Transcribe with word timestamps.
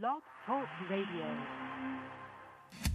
Blog 0.00 0.20
Talk 0.44 0.66
Radio. 0.90 1.36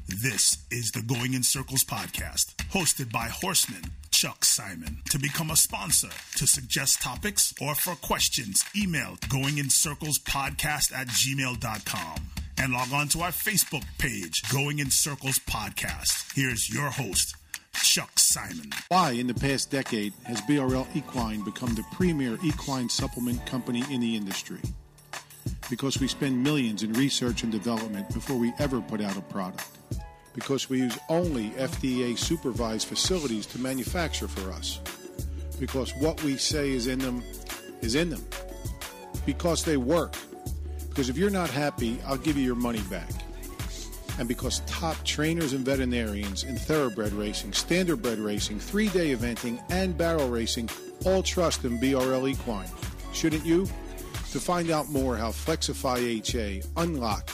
This 0.07 0.57
is 0.69 0.91
the 0.91 1.01
Going 1.01 1.33
in 1.33 1.41
Circles 1.41 1.83
podcast, 1.83 2.55
hosted 2.69 3.11
by 3.11 3.27
Horseman 3.27 3.81
Chuck 4.11 4.45
Simon. 4.45 5.01
To 5.09 5.17
become 5.17 5.49
a 5.49 5.55
sponsor, 5.55 6.09
to 6.35 6.45
suggest 6.45 7.01
topics, 7.01 7.55
or 7.59 7.73
for 7.73 7.95
questions, 7.95 8.63
email 8.77 9.15
goingincirclespodcast 9.29 10.93
at 10.93 11.07
gmail.com. 11.07 12.17
And 12.57 12.73
log 12.73 12.93
on 12.93 13.07
to 13.09 13.21
our 13.21 13.31
Facebook 13.31 13.85
page, 13.97 14.43
Going 14.51 14.77
in 14.77 14.91
Circles 14.91 15.39
Podcast. 15.39 16.35
Here's 16.35 16.69
your 16.71 16.89
host, 16.91 17.35
Chuck 17.73 18.19
Simon. 18.19 18.71
Why, 18.89 19.11
in 19.11 19.25
the 19.25 19.33
past 19.33 19.71
decade, 19.71 20.13
has 20.25 20.41
BRL 20.41 20.85
Equine 20.95 21.43
become 21.43 21.73
the 21.73 21.83
premier 21.93 22.37
equine 22.43 22.89
supplement 22.89 23.43
company 23.47 23.83
in 23.89 24.01
the 24.01 24.15
industry? 24.15 24.59
Because 25.69 25.99
we 25.99 26.07
spend 26.07 26.43
millions 26.43 26.83
in 26.83 26.93
research 26.93 27.43
and 27.43 27.51
development 27.51 28.13
before 28.13 28.37
we 28.37 28.53
ever 28.59 28.81
put 28.81 29.01
out 29.01 29.17
a 29.17 29.21
product. 29.21 29.65
Because 30.33 30.69
we 30.69 30.79
use 30.79 30.97
only 31.09 31.49
FDA 31.51 32.17
supervised 32.17 32.87
facilities 32.87 33.45
to 33.47 33.59
manufacture 33.59 34.27
for 34.27 34.51
us. 34.51 34.79
Because 35.59 35.95
what 35.97 36.21
we 36.23 36.37
say 36.37 36.71
is 36.71 36.87
in 36.87 36.99
them 36.99 37.23
is 37.81 37.95
in 37.95 38.09
them. 38.09 38.25
Because 39.25 39.63
they 39.63 39.77
work. 39.77 40.15
Because 40.89 41.09
if 41.09 41.17
you're 41.17 41.29
not 41.29 41.49
happy, 41.49 41.99
I'll 42.05 42.17
give 42.17 42.37
you 42.37 42.43
your 42.43 42.55
money 42.55 42.81
back 42.89 43.09
and 44.21 44.27
because 44.27 44.59
top 44.67 45.01
trainers 45.03 45.53
and 45.53 45.65
veterinarians 45.65 46.43
in 46.43 46.55
thoroughbred 46.55 47.11
racing, 47.13 47.51
standardbred 47.51 48.23
racing, 48.23 48.59
three 48.59 48.87
day 48.89 49.15
eventing, 49.15 49.59
and 49.69 49.97
barrel 49.97 50.29
racing 50.29 50.69
all 51.05 51.23
trust 51.23 51.65
in 51.65 51.79
BRL 51.79 52.29
Equine. 52.29 52.69
Shouldn't 53.13 53.45
you? 53.45 53.67
To 54.31 54.39
find 54.39 54.71
out 54.71 54.87
more 54.87 55.17
how 55.17 55.31
Flexify 55.31 55.97
HA, 56.25 56.63
Unlock, 56.77 57.29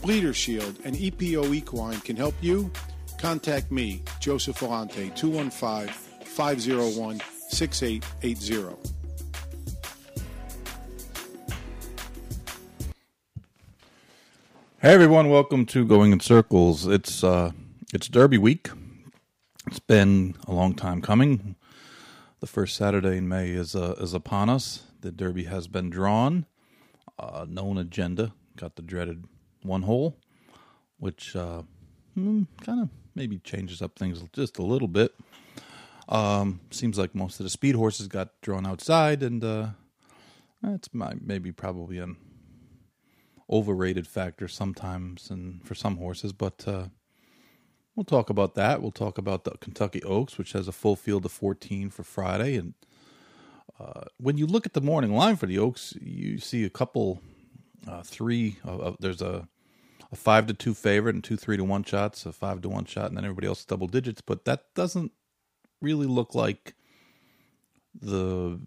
Bleeder 0.00 0.32
Shield, 0.32 0.78
and 0.82 0.96
EPO 0.96 1.54
Equine 1.54 2.00
can 2.00 2.16
help 2.16 2.34
you, 2.40 2.72
contact 3.18 3.70
me, 3.70 4.02
Joseph 4.18 4.58
Volante, 4.58 5.14
215 5.14 5.88
501 6.24 7.20
6880. 7.50 8.76
Hey 14.80 14.94
everyone, 14.94 15.28
welcome 15.28 15.66
to 15.66 15.84
Going 15.84 16.12
in 16.12 16.20
Circles. 16.20 16.86
It's 16.86 17.22
uh 17.22 17.52
it's 17.92 18.08
Derby 18.08 18.38
week. 18.38 18.70
It's 19.66 19.80
been 19.80 20.34
a 20.48 20.54
long 20.54 20.72
time 20.72 21.02
coming. 21.02 21.56
The 22.40 22.46
first 22.46 22.74
Saturday 22.74 23.18
in 23.18 23.28
May 23.28 23.50
is 23.50 23.76
uh, 23.76 23.96
is 24.00 24.14
upon 24.14 24.48
us. 24.48 24.84
The 25.02 25.12
Derby 25.12 25.44
has 25.44 25.68
been 25.68 25.90
drawn. 25.90 26.46
Uh, 27.18 27.46
known 27.48 27.78
agenda. 27.78 28.32
Got 28.56 28.76
the 28.76 28.82
dreaded 28.82 29.24
one 29.62 29.82
hole, 29.82 30.16
which 30.98 31.36
uh, 31.36 31.62
hmm, 32.14 32.44
kind 32.62 32.80
of 32.80 32.88
maybe 33.14 33.38
changes 33.38 33.82
up 33.82 33.98
things 33.98 34.22
just 34.32 34.58
a 34.58 34.62
little 34.62 34.88
bit. 34.88 35.14
Um, 36.08 36.60
seems 36.70 36.98
like 36.98 37.14
most 37.14 37.38
of 37.38 37.44
the 37.44 37.50
speed 37.50 37.74
horses 37.74 38.08
got 38.08 38.40
drawn 38.40 38.66
outside, 38.66 39.22
and 39.22 39.42
uh, 39.44 39.68
that's 40.62 40.92
my, 40.92 41.14
maybe 41.20 41.52
probably 41.52 41.98
an 41.98 42.16
overrated 43.50 44.06
factor 44.06 44.48
sometimes 44.48 45.30
and 45.30 45.64
for 45.66 45.74
some 45.74 45.98
horses, 45.98 46.32
but 46.32 46.66
uh, 46.66 46.86
we'll 47.94 48.04
talk 48.04 48.30
about 48.30 48.54
that. 48.54 48.80
We'll 48.80 48.90
talk 48.90 49.18
about 49.18 49.44
the 49.44 49.52
Kentucky 49.52 50.02
Oaks, 50.02 50.38
which 50.38 50.52
has 50.52 50.68
a 50.68 50.72
full 50.72 50.96
field 50.96 51.24
of 51.24 51.32
14 51.32 51.90
for 51.90 52.02
Friday. 52.02 52.56
And 52.56 52.74
uh, 53.82 54.04
when 54.18 54.36
you 54.36 54.46
look 54.46 54.66
at 54.66 54.74
the 54.74 54.80
morning 54.80 55.14
line 55.14 55.36
for 55.36 55.46
the 55.46 55.58
Oaks, 55.58 55.94
you 56.00 56.38
see 56.38 56.64
a 56.64 56.70
couple, 56.70 57.20
uh, 57.88 58.02
three, 58.02 58.56
there's 59.00 59.22
a, 59.22 59.48
a 60.12 60.16
five 60.16 60.46
to 60.46 60.54
two 60.54 60.74
favorite 60.74 61.14
and 61.14 61.24
two 61.24 61.36
three 61.36 61.56
to 61.56 61.64
one 61.64 61.82
shots, 61.82 62.24
a 62.26 62.32
five 62.32 62.60
to 62.62 62.68
one 62.68 62.84
shot, 62.84 63.06
and 63.06 63.16
then 63.16 63.24
everybody 63.24 63.46
else 63.46 63.64
double 63.64 63.88
digits. 63.88 64.20
But 64.20 64.44
that 64.44 64.74
doesn't 64.74 65.12
really 65.80 66.06
look 66.06 66.34
like 66.34 66.74
the 67.98 68.60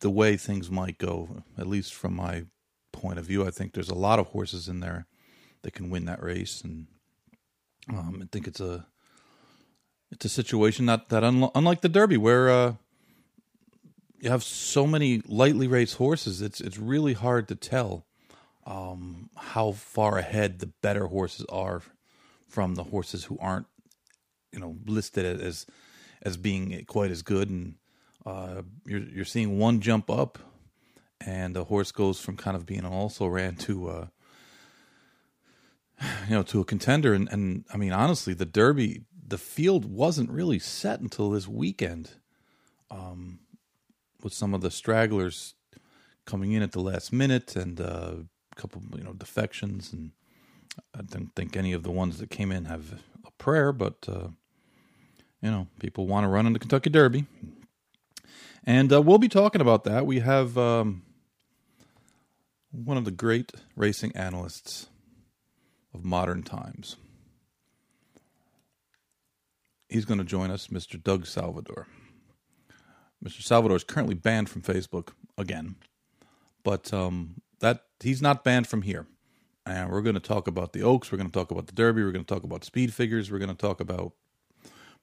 the 0.00 0.10
way 0.10 0.36
things 0.36 0.70
might 0.70 0.98
go, 0.98 1.42
at 1.58 1.66
least 1.66 1.94
from 1.94 2.16
my 2.16 2.44
point 2.92 3.18
of 3.18 3.26
view. 3.26 3.46
I 3.46 3.50
think 3.50 3.72
there's 3.72 3.90
a 3.90 3.94
lot 3.94 4.18
of 4.18 4.28
horses 4.28 4.68
in 4.68 4.80
there 4.80 5.06
that 5.62 5.74
can 5.74 5.90
win 5.90 6.06
that 6.06 6.22
race, 6.22 6.62
and 6.62 6.86
um, 7.88 8.20
I 8.22 8.26
think 8.32 8.48
it's 8.48 8.60
a 8.60 8.86
it's 10.10 10.24
a 10.24 10.30
situation 10.30 10.86
that 10.86 11.08
that 11.10 11.22
un- 11.22 11.50
unlike 11.54 11.82
the 11.82 11.88
Derby 11.88 12.16
where 12.16 12.50
uh, 12.50 12.74
you 14.26 14.30
have 14.32 14.42
so 14.42 14.88
many 14.88 15.22
lightly 15.28 15.68
raced 15.68 15.94
horses, 15.94 16.42
it's 16.42 16.60
it's 16.60 16.78
really 16.78 17.12
hard 17.12 17.46
to 17.46 17.54
tell 17.54 18.06
um, 18.66 19.30
how 19.36 19.70
far 19.70 20.18
ahead 20.18 20.58
the 20.58 20.66
better 20.66 21.06
horses 21.06 21.46
are 21.48 21.82
from 22.48 22.74
the 22.74 22.82
horses 22.82 23.24
who 23.24 23.38
aren't 23.40 23.66
you 24.52 24.58
know 24.58 24.78
listed 24.84 25.40
as 25.40 25.64
as 26.22 26.36
being 26.36 26.84
quite 26.88 27.12
as 27.12 27.22
good. 27.22 27.48
And 27.48 27.76
uh, 28.26 28.62
you're 28.84 28.98
you're 28.98 29.24
seeing 29.24 29.60
one 29.60 29.80
jump 29.80 30.10
up 30.10 30.40
and 31.24 31.54
the 31.54 31.62
horse 31.62 31.92
goes 31.92 32.18
from 32.18 32.36
kind 32.36 32.56
of 32.56 32.66
being 32.66 32.80
an 32.80 32.86
also 32.86 33.28
ran 33.28 33.54
to 33.54 33.88
uh 33.88 34.06
you 36.28 36.34
know 36.34 36.42
to 36.42 36.60
a 36.60 36.64
contender. 36.64 37.14
And 37.14 37.28
and 37.30 37.64
I 37.72 37.76
mean 37.76 37.92
honestly 37.92 38.34
the 38.34 38.44
derby 38.44 39.02
the 39.24 39.38
field 39.38 39.84
wasn't 39.84 40.30
really 40.30 40.58
set 40.58 40.98
until 40.98 41.30
this 41.30 41.46
weekend. 41.46 42.10
Um 42.90 43.38
with 44.22 44.32
some 44.32 44.54
of 44.54 44.60
the 44.60 44.70
stragglers 44.70 45.54
coming 46.24 46.52
in 46.52 46.62
at 46.62 46.72
the 46.72 46.80
last 46.80 47.12
minute 47.12 47.56
and 47.56 47.80
uh, 47.80 48.14
a 48.52 48.60
couple 48.60 48.82
you 48.96 49.04
know 49.04 49.12
defections 49.12 49.92
and 49.92 50.10
I 50.94 51.02
don't 51.02 51.34
think 51.34 51.56
any 51.56 51.72
of 51.72 51.82
the 51.82 51.90
ones 51.90 52.18
that 52.18 52.30
came 52.30 52.50
in 52.50 52.64
have 52.66 53.00
a 53.26 53.30
prayer 53.38 53.72
but 53.72 54.06
uh 54.08 54.28
you 55.40 55.50
know 55.50 55.68
people 55.78 56.06
want 56.06 56.24
to 56.24 56.28
run 56.28 56.46
in 56.46 56.52
the 56.52 56.58
Kentucky 56.58 56.90
Derby 56.90 57.26
and 58.66 58.92
uh, 58.92 59.00
we'll 59.00 59.18
be 59.18 59.28
talking 59.28 59.60
about 59.60 59.84
that. 59.84 60.06
We 60.06 60.18
have 60.18 60.58
um, 60.58 61.02
one 62.72 62.96
of 62.96 63.04
the 63.04 63.12
great 63.12 63.52
racing 63.76 64.14
analysts 64.16 64.88
of 65.94 66.04
modern 66.04 66.42
times. 66.42 66.96
He's 69.88 70.04
going 70.04 70.18
to 70.18 70.24
join 70.24 70.50
us, 70.50 70.66
Mr. 70.66 71.00
Doug 71.00 71.26
Salvatore. 71.26 71.86
Mr. 73.26 73.42
Salvatore 73.42 73.76
is 73.76 73.84
currently 73.84 74.14
banned 74.14 74.48
from 74.48 74.62
Facebook 74.62 75.08
again, 75.36 75.74
but 76.62 76.92
um, 76.94 77.40
that 77.60 77.82
he's 78.00 78.22
not 78.22 78.44
banned 78.44 78.68
from 78.68 78.82
here. 78.82 79.06
And 79.64 79.90
we're 79.90 80.02
going 80.02 80.14
to 80.14 80.20
talk 80.20 80.46
about 80.46 80.72
the 80.72 80.82
Oaks. 80.82 81.10
We're 81.10 81.18
going 81.18 81.30
to 81.30 81.36
talk 81.36 81.50
about 81.50 81.66
the 81.66 81.72
Derby. 81.72 82.04
We're 82.04 82.12
going 82.12 82.24
to 82.24 82.34
talk 82.34 82.44
about 82.44 82.64
speed 82.64 82.94
figures. 82.94 83.32
We're 83.32 83.40
going 83.40 83.50
to 83.50 83.56
talk 83.56 83.80
about 83.80 84.12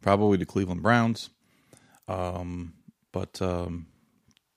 probably 0.01 0.38
the 0.38 0.45
Cleveland 0.45 0.81
Browns. 0.81 1.31
Um, 2.07 2.73
but 3.11 3.41
um, 3.41 3.88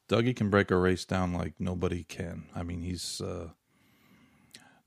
Dougie 0.08 0.36
can 0.36 0.48
break 0.48 0.70
a 0.70 0.76
race 0.76 1.04
down 1.04 1.32
like 1.32 1.54
nobody 1.58 2.04
can. 2.04 2.44
I 2.54 2.62
mean, 2.62 2.82
he's 2.82 3.20
uh, 3.20 3.48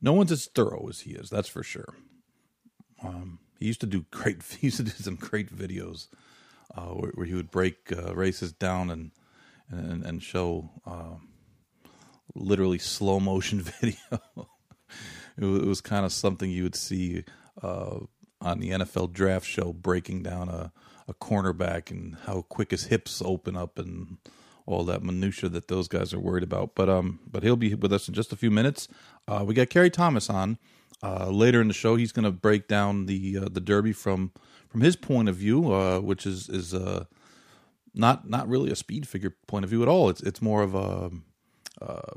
no 0.01 0.13
one's 0.13 0.31
as 0.31 0.45
thorough 0.45 0.87
as 0.87 1.01
he 1.01 1.11
is. 1.11 1.29
That's 1.29 1.49
for 1.49 1.63
sure. 1.63 1.95
Um, 3.03 3.39
he 3.59 3.65
used 3.65 3.81
to 3.81 3.87
do 3.87 4.05
great. 4.09 4.41
He 4.59 4.67
used 4.67 4.77
to 4.77 4.83
do 4.83 4.91
some 4.91 5.15
great 5.15 5.53
videos 5.53 6.07
uh, 6.75 6.87
where, 6.87 7.11
where, 7.15 7.25
he 7.25 7.33
would 7.33 7.51
break 7.51 7.91
uh, 7.91 8.15
races 8.15 8.51
down 8.53 8.89
and 8.89 9.11
and, 9.69 10.03
and 10.03 10.23
show 10.23 10.69
uh, 10.85 11.15
literally 12.35 12.79
slow 12.79 13.19
motion 13.19 13.61
video. 13.81 13.95
it, 15.37 15.45
was, 15.45 15.61
was 15.61 15.81
kind 15.81 16.05
of 16.05 16.11
something 16.11 16.49
you 16.49 16.63
would 16.63 16.75
see 16.75 17.23
uh, 17.61 17.99
on 18.41 18.59
the 18.59 18.71
NFL 18.71 19.13
draft 19.13 19.45
show, 19.45 19.73
breaking 19.73 20.23
down 20.23 20.49
a 20.49 20.71
a 21.09 21.13
cornerback 21.15 21.89
and 21.89 22.15
how 22.25 22.43
quick 22.43 22.71
his 22.71 22.85
hips 22.85 23.21
open 23.25 23.57
up 23.57 23.79
and 23.79 24.17
all 24.65 24.85
that 24.85 25.01
minutia 25.01 25.49
that 25.49 25.67
those 25.67 25.87
guys 25.87 26.13
are 26.13 26.19
worried 26.19 26.43
about. 26.43 26.75
But 26.75 26.89
um, 26.89 27.19
but 27.29 27.43
he'll 27.43 27.55
be 27.55 27.73
with 27.73 27.91
us 27.91 28.07
in 28.07 28.13
just 28.13 28.31
a 28.31 28.35
few 28.35 28.51
minutes. 28.51 28.87
Uh, 29.27 29.43
we 29.45 29.55
got 29.55 29.69
Kerry 29.69 29.89
Thomas 29.89 30.29
on 30.29 30.59
uh, 31.01 31.29
later 31.29 31.59
in 31.59 31.67
the 31.67 31.73
show. 31.73 31.95
He's 31.95 32.11
going 32.11 32.25
to 32.25 32.31
break 32.31 32.67
down 32.67 33.07
the 33.07 33.39
uh, 33.39 33.49
the 33.51 33.59
Derby 33.59 33.91
from 33.91 34.31
from 34.69 34.81
his 34.81 34.95
point 34.95 35.29
of 35.29 35.35
view, 35.35 35.73
uh, 35.73 35.99
which 35.99 36.25
is 36.25 36.47
is 36.49 36.73
uh, 36.73 37.05
not 37.93 38.29
not 38.29 38.47
really 38.47 38.71
a 38.71 38.75
speed 38.75 39.07
figure 39.07 39.35
point 39.47 39.63
of 39.63 39.69
view 39.69 39.81
at 39.81 39.87
all. 39.87 40.09
It's 40.09 40.21
it's 40.21 40.41
more 40.41 40.61
of 40.61 40.75
a 40.75 41.11
uh, 41.81 42.13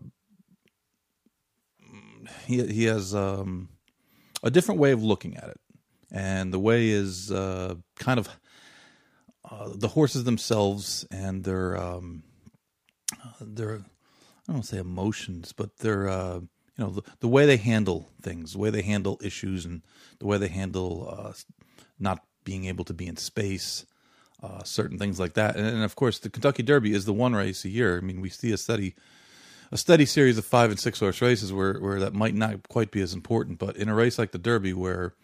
he 2.46 2.66
he 2.66 2.84
has 2.84 3.14
um, 3.14 3.68
a 4.42 4.50
different 4.50 4.80
way 4.80 4.92
of 4.92 5.02
looking 5.02 5.36
at 5.36 5.48
it, 5.48 5.60
and 6.10 6.52
the 6.52 6.58
way 6.58 6.88
is 6.88 7.30
uh, 7.32 7.74
kind 7.96 8.18
of 8.18 8.28
uh, 9.50 9.70
the 9.74 9.88
horses 9.88 10.24
themselves 10.24 11.06
and 11.10 11.44
their 11.44 11.76
um, 11.76 12.22
their 13.40 13.84
I 14.48 14.52
don't 14.52 14.64
say 14.64 14.78
emotions, 14.78 15.52
but 15.52 15.78
their 15.78 16.08
uh, 16.08 16.36
you 16.36 16.84
know 16.84 16.90
the, 16.90 17.02
the, 17.20 17.28
way 17.28 17.46
they 17.46 17.56
handle 17.56 18.08
things, 18.22 18.52
the 18.52 18.58
way 18.58 18.70
they 18.70 18.82
handle 18.82 19.20
issues, 19.22 19.64
and 19.64 19.82
the 20.18 20.26
way 20.26 20.38
they 20.38 20.48
handle 20.48 21.14
uh, 21.16 21.32
not 21.98 22.24
being 22.44 22.66
able 22.66 22.84
to 22.84 22.94
be 22.94 23.06
in 23.06 23.16
space, 23.16 23.86
uh, 24.42 24.62
certain 24.64 24.98
things 24.98 25.20
like 25.20 25.34
that. 25.34 25.56
And, 25.56 25.66
and, 25.66 25.82
of 25.82 25.96
course, 25.96 26.18
the 26.18 26.30
Kentucky 26.30 26.62
Derby 26.62 26.94
is 26.94 27.04
the 27.04 27.12
one 27.12 27.34
race 27.34 27.64
a 27.64 27.68
year. 27.68 27.98
I 27.98 28.00
mean, 28.00 28.20
we 28.20 28.28
see 28.28 28.52
a 28.52 28.56
steady 28.56 28.94
a 29.70 29.78
steady 29.78 30.04
series 30.04 30.36
of 30.36 30.44
five 30.44 30.70
and 30.70 30.78
six 30.78 31.00
horse 31.00 31.22
races 31.22 31.50
where 31.52 31.74
where 31.80 31.98
that 32.00 32.12
might 32.12 32.34
not 32.34 32.68
quite 32.68 32.90
be 32.90 33.00
as 33.00 33.14
important. 33.14 33.58
But 33.58 33.76
in 33.76 33.88
a 33.88 33.94
race 33.94 34.18
like 34.18 34.32
the 34.32 34.38
Derby, 34.38 34.74
where 34.74 35.14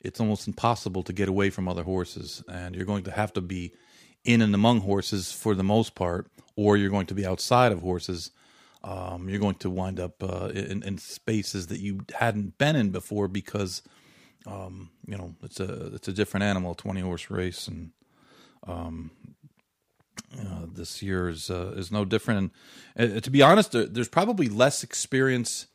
it's 0.00 0.20
almost 0.20 0.48
impossible 0.48 1.02
to 1.02 1.12
get 1.12 1.28
away 1.28 1.50
from 1.50 1.68
other 1.68 1.82
horses, 1.82 2.42
and 2.48 2.74
you're 2.74 2.86
going 2.86 3.04
to 3.04 3.10
have 3.10 3.32
to 3.34 3.40
be 3.40 3.72
in 4.24 4.40
and 4.42 4.54
among 4.54 4.80
horses 4.80 5.32
for 5.32 5.54
the 5.54 5.62
most 5.62 5.94
part, 5.94 6.26
or 6.56 6.76
you're 6.76 6.90
going 6.90 7.06
to 7.06 7.14
be 7.14 7.26
outside 7.26 7.72
of 7.72 7.80
horses. 7.80 8.30
Um, 8.82 9.28
you're 9.28 9.38
going 9.38 9.56
to 9.56 9.68
wind 9.68 10.00
up 10.00 10.22
uh, 10.22 10.48
in, 10.54 10.82
in, 10.82 10.96
spaces 10.96 11.66
that 11.66 11.80
you 11.80 12.00
hadn't 12.14 12.56
been 12.56 12.76
in 12.76 12.88
before 12.88 13.28
because, 13.28 13.82
um, 14.46 14.90
you 15.06 15.16
know, 15.16 15.34
it's 15.42 15.60
a 15.60 15.94
it's 15.94 16.08
a 16.08 16.12
different 16.12 16.44
animal, 16.44 16.74
twenty 16.74 17.00
horse 17.00 17.30
race, 17.30 17.68
and 17.68 17.90
um, 18.66 19.10
uh, 20.38 20.66
this 20.72 21.02
year 21.02 21.28
is 21.28 21.50
uh, 21.50 21.72
is 21.76 21.90
no 21.90 22.04
different. 22.04 22.52
And 22.96 23.16
uh, 23.16 23.20
to 23.20 23.30
be 23.30 23.42
honest, 23.42 23.72
there, 23.72 23.86
there's 23.86 24.08
probably 24.08 24.48
less 24.48 24.82
experience, 24.82 25.66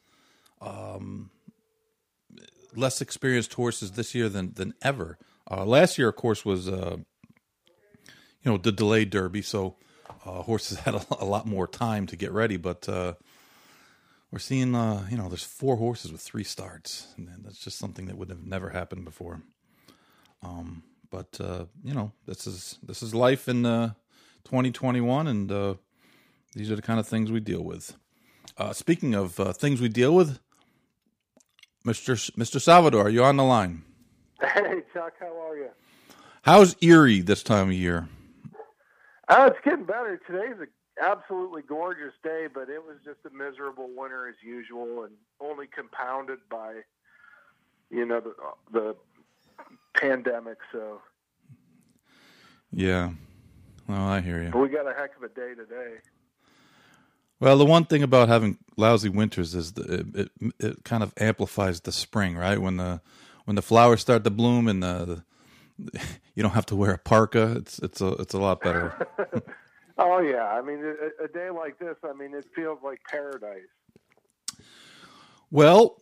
um, 0.61 1.29
less 2.75 3.01
experienced 3.01 3.53
horses 3.53 3.91
this 3.91 4.15
year 4.15 4.29
than 4.29 4.53
than 4.53 4.73
ever. 4.81 5.17
Uh, 5.49 5.65
last 5.65 5.97
year, 5.97 6.09
of 6.09 6.15
course, 6.15 6.43
was 6.43 6.67
uh, 6.67 6.97
you 8.07 8.51
know 8.51 8.57
the 8.57 8.71
delayed 8.71 9.11
Derby, 9.11 9.41
so 9.41 9.75
uh, 10.25 10.41
horses 10.41 10.79
had 10.85 10.95
a, 10.95 11.05
a, 11.19 11.25
lot 11.25 11.45
more 11.45 11.67
time 11.67 12.07
to 12.07 12.15
get 12.15 12.31
ready. 12.31 12.57
But 12.57 12.87
we're 14.35 14.39
seeing, 14.39 14.73
you 14.73 15.15
know, 15.15 15.29
there's 15.29 15.45
four 15.45 15.77
horses 15.77 16.11
with 16.11 16.19
three 16.19 16.43
starts, 16.43 17.07
and 17.15 17.29
that's 17.41 17.57
just 17.57 17.77
something 17.77 18.07
that 18.07 18.17
would 18.17 18.29
have 18.29 18.45
never 18.45 18.69
happened 18.69 19.05
before. 19.05 19.41
Um, 20.43 20.83
but 21.09 21.39
you 21.39 21.93
know, 21.93 22.11
this 22.25 22.45
is 22.45 22.77
this 22.83 23.01
is 23.01 23.15
life 23.15 23.47
in 23.47 23.63
2021, 23.63 25.27
and 25.27 25.49
uh, 25.49 25.75
these 26.53 26.69
are 26.69 26.75
the 26.75 26.81
kind 26.81 26.99
of 26.99 27.07
things 27.07 27.31
we 27.31 27.39
deal 27.39 27.63
with. 27.63 27.95
Uh, 28.57 28.73
speaking 28.73 29.15
of 29.15 29.39
uh, 29.39 29.53
things 29.53 29.79
we 29.79 29.87
deal 29.87 30.13
with, 30.13 30.39
Mr. 31.85 32.11
S- 32.11 32.31
Mr. 32.31 32.59
Salvatore, 32.59 33.05
are 33.05 33.09
you 33.09 33.23
on 33.23 33.37
the 33.37 33.43
line? 33.45 33.83
Hey, 34.41 34.81
Chuck, 34.93 35.13
how 35.17 35.47
are 35.47 35.55
you? 35.55 35.69
How's 36.41 36.75
Erie 36.81 37.21
this 37.21 37.41
time 37.41 37.69
of 37.69 37.73
year? 37.73 38.09
Oh, 39.29 39.45
it's 39.45 39.59
getting 39.63 39.85
better. 39.85 40.19
Today's 40.27 40.59
an 40.59 40.67
absolutely 41.01 41.61
gorgeous 41.61 42.13
day, 42.23 42.47
but 42.53 42.69
it 42.69 42.83
was 42.83 42.97
just 43.03 43.19
a 43.25 43.35
miserable 43.35 43.89
winter 43.95 44.27
as 44.27 44.35
usual, 44.43 45.03
and 45.03 45.13
only 45.39 45.67
compounded 45.67 46.39
by, 46.49 46.81
you 47.89 48.05
know, 48.05 48.21
the, 48.21 48.35
the 48.71 48.95
pandemic. 49.95 50.57
So. 50.71 51.01
Yeah, 52.71 53.11
well, 53.87 54.01
I 54.01 54.21
hear 54.21 54.43
you. 54.43 54.49
But 54.49 54.59
we 54.59 54.69
got 54.69 54.87
a 54.87 54.93
heck 54.93 55.15
of 55.15 55.23
a 55.23 55.29
day 55.29 55.53
today. 55.55 55.97
Well, 57.39 57.57
the 57.57 57.65
one 57.65 57.85
thing 57.85 58.01
about 58.01 58.29
having 58.29 58.57
lousy 58.77 59.09
winters 59.09 59.53
is 59.53 59.73
it, 59.77 60.05
it, 60.15 60.31
it 60.59 60.83
kind 60.83 61.03
of 61.03 61.13
amplifies 61.17 61.81
the 61.81 61.91
spring, 61.91 62.35
right? 62.35 62.59
When 62.59 62.77
the 62.77 63.01
when 63.43 63.55
the 63.55 63.61
flowers 63.61 64.01
start 64.01 64.23
to 64.23 64.29
bloom 64.29 64.67
and 64.67 64.81
the, 64.81 65.23
the 65.79 66.01
you 66.35 66.43
don't 66.43 66.53
have 66.53 66.65
to 66.67 66.75
wear 66.75 66.91
a 66.91 66.97
parka. 66.97 67.53
It's 67.57 67.79
it's 67.79 68.01
a 68.01 68.07
it's 68.13 68.33
a 68.33 68.39
lot 68.39 68.61
better. 68.61 69.07
oh 69.97 70.19
yeah, 70.19 70.47
I 70.47 70.61
mean 70.61 70.83
a, 70.83 71.25
a 71.25 71.27
day 71.27 71.49
like 71.49 71.79
this, 71.79 71.95
I 72.03 72.13
mean 72.13 72.33
it 72.33 72.45
feels 72.55 72.79
like 72.83 72.99
paradise. 73.09 73.61
Well, 75.51 76.01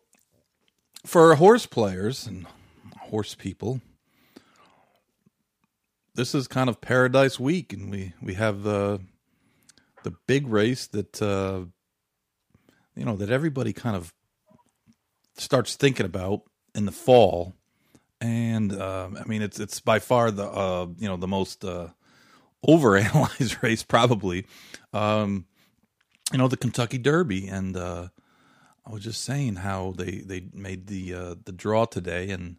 for 1.06 1.36
horse 1.36 1.66
players 1.66 2.26
and 2.26 2.48
horse 3.00 3.36
people, 3.36 3.82
this 6.16 6.34
is 6.34 6.48
kind 6.48 6.70
of 6.70 6.82
paradise 6.82 7.40
week, 7.40 7.74
and 7.74 7.90
we 7.92 8.14
we 8.22 8.36
have 8.36 8.64
the 8.64 9.02
the 10.04 10.14
big 10.28 10.48
race 10.48 10.88
that 10.88 11.22
uh, 11.22 11.66
you 12.96 13.06
know 13.06 13.16
that 13.16 13.30
everybody 13.30 13.74
kind 13.74 13.96
of 13.96 14.14
starts 15.36 15.76
thinking 15.76 16.06
about 16.06 16.42
in 16.76 16.86
the 16.86 16.92
fall, 16.92 17.54
and 18.22 18.72
uh, 18.72 19.10
I 19.20 19.24
mean 19.26 19.42
it's 19.42 19.60
it's 19.60 19.80
by 19.80 20.00
far 20.00 20.32
the 20.32 20.46
uh, 20.46 20.88
you 20.98 21.08
know 21.08 21.18
the 21.18 21.28
most 21.28 21.66
overanalyzed 22.68 23.62
race 23.64 23.84
probably. 23.84 24.46
Um, 24.94 25.46
you 26.32 26.38
know 26.38 26.48
the 26.48 26.58
Kentucky 26.58 26.98
Derby, 26.98 27.48
and 27.48 27.78
uh, 27.78 28.08
I 28.86 28.92
was 28.92 29.04
just 29.04 29.24
saying 29.24 29.58
how 29.58 29.94
they 29.98 30.20
they 30.20 30.48
made 30.54 30.88
the 30.88 31.14
uh, 31.14 31.36
the 31.46 31.52
draw 31.52 31.86
today, 31.86 32.30
and 32.32 32.58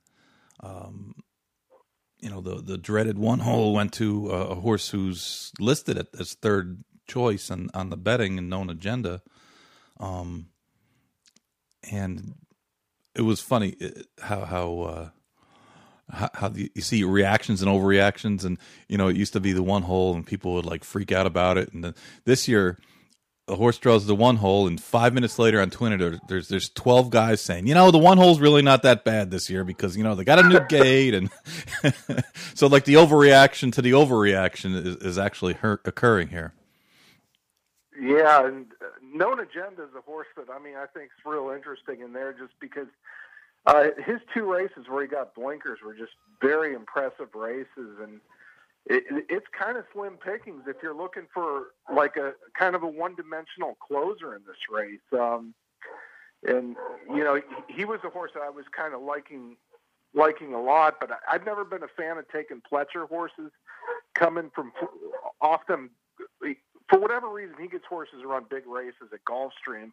um, 0.60 1.16
you 2.20 2.30
know 2.30 2.40
the 2.40 2.62
the 2.62 2.78
dreaded 2.78 3.18
one 3.18 3.40
hole 3.40 3.72
went 3.72 3.92
to 3.94 4.30
a, 4.30 4.48
a 4.50 4.54
horse 4.56 4.90
who's 4.90 5.52
listed 5.58 6.06
as 6.18 6.34
third 6.34 6.84
choice 7.06 7.50
on 7.50 7.68
on 7.74 7.90
the 7.90 7.96
betting 7.96 8.38
and 8.38 8.48
known 8.48 8.70
agenda, 8.70 9.22
um, 9.98 10.46
and 11.90 12.34
it 13.14 13.22
was 13.22 13.40
funny 13.40 13.76
how 14.20 14.44
how. 14.44 14.80
Uh, 14.80 15.08
how, 16.10 16.30
how 16.34 16.52
you 16.54 16.80
see 16.80 17.04
reactions 17.04 17.62
and 17.62 17.70
overreactions, 17.70 18.44
and 18.44 18.58
you 18.88 18.98
know 18.98 19.08
it 19.08 19.16
used 19.16 19.32
to 19.34 19.40
be 19.40 19.52
the 19.52 19.62
one 19.62 19.82
hole, 19.82 20.14
and 20.14 20.26
people 20.26 20.54
would 20.54 20.66
like 20.66 20.84
freak 20.84 21.12
out 21.12 21.26
about 21.26 21.58
it. 21.58 21.72
And 21.72 21.84
then 21.84 21.94
this 22.24 22.46
year, 22.48 22.78
the 23.46 23.56
horse 23.56 23.78
draws 23.78 24.06
the 24.06 24.14
one 24.14 24.36
hole, 24.36 24.66
and 24.66 24.80
five 24.80 25.12
minutes 25.14 25.38
later 25.38 25.60
on 25.60 25.70
Twitter, 25.70 26.18
there's 26.28 26.48
there's 26.48 26.68
twelve 26.68 27.10
guys 27.10 27.40
saying, 27.40 27.66
you 27.66 27.74
know, 27.74 27.90
the 27.90 27.98
one 27.98 28.18
hole's 28.18 28.40
really 28.40 28.62
not 28.62 28.82
that 28.82 29.04
bad 29.04 29.30
this 29.30 29.50
year 29.50 29.64
because 29.64 29.96
you 29.96 30.04
know 30.04 30.14
they 30.14 30.24
got 30.24 30.38
a 30.38 30.48
new 30.48 30.60
gate, 30.68 31.14
and 31.14 31.30
so 32.54 32.66
like 32.66 32.84
the 32.84 32.94
overreaction 32.94 33.72
to 33.72 33.82
the 33.82 33.92
overreaction 33.92 34.74
is, 34.74 34.96
is 34.96 35.18
actually 35.18 35.54
her- 35.54 35.80
occurring 35.84 36.28
here. 36.28 36.52
Yeah, 38.00 38.46
and 38.46 38.66
uh, 38.82 38.86
known 39.02 39.40
agenda 39.40 39.84
is 39.84 39.94
a 39.96 40.00
horse 40.00 40.26
that 40.36 40.50
I 40.50 40.58
mean 40.58 40.74
I 40.76 40.86
think 40.86 41.06
is 41.06 41.24
real 41.24 41.50
interesting 41.50 42.00
in 42.00 42.12
there 42.12 42.32
just 42.32 42.52
because 42.60 42.88
uh, 43.66 43.84
his 44.04 44.20
two 44.32 44.50
races 44.50 44.86
where 44.88 45.02
he 45.02 45.08
got 45.08 45.34
blinkers 45.34 45.78
were 45.84 45.94
just 45.94 46.12
very 46.40 46.74
impressive 46.74 47.34
races 47.34 47.98
and 48.02 48.20
it, 48.86 49.24
it's 49.30 49.46
kind 49.58 49.78
of 49.78 49.84
slim 49.92 50.18
pickings 50.22 50.62
if 50.66 50.76
you're 50.82 50.94
looking 50.94 51.26
for 51.32 51.68
like 51.94 52.16
a 52.16 52.32
kind 52.58 52.74
of 52.74 52.82
a 52.82 52.86
one-dimensional 52.86 53.76
closer 53.86 54.34
in 54.34 54.42
this 54.46 54.56
race. 54.70 55.00
Um, 55.12 55.54
and 56.46 56.76
you 57.08 57.24
know, 57.24 57.40
he, 57.68 57.86
was 57.86 58.00
a 58.04 58.10
horse 58.10 58.32
that 58.34 58.42
I 58.42 58.50
was 58.50 58.66
kind 58.76 58.92
of 58.92 59.00
liking 59.00 59.56
liking 60.14 60.52
a 60.52 60.60
lot, 60.60 60.96
but 61.00 61.10
I, 61.10 61.16
I've 61.32 61.46
never 61.46 61.64
been 61.64 61.82
a 61.82 61.88
fan 61.88 62.18
of 62.18 62.28
taking 62.28 62.60
Pletcher 62.70 63.08
horses 63.08 63.50
coming 64.14 64.50
from 64.54 64.72
often 65.40 65.88
for 66.88 66.98
whatever 66.98 67.28
reason 67.30 67.54
he 67.58 67.68
gets 67.68 67.84
horses 67.88 68.22
around 68.24 68.48
big 68.50 68.66
races 68.66 69.08
at 69.12 69.20
Gulfstream. 69.24 69.92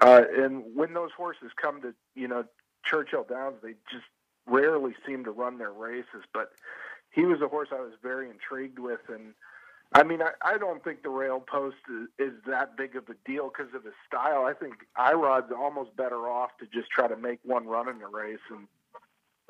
Uh, 0.00 0.22
and 0.36 0.64
when 0.74 0.94
those 0.94 1.10
horses 1.16 1.50
come 1.60 1.80
to, 1.82 1.94
you 2.14 2.26
know, 2.26 2.44
Churchill 2.84 3.26
Downs, 3.28 3.56
they 3.62 3.74
just 3.90 4.04
rarely 4.46 4.94
seem 5.06 5.24
to 5.24 5.30
run 5.30 5.58
their 5.58 5.72
races. 5.72 6.24
But 6.32 6.52
he 7.12 7.24
was 7.24 7.40
a 7.40 7.48
horse 7.48 7.68
I 7.72 7.80
was 7.80 7.92
very 8.02 8.30
intrigued 8.30 8.78
with, 8.78 9.00
and 9.08 9.34
I 9.94 10.02
mean, 10.02 10.22
I, 10.22 10.30
I 10.42 10.58
don't 10.58 10.82
think 10.82 11.02
the 11.02 11.10
rail 11.10 11.40
post 11.40 11.76
is, 11.88 12.08
is 12.28 12.32
that 12.46 12.76
big 12.76 12.96
of 12.96 13.04
a 13.08 13.14
deal 13.30 13.48
because 13.48 13.72
of 13.74 13.84
his 13.84 13.94
style. 14.06 14.44
I 14.44 14.52
think 14.52 14.74
Irad's 14.98 15.52
almost 15.56 15.96
better 15.96 16.28
off 16.28 16.50
to 16.58 16.66
just 16.66 16.90
try 16.90 17.06
to 17.06 17.16
make 17.16 17.38
one 17.44 17.66
run 17.66 17.88
in 17.88 18.00
the 18.00 18.08
race, 18.08 18.38
and 18.50 18.66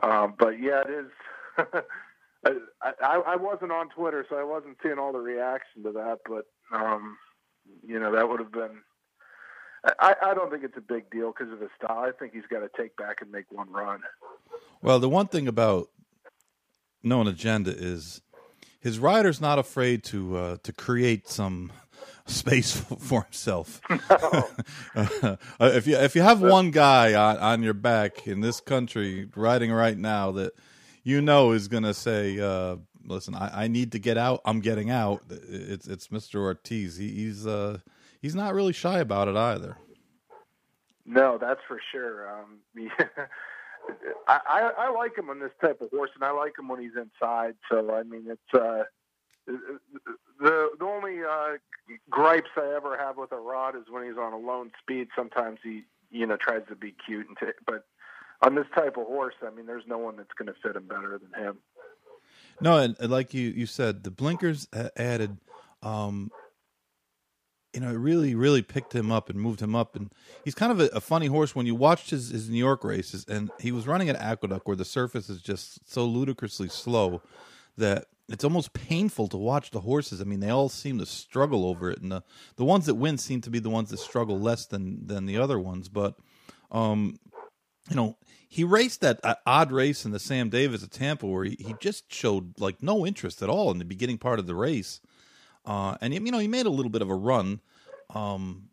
um, 0.03 0.35
but 0.38 0.61
yeah, 0.61 0.83
it 0.87 0.91
is. 0.91 1.11
I, 2.83 2.93
I, 3.03 3.23
I 3.26 3.37
wasn't 3.37 3.73
on 3.73 3.88
Twitter, 3.88 4.26
so 4.29 4.37
I 4.37 4.45
wasn't 4.45 4.76
seeing 4.83 4.99
all 4.99 5.12
the 5.12 5.19
reaction 5.19 5.83
to 5.85 5.93
that. 5.93 6.19
But 6.29 6.47
um, 6.76 7.17
you 7.87 7.99
know, 7.99 8.12
that 8.12 8.29
would 8.29 8.41
have 8.41 8.53
been. 8.53 8.83
I, 10.00 10.14
I 10.23 10.35
don't 10.35 10.50
think 10.50 10.64
it's 10.64 10.76
a 10.76 10.81
big 10.81 11.11
deal 11.11 11.33
because 11.37 11.53
of 11.53 11.61
his 11.61 11.71
style. 11.76 11.99
I 11.99 12.12
think 12.12 12.33
he's 12.33 12.47
got 12.50 12.61
to 12.61 12.71
take 12.76 12.97
back 12.97 13.21
and 13.21 13.31
make 13.31 13.50
one 13.50 13.71
run. 13.71 14.00
Well, 14.83 14.99
the 14.99 15.09
one 15.09 15.26
thing 15.26 15.47
about 15.47 15.88
known 17.03 17.29
agenda 17.29 17.71
is 17.71 18.23
his 18.81 18.99
rider's 18.99 19.41
not 19.41 19.59
afraid 19.59 20.03
to 20.05 20.37
uh, 20.37 20.57
to 20.62 20.73
create 20.73 21.29
some 21.29 21.73
space 22.26 22.76
for 22.99 23.23
himself. 23.23 23.81
No. 24.97 25.38
uh, 25.61 25.71
if 25.75 25.87
you 25.87 25.97
if 25.97 26.14
you 26.14 26.23
have 26.23 26.41
one 26.41 26.71
guy 26.71 27.14
on, 27.14 27.37
on 27.38 27.62
your 27.62 27.75
back 27.75 28.26
in 28.26 28.41
this 28.41 28.61
country 28.61 29.29
riding 29.35 29.73
right 29.73 29.99
now 29.99 30.31
that 30.33 30.53
you 31.03 31.21
know 31.21 31.50
is 31.50 31.67
going 31.67 31.83
to 31.83 31.95
say, 31.95 32.38
uh, 32.38 32.76
"Listen, 33.05 33.35
I, 33.35 33.64
I, 33.64 33.69
need 33.69 33.93
to 33.93 33.99
get 33.99 34.17
out. 34.17 34.41
I'm 34.45 34.61
getting 34.61 34.91
out." 34.91 35.23
It's 35.29 35.88
it's 35.88 36.09
Mr. 36.09 36.37
Ortiz. 36.37 36.97
He, 36.97 37.09
he's 37.09 37.45
uh, 37.47 37.79
he's 38.25 38.35
not 38.35 38.54
really 38.54 38.73
shy 38.73 39.00
about 39.00 39.28
it 39.28 39.37
either. 39.37 39.76
No, 41.04 41.37
that's 41.37 41.61
for 41.69 41.78
sure. 41.93 42.26
Um, 42.26 42.61
I, 44.26 44.40
I, 44.49 44.71
I 44.78 44.90
like 44.93 45.19
him 45.19 45.28
on 45.28 45.40
this 45.40 45.50
type 45.61 45.83
of 45.83 45.90
horse, 45.90 46.09
and 46.14 46.25
I 46.25 46.31
like 46.31 46.59
him 46.59 46.69
when 46.69 46.81
he's 46.81 46.97
inside. 46.97 47.57
So 47.71 47.95
I 47.95 48.02
mean, 48.02 48.25
it's 48.26 48.54
uh, 48.54 48.85
the 49.47 50.71
the 50.78 50.85
only 50.87 51.23
uh, 51.23 51.59
gripes 52.09 52.49
I 52.57 52.75
ever 52.75 52.97
have 52.97 53.19
with 53.19 53.28
Irad 53.28 53.76
is 53.76 53.90
when 53.90 54.07
he's 54.07 54.16
on 54.16 54.33
a 54.33 54.38
lone 54.38 54.71
speed. 54.81 55.09
Sometimes 55.14 55.59
he 55.62 55.83
you 56.11 56.26
know 56.26 56.38
tries 56.38 56.62
to 56.69 56.76
be 56.76 56.95
cute 57.07 57.28
and 57.28 57.37
t- 57.38 57.52
but 57.66 57.85
on 58.40 58.54
this 58.54 58.66
type 58.75 58.97
of 58.97 59.07
horse, 59.07 59.35
I 59.47 59.50
mean, 59.50 59.66
there's 59.66 59.87
no 59.87 59.99
one 59.99 60.16
that's 60.16 60.33
going 60.38 60.47
to 60.47 60.54
fit 60.62 60.76
him 60.76 60.87
better 60.87 61.19
than 61.19 61.43
him. 61.43 61.59
No, 62.59 62.78
and 62.78 62.97
like 63.11 63.35
you 63.35 63.50
you 63.50 63.66
said, 63.66 64.02
the 64.02 64.11
blinkers 64.11 64.66
added 64.97 65.37
um, 65.83 66.31
you 67.75 67.81
know, 67.81 67.90
it 67.90 67.99
really, 67.99 68.35
really 68.35 68.62
picked 68.62 68.95
him 68.95 69.11
up 69.11 69.28
and 69.28 69.38
moved 69.38 69.61
him 69.61 69.75
up. 69.75 69.97
And 69.97 70.12
he's 70.45 70.54
kind 70.54 70.71
of 70.71 70.81
a, 70.81 70.87
a, 70.97 71.00
funny 71.00 71.26
horse 71.26 71.54
when 71.54 71.66
you 71.66 71.75
watched 71.75 72.11
his, 72.11 72.31
his 72.31 72.49
New 72.49 72.59
York 72.59 72.85
races, 72.85 73.26
and 73.28 73.50
he 73.59 73.73
was 73.73 73.87
running 73.87 74.09
at 74.09 74.16
Aqueduct 74.16 74.66
where 74.66 74.76
the 74.76 74.85
surface 74.85 75.28
is 75.28 75.43
just 75.43 75.90
so 75.90 76.04
ludicrously 76.04 76.69
slow 76.69 77.21
that 77.76 78.07
it's 78.28 78.45
almost 78.45 78.73
painful 78.73 79.26
to 79.28 79.37
watch 79.37 79.73
the 79.73 79.81
horses. 79.81 80.21
I 80.21 80.25
mean, 80.25 80.40
they 80.40 80.50
all 80.50 80.69
seem 80.69 80.99
to 80.99 81.07
struggle 81.07 81.66
over 81.66 81.90
it, 81.90 82.00
and 82.00 82.11
the 82.11 82.23
the 82.57 82.64
ones 82.64 82.87
that 82.87 82.95
win 82.95 83.19
seem 83.19 83.40
to 83.43 83.50
be 83.50 83.59
the 83.59 83.71
ones 83.71 83.90
that 83.90 83.99
struggle 83.99 84.38
less 84.38 84.66
than 84.66 85.07
than 85.07 85.26
the 85.26 85.37
other 85.37 85.59
ones. 85.59 85.88
But, 85.88 86.14
um, 86.71 87.19
you 87.90 87.97
know, 87.97 88.16
he 88.49 88.64
raced 88.64 89.00
that 89.00 89.21
uh, 89.25 89.35
odd 89.45 89.73
race 89.73 90.04
in 90.04 90.12
the 90.12 90.19
Sam 90.19 90.49
Davis 90.49 90.83
at 90.83 90.93
Tampa 90.93 91.26
where 91.26 91.45
he, 91.45 91.57
he 91.59 91.75
just 91.81 92.11
showed 92.12 92.59
like 92.61 92.83
no 92.83 93.04
interest 93.04 93.43
at 93.43 93.50
all 93.50 93.71
in 93.71 93.78
the 93.78 93.85
beginning 93.85 94.16
part 94.16 94.38
of 94.38 94.47
the 94.47 94.54
race 94.54 95.00
uh, 95.64 95.97
and 96.00 96.12
you 96.12 96.33
know 96.33 96.38
he 96.38 96.49
made 96.49 96.66
a 96.66 96.71
little 96.71 96.90
bit 96.90 97.02
of 97.02 97.11
a 97.11 97.14
run, 97.14 97.61
um, 98.14 98.68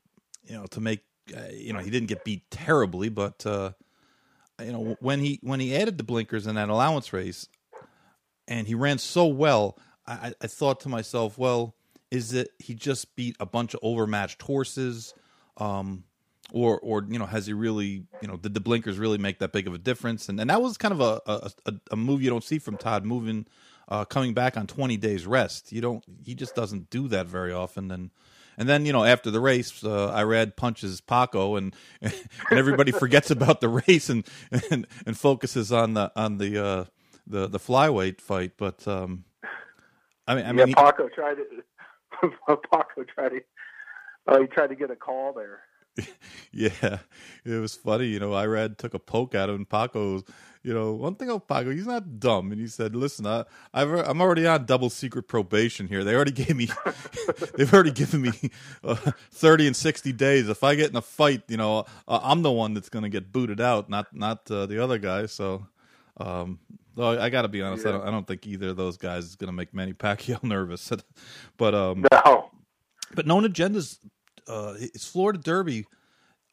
you 0.46 0.56
know, 0.56 0.66
to 0.68 0.82
make 0.82 1.02
uh, 1.36 1.42
you 1.52 1.74
know 1.74 1.80
he 1.80 1.90
didn't 1.90 2.10
get 2.10 2.24
beat 2.24 2.50
terribly, 2.52 3.10
but 3.10 3.46
uh, 3.46 3.72
you 4.64 4.72
know 4.72 4.98
when 5.00 5.20
he 5.20 5.40
when 5.42 5.60
he 5.60 5.76
added 5.76 5.98
the 5.98 6.04
blinkers 6.04 6.48
in 6.48 6.56
that 6.56 6.70
allowance 6.70 7.14
race, 7.14 7.48
and 8.48 8.68
he 8.68 8.76
ran 8.76 8.98
so 8.98 9.26
well, 9.26 9.78
I, 10.06 10.34
I 10.42 10.48
thought 10.48 10.82
to 10.82 10.90
myself, 10.90 11.38
well, 11.38 11.76
is 12.10 12.34
it 12.34 12.50
he 12.60 12.74
just 12.74 13.16
beat 13.16 13.36
a 13.40 13.46
bunch 13.46 13.74
of 13.74 13.80
overmatched 13.84 14.42
horses? 14.42 15.14
Um, 15.58 16.06
or 16.54 16.80
or 16.80 17.06
you 17.08 17.18
know 17.18 17.26
has 17.26 17.46
he 17.46 17.54
really 17.54 18.04
you 18.22 18.28
know 18.28 18.36
did 18.36 18.54
the 18.54 18.60
blinkers 18.60 19.00
really 19.00 19.18
make 19.18 19.40
that 19.40 19.52
big 19.54 19.68
of 19.68 19.74
a 19.74 19.78
difference 19.78 20.28
and 20.28 20.40
and 20.40 20.50
that 20.50 20.62
was 20.62 20.78
kind 20.78 20.94
of 20.94 21.00
a 21.00 21.22
a, 21.66 21.74
a 21.92 21.96
move 21.96 22.22
you 22.22 22.30
don't 22.30 22.44
see 22.44 22.60
from 22.60 22.78
Todd 22.78 23.06
moving 23.06 23.46
uh, 23.92 24.06
coming 24.06 24.34
back 24.34 24.56
on 24.56 24.66
20 24.66 24.96
days 24.98 25.28
rest. 25.28 25.72
You 25.72 25.82
don't. 25.82 26.04
He 26.24 26.34
just 26.34 26.56
doesn't 26.56 26.90
do 26.90 27.10
that 27.10 27.28
very 27.28 27.52
often. 27.52 27.92
And 27.92 28.10
and 28.58 28.68
then 28.68 28.86
you 28.86 28.94
know 28.94 29.04
after 29.04 29.30
the 29.30 29.42
race, 29.42 29.84
uh, 29.84 30.14
Irad 30.16 30.56
punches 30.56 31.02
Paco, 31.02 31.58
and 31.58 31.76
and 32.02 32.14
everybody 32.52 32.92
forgets 32.92 33.30
about 33.30 33.60
the 33.60 33.70
race 33.70 34.10
and 34.10 34.26
and 34.72 34.88
and 35.06 35.18
focuses 35.18 35.72
on 35.74 35.94
the 35.94 36.12
on 36.16 36.38
the 36.38 36.66
uh, 36.66 36.86
the 37.28 37.48
the 37.48 37.60
flyweight 37.60 38.22
fight. 38.22 38.54
But 38.58 38.88
um, 38.88 39.26
I 40.26 40.36
mean, 40.36 40.46
I 40.46 40.52
mean, 40.54 40.68
yeah, 40.70 40.74
Paco 40.76 41.10
tried 41.10 41.36
to 41.36 41.46
Paco 42.48 43.04
tried 43.14 43.30
to. 43.30 43.42
Oh, 44.28 44.42
he 44.42 44.48
tried 44.48 44.68
to 44.68 44.76
get 44.76 44.90
a 44.90 44.96
call 44.96 45.34
there. 45.34 45.62
yeah, 46.54 47.00
it 47.44 47.60
was 47.60 47.76
funny. 47.76 48.06
You 48.06 48.20
know, 48.20 48.32
Irad 48.32 48.78
took 48.78 48.94
a 48.94 49.00
poke 49.00 49.36
at 49.36 49.50
him, 49.50 49.56
and 49.56 49.70
Paco 49.70 50.24
you 50.64 50.74
know, 50.74 50.94
one 50.94 51.16
thing 51.16 51.30
about 51.30 51.48
Paco, 51.48 51.72
he's 51.72 51.88
not 51.88 52.20
dumb. 52.20 52.52
And 52.52 52.62
he 52.62 52.68
said, 52.68 52.96
"Listen, 52.96 53.26
I, 53.26 53.46
I've, 53.74 53.90
I'm 53.92 54.22
already 54.22 54.46
on 54.46 54.66
double 54.66 54.90
secret 54.90 55.28
probation 55.28 55.88
here. 55.88 56.04
They 56.04 56.14
already 56.14 56.32
gave 56.44 56.56
me, 56.56 56.70
they've 57.56 57.74
already 57.74 57.92
given 57.92 58.22
me 58.22 58.32
uh, 58.84 58.96
30 59.32 59.68
and 59.68 59.76
60 59.76 60.14
days. 60.14 60.50
If 60.50 60.64
I 60.64 60.76
get 60.76 60.92
in 60.92 60.96
a 60.96 61.02
fight, 61.02 61.44
you 61.48 61.58
know, 61.58 61.86
uh, 62.08 62.20
I'm 62.22 62.44
the 62.44 62.52
one 62.52 62.74
that's 62.74 62.90
going 62.90 63.04
to 63.04 63.10
get 63.10 63.32
booted 63.32 63.60
out, 63.60 63.90
not 63.90 64.16
not 64.16 64.50
uh, 64.52 64.68
the 64.68 64.84
other 64.84 65.00
guy. 65.00 65.26
So, 65.26 65.66
um, 66.18 66.60
though 66.96 67.20
I 67.20 67.30
got 67.30 67.42
to 67.42 67.48
be 67.48 67.64
honest, 67.64 67.84
yeah. 67.84 67.90
I, 67.90 67.94
don't, 67.94 68.08
I 68.10 68.12
don't 68.12 68.28
think 68.28 68.46
either 68.46 68.70
of 68.70 68.78
those 68.78 68.98
guys 68.98 69.26
is 69.26 69.36
going 69.36 69.48
to 69.48 69.54
make 69.54 69.74
Manny 69.74 69.94
Pacquiao 69.96 70.44
nervous. 70.44 70.92
but 71.58 71.74
um, 71.74 72.06
no, 72.12 72.52
but 73.16 73.26
known 73.26 73.44
agendas. 73.44 73.98
Uh, 74.48 74.74
it's 74.78 75.08
Florida 75.08 75.40
Derby. 75.40 75.86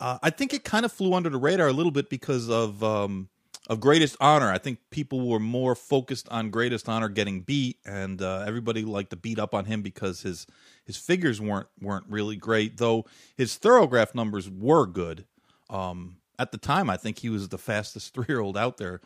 Uh, 0.01 0.19
I 0.23 0.31
think 0.31 0.55
it 0.55 0.63
kind 0.63 0.85
of 0.85 0.93
flew 0.93 1.13
under 1.15 1.29
the 1.29 1.39
radar 1.39 1.67
a 1.67 1.73
little 1.73 1.91
bit 1.91 2.09
because 2.09 2.49
of 2.49 2.85
um, 2.85 3.29
of 3.69 3.81
greatest 3.81 4.17
honor. 4.21 4.51
I 4.51 4.59
think 4.59 4.79
people 4.91 5.29
were 5.29 5.39
more 5.39 5.75
focused 5.75 6.29
on 6.31 6.51
greatest 6.51 6.89
honor 6.89 7.09
getting 7.09 7.43
beat, 7.43 7.79
and 7.85 8.21
uh, 8.23 8.45
everybody 8.47 8.83
liked 8.83 9.11
to 9.11 9.17
beat 9.17 9.39
up 9.39 9.55
on 9.55 9.67
him 9.67 9.83
because 9.83 10.23
his 10.23 10.47
his 10.85 10.97
figures 10.97 11.41
weren't 11.41 11.69
weren't 11.81 12.07
really 12.09 12.37
great. 12.37 12.79
Though 12.79 13.05
his 13.37 13.57
Thoro-Graph 13.57 14.15
numbers 14.15 14.49
were 14.49 14.87
good. 14.87 15.27
Um, 15.69 16.17
at 16.39 16.53
the 16.53 16.59
time, 16.59 16.89
I 16.89 16.97
think 16.97 17.19
he 17.19 17.29
was 17.29 17.49
the 17.49 17.59
fastest 17.59 18.15
three 18.15 18.27
year 18.29 18.41
old 18.41 18.57
out 18.57 18.79
there, 18.79 19.01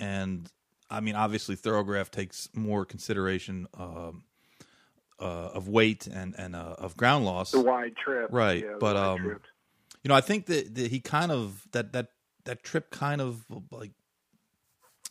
and 0.00 0.50
I 0.90 1.00
mean, 1.00 1.14
obviously, 1.14 1.54
Thoro-Graph 1.54 2.10
takes 2.10 2.48
more 2.54 2.84
consideration. 2.84 3.68
Um, 3.76 4.24
uh, 5.20 5.50
of 5.52 5.66
weight 5.66 6.06
and 6.06 6.32
and 6.38 6.54
uh, 6.54 6.76
of 6.78 6.96
ground 6.96 7.24
loss, 7.24 7.50
the 7.50 7.60
wide 7.60 7.96
trip, 7.96 8.28
right? 8.30 8.62
Yeah, 8.62 8.76
but 8.78 8.96
um, 8.96 9.24
you 9.24 10.08
know, 10.08 10.14
I 10.14 10.20
think 10.20 10.46
that, 10.46 10.76
that 10.76 10.92
he 10.92 11.00
kind 11.00 11.32
of 11.32 11.66
that 11.72 11.92
that 11.92 12.10
that 12.44 12.62
trip 12.62 12.90
kind 12.90 13.20
of 13.20 13.44
like 13.70 13.90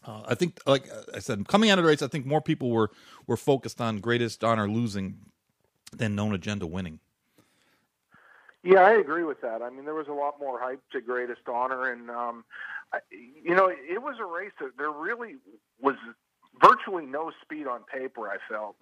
uh, 0.05 0.23
I 0.25 0.35
think, 0.35 0.59
like 0.65 0.89
I 1.13 1.19
said, 1.19 1.47
coming 1.47 1.69
out 1.69 1.79
of 1.79 1.83
the 1.83 1.89
race, 1.89 2.01
I 2.01 2.07
think 2.07 2.25
more 2.25 2.41
people 2.41 2.69
were 2.69 2.91
were 3.25 3.37
focused 3.37 3.81
on 3.81 3.99
greatest 3.99 4.43
honor 4.43 4.69
losing 4.69 5.17
than 5.91 6.15
known 6.15 6.33
agenda 6.33 6.67
winning. 6.67 6.99
Yeah, 8.63 8.81
I 8.81 8.91
agree 8.91 9.23
with 9.23 9.41
that. 9.41 9.61
I 9.61 9.69
mean, 9.69 9.85
there 9.85 9.93
was 9.93 10.07
a 10.07 10.13
lot 10.13 10.39
more 10.39 10.59
hype 10.59 10.81
to 10.91 11.01
greatest 11.01 11.41
honor, 11.47 11.89
and 11.89 12.09
um, 12.09 12.43
I, 12.91 12.99
you 13.11 13.55
know, 13.55 13.69
it 13.69 14.01
was 14.01 14.15
a 14.19 14.25
race 14.25 14.51
that 14.59 14.77
there 14.77 14.91
really 14.91 15.35
was 15.79 15.95
virtually 16.61 17.05
no 17.05 17.31
speed 17.41 17.67
on 17.67 17.83
paper. 17.83 18.29
I 18.29 18.37
felt, 18.49 18.75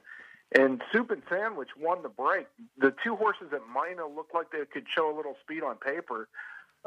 and 0.57 0.81
Soup 0.91 1.12
and 1.12 1.22
Sandwich 1.29 1.69
won 1.77 2.01
the 2.01 2.10
break. 2.10 2.48
The 2.77 2.93
two 3.03 3.15
horses 3.15 3.48
at 3.53 3.62
Mina 3.67 4.07
looked 4.07 4.34
like 4.34 4.51
they 4.51 4.65
could 4.65 4.86
show 4.93 5.13
a 5.13 5.15
little 5.15 5.36
speed 5.41 5.63
on 5.63 5.75
paper. 5.75 6.29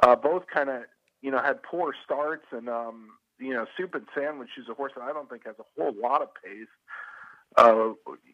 Uh, 0.02 0.16
both 0.16 0.46
kind 0.46 0.70
of, 0.70 0.82
you 1.22 1.30
know, 1.30 1.40
had 1.42 1.62
poor 1.62 1.94
starts, 2.04 2.46
and 2.52 2.68
um, 2.68 3.10
you 3.38 3.54
know, 3.54 3.66
Soup 3.76 3.94
and 3.94 4.06
Sandwich 4.14 4.50
is 4.58 4.68
a 4.68 4.74
horse 4.74 4.92
that 4.96 5.02
I 5.02 5.12
don't 5.12 5.28
think 5.28 5.46
has 5.46 5.56
a 5.58 5.80
whole 5.80 5.94
lot 6.00 6.22
of 6.22 6.28
pace. 6.42 6.68
Uh, 7.56 7.92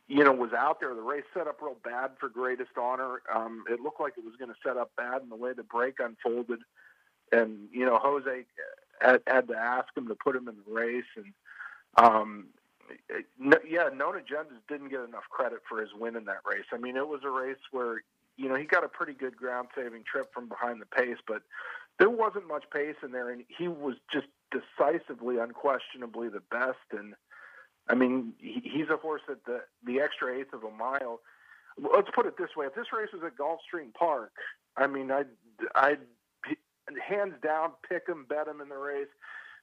you 0.08 0.24
know, 0.24 0.32
was 0.32 0.52
out 0.52 0.80
there. 0.80 0.94
The 0.94 1.00
race 1.00 1.24
set 1.32 1.46
up 1.46 1.62
real 1.62 1.76
bad 1.84 2.12
for 2.18 2.28
Greatest 2.28 2.72
Honor. 2.76 3.22
Um, 3.32 3.64
it 3.70 3.80
looked 3.80 4.00
like 4.00 4.14
it 4.18 4.24
was 4.24 4.34
going 4.36 4.50
to 4.50 4.56
set 4.66 4.76
up 4.76 4.90
bad 4.96 5.22
in 5.22 5.28
the 5.28 5.36
way 5.36 5.52
the 5.52 5.62
break 5.62 5.94
unfolded, 6.00 6.60
and 7.30 7.68
you 7.72 7.86
know, 7.86 7.98
Jose 8.02 8.44
had, 9.00 9.22
had 9.26 9.48
to 9.48 9.54
ask 9.54 9.96
him 9.96 10.08
to 10.08 10.14
put 10.14 10.34
him 10.34 10.48
in 10.48 10.56
the 10.66 10.74
race, 10.74 11.04
and 11.16 11.32
um, 11.96 12.46
no, 13.38 13.56
yeah, 13.68 13.88
Known 13.94 14.14
Agendas 14.14 14.60
didn't 14.68 14.88
get 14.88 15.00
enough 15.00 15.24
credit 15.30 15.60
for 15.68 15.80
his 15.80 15.90
win 15.98 16.16
in 16.16 16.24
that 16.24 16.40
race. 16.44 16.66
I 16.72 16.78
mean, 16.78 16.96
it 16.96 17.08
was 17.08 17.20
a 17.24 17.30
race 17.30 17.56
where 17.70 18.02
you 18.36 18.48
know 18.48 18.56
he 18.56 18.64
got 18.64 18.84
a 18.84 18.88
pretty 18.88 19.14
good 19.14 19.36
ground 19.36 19.68
saving 19.76 20.02
trip 20.10 20.34
from 20.34 20.48
behind 20.48 20.80
the 20.80 20.86
pace, 20.86 21.18
but 21.26 21.42
there 21.98 22.10
wasn't 22.10 22.48
much 22.48 22.64
pace 22.72 22.96
in 23.02 23.12
there, 23.12 23.30
and 23.30 23.44
he 23.48 23.68
was 23.68 23.94
just 24.12 24.26
decisively, 24.54 25.38
unquestionably 25.38 26.28
the 26.28 26.42
best. 26.50 26.86
And 26.92 27.14
I 27.88 27.94
mean, 27.94 28.32
he, 28.38 28.62
he's 28.64 28.88
a 28.90 28.96
horse 28.96 29.22
that 29.28 29.44
the 29.44 29.60
the 29.84 30.00
extra 30.00 30.34
eighth 30.34 30.52
of 30.52 30.64
a 30.64 30.70
mile. 30.70 31.20
Let's 31.76 32.08
put 32.14 32.26
it 32.26 32.38
this 32.38 32.56
way: 32.56 32.66
if 32.66 32.74
this 32.74 32.92
race 32.96 33.10
was 33.12 33.22
at 33.26 33.36
Gulfstream 33.36 33.92
Park, 33.94 34.32
I 34.76 34.86
mean, 34.86 35.10
I'd 35.10 35.28
I'd 35.74 35.98
hands 37.06 37.34
down 37.42 37.72
pick 37.88 38.08
him, 38.08 38.26
bet 38.28 38.48
him 38.48 38.60
in 38.60 38.68
the 38.68 38.76
race. 38.76 39.08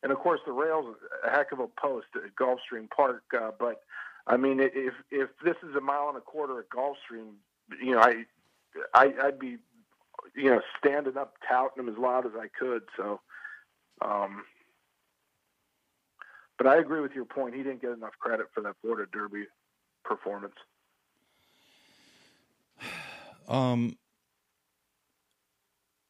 And 0.04 0.12
of 0.12 0.18
course, 0.18 0.40
the 0.46 0.52
rail's 0.52 0.96
a 1.26 1.30
heck 1.30 1.52
of 1.52 1.60
a 1.60 1.68
post 1.68 2.08
at 2.16 2.36
Gulfstream 2.36 2.90
Park. 2.90 3.24
Uh, 3.40 3.52
but 3.58 3.82
I 4.28 4.38
mean, 4.38 4.60
if 4.60 4.94
if 5.12 5.30
this 5.44 5.58
is 5.68 5.76
a 5.76 5.82
mile 5.82 6.10
and 6.10 6.18
a 6.18 6.22
quarter 6.22 6.60
at 6.60 6.70
Gulfstream, 6.70 7.34
you 7.82 7.92
know, 7.92 8.00
I, 8.00 8.26
I 8.94 9.14
I'd 9.24 9.40
be 9.40 9.58
you 10.36 10.50
know 10.50 10.62
standing 10.78 11.18
up 11.18 11.36
touting 11.48 11.84
him 11.84 11.90
as 11.90 12.00
loud 12.00 12.26
as 12.26 12.32
I 12.40 12.48
could. 12.48 12.84
So, 12.98 13.20
um, 14.02 14.44
but 16.62 16.70
I 16.70 16.78
agree 16.78 17.02
with 17.02 17.14
your 17.14 17.26
point. 17.26 17.56
He 17.56 17.64
didn't 17.64 17.82
get 17.82 17.90
enough 17.90 18.14
credit 18.20 18.46
for 18.54 18.62
that 18.62 18.76
Florida 18.82 19.10
Derby 19.12 19.46
performance. 20.06 20.56
Um, 23.48 23.98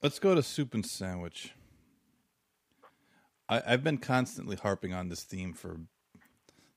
let's 0.04 0.20
go 0.20 0.36
to 0.36 0.44
soup 0.44 0.76
and 0.76 0.86
sandwich. 0.86 1.56
I, 3.50 3.64
I've 3.66 3.84
been 3.84 3.98
constantly 3.98 4.58
harping 4.58 4.94
on 4.94 5.10
this 5.10 5.24
theme 5.24 5.54
for 5.54 5.80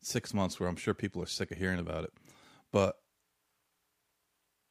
six 0.00 0.32
months, 0.32 0.58
where 0.58 0.66
I'm 0.70 0.76
sure 0.76 0.94
people 0.94 1.22
are 1.22 1.26
sick 1.26 1.50
of 1.50 1.58
hearing 1.58 1.80
about 1.80 2.04
it. 2.04 2.14
But 2.72 2.96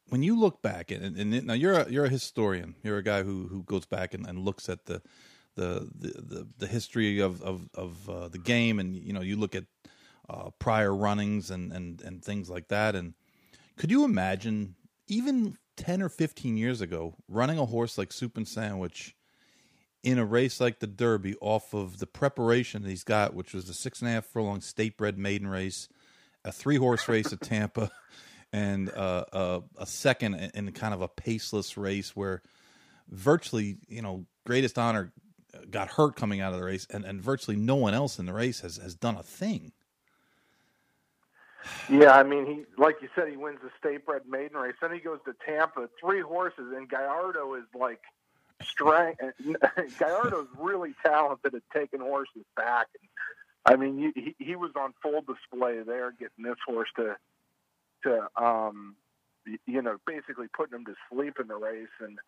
when 0.08 0.24
you 0.24 0.40
look 0.40 0.64
back, 0.64 0.90
and, 0.90 1.16
and 1.16 1.46
now 1.46 1.54
you're 1.54 1.82
a, 1.82 1.92
you're 1.92 2.06
a 2.06 2.10
historian, 2.10 2.74
you're 2.82 2.98
a 2.98 3.04
guy 3.04 3.22
who 3.22 3.48
who 3.50 3.62
goes 3.62 3.86
back 3.86 4.16
and, 4.16 4.26
and 4.26 4.40
looks 4.40 4.70
at 4.70 4.86
the 4.86 5.04
the 5.56 5.90
the, 5.96 6.48
the, 6.58 6.68
history 6.68 7.20
of 7.20 7.42
of, 7.42 7.70
of 7.74 8.10
uh, 8.10 8.28
the 8.28 8.38
game, 8.38 8.80
and 8.80 8.96
you 8.96 9.14
know 9.14 9.22
you 9.22 9.36
look 9.36 9.56
at 9.56 9.66
uh, 10.30 10.50
prior 10.60 10.94
runnings 10.94 11.52
and, 11.52 11.72
and 11.72 12.02
and 12.02 12.24
things 12.24 12.50
like 12.50 12.70
that. 12.70 12.96
And 12.96 13.14
could 13.78 13.92
you 13.92 14.04
imagine 14.04 14.76
even 15.08 15.58
ten 15.78 16.02
or 16.02 16.10
fifteen 16.10 16.58
years 16.58 16.82
ago 16.82 17.16
running 17.28 17.60
a 17.60 17.66
horse 17.66 17.98
like 17.98 18.12
Soup 18.12 18.36
and 18.38 18.48
Sandwich 18.48 19.16
in 20.04 20.20
a 20.20 20.26
race 20.26 20.60
like 20.60 20.80
the 20.80 20.88
Derby 20.88 21.36
off 21.40 21.74
of 21.74 22.00
the 22.00 22.08
preparation 22.08 22.84
he's 22.84 23.04
got, 23.04 23.34
which 23.34 23.54
was 23.54 23.70
a 23.70 23.74
six 23.74 24.02
and 24.02 24.10
a 24.10 24.14
half 24.14 24.26
furlong 24.26 24.62
state 24.62 24.98
bred 24.98 25.18
maiden 25.18 25.48
race, 25.48 25.88
a 26.44 26.52
three 26.52 26.78
horse 26.78 27.08
race 27.08 27.32
at 27.32 27.42
Tampa, 27.42 27.90
and 28.54 28.92
uh, 28.92 29.62
a 29.78 29.86
second 29.86 30.52
in 30.54 30.72
kind 30.74 30.94
of 30.94 31.02
a 31.02 31.08
paceless 31.08 31.78
race 31.78 32.16
where 32.16 32.42
virtually, 33.10 33.78
you 33.88 34.02
know, 34.02 34.26
greatest 34.46 34.78
honor 34.78 35.14
got 35.70 35.90
hurt 35.90 36.16
coming 36.16 36.42
out 36.42 36.54
of 36.54 36.60
the 36.60 36.66
race, 36.66 36.88
and, 36.90 37.06
and 37.06 37.22
virtually 37.22 37.58
no 37.58 37.76
one 37.76 37.94
else 37.94 38.20
in 38.20 38.26
the 38.26 38.34
race 38.34 38.62
has, 38.62 38.78
has 38.78 38.96
done 38.96 39.16
a 39.16 39.24
thing. 39.24 39.72
Yeah, 41.90 42.12
I 42.12 42.24
mean, 42.24 42.46
he 42.46 42.64
like 42.78 42.98
you 43.02 43.08
said, 43.16 43.30
he 43.30 43.38
wins 43.38 43.60
the 43.64 43.70
state 43.80 44.06
bred 44.06 44.24
maiden 44.28 44.58
race. 44.58 44.74
Then 44.82 44.92
he 44.92 45.00
goes 45.00 45.20
to 45.26 45.34
Tampa, 45.46 45.90
three 45.98 46.20
horses, 46.20 46.74
and 46.76 46.90
Gallardo 46.90 47.54
is 47.54 47.64
like 47.74 48.02
strength. 48.62 49.22
Gallardo's 50.00 50.48
really 50.58 50.94
talented 51.06 51.56
at 51.56 51.62
taking 51.74 52.02
horses 52.02 52.44
back. 52.58 52.88
I 53.66 53.78
mean, 53.78 54.12
he 54.14 54.36
he 54.40 54.56
was 54.58 54.72
on 54.76 54.94
full 55.02 55.22
display 55.22 55.82
there, 55.86 56.12
getting 56.12 56.44
this 56.44 56.58
horse 56.66 56.90
to 56.98 57.16
to 58.04 58.28
um, 58.36 58.96
you 59.66 59.82
know 59.82 59.98
basically 60.06 60.48
putting 60.56 60.80
him 60.80 60.86
to 60.86 60.96
sleep 61.12 61.36
in 61.40 61.48
the 61.48 61.56
race 61.56 61.88
and 62.02 62.20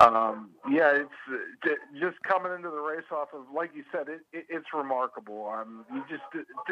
um, 0.00 0.50
yeah, 0.70 0.92
it's 0.92 1.10
uh, 1.32 1.68
just 1.98 2.22
coming 2.22 2.52
into 2.52 2.70
the 2.70 2.80
race 2.80 3.10
off 3.10 3.28
of, 3.34 3.42
like 3.54 3.70
you 3.74 3.84
said, 3.90 4.08
it, 4.08 4.20
it, 4.32 4.46
it's 4.48 4.66
remarkable. 4.72 5.48
Um, 5.48 5.84
you 5.92 6.04
just 6.08 6.22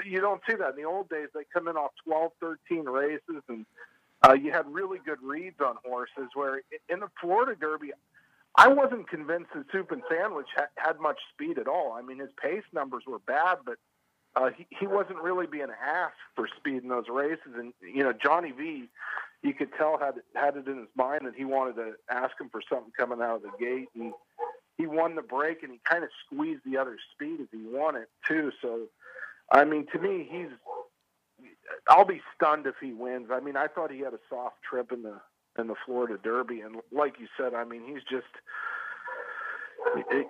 you 0.06 0.20
don't 0.20 0.40
see 0.48 0.54
that 0.54 0.70
in 0.70 0.76
the 0.76 0.84
old 0.84 1.08
days. 1.08 1.28
They 1.34 1.42
come 1.52 1.66
in 1.68 1.76
off 1.76 1.90
12, 2.06 2.32
13 2.40 2.84
races, 2.84 3.42
and 3.48 3.66
uh, 4.26 4.34
you 4.34 4.52
had 4.52 4.66
really 4.68 4.98
good 5.04 5.20
reads 5.22 5.60
on 5.60 5.76
horses. 5.84 6.30
Where 6.34 6.62
in 6.88 7.00
the 7.00 7.08
Florida 7.20 7.56
Derby, 7.58 7.92
I 8.56 8.68
wasn't 8.68 9.08
convinced 9.08 9.50
that 9.54 9.64
Soup 9.72 9.90
and 9.90 10.02
Sandwich 10.10 10.48
ha- 10.54 10.68
had 10.76 11.00
much 11.00 11.18
speed 11.32 11.58
at 11.58 11.66
all. 11.66 11.92
I 11.92 12.02
mean, 12.02 12.18
his 12.18 12.30
pace 12.40 12.64
numbers 12.72 13.04
were 13.06 13.18
bad, 13.18 13.58
but 13.64 13.76
uh, 14.36 14.50
he, 14.56 14.66
he 14.78 14.86
wasn't 14.86 15.20
really 15.20 15.46
being 15.46 15.68
asked 15.84 16.14
for 16.36 16.48
speed 16.56 16.82
in 16.82 16.88
those 16.88 17.08
races. 17.10 17.54
And 17.56 17.72
you 17.82 18.04
know, 18.04 18.12
Johnny 18.12 18.52
V 18.52 18.88
you 19.42 19.54
could 19.54 19.70
tell 19.76 19.98
had 19.98 20.14
had 20.34 20.56
it 20.56 20.66
in 20.66 20.78
his 20.78 20.88
mind 20.96 21.22
that 21.24 21.34
he 21.34 21.44
wanted 21.44 21.76
to 21.76 21.92
ask 22.10 22.40
him 22.40 22.48
for 22.50 22.60
something 22.68 22.92
coming 22.96 23.20
out 23.20 23.36
of 23.36 23.42
the 23.42 23.52
gate, 23.58 23.88
and 23.94 24.12
he 24.76 24.86
won 24.86 25.14
the 25.14 25.22
break, 25.22 25.62
and 25.62 25.72
he 25.72 25.80
kind 25.84 26.04
of 26.04 26.10
squeezed 26.24 26.62
the 26.64 26.76
other 26.76 26.96
speed 27.14 27.40
as 27.40 27.48
he 27.50 27.62
won 27.64 27.96
it 27.96 28.08
too. 28.26 28.50
So, 28.60 28.86
I 29.50 29.64
mean, 29.64 29.86
to 29.92 29.98
me, 29.98 30.26
he's. 30.30 30.48
I'll 31.88 32.06
be 32.06 32.22
stunned 32.34 32.66
if 32.66 32.76
he 32.80 32.92
wins. 32.92 33.28
I 33.30 33.40
mean, 33.40 33.56
I 33.56 33.66
thought 33.66 33.90
he 33.90 34.00
had 34.00 34.14
a 34.14 34.20
soft 34.28 34.56
trip 34.68 34.92
in 34.92 35.02
the 35.02 35.20
in 35.58 35.68
the 35.68 35.74
Florida 35.84 36.18
Derby, 36.22 36.60
and 36.60 36.76
like 36.92 37.18
you 37.20 37.28
said, 37.38 37.54
I 37.54 37.64
mean, 37.64 37.82
he's 37.86 38.02
just. 38.10 38.26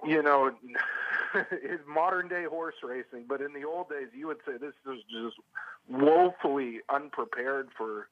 You 0.05 0.23
know, 0.23 0.51
his 1.51 1.81
modern 1.89 2.29
day 2.29 2.45
horse 2.45 2.75
racing, 2.83 3.25
but 3.29 3.41
in 3.41 3.53
the 3.53 3.65
old 3.65 3.89
days, 3.89 4.09
you 4.15 4.27
would 4.27 4.39
say 4.47 4.59
this 4.59 4.75
is 4.87 5.03
just 5.11 5.37
woefully 5.89 6.81
unprepared 6.89 7.69
for 7.77 8.09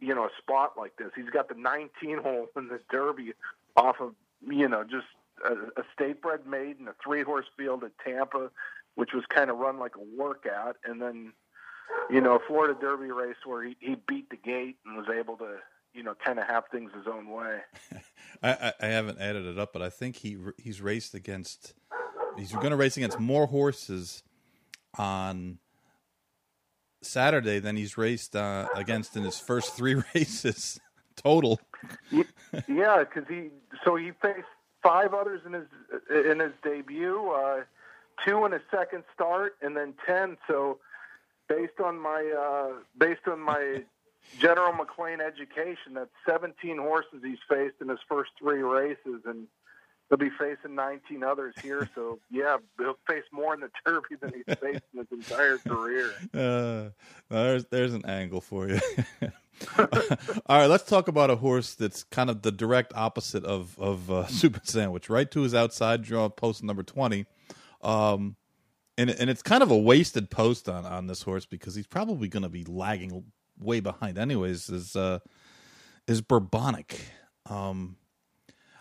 you 0.00 0.14
know 0.14 0.24
a 0.24 0.30
spot 0.38 0.72
like 0.76 0.96
this. 0.96 1.10
He's 1.14 1.30
got 1.30 1.48
the 1.48 1.54
19 1.54 2.18
hole 2.22 2.46
in 2.56 2.68
the 2.68 2.80
Derby 2.90 3.32
off 3.76 3.96
of 4.00 4.14
you 4.48 4.68
know 4.68 4.84
just 4.84 5.06
a, 5.44 5.80
a 5.80 5.84
state 5.92 6.22
bred 6.22 6.46
maiden, 6.46 6.88
a 6.88 6.94
three 7.02 7.22
horse 7.22 7.46
field 7.56 7.84
at 7.84 7.92
Tampa, 8.04 8.50
which 8.94 9.10
was 9.14 9.24
kind 9.28 9.50
of 9.50 9.58
run 9.58 9.78
like 9.78 9.96
a 9.96 10.20
workout, 10.20 10.76
and 10.84 11.00
then 11.00 11.32
you 12.10 12.20
know 12.20 12.36
a 12.36 12.40
Florida 12.46 12.76
Derby 12.80 13.10
race 13.10 13.36
where 13.44 13.64
he, 13.64 13.76
he 13.80 13.96
beat 14.06 14.30
the 14.30 14.36
gate 14.36 14.76
and 14.84 14.96
was 14.96 15.06
able 15.08 15.36
to 15.38 15.56
you 15.92 16.02
know 16.02 16.14
kind 16.24 16.38
of 16.38 16.46
have 16.46 16.64
things 16.70 16.90
his 16.94 17.06
own 17.06 17.30
way. 17.30 17.58
I, 18.42 18.72
I 18.80 18.86
haven't 18.86 19.20
added 19.20 19.46
it 19.46 19.58
up, 19.58 19.72
but 19.72 19.82
I 19.82 19.90
think 19.90 20.16
he 20.16 20.36
he's 20.58 20.80
raced 20.80 21.14
against 21.14 21.74
he's 22.36 22.52
going 22.52 22.70
to 22.70 22.76
race 22.76 22.96
against 22.96 23.18
more 23.18 23.46
horses 23.46 24.22
on 24.98 25.58
Saturday 27.06 27.58
than 27.58 27.76
he's 27.76 27.96
raced 27.96 28.36
uh, 28.36 28.68
against 28.74 29.16
in 29.16 29.24
his 29.24 29.38
first 29.38 29.74
three 29.74 29.94
races 30.14 30.80
total. 31.16 31.60
yeah, 32.68 33.04
because 33.04 33.24
he 33.28 33.48
so 33.84 33.96
he 33.96 34.12
faced 34.22 34.46
five 34.82 35.14
others 35.14 35.40
in 35.46 35.52
his 35.52 35.66
in 36.10 36.40
his 36.40 36.52
debut, 36.62 37.30
uh, 37.30 37.62
two 38.24 38.44
in 38.44 38.52
his 38.52 38.62
second 38.70 39.04
start, 39.14 39.56
and 39.62 39.76
then 39.76 39.94
ten. 40.06 40.36
So 40.46 40.78
based 41.48 41.80
on 41.82 41.98
my 41.98 42.32
uh, 42.38 42.80
based 42.98 43.26
on 43.26 43.40
my 43.40 43.82
General 44.38 44.72
McLean 44.72 45.20
education, 45.20 45.94
that's 45.94 46.10
17 46.26 46.78
horses 46.78 47.20
he's 47.22 47.38
faced 47.48 47.76
in 47.80 47.88
his 47.88 47.98
first 48.08 48.30
three 48.38 48.62
races, 48.62 49.22
and 49.26 49.46
he'll 50.08 50.18
be 50.18 50.30
facing 50.38 50.74
19 50.74 51.22
others 51.22 51.54
here. 51.62 51.88
So 51.94 52.18
yeah, 52.30 52.56
he'll 52.78 52.98
face 53.06 53.24
more 53.32 53.54
in 53.54 53.60
the 53.60 53.70
Derby 53.86 54.16
than 54.20 54.32
he's 54.32 54.56
faced 54.58 54.82
in 54.92 55.00
his 55.00 55.08
entire 55.10 55.58
career. 55.58 56.12
Uh, 56.34 56.90
there's 57.30 57.64
there's 57.66 57.94
an 57.94 58.04
angle 58.06 58.40
for 58.40 58.68
you. 58.68 58.80
All 59.78 60.58
right, 60.58 60.66
let's 60.66 60.84
talk 60.84 61.08
about 61.08 61.30
a 61.30 61.36
horse 61.36 61.74
that's 61.74 62.02
kind 62.04 62.28
of 62.28 62.42
the 62.42 62.52
direct 62.52 62.92
opposite 62.94 63.44
of 63.44 63.78
of 63.78 64.10
uh, 64.10 64.26
Soup 64.26 64.56
and 64.56 64.66
Sandwich. 64.66 65.08
Right 65.08 65.30
to 65.30 65.40
his 65.42 65.54
outside 65.54 66.02
draw 66.02 66.28
post 66.28 66.62
number 66.62 66.82
20. 66.82 67.26
Um, 67.82 68.36
and 68.98 69.10
and 69.10 69.30
it's 69.30 69.42
kind 69.42 69.62
of 69.62 69.70
a 69.70 69.78
wasted 69.78 70.30
post 70.30 70.68
on 70.68 70.84
on 70.84 71.06
this 71.06 71.22
horse 71.22 71.46
because 71.46 71.74
he's 71.74 71.86
probably 71.86 72.28
going 72.28 72.42
to 72.42 72.48
be 72.48 72.64
lagging 72.64 73.24
way 73.58 73.80
behind 73.80 74.18
anyways. 74.18 74.68
Is 74.68 74.96
uh 74.96 75.20
is 76.06 76.20
Bourbonic. 76.20 77.00
Um, 77.46 77.96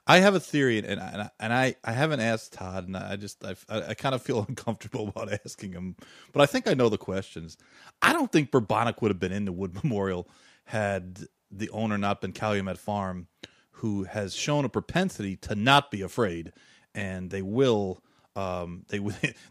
I 0.05 0.19
have 0.19 0.35
a 0.35 0.39
theory, 0.39 0.79
and 0.79 0.87
and, 0.87 1.29
and 1.39 1.53
I, 1.53 1.75
I 1.83 1.93
haven't 1.93 2.19
asked 2.19 2.53
Todd, 2.53 2.87
and 2.87 2.97
I 2.97 3.15
just 3.15 3.43
I, 3.43 3.55
I 3.69 3.93
kind 3.93 4.13
of 4.13 4.21
feel 4.21 4.45
uncomfortable 4.49 5.07
about 5.07 5.31
asking 5.45 5.73
him, 5.73 5.95
but 6.31 6.41
I 6.41 6.45
think 6.45 6.67
I 6.67 6.73
know 6.73 6.89
the 6.89 6.97
questions. 6.97 7.57
I 8.01 8.13
don't 8.13 8.31
think 8.31 8.51
Bourbonic 8.51 9.01
would 9.01 9.11
have 9.11 9.19
been 9.19 9.31
in 9.31 9.45
the 9.45 9.51
Wood 9.51 9.73
Memorial 9.83 10.27
had 10.65 11.19
the 11.51 11.69
owner 11.69 11.97
not 11.97 12.21
been 12.21 12.31
Calumet 12.31 12.77
Farm, 12.77 13.27
who 13.71 14.03
has 14.03 14.33
shown 14.33 14.65
a 14.65 14.69
propensity 14.69 15.35
to 15.37 15.55
not 15.55 15.91
be 15.91 16.01
afraid, 16.01 16.51
and 16.93 17.29
they 17.29 17.41
will. 17.41 18.01
Um, 18.35 18.83
they 18.89 18.99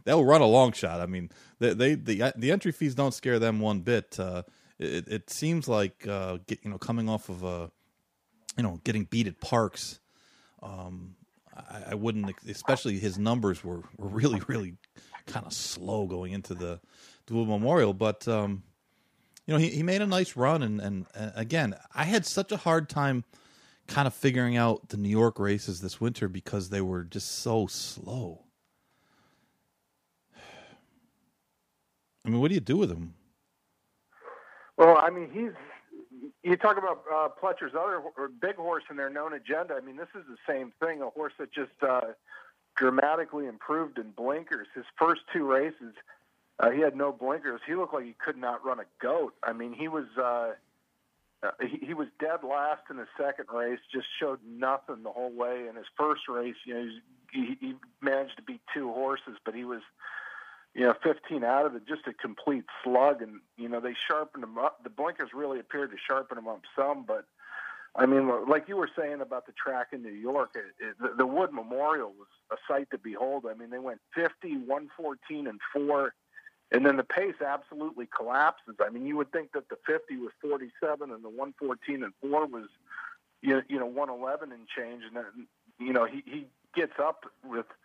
they'll 0.05 0.25
run 0.33 0.41
a 0.41 0.47
long 0.47 0.73
shot. 0.73 1.01
I 1.01 1.07
mean, 1.07 1.31
they, 1.61 1.73
they 1.73 1.95
the 1.95 2.33
the 2.37 2.51
entry 2.51 2.73
fees 2.73 2.95
don't 2.95 3.15
scare 3.15 3.39
them 3.39 3.61
one 3.61 3.81
bit. 3.81 4.19
Uh, 4.19 4.43
it, 4.79 5.07
it 5.09 5.31
seems 5.31 5.69
like 5.69 6.07
uh, 6.07 6.39
get, 6.47 6.59
you 6.63 6.71
know 6.71 6.79
coming 6.79 7.09
off 7.09 7.29
of 7.29 7.43
a 7.43 7.47
uh, 7.47 7.69
you 8.57 8.65
know 8.65 8.81
getting 8.85 9.05
beat 9.05 9.29
at 9.29 9.41
Parx 9.41 10.01
um, 10.63 11.15
I, 11.55 11.91
I, 11.91 11.95
wouldn't, 11.95 12.33
especially 12.49 12.99
his 12.99 13.19
numbers 13.19 13.63
were, 13.65 13.83
were 13.97 14.09
really, 14.09 14.41
really 14.49 14.75
kind 15.27 15.47
of 15.47 15.53
slow 15.53 16.07
going 16.07 16.33
into 16.33 16.55
the 16.55 16.81
Dual 17.27 17.47
Memorial. 17.47 17.95
But, 17.95 18.27
um, 18.29 18.63
you 19.47 19.55
know, 19.55 19.61
he, 19.61 19.71
he 19.71 19.83
made 19.83 20.03
a 20.03 20.07
nice 20.07 20.37
run. 20.37 20.63
And, 20.63 20.81
and, 20.81 21.07
and 21.15 21.33
again, 21.35 21.75
I 21.95 22.05
had 22.05 22.25
such 22.27 22.53
a 22.53 22.57
hard 22.57 22.89
time 22.89 23.25
kind 23.89 24.07
of 24.07 24.15
figuring 24.15 24.57
out 24.57 24.89
the 24.89 24.97
New 24.97 25.09
York 25.09 25.39
races 25.39 25.81
this 25.81 26.01
winter 26.01 26.29
because 26.29 26.71
they 26.71 26.81
were 26.81 27.05
just 27.05 27.41
so 27.41 27.67
slow. 27.67 28.45
I 32.25 32.29
mean, 32.29 32.41
what 32.41 32.49
do 32.49 32.55
you 32.55 32.61
do 32.61 32.77
with 32.77 32.91
him? 32.91 33.15
Well, 34.79 34.97
I 34.97 35.11
mean, 35.11 35.29
he's 35.33 35.53
you 36.43 36.57
talk 36.57 36.79
about 36.79 37.05
uh, 37.13 37.29
Pletcher's 37.41 37.75
other 37.75 38.03
big 38.41 38.57
horse 38.57 38.85
in 38.91 38.97
their 38.97 39.11
known 39.11 39.33
agenda. 39.33 39.75
I 39.75 39.81
mean, 39.81 39.97
this 39.97 40.09
is 40.15 40.25
the 40.29 40.37
same 40.47 40.73
thing. 40.81 41.03
A 41.03 41.11
horse 41.11 41.33
that 41.39 41.53
just 41.53 41.71
uh, 41.83 42.13
dramatically 42.77 43.47
improved 43.47 43.99
in 43.99 44.11
blinkers. 44.11 44.69
His 44.75 44.85
first 44.97 45.23
two 45.33 45.47
races, 45.47 45.95
uh, 46.59 46.71
he 46.71 46.81
had 46.81 46.97
no 46.97 47.13
blinkers. 47.13 47.61
He 47.67 47.75
looked 47.75 47.95
like 47.95 48.05
he 48.05 48.15
could 48.25 48.37
not 48.37 48.65
run 48.65 48.81
a 48.81 48.85
goat. 49.01 49.35
I 49.43 49.53
mean, 49.53 49.73
he 49.73 49.89
was 49.89 50.07
uh, 50.17 50.53
uh, 51.43 51.51
he, 51.61 51.87
he 51.87 51.95
was 51.95 52.09
dead 52.21 52.45
last 52.45 52.83
in 52.91 52.97
the 52.97 53.07
second 53.19 53.47
race. 53.53 53.81
Just 53.93 54.07
showed 54.21 54.39
nothing 54.47 55.03
the 55.03 55.11
whole 55.11 55.33
way. 55.33 55.67
In 55.69 55.77
his 55.77 55.87
first 55.97 56.23
race, 56.29 56.55
you 56.65 56.75
know, 56.75 56.89
he, 57.33 57.57
he 57.61 57.75
managed 58.01 58.37
to 58.37 58.43
beat 58.43 58.61
two 58.73 58.93
horses, 58.93 59.37
but 59.45 59.55
he 59.55 59.65
was 59.65 59.81
you 60.75 60.87
know, 60.87 60.95
15 61.03 61.45
out 61.45 61.67
of 61.67 61.75
it, 61.75 61.87
just 61.87 62.07
a 62.07 62.13
complete 62.15 62.65
slug. 62.83 63.21
And, 63.21 63.41
you 63.57 63.69
know, 63.69 63.81
they 63.81 63.95
sharpened 64.09 64.43
them 64.43 64.59
up. 64.59 64.83
The 64.83 64.91
blinkers 64.91 65.31
really 65.35 65.61
appeared 65.61 65.91
to 65.91 65.97
sharpen 65.99 66.37
them 66.37 66.49
up 66.49 66.63
some, 66.77 67.05
but 67.07 67.27
I 67.95 68.07
mean, 68.07 68.31
like 68.49 68.69
you 68.69 68.77
were 68.79 68.89
saying 68.97 69.21
about 69.21 69.45
the 69.45 69.53
track 69.53 69.89
in 69.93 70.03
New 70.03 70.13
York, 70.13 70.53
it, 70.55 70.83
it, 70.83 70.97
the, 70.99 71.15
the 71.19 71.27
Wood 71.27 71.53
Memorial 71.53 72.11
was 72.19 72.29
a 72.51 72.57
sight 72.67 72.89
to 72.91 72.99
behold. 72.99 73.45
I 73.49 73.53
mean, 73.53 73.69
they 73.69 73.79
went 73.79 74.01
50, 74.15 74.57
114, 74.65 75.47
and 75.47 75.61
4, 75.75 76.15
and 76.71 76.87
then 76.87 76.97
the 76.97 77.05
pace 77.05 77.35
absolutely 77.47 78.07
collapses. 78.07 78.77
I 78.81 78.89
mean, 78.89 79.05
you 79.05 79.19
would 79.19 79.31
think 79.31 79.53
that 79.53 79.69
the 79.69 79.77
50 79.87 80.17
was 80.17 80.31
47 80.41 81.11
and 81.11 81.23
the 81.23 81.29
114 81.29 82.03
and 82.03 82.15
4 82.23 82.47
was, 82.47 82.69
you 83.43 83.57
know, 83.57 83.63
you 83.69 83.79
know 83.79 83.85
111 83.85 84.53
and 84.53 84.67
change. 84.67 85.03
And 85.07 85.17
then, 85.17 85.47
you 85.79 85.93
know, 85.93 86.07
he, 86.07 86.23
he 86.25 86.47
gets 86.75 86.95
up 86.99 87.27
with– 87.45 87.67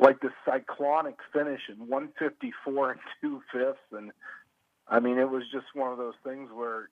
like 0.00 0.20
this 0.20 0.32
cyclonic 0.44 1.16
finish 1.32 1.60
in 1.68 1.88
154 1.88 2.90
and 2.92 3.00
two 3.20 3.42
fifths, 3.52 3.78
and 3.92 4.12
I 4.88 5.00
mean 5.00 5.18
it 5.18 5.28
was 5.28 5.44
just 5.52 5.66
one 5.74 5.92
of 5.92 5.98
those 5.98 6.14
things 6.24 6.50
where 6.52 6.88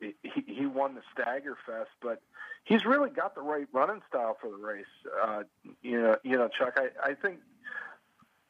he, 0.00 0.14
he 0.46 0.66
won 0.66 0.94
the 0.94 1.02
Stagger 1.12 1.56
Fest, 1.66 1.90
but 2.02 2.22
he's 2.64 2.84
really 2.84 3.10
got 3.10 3.34
the 3.34 3.42
right 3.42 3.66
running 3.72 4.00
style 4.08 4.36
for 4.40 4.50
the 4.50 4.56
race. 4.56 4.84
Uh, 5.22 5.42
you 5.82 6.00
know, 6.00 6.16
you 6.24 6.36
know, 6.36 6.48
Chuck. 6.48 6.76
I, 6.76 7.10
I 7.10 7.14
think 7.14 7.38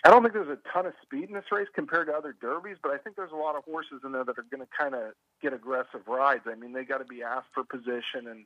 I 0.04 0.10
don't 0.10 0.22
think 0.22 0.32
there's 0.32 0.48
a 0.48 0.58
ton 0.72 0.86
of 0.86 0.94
speed 1.02 1.28
in 1.28 1.34
this 1.34 1.44
race 1.52 1.68
compared 1.74 2.06
to 2.06 2.14
other 2.14 2.34
derbies, 2.40 2.76
but 2.82 2.92
I 2.92 2.98
think 2.98 3.16
there's 3.16 3.32
a 3.32 3.36
lot 3.36 3.56
of 3.56 3.64
horses 3.64 4.00
in 4.04 4.12
there 4.12 4.24
that 4.24 4.38
are 4.38 4.46
going 4.50 4.62
to 4.62 4.68
kind 4.78 4.94
of 4.94 5.12
get 5.42 5.52
aggressive 5.52 6.06
rides. 6.06 6.44
I 6.46 6.54
mean, 6.54 6.72
they 6.72 6.84
got 6.84 6.98
to 6.98 7.04
be 7.04 7.22
asked 7.22 7.48
for 7.52 7.64
position, 7.64 8.26
and 8.28 8.44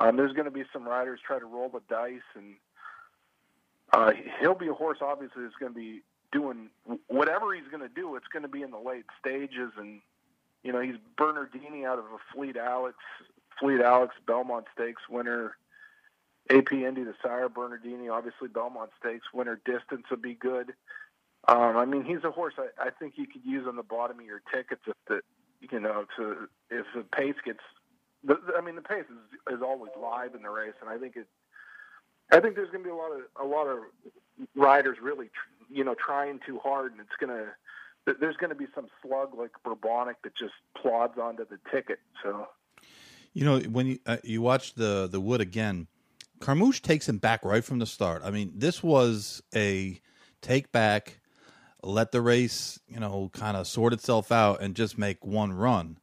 um, 0.00 0.16
there's 0.16 0.32
going 0.32 0.44
to 0.44 0.50
be 0.50 0.64
some 0.72 0.86
riders 0.86 1.20
try 1.26 1.38
to 1.38 1.46
roll 1.46 1.70
the 1.70 1.80
dice 1.88 2.20
and 2.34 2.56
uh, 3.94 4.12
he'll 4.40 4.54
be 4.54 4.68
a 4.68 4.74
horse, 4.74 4.98
obviously, 5.00 5.42
that's 5.42 5.54
going 5.60 5.72
to 5.72 5.78
be 5.78 6.02
doing 6.32 6.68
whatever 7.06 7.54
he's 7.54 7.68
going 7.70 7.88
to 7.88 7.94
do. 7.94 8.16
It's 8.16 8.26
going 8.32 8.42
to 8.42 8.48
be 8.48 8.62
in 8.62 8.72
the 8.72 8.78
late 8.78 9.04
stages, 9.20 9.70
and 9.78 10.00
you 10.64 10.72
know, 10.72 10.80
he's 10.80 10.96
Bernardini 11.16 11.84
out 11.84 11.98
of 11.98 12.06
a 12.06 12.18
Fleet 12.34 12.56
Alex, 12.56 12.96
Fleet 13.60 13.80
Alex 13.80 14.14
Belmont 14.26 14.66
Stakes 14.74 15.02
winner. 15.08 15.56
AP 16.50 16.72
Indy, 16.72 17.04
the 17.04 17.14
sire 17.22 17.48
Bernardini, 17.48 18.10
obviously 18.10 18.48
Belmont 18.48 18.90
Stakes 19.00 19.26
winner. 19.32 19.60
Distance 19.64 20.04
would 20.10 20.20
be 20.20 20.34
good. 20.34 20.74
Um, 21.48 21.76
I 21.76 21.84
mean, 21.84 22.04
he's 22.04 22.24
a 22.24 22.30
horse 22.30 22.54
I, 22.58 22.88
I 22.88 22.90
think 22.90 23.14
you 23.16 23.26
could 23.26 23.44
use 23.44 23.66
on 23.66 23.76
the 23.76 23.82
bottom 23.82 24.18
of 24.18 24.26
your 24.26 24.42
tickets 24.52 24.82
if 24.86 24.94
the, 25.08 25.20
you 25.60 25.80
know, 25.80 26.04
to 26.16 26.48
if 26.70 26.86
the 26.94 27.02
pace 27.02 27.36
gets. 27.44 27.60
The, 28.24 28.38
I 28.56 28.60
mean, 28.60 28.74
the 28.74 28.82
pace 28.82 29.04
is, 29.10 29.54
is 29.54 29.62
always 29.62 29.92
live 30.00 30.34
in 30.34 30.42
the 30.42 30.50
race, 30.50 30.74
and 30.80 30.90
I 30.90 30.98
think 30.98 31.16
it. 31.16 31.26
I 32.32 32.40
think 32.40 32.56
there's 32.56 32.70
going 32.70 32.82
to 32.82 32.88
be 32.88 32.90
a 32.90 32.96
lot 32.96 33.12
of 33.12 33.20
a 33.40 33.46
lot 33.46 33.66
of 33.66 33.78
riders 34.54 34.98
really, 35.00 35.30
you 35.70 35.84
know, 35.84 35.94
trying 35.94 36.40
too 36.46 36.58
hard, 36.58 36.92
and 36.92 37.00
it's 37.00 37.16
going 37.18 37.30
to 37.30 37.50
there's 38.20 38.36
going 38.36 38.50
to 38.50 38.56
be 38.56 38.66
some 38.74 38.86
slug 39.02 39.34
like 39.36 39.52
Bourbonic 39.64 40.16
that 40.24 40.36
just 40.36 40.54
plods 40.76 41.18
onto 41.18 41.44
the 41.46 41.58
ticket. 41.72 42.00
So, 42.22 42.48
you 43.32 43.44
know, 43.44 43.60
when 43.60 43.86
you 43.86 43.98
uh, 44.06 44.18
you 44.22 44.42
watch 44.42 44.74
the 44.74 45.08
the 45.10 45.20
Wood 45.20 45.40
again, 45.40 45.86
Carmouche 46.40 46.80
takes 46.80 47.08
him 47.08 47.18
back 47.18 47.44
right 47.44 47.64
from 47.64 47.78
the 47.78 47.86
start. 47.86 48.22
I 48.24 48.30
mean, 48.30 48.52
this 48.54 48.82
was 48.82 49.42
a 49.54 50.00
take 50.42 50.72
back, 50.72 51.20
let 51.82 52.12
the 52.12 52.20
race, 52.20 52.78
you 52.88 53.00
know, 53.00 53.30
kind 53.32 53.56
of 53.56 53.66
sort 53.66 53.92
itself 53.92 54.30
out 54.30 54.60
and 54.60 54.74
just 54.74 54.98
make 54.98 55.24
one 55.24 55.52
run. 55.52 55.98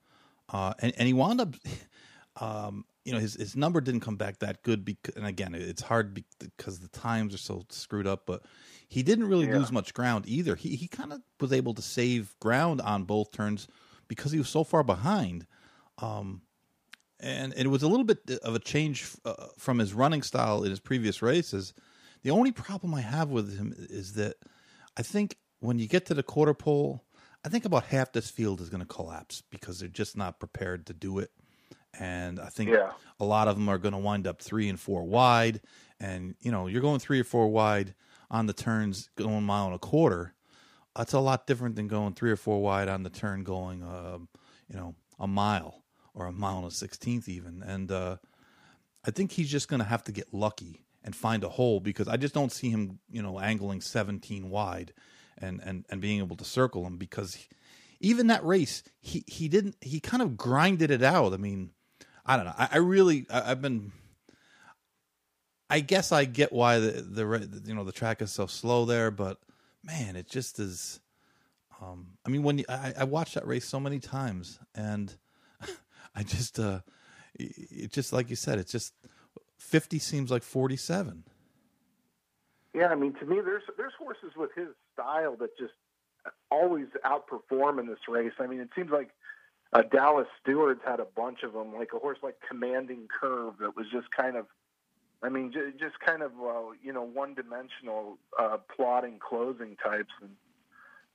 Uh, 0.50 0.74
and, 0.80 0.94
and 0.98 1.08
he 1.08 1.14
wound 1.14 1.42
up, 1.42 1.56
um, 2.42 2.86
you 3.04 3.14
know, 3.14 3.20
his, 3.20 3.36
his 3.36 3.56
number 3.56 3.82
didn't 3.82 4.02
come 4.02 4.16
back 4.16 4.40
that 4.40 4.64
good. 4.64 4.86
Because, 4.86 5.16
and 5.16 5.26
again, 5.26 5.56
it's 5.56 5.82
hard 5.82 6.24
because 6.40 6.80
the 6.80 6.88
times 6.90 7.34
are 7.34 7.40
so 7.40 7.66
screwed 7.70 8.08
up, 8.08 8.26
but 8.26 8.44
he 8.88 9.04
didn't 9.04 9.28
really 9.28 9.48
yeah. 9.48 9.58
lose 9.58 9.72
much 9.72 9.94
ground 9.94 10.26
either. 10.28 10.56
He 10.56 10.76
he 10.76 10.88
kind 10.88 11.14
of 11.14 11.22
was 11.40 11.52
able 11.54 11.74
to 11.74 11.82
save 11.82 12.36
ground 12.40 12.82
on 12.82 13.04
both 13.04 13.32
turns 13.32 13.68
because 14.08 14.32
he 14.32 14.38
was 14.38 14.50
so 14.50 14.64
far 14.64 14.84
behind. 14.84 15.48
Um, 16.00 16.42
and, 17.20 17.54
and 17.54 17.66
it 17.66 17.70
was 17.70 17.84
a 17.84 17.88
little 17.88 18.04
bit 18.04 18.30
of 18.44 18.56
a 18.56 18.60
change 18.60 19.08
uh, 19.26 19.48
from 19.58 19.80
his 19.80 19.94
running 19.94 20.24
style 20.24 20.64
in 20.64 20.70
his 20.70 20.80
previous 20.80 21.22
races. 21.22 21.74
The 22.24 22.32
only 22.32 22.52
problem 22.52 22.94
I 22.94 23.02
have 23.02 23.30
with 23.30 23.58
him 23.58 23.74
is 23.78 24.14
that 24.14 24.36
I 24.98 25.04
think 25.04 25.38
when 25.60 25.80
you 25.80 25.88
get 25.88 26.06
to 26.08 26.14
the 26.14 26.24
quarter 26.24 26.54
pole, 26.54 27.04
I 27.46 27.50
think 27.50 27.66
about 27.66 27.86
half 27.86 28.12
this 28.12 28.30
field 28.30 28.62
is 28.62 28.70
going 28.70 28.82
to 28.82 28.88
collapse 28.88 29.42
because 29.50 29.80
they're 29.80 29.90
just 29.90 30.18
not 30.18 30.40
prepared 30.40 30.86
to 30.88 30.94
do 30.94 31.20
it. 31.20 31.32
And 32.00 32.40
I 32.40 32.48
think 32.48 32.70
yeah. 32.70 32.92
a 33.20 33.26
lot 33.26 33.48
of 33.48 33.56
them 33.56 33.70
are 33.70 33.78
going 33.78 33.94
to 33.94 34.00
wind 34.00 34.28
up 34.28 34.42
three 34.42 34.70
and 34.70 34.80
four 34.80 35.04
wide. 35.04 35.62
And, 36.00 36.36
you 36.40 36.52
know, 36.52 36.68
you're 36.68 36.82
going 36.82 37.00
three 37.00 37.20
or 37.20 37.24
four 37.24 37.50
wide 37.50 37.94
on 38.32 38.46
the 38.46 38.54
turns 38.54 39.10
going 39.16 39.38
a 39.38 39.42
mile 39.42 39.66
and 39.66 39.76
a 39.76 39.80
quarter, 39.80 40.34
that's 40.96 41.14
a 41.14 41.20
lot 41.20 41.48
different 41.48 41.76
than 41.76 41.88
going 41.88 42.14
three 42.14 42.32
or 42.32 42.36
four 42.36 42.62
wide 42.62 42.88
on 42.88 43.04
the 43.04 43.10
turn 43.10 43.44
going, 43.44 43.84
uh, 43.84 44.18
you 44.68 44.76
know, 44.76 44.96
a 45.20 45.28
mile 45.28 45.84
or 46.14 46.26
a 46.26 46.32
mile 46.32 46.60
and 46.60 46.68
a 46.68 46.72
sixteenth 46.72 47.30
even. 47.30 47.62
And 47.62 47.92
uh, 47.92 48.18
I 49.06 49.12
think 49.12 49.32
he's 49.32 49.50
just 49.50 49.68
going 49.68 49.80
to 49.80 49.86
have 49.86 50.04
to 50.06 50.12
get 50.12 50.34
lucky 50.34 50.86
and 51.04 51.16
find 51.16 51.44
a 51.44 51.50
hole 51.50 51.80
because 51.80 52.08
I 52.08 52.18
just 52.18 52.34
don't 52.34 52.52
see 52.52 52.70
him, 52.70 53.00
you 53.10 53.22
know, 53.22 53.40
angling 53.40 53.82
17 53.82 54.50
wide 54.50 54.94
and 55.38 55.60
and 55.64 55.86
and 55.90 56.02
being 56.02 56.20
able 56.20 56.36
to 56.38 56.46
circle 56.46 56.86
him 56.86 56.98
because 56.98 57.36
he, 57.36 57.48
even 58.00 58.28
that 58.28 58.46
race 58.46 58.84
he 59.00 59.24
he 59.28 59.48
didn't 59.48 59.76
he 59.82 60.00
kind 60.00 60.22
of 60.22 60.38
grinded 60.38 60.92
it 60.92 61.04
out. 61.04 61.34
I 61.34 61.38
mean, 61.38 61.72
I 62.26 62.36
don't 62.36 62.46
know. 62.46 62.54
I, 62.58 62.70
I 62.74 62.78
really 62.78 63.26
I, 63.30 63.50
have 63.50 63.62
been 63.62 63.92
I 65.72 65.80
guess 65.80 66.12
I 66.12 66.26
get 66.26 66.52
why 66.52 66.80
the, 66.80 66.92
the 67.02 67.62
you 67.66 67.74
know 67.74 67.86
the 67.86 67.94
track 67.94 68.22
is 68.22 68.30
so 68.32 68.46
slow 68.46 68.84
there, 68.84 69.10
but 69.10 69.38
man, 69.84 70.18
it 70.18 70.30
just 70.30 70.60
is. 70.60 71.00
Um, 71.82 72.08
I 72.26 72.30
mean, 72.30 72.44
when 72.44 72.60
you, 72.60 72.66
I, 72.68 72.94
I 73.00 73.04
watched 73.06 73.36
that 73.36 73.48
race 73.48 73.66
so 73.66 73.80
many 73.80 74.00
times, 74.00 74.60
and 74.76 75.16
I 76.16 76.24
just, 76.24 76.60
uh, 76.60 76.82
it 77.34 77.92
just 77.92 78.12
like 78.12 78.30
you 78.30 78.36
said, 78.36 78.60
it's 78.60 78.72
just 78.72 78.94
fifty 79.58 79.98
seems 79.98 80.30
like 80.30 80.44
forty-seven. 80.44 81.24
Yeah, 82.74 82.88
I 82.88 82.96
mean, 82.96 83.14
to 83.14 83.26
me, 83.26 83.38
there's 83.44 83.64
there's 83.78 83.94
horses 83.98 84.34
with 84.36 84.52
his 84.56 84.68
style 84.94 85.38
that 85.38 85.58
just 85.58 85.74
always 86.52 86.88
outperform 87.06 87.80
in 87.80 87.88
this 87.88 88.00
race. 88.10 88.34
I 88.40 88.48
mean, 88.48 88.60
it 88.60 88.70
seems 88.76 88.92
like 88.92 89.12
uh, 89.74 89.82
Dallas 89.84 90.28
Stewart's 90.42 90.82
had 90.86 91.00
a 91.00 91.08
bunch 91.16 91.44
of 91.44 91.54
them, 91.54 91.74
like 91.74 91.90
a 91.96 92.00
horse 92.00 92.20
like 92.22 92.36
Commanding 92.48 93.08
Curve 93.08 93.56
that 93.60 93.76
was 93.76 93.86
just 93.92 94.08
kind 94.12 94.36
of 94.36 94.46
I 95.24 95.30
mean, 95.30 95.52
j- 95.52 95.72
just 95.80 96.00
kind 96.00 96.24
of 96.24 96.32
uh, 96.42 96.72
you 96.82 96.92
know 96.94 97.04
one-dimensional 97.04 98.18
uh, 98.40 98.58
plotting 98.76 99.20
closing 99.20 99.76
types, 99.76 100.12
and 100.22 100.32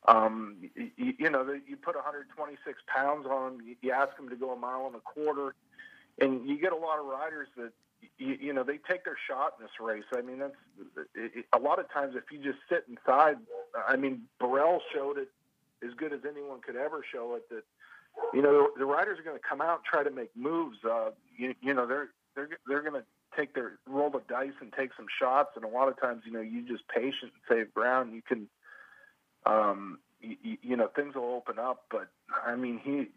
um, 0.06 0.56
you, 0.96 1.14
you 1.18 1.30
know 1.30 1.44
the, 1.44 1.60
you 1.66 1.76
put 1.76 1.96
126 1.96 2.78
pounds 2.86 3.26
on 3.26 3.58
them, 3.58 3.66
you, 3.66 3.76
you 3.82 3.92
ask 3.92 4.16
them 4.16 4.28
to 4.28 4.36
go 4.36 4.52
a 4.52 4.56
mile 4.56 4.86
and 4.86 4.94
a 4.94 5.00
quarter, 5.00 5.54
and 6.20 6.48
you 6.48 6.60
get 6.60 6.72
a 6.72 6.76
lot 6.76 7.00
of 7.00 7.06
riders 7.06 7.48
that 7.56 7.72
you, 8.16 8.36
you 8.40 8.52
know 8.52 8.62
they 8.62 8.78
take 8.88 9.04
their 9.04 9.18
shot 9.28 9.54
in 9.58 9.64
this 9.64 9.72
race. 9.80 10.04
I 10.16 10.22
mean, 10.22 10.38
that's 10.38 10.54
it, 11.16 11.44
a 11.52 11.58
lot 11.58 11.80
of 11.80 11.90
times 11.92 12.14
if 12.16 12.30
you 12.30 12.38
just 12.38 12.58
sit 12.68 12.84
inside. 12.88 13.38
I 13.88 13.96
mean, 13.96 14.22
Borel 14.38 14.80
showed 14.94 15.18
it 15.18 15.28
as 15.84 15.92
good 15.94 16.12
as 16.12 16.20
anyone 16.28 16.60
could 16.60 16.76
ever 16.76 17.04
show 17.12 17.34
it 17.34 17.48
that 17.50 17.64
you 18.32 18.42
know 18.42 18.52
the, 18.52 18.80
the 18.80 18.86
riders 18.86 19.18
are 19.18 19.22
going 19.22 19.36
to 19.36 19.48
come 19.48 19.60
out 19.60 19.78
and 19.78 19.84
try 19.84 20.02
to 20.02 20.10
make 20.10 20.30
moves. 20.36 20.78
Uh, 20.84 21.10
you, 21.36 21.54
you 21.60 21.74
know 21.74 21.86
they're 21.86 22.10
they're 22.34 22.48
they're 22.66 22.82
going 22.82 23.00
to 23.00 23.04
take 23.36 23.54
their 23.54 23.72
roll 23.86 24.10
the 24.10 24.22
dice 24.28 24.52
and 24.60 24.72
take 24.72 24.90
some 24.96 25.06
shots. 25.20 25.50
And 25.56 25.64
a 25.64 25.68
lot 25.68 25.88
of 25.88 26.00
times, 26.00 26.22
you 26.24 26.32
know, 26.32 26.40
you 26.40 26.66
just 26.66 26.88
patient 26.88 27.32
and 27.32 27.42
save 27.48 27.74
ground. 27.74 28.14
You 28.14 28.22
can, 28.22 28.48
um, 29.44 29.98
you, 30.20 30.56
you 30.62 30.76
know, 30.76 30.88
things 30.88 31.14
will 31.14 31.34
open 31.34 31.58
up. 31.58 31.84
But 31.90 32.08
I 32.46 32.56
mean, 32.56 32.80
he, 32.82 33.08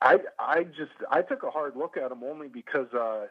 I, 0.00 0.18
I 0.38 0.64
just, 0.64 0.92
I 1.10 1.22
took 1.22 1.42
a 1.42 1.50
hard 1.50 1.76
look 1.76 1.96
at 1.96 2.10
him 2.10 2.22
only 2.24 2.48
because, 2.48 2.92
uh, 2.94 3.26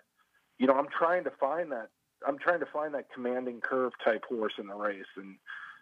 you 0.60 0.68
know, 0.68 0.74
I'm 0.74 0.88
trying 0.88 1.24
to 1.24 1.32
find 1.32 1.72
that. 1.72 1.90
I'm 2.26 2.38
trying 2.38 2.62
to 2.62 2.66
find 2.66 2.94
that 2.94 3.12
commanding 3.14 3.60
curve 3.60 3.92
type 4.04 4.24
horse 4.30 4.54
in 4.58 4.68
the 4.68 4.76
race, 4.76 5.04
and 5.18 5.36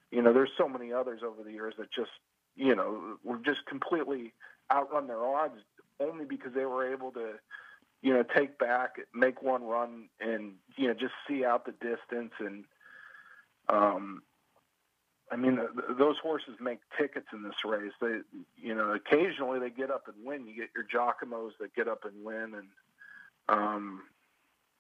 you 0.10 0.24
know, 0.24 0.34
there's 0.34 0.50
so 0.58 0.68
many 0.68 0.92
others 0.92 1.22
over 1.24 1.44
the 1.44 1.52
years 1.52 1.76
that 1.78 1.92
just, 1.92 2.10
you 2.56 2.76
know, 2.76 3.18
were 3.24 3.38
just 3.38 3.66
completely 3.68 4.34
outrun 4.72 5.08
their 5.08 5.26
odds 5.26 5.60
only 6.00 6.26
because 6.26 6.54
they 6.54 6.66
were 6.66 6.92
able 6.92 7.12
to 7.12 7.34
you 8.02 8.14
know, 8.14 8.24
take 8.24 8.58
back, 8.58 8.96
make 9.14 9.42
one 9.44 9.64
run, 9.64 10.10
and 10.20 10.54
you 10.76 10.88
know, 10.88 10.94
just 10.94 11.14
see 11.28 11.46
out 11.46 11.66
the 11.66 11.72
distance. 11.72 12.34
And 12.40 12.66
um, 13.70 14.24
I 15.32 15.36
mean, 15.36 15.60
those 15.98 16.18
horses 16.18 16.56
make 16.60 16.80
tickets 16.98 17.28
in 17.32 17.44
this 17.44 17.64
race. 17.64 17.92
They, 18.02 18.20
you 18.58 18.74
know, 18.74 18.94
occasionally 18.94 19.60
they 19.60 19.70
get 19.70 19.92
up 19.92 20.08
and 20.08 20.26
win. 20.26 20.48
You 20.48 20.56
get 20.56 20.70
your 20.76 20.86
Giacomos 20.86 21.52
that 21.60 21.76
get 21.76 21.88
up 21.88 22.04
and 22.06 22.26
win, 22.26 22.56
and 22.56 22.68
um, 23.50 24.02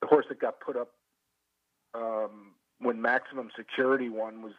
the 0.02 0.08
horse 0.08 0.26
that 0.30 0.40
got 0.40 0.60
put 0.60 0.76
up 0.76 0.90
um, 1.94 2.54
when 2.80 3.02
Maximum 3.02 3.52
Security 3.56 4.10
won 4.10 4.42
was. 4.42 4.54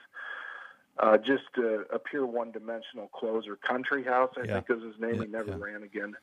Uh, 1.02 1.18
just 1.18 1.42
a, 1.58 1.80
a 1.92 1.98
pure 1.98 2.24
one-dimensional 2.24 3.08
closer. 3.08 3.56
Country 3.56 4.04
House, 4.04 4.30
I 4.36 4.44
yeah. 4.44 4.60
think, 4.60 4.78
is 4.78 4.84
his 4.84 5.00
name. 5.00 5.16
Yeah, 5.16 5.22
he 5.22 5.26
never 5.26 5.50
yeah. 5.50 5.56
ran 5.58 5.82
again. 5.82 6.14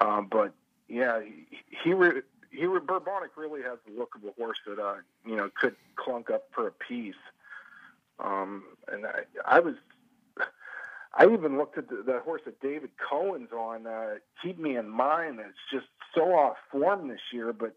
Um, 0.00 0.28
but 0.30 0.54
yeah, 0.88 1.20
he 1.20 1.58
he, 1.82 1.92
re, 1.92 2.22
he 2.50 2.64
re, 2.64 2.78
Bourbonic 2.78 3.36
really 3.36 3.62
has 3.62 3.78
the 3.84 3.98
look 3.98 4.14
of 4.14 4.22
a 4.22 4.30
horse 4.38 4.58
that 4.68 4.78
uh 4.78 4.96
you 5.26 5.34
know 5.34 5.50
could 5.60 5.74
clunk 5.96 6.30
up 6.30 6.44
for 6.54 6.68
a 6.68 6.70
piece. 6.70 7.14
Um, 8.20 8.62
and 8.86 9.04
I 9.04 9.22
I 9.44 9.58
was 9.58 9.74
I 11.16 11.24
even 11.24 11.58
looked 11.58 11.76
at 11.76 11.88
the, 11.88 12.04
the 12.06 12.20
horse 12.20 12.42
that 12.44 12.60
David 12.60 12.90
Cohen's 12.96 13.50
on. 13.50 13.88
Uh, 13.88 14.14
keep 14.40 14.60
me 14.60 14.76
in 14.76 14.88
mind. 14.88 15.40
It's 15.40 15.58
just 15.72 15.86
so 16.14 16.34
off 16.34 16.56
form 16.70 17.08
this 17.08 17.32
year, 17.32 17.52
but. 17.52 17.74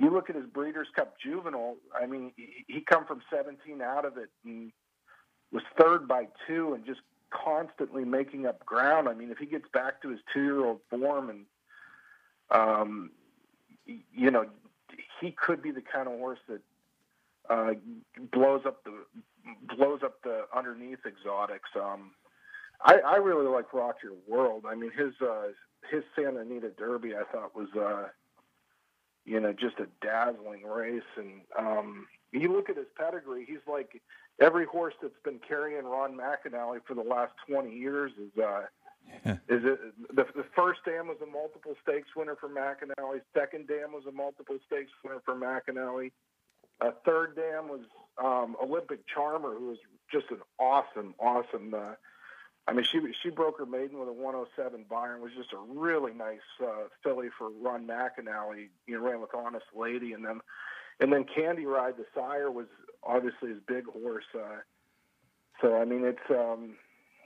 You 0.00 0.10
look 0.10 0.30
at 0.30 0.36
his 0.36 0.46
Breeders' 0.46 0.86
Cup 0.94 1.16
Juvenile. 1.20 1.74
I 1.92 2.06
mean, 2.06 2.30
he, 2.36 2.64
he 2.68 2.80
come 2.82 3.04
from 3.04 3.20
17 3.32 3.82
out 3.82 4.04
of 4.04 4.16
it 4.16 4.28
and 4.44 4.70
was 5.52 5.62
third 5.78 6.06
by 6.06 6.28
two, 6.46 6.74
and 6.74 6.84
just 6.84 7.00
constantly 7.30 8.04
making 8.04 8.46
up 8.46 8.64
ground. 8.64 9.08
I 9.08 9.14
mean, 9.14 9.30
if 9.30 9.38
he 9.38 9.46
gets 9.46 9.68
back 9.72 10.02
to 10.02 10.08
his 10.10 10.20
two-year-old 10.32 10.80
form 10.90 11.30
and 11.30 11.44
um, 12.50 13.10
you 13.86 14.30
know, 14.30 14.46
he 15.20 15.30
could 15.30 15.62
be 15.62 15.70
the 15.70 15.82
kind 15.82 16.08
of 16.08 16.18
horse 16.18 16.38
that 16.48 16.60
uh, 17.50 17.74
blows 18.32 18.62
up 18.66 18.84
the 18.84 18.92
blows 19.76 20.00
up 20.02 20.22
the 20.22 20.46
underneath 20.54 21.00
exotics. 21.06 21.70
Um, 21.74 22.12
I, 22.84 22.98
I 22.98 23.16
really 23.16 23.46
like 23.46 23.72
Rock 23.72 23.96
Your 24.02 24.12
World. 24.26 24.64
I 24.68 24.74
mean, 24.74 24.90
his 24.96 25.14
uh, 25.20 25.48
his 25.90 26.04
Santa 26.14 26.40
Anita 26.40 26.70
Derby, 26.70 27.14
I 27.14 27.24
thought 27.32 27.56
was 27.56 27.68
uh, 27.74 28.08
you 29.24 29.40
know 29.40 29.52
just 29.52 29.78
a 29.78 29.86
dazzling 30.02 30.64
race. 30.64 31.02
And 31.16 31.40
um, 31.58 32.06
you 32.32 32.52
look 32.52 32.68
at 32.68 32.76
his 32.76 32.86
pedigree; 32.96 33.44
he's 33.46 33.66
like 33.66 34.02
every 34.40 34.66
horse 34.66 34.94
that's 35.02 35.18
been 35.24 35.40
carrying 35.46 35.84
Ron 35.84 36.16
McAnally 36.16 36.80
for 36.86 36.94
the 36.94 37.02
last 37.02 37.32
twenty 37.48 37.74
years 37.76 38.12
is. 38.18 38.42
Uh, 38.42 38.62
is 39.24 39.64
it 39.64 39.80
the, 40.14 40.26
the 40.36 40.44
first 40.54 40.80
dam 40.84 41.08
was 41.08 41.16
a 41.22 41.26
multiple 41.26 41.74
stakes 41.82 42.08
winner 42.14 42.36
for 42.36 42.48
McAnally? 42.48 43.22
Second 43.32 43.66
dam 43.66 43.92
was 43.92 44.04
a 44.06 44.12
multiple 44.12 44.58
stakes 44.66 44.92
winner 45.02 45.22
for 45.24 45.34
McAnally. 45.34 46.12
A 46.82 46.92
third 47.06 47.34
dam 47.34 47.68
was 47.68 47.80
um, 48.22 48.54
Olympic 48.62 49.06
Charmer, 49.06 49.54
who 49.54 49.68
was 49.68 49.78
just 50.12 50.26
an 50.30 50.40
awesome, 50.58 51.14
awesome 51.18 51.72
uh, 51.72 51.94
I 52.68 52.74
mean, 52.74 52.84
she 52.84 53.00
she 53.22 53.30
broke 53.30 53.58
her 53.58 53.66
maiden 53.66 53.98
with 53.98 54.08
a 54.08 54.12
107 54.12 54.84
Beyer. 54.90 55.18
Was 55.18 55.32
just 55.34 55.54
a 55.54 55.56
really 55.56 56.12
nice 56.12 56.44
uh, 56.62 56.88
filly 57.02 57.28
for 57.38 57.48
Ron 57.48 57.86
McAnally. 57.86 58.68
You 58.86 58.98
know, 58.98 59.08
ran 59.08 59.22
with 59.22 59.34
Honest 59.34 59.64
Lady, 59.74 60.12
and 60.12 60.22
then 60.22 60.40
and 61.00 61.10
then 61.10 61.24
Candy 61.24 61.64
Ride, 61.64 61.96
the 61.96 62.04
sire, 62.14 62.50
was 62.50 62.66
obviously 63.02 63.50
his 63.50 63.60
big 63.66 63.84
horse. 63.86 64.24
Uh, 64.34 64.60
so 65.60 65.76
I 65.76 65.84
mean, 65.84 66.04
it's 66.04 66.30
um, 66.30 66.74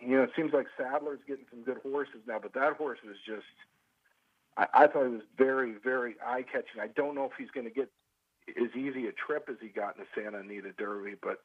you 0.01 0.17
know, 0.17 0.23
it 0.23 0.31
seems 0.37 0.53
like 0.53 0.67
Sadler's 0.77 1.21
getting 1.27 1.45
some 1.51 1.63
good 1.63 1.79
horses 1.83 2.21
now, 2.27 2.39
but 2.41 2.55
that 2.55 2.75
horse 2.75 2.99
was 3.05 3.17
just. 3.27 3.47
I, 4.57 4.67
I 4.75 4.87
thought 4.87 5.07
it 5.07 5.13
was 5.13 5.23
very, 5.39 5.75
very 5.83 6.17
eye 6.25 6.43
catching. 6.43 6.81
I 6.81 6.89
don't 6.89 7.15
know 7.15 7.25
if 7.25 7.33
he's 7.39 7.51
going 7.51 7.67
to 7.67 7.73
get 7.73 7.91
as 8.49 8.77
easy 8.77 9.07
a 9.07 9.13
trip 9.13 9.49
as 9.49 9.57
he 9.61 9.69
got 9.69 9.97
in 9.97 10.03
the 10.03 10.21
Santa 10.21 10.41
Anita 10.41 10.73
Derby, 10.77 11.15
but 11.23 11.39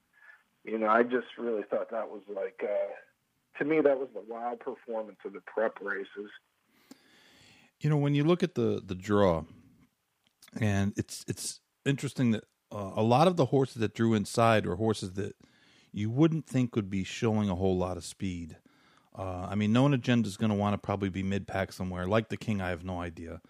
you 0.65 0.77
know, 0.77 0.87
I 0.87 1.03
just 1.03 1.27
really 1.37 1.63
thought 1.63 1.91
that 1.91 2.09
was 2.09 2.21
like. 2.27 2.61
Uh, 2.63 2.93
to 3.59 3.65
me, 3.65 3.81
that 3.81 3.97
was 3.97 4.09
the 4.13 4.21
wild 4.27 4.59
performance 4.59 5.17
of 5.25 5.33
the 5.33 5.41
prep 5.41 5.79
races. 5.81 6.29
You 7.79 7.89
know, 7.89 7.97
when 7.97 8.15
you 8.15 8.23
look 8.23 8.43
at 8.43 8.55
the 8.55 8.81
the 8.85 8.95
draw, 8.95 9.43
and 10.59 10.93
it's 10.97 11.23
it's 11.27 11.59
interesting 11.85 12.31
that 12.31 12.43
uh, 12.71 12.91
a 12.95 13.03
lot 13.03 13.27
of 13.27 13.35
the 13.37 13.45
horses 13.45 13.75
that 13.75 13.93
drew 13.93 14.13
inside 14.13 14.65
are 14.65 14.75
horses 14.75 15.13
that 15.13 15.35
you 15.91 16.09
wouldn't 16.09 16.45
think 16.45 16.75
would 16.75 16.89
be 16.89 17.03
showing 17.03 17.49
a 17.49 17.55
whole 17.55 17.77
lot 17.77 17.97
of 17.97 18.03
speed. 18.03 18.57
Uh, 19.17 19.47
I 19.49 19.55
mean, 19.55 19.73
no 19.73 19.83
Known 19.83 19.95
Agenda 19.95 20.27
is 20.27 20.37
going 20.37 20.51
to 20.51 20.55
want 20.55 20.73
to 20.73 20.77
probably 20.77 21.09
be 21.09 21.23
mid 21.23 21.47
pack 21.47 21.71
somewhere. 21.71 22.07
Like 22.07 22.29
the 22.29 22.37
King, 22.37 22.61
I 22.61 22.69
have 22.69 22.83
no 22.83 23.01
idea. 23.01 23.41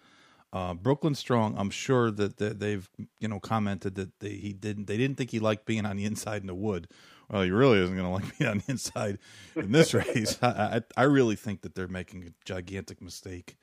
Uh, 0.50 0.72
Brooklyn 0.72 1.14
Strong, 1.14 1.56
I'm 1.58 1.68
sure 1.68 2.10
that, 2.10 2.38
that 2.38 2.58
they've 2.58 2.88
you 3.20 3.28
know 3.28 3.38
commented 3.38 3.96
that 3.96 4.18
they, 4.20 4.30
he 4.30 4.54
didn't 4.54 4.86
they 4.86 4.96
didn't 4.96 5.18
think 5.18 5.30
he 5.30 5.40
liked 5.40 5.66
being 5.66 5.84
on 5.84 5.98
the 5.98 6.06
inside 6.06 6.40
in 6.40 6.46
the 6.46 6.54
wood, 6.54 6.88
well, 7.30 7.42
he 7.42 7.50
really 7.50 7.78
isn't 7.78 7.96
going 7.96 8.06
to 8.20 8.26
like 8.26 8.38
being 8.38 8.50
on 8.50 8.58
the 8.58 8.72
inside 8.72 9.18
in 9.56 9.72
this 9.72 9.94
race. 9.94 10.38
I, 10.42 10.48
I, 10.96 11.02
I, 11.02 11.04
really 11.04 11.36
think 11.36 11.62
that 11.62 11.74
they're 11.74 11.88
making 11.88 12.24
a 12.24 12.30
gigantic 12.44 13.02
mistake 13.02 13.56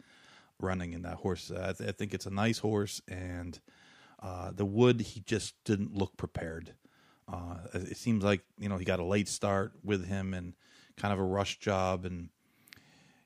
running 0.60 0.94
in 0.94 1.02
that 1.04 1.16
horse. 1.16 1.52
I, 1.52 1.74
th- 1.74 1.90
I 1.90 1.92
think 1.92 2.14
it's 2.14 2.26
a 2.26 2.32
nice 2.32 2.60
horse, 2.60 3.02
and 3.08 3.60
uh, 4.22 4.52
the 4.52 4.66
wood 4.66 5.02
he 5.02 5.20
just 5.22 5.56
didn't 5.64 5.94
look 5.94 6.18
prepared. 6.18 6.74
Uh, 7.28 7.58
it 7.74 7.98
seems 7.98 8.24
like 8.24 8.42
you 8.60 8.70
know 8.70 8.78
he 8.78 8.86
got 8.86 9.00
a 9.00 9.04
late 9.04 9.28
start 9.28 9.74
with 9.84 10.06
him 10.08 10.34
and 10.34 10.54
kind 10.98 11.14
of 11.14 11.20
a 11.20 11.24
rush 11.24 11.60
job, 11.60 12.06
and 12.06 12.30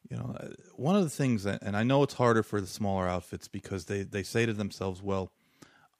you 0.09 0.17
know 0.17 0.35
uh, 0.39 0.47
one 0.75 0.95
of 0.95 1.03
the 1.03 1.09
things 1.09 1.43
that, 1.43 1.61
and 1.61 1.75
I 1.75 1.83
know 1.83 2.03
it's 2.03 2.13
harder 2.15 2.43
for 2.43 2.61
the 2.61 2.67
smaller 2.67 3.07
outfits 3.07 3.47
because 3.47 3.85
they 3.85 4.03
they 4.03 4.23
say 4.23 4.45
to 4.45 4.53
themselves, 4.53 5.01
well. 5.01 5.31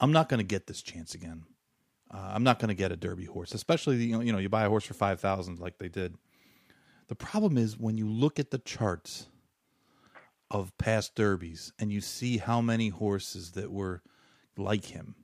I'm 0.02 0.14
not 0.14 0.30
going 0.30 0.38
to 0.38 0.46
get 0.46 0.68
this 0.68 0.82
chance 0.82 1.14
again. 1.14 1.44
Uh, 2.10 2.32
I'm 2.34 2.44
not 2.44 2.58
going 2.58 2.70
to 2.70 2.74
get 2.74 2.92
a 2.92 2.96
Derby 2.96 3.26
horse, 3.26 3.54
especially 3.54 3.98
you 3.98 4.14
know, 4.14 4.22
you 4.22 4.32
know 4.32 4.38
you 4.38 4.50
buy 4.50 4.64
a 4.64 4.70
horse 4.70 4.86
for 4.86 4.94
five 4.94 5.20
thousand 5.20 5.60
like 5.60 5.78
they 5.78 5.90
did. 5.90 6.16
The 7.08 7.16
problem 7.16 7.58
is 7.58 7.78
when 7.78 7.98
you 7.98 8.08
look 8.08 8.40
at 8.40 8.52
the 8.52 8.60
charts 8.60 9.28
of 10.50 10.76
past 10.78 11.16
Derbies 11.16 11.74
and 11.80 11.92
you 11.92 12.02
see 12.02 12.38
how 12.38 12.62
many 12.62 12.90
horses 12.90 13.52
that 13.52 13.72
were 13.72 14.02
like 14.60 14.86
him, 14.86 15.16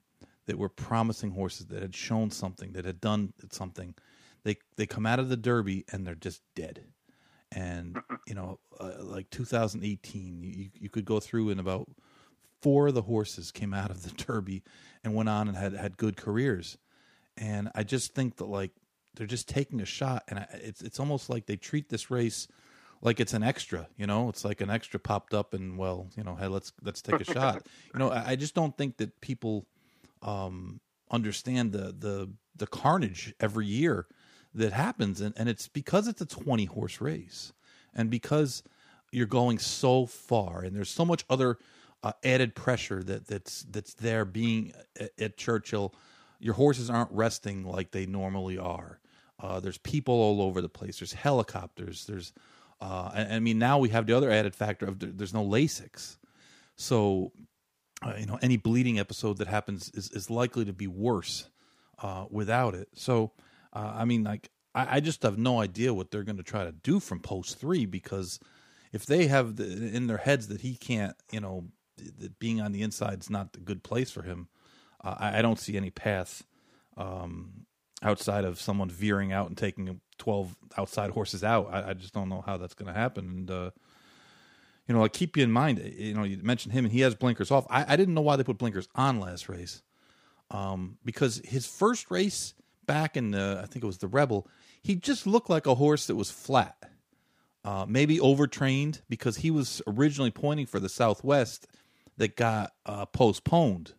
that 0.45 0.57
were 0.57 0.69
promising 0.69 1.31
horses 1.31 1.67
that 1.67 1.81
had 1.81 1.95
shown 1.95 2.31
something, 2.31 2.73
that 2.73 2.85
had 2.85 3.01
done 3.01 3.33
something, 3.51 3.95
they 4.43 4.57
they 4.77 4.85
come 4.85 5.05
out 5.05 5.19
of 5.19 5.29
the 5.29 5.37
Derby 5.37 5.85
and 5.91 6.05
they're 6.05 6.15
just 6.15 6.41
dead. 6.55 6.85
And 7.51 7.99
you 8.27 8.35
know, 8.35 8.59
uh, 8.79 8.91
like 8.99 9.29
2018, 9.29 10.43
you 10.43 10.69
you 10.73 10.89
could 10.89 11.05
go 11.05 11.19
through 11.19 11.49
and 11.49 11.59
about 11.59 11.89
four 12.61 12.87
of 12.87 12.93
the 12.93 13.01
horses 13.03 13.51
came 13.51 13.73
out 13.73 13.91
of 13.91 14.03
the 14.03 14.23
Derby 14.23 14.63
and 15.03 15.13
went 15.13 15.29
on 15.29 15.47
and 15.47 15.57
had 15.57 15.73
had 15.73 15.97
good 15.97 16.17
careers. 16.17 16.77
And 17.37 17.69
I 17.75 17.83
just 17.83 18.13
think 18.15 18.37
that 18.37 18.45
like 18.45 18.71
they're 19.15 19.27
just 19.27 19.47
taking 19.47 19.81
a 19.81 19.85
shot, 19.85 20.23
and 20.27 20.39
I, 20.39 20.47
it's 20.53 20.81
it's 20.81 20.99
almost 20.99 21.29
like 21.29 21.45
they 21.45 21.57
treat 21.57 21.89
this 21.89 22.11
race 22.11 22.47
like 23.01 23.19
it's 23.19 23.33
an 23.33 23.43
extra. 23.43 23.87
You 23.97 24.07
know, 24.07 24.29
it's 24.29 24.45
like 24.45 24.61
an 24.61 24.69
extra 24.69 24.99
popped 24.99 25.33
up, 25.33 25.53
and 25.53 25.77
well, 25.77 26.07
you 26.15 26.23
know, 26.23 26.35
hey, 26.35 26.47
let's 26.47 26.73
let's 26.83 27.01
take 27.01 27.21
a 27.21 27.23
shot. 27.23 27.65
You 27.93 27.99
know, 27.99 28.09
I, 28.11 28.31
I 28.31 28.35
just 28.35 28.55
don't 28.55 28.77
think 28.77 28.97
that 28.97 29.21
people 29.21 29.65
um, 30.21 30.79
understand 31.11 31.71
the 31.71 31.95
the 31.97 32.29
the 32.55 32.67
carnage 32.67 33.33
every 33.39 33.67
year 33.67 34.07
that 34.53 34.73
happens, 34.73 35.21
and 35.21 35.33
and 35.37 35.49
it's 35.49 35.67
because 35.67 36.07
it's 36.07 36.21
a 36.21 36.25
twenty 36.25 36.65
horse 36.65 37.01
race, 37.01 37.53
and 37.93 38.09
because 38.09 38.63
you're 39.11 39.25
going 39.25 39.59
so 39.59 40.05
far, 40.05 40.61
and 40.61 40.75
there's 40.75 40.89
so 40.89 41.05
much 41.05 41.25
other 41.29 41.57
uh, 42.03 42.11
added 42.23 42.53
pressure 42.53 43.03
that 43.03 43.27
that's 43.27 43.63
that's 43.71 43.93
there 43.95 44.25
being 44.25 44.73
at, 44.99 45.11
at, 45.19 45.37
Churchill. 45.37 45.93
Your 46.39 46.53
horses 46.53 46.89
aren't 46.89 47.11
resting 47.11 47.63
like 47.63 47.91
they 47.91 48.05
normally 48.05 48.57
are. 48.57 48.99
Uh, 49.39 49.59
there's 49.59 49.77
people 49.79 50.13
all 50.13 50.41
over 50.41 50.61
the 50.61 50.69
place. 50.69 50.99
There's 50.99 51.13
helicopters. 51.13 52.05
There's, 52.05 52.33
uh, 52.81 53.11
and, 53.15 53.33
I 53.33 53.39
mean, 53.39 53.59
now 53.59 53.77
we 53.79 53.89
have 53.89 54.05
the 54.05 54.13
other 54.13 54.31
added 54.31 54.55
factor 54.55 54.85
of 54.85 54.99
there's 54.99 55.33
no 55.33 55.45
Lasix, 55.45 56.17
so 56.75 57.31
uh, 58.05 58.13
you 58.19 58.25
know 58.25 58.37
any 58.41 58.57
bleeding 58.57 58.99
episode 58.99 59.37
that 59.37 59.47
happens 59.47 59.89
is 59.93 60.11
is 60.11 60.29
likely 60.29 60.65
to 60.65 60.73
be 60.73 60.87
worse 60.87 61.49
uh, 61.99 62.25
without 62.29 62.75
it. 62.75 62.89
So, 62.93 63.31
uh, 63.73 63.93
I 63.95 64.05
mean, 64.05 64.23
like 64.23 64.49
I, 64.73 64.97
I 64.97 64.99
just 64.99 65.23
have 65.23 65.37
no 65.37 65.61
idea 65.61 65.93
what 65.93 66.11
they're 66.11 66.23
going 66.23 66.37
to 66.37 66.43
try 66.43 66.65
to 66.65 66.71
do 66.71 66.99
from 66.99 67.19
post 67.19 67.59
three 67.59 67.85
because 67.85 68.39
if 68.91 69.05
they 69.05 69.27
have 69.27 69.55
the, 69.55 69.65
in 69.65 70.07
their 70.07 70.17
heads 70.17 70.47
that 70.49 70.61
he 70.61 70.75
can't, 70.75 71.15
you 71.31 71.39
know, 71.39 71.69
that 72.19 72.37
being 72.39 72.61
on 72.61 72.71
the 72.71 72.81
inside 72.81 73.19
is 73.19 73.29
not 73.29 73.55
a 73.55 73.59
good 73.59 73.83
place 73.83 74.11
for 74.11 74.21
him. 74.21 74.49
Uh, 75.03 75.15
I, 75.17 75.39
I, 75.39 75.41
don't 75.41 75.59
see 75.59 75.77
any 75.77 75.91
path 75.91 76.43
um, 76.97 77.65
outside 78.03 78.43
of 78.43 78.59
someone 78.59 78.89
veering 78.89 79.31
out 79.31 79.47
and 79.47 79.57
taking 79.57 80.01
twelve 80.17 80.55
outside 80.77 81.11
horses 81.11 81.43
out. 81.43 81.69
I, 81.71 81.89
I 81.89 81.93
just 81.93 82.13
don't 82.13 82.29
know 82.29 82.41
how 82.41 82.57
that's 82.57 82.73
going 82.73 82.93
to 82.93 82.99
happen. 82.99 83.25
And 83.25 83.51
uh, 83.51 83.71
you 84.87 84.93
know, 84.93 85.01
like 85.01 85.13
keep 85.13 85.35
you 85.37 85.43
in 85.43 85.51
mind. 85.51 85.79
You 85.79 86.13
know, 86.13 86.23
you 86.23 86.37
mentioned 86.41 86.73
him 86.73 86.85
and 86.85 86.91
he 86.91 87.01
has 87.01 87.15
blinkers 87.15 87.51
off. 87.51 87.65
I, 87.69 87.93
I 87.93 87.95
didn't 87.95 88.13
know 88.13 88.21
why 88.21 88.35
they 88.35 88.43
put 88.43 88.57
blinkers 88.57 88.87
on 88.95 89.19
last 89.19 89.49
race 89.49 89.81
um, 90.51 90.97
because 91.03 91.41
his 91.43 91.65
first 91.65 92.11
race 92.11 92.53
back 92.85 93.17
in 93.17 93.31
the 93.31 93.59
I 93.61 93.65
think 93.65 93.83
it 93.83 93.87
was 93.87 93.97
the 93.97 94.07
Rebel, 94.07 94.47
he 94.81 94.95
just 94.95 95.25
looked 95.25 95.49
like 95.49 95.65
a 95.65 95.75
horse 95.75 96.07
that 96.07 96.15
was 96.15 96.31
flat. 96.31 96.77
Uh, 97.63 97.83
maybe 97.89 98.19
overtrained 98.19 99.01
because 99.09 99.37
he 99.37 99.49
was 99.49 99.81
originally 99.87 100.29
pointing 100.29 100.67
for 100.67 100.79
the 100.79 100.87
Southwest 100.87 101.65
that 102.17 102.35
got 102.35 102.73
uh, 102.85 103.07
postponed 103.07 103.93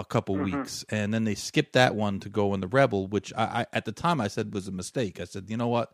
a 0.00 0.04
couple 0.04 0.34
mm-hmm. 0.34 0.56
weeks, 0.56 0.84
and 0.88 1.12
then 1.12 1.24
they 1.24 1.34
skipped 1.34 1.74
that 1.74 1.94
one 1.94 2.18
to 2.20 2.28
go 2.28 2.54
in 2.54 2.60
the 2.60 2.66
Rebel, 2.66 3.06
which 3.06 3.32
I, 3.36 3.44
I, 3.44 3.66
at 3.72 3.84
the 3.84 3.92
time 3.92 4.20
I 4.20 4.28
said 4.28 4.54
was 4.54 4.66
a 4.66 4.72
mistake. 4.72 5.20
I 5.20 5.24
said, 5.24 5.48
you 5.48 5.56
know 5.56 5.68
what, 5.68 5.92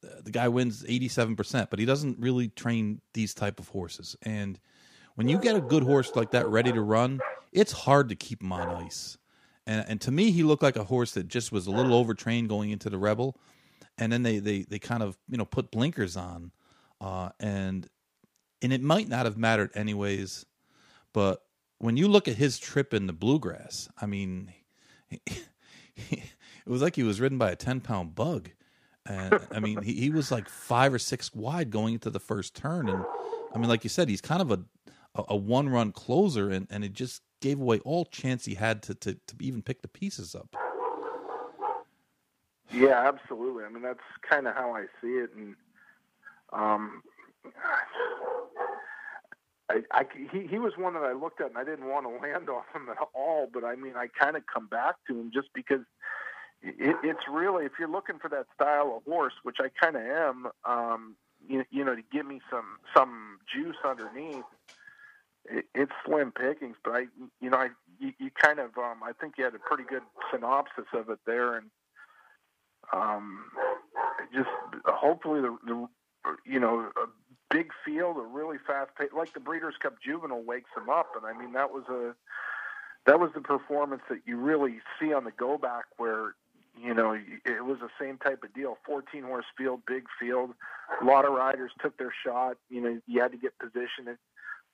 the 0.00 0.30
guy 0.30 0.48
wins 0.48 0.84
eighty 0.88 1.08
seven 1.08 1.36
percent, 1.36 1.70
but 1.70 1.78
he 1.78 1.84
doesn't 1.84 2.18
really 2.18 2.48
train 2.48 3.00
these 3.14 3.34
type 3.34 3.60
of 3.60 3.68
horses. 3.68 4.16
And 4.22 4.58
when 5.14 5.28
you 5.28 5.38
get 5.38 5.54
a 5.54 5.60
good 5.60 5.82
horse 5.82 6.16
like 6.16 6.30
that 6.30 6.48
ready 6.48 6.72
to 6.72 6.80
run, 6.80 7.20
it's 7.52 7.72
hard 7.72 8.08
to 8.08 8.16
keep 8.16 8.42
him 8.42 8.52
on 8.52 8.68
ice. 8.84 9.18
And, 9.66 9.84
and 9.86 10.00
to 10.00 10.10
me, 10.10 10.30
he 10.30 10.42
looked 10.42 10.62
like 10.62 10.76
a 10.76 10.84
horse 10.84 11.12
that 11.12 11.28
just 11.28 11.52
was 11.52 11.66
a 11.66 11.70
little 11.70 11.94
overtrained 11.94 12.48
going 12.48 12.70
into 12.70 12.88
the 12.88 12.98
Rebel, 12.98 13.36
and 13.98 14.10
then 14.10 14.22
they 14.22 14.38
they 14.38 14.62
they 14.62 14.78
kind 14.78 15.02
of 15.02 15.18
you 15.28 15.36
know 15.36 15.44
put 15.44 15.70
blinkers 15.70 16.16
on, 16.16 16.52
uh, 17.02 17.28
and 17.38 17.86
and 18.62 18.72
it 18.72 18.82
might 18.82 19.08
not 19.08 19.26
have 19.26 19.36
mattered 19.36 19.70
anyways 19.74 20.46
but 21.12 21.42
when 21.80 21.96
you 21.96 22.08
look 22.08 22.28
at 22.28 22.36
his 22.36 22.58
trip 22.58 22.92
in 22.92 23.06
the 23.06 23.12
bluegrass, 23.12 23.88
I 24.00 24.06
mean, 24.06 24.52
it 25.10 26.22
was 26.66 26.82
like 26.82 26.94
he 26.94 27.02
was 27.02 27.20
ridden 27.20 27.38
by 27.38 27.50
a 27.50 27.56
10 27.56 27.80
pound 27.80 28.14
bug. 28.14 28.50
And 29.06 29.40
I 29.50 29.60
mean, 29.60 29.82
he, 29.82 29.94
he 29.94 30.10
was 30.10 30.30
like 30.30 30.48
five 30.48 30.92
or 30.92 30.98
six 30.98 31.34
wide 31.34 31.70
going 31.70 31.94
into 31.94 32.10
the 32.10 32.20
first 32.20 32.54
turn. 32.54 32.88
And 32.88 33.02
I 33.54 33.58
mean, 33.58 33.68
like 33.68 33.82
you 33.82 33.90
said, 33.90 34.10
he's 34.10 34.20
kind 34.20 34.42
of 34.42 34.50
a, 34.50 34.60
a, 35.14 35.24
a 35.30 35.36
one 35.36 35.70
run 35.70 35.90
closer, 35.90 36.50
and, 36.50 36.66
and 36.70 36.84
it 36.84 36.92
just 36.92 37.22
gave 37.40 37.58
away 37.58 37.78
all 37.80 38.04
chance 38.04 38.44
he 38.44 38.54
had 38.54 38.82
to, 38.82 38.94
to, 38.96 39.14
to 39.14 39.34
even 39.40 39.62
pick 39.62 39.80
the 39.80 39.88
pieces 39.88 40.34
up. 40.34 40.54
Yeah, 42.70 43.08
absolutely. 43.08 43.64
I 43.64 43.70
mean, 43.70 43.82
that's 43.82 43.98
kind 44.28 44.46
of 44.46 44.54
how 44.54 44.74
I 44.74 44.84
see 45.00 45.14
it. 45.14 45.30
And, 45.34 45.56
um, 46.52 47.02
I, 49.70 49.82
I, 49.92 50.04
he, 50.32 50.46
he 50.48 50.58
was 50.58 50.72
one 50.76 50.94
that 50.94 51.04
I 51.04 51.12
looked 51.12 51.40
at 51.40 51.48
and 51.48 51.58
I 51.58 51.64
didn't 51.64 51.88
want 51.88 52.04
to 52.04 52.26
land 52.26 52.48
off 52.50 52.64
him 52.74 52.88
at 52.90 52.96
all, 53.14 53.48
but 53.52 53.64
I 53.64 53.76
mean, 53.76 53.94
I 53.96 54.08
kind 54.08 54.36
of 54.36 54.42
come 54.52 54.66
back 54.66 54.96
to 55.08 55.18
him 55.18 55.30
just 55.32 55.48
because 55.54 55.82
it, 56.62 56.96
it's 57.02 57.20
really, 57.30 57.64
if 57.64 57.72
you're 57.78 57.88
looking 57.88 58.18
for 58.18 58.28
that 58.30 58.46
style 58.54 58.96
of 58.96 59.04
horse, 59.04 59.34
which 59.44 59.58
I 59.60 59.68
kind 59.68 59.96
of 59.96 60.02
am, 60.02 60.46
um, 60.64 61.16
you, 61.48 61.64
you 61.70 61.84
know, 61.84 61.94
to 61.94 62.02
give 62.12 62.26
me 62.26 62.40
some, 62.50 62.78
some 62.94 63.38
juice 63.52 63.76
underneath, 63.84 64.44
it, 65.46 65.64
it's 65.74 65.92
slim 66.04 66.32
pickings, 66.32 66.76
but 66.84 66.90
I, 66.92 67.00
you 67.40 67.50
know, 67.50 67.56
I, 67.56 67.68
you, 67.98 68.12
you 68.18 68.30
kind 68.30 68.58
of, 68.58 68.76
um, 68.76 69.02
I 69.04 69.12
think 69.20 69.34
you 69.38 69.44
had 69.44 69.54
a 69.54 69.58
pretty 69.58 69.84
good 69.84 70.02
synopsis 70.32 70.86
of 70.92 71.08
it 71.08 71.20
there. 71.26 71.56
And, 71.56 71.70
um, 72.92 73.44
just 74.34 74.48
hopefully 74.84 75.40
the, 75.40 75.56
the 75.64 75.88
you 76.44 76.60
know, 76.60 76.90
big 77.50 77.70
field, 77.84 78.16
a 78.16 78.22
really 78.22 78.58
fast 78.66 78.94
pace, 78.96 79.10
like 79.16 79.32
the 79.32 79.40
Breeders' 79.40 79.74
Cup 79.82 79.94
Juvenile 80.02 80.42
wakes 80.42 80.70
him 80.76 80.88
up, 80.88 81.12
and 81.16 81.26
I 81.26 81.38
mean 81.38 81.52
that 81.52 81.70
was 81.72 81.84
a 81.88 82.14
that 83.06 83.18
was 83.18 83.30
the 83.34 83.40
performance 83.40 84.02
that 84.08 84.20
you 84.26 84.36
really 84.36 84.80
see 84.98 85.12
on 85.12 85.24
the 85.24 85.32
go 85.32 85.58
back 85.58 85.84
where 85.96 86.34
you 86.80 86.94
know 86.94 87.12
it 87.12 87.64
was 87.64 87.78
the 87.80 87.90
same 88.00 88.18
type 88.18 88.42
of 88.44 88.54
deal 88.54 88.78
14 88.86 89.22
horse 89.22 89.46
field 89.56 89.82
big 89.86 90.04
field 90.18 90.54
a 91.00 91.04
lot 91.04 91.24
of 91.24 91.32
riders 91.32 91.72
took 91.80 91.96
their 91.96 92.12
shot. 92.24 92.56
You 92.68 92.80
know, 92.80 93.00
you 93.06 93.20
had 93.20 93.32
to 93.32 93.38
get 93.38 93.58
positioned. 93.58 94.16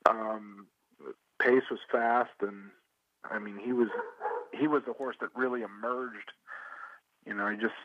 Um, 0.09 0.67
pace 1.41 1.63
was 1.69 1.79
fast, 1.91 2.31
and 2.41 2.71
I 3.23 3.39
mean, 3.39 3.59
he 3.63 3.73
was 3.73 3.89
he 4.53 4.67
was 4.67 4.83
the 4.85 4.93
horse 4.93 5.15
that 5.21 5.29
really 5.35 5.61
emerged. 5.61 6.31
You 7.25 7.33
know, 7.33 7.45
I 7.45 7.55
just 7.55 7.75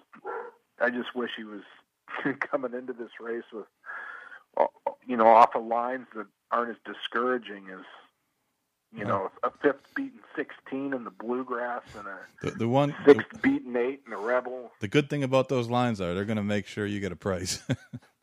I 0.80 0.90
just 0.90 1.14
wish 1.14 1.30
he 1.36 1.44
was 1.44 1.62
coming 2.50 2.74
into 2.74 2.92
this 2.92 3.10
race 3.20 3.44
with 3.52 3.66
you 5.06 5.16
know 5.16 5.26
off 5.26 5.54
of 5.54 5.64
lines 5.64 6.06
that 6.14 6.26
aren't 6.50 6.70
as 6.70 6.76
discouraging 6.84 7.64
as 7.72 7.84
you 8.94 9.06
know, 9.06 9.30
a 9.42 9.50
fifth 9.62 9.80
beaten 9.94 10.20
sixteen 10.36 10.92
in 10.92 11.04
the 11.04 11.10
bluegrass 11.10 11.80
and 11.98 12.06
a 12.06 12.18
The, 12.42 12.50
the 12.50 12.68
one 12.68 12.94
sixth 13.06 13.40
beaten 13.40 13.74
eight 13.74 14.02
in 14.04 14.10
the 14.10 14.18
rebel. 14.18 14.70
the 14.80 14.88
good 14.88 15.08
thing 15.08 15.22
about 15.22 15.48
those 15.48 15.70
lines 15.70 15.98
are 16.02 16.12
they're 16.14 16.26
going 16.26 16.36
to 16.36 16.42
make 16.42 16.66
sure 16.66 16.84
you 16.84 17.00
get 17.00 17.10
a 17.12 17.16
price. 17.16 17.62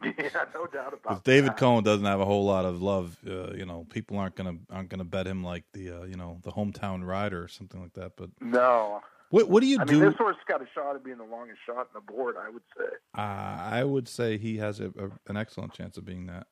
Yeah, 0.01 0.29
no 0.53 0.65
doubt 0.65 0.93
about 0.93 1.25
David 1.25 1.49
that. 1.51 1.57
Cohen 1.57 1.83
doesn't 1.83 2.05
have 2.05 2.21
a 2.21 2.25
whole 2.25 2.45
lot 2.45 2.63
of 2.63 2.81
love. 2.81 3.17
Uh, 3.27 3.51
you 3.53 3.65
know, 3.65 3.85
people 3.89 4.17
aren't 4.17 4.33
gonna 4.35 4.55
aren't 4.71 4.87
gonna 4.87 5.03
bet 5.03 5.27
him 5.27 5.43
like 5.43 5.65
the 5.73 5.89
uh, 5.91 6.03
you 6.05 6.15
know 6.15 6.39
the 6.43 6.51
hometown 6.51 7.05
rider 7.05 7.43
or 7.43 7.49
something 7.49 7.81
like 7.81 7.91
that. 7.95 8.13
But 8.15 8.29
No, 8.39 9.01
what 9.29 9.49
what 9.49 9.61
do 9.61 9.67
you 9.67 9.79
I 9.79 9.83
do? 9.85 9.93
mean 9.99 10.09
this 10.09 10.15
horse 10.17 10.35
got 10.47 10.61
a 10.61 10.65
shot 10.73 10.95
at 10.95 11.03
being 11.03 11.17
the 11.17 11.23
longest 11.23 11.59
shot 11.65 11.81
in 11.81 11.93
the 11.93 12.01
board. 12.01 12.35
I 12.39 12.49
would 12.49 12.63
say. 12.77 12.85
uh, 13.17 13.21
I 13.21 13.83
would 13.83 14.07
say 14.07 14.37
he 14.37 14.57
has 14.57 14.79
a, 14.79 14.87
a, 14.97 15.09
an 15.27 15.37
excellent 15.37 15.73
chance 15.73 15.97
of 15.97 16.05
being 16.05 16.25
that. 16.27 16.47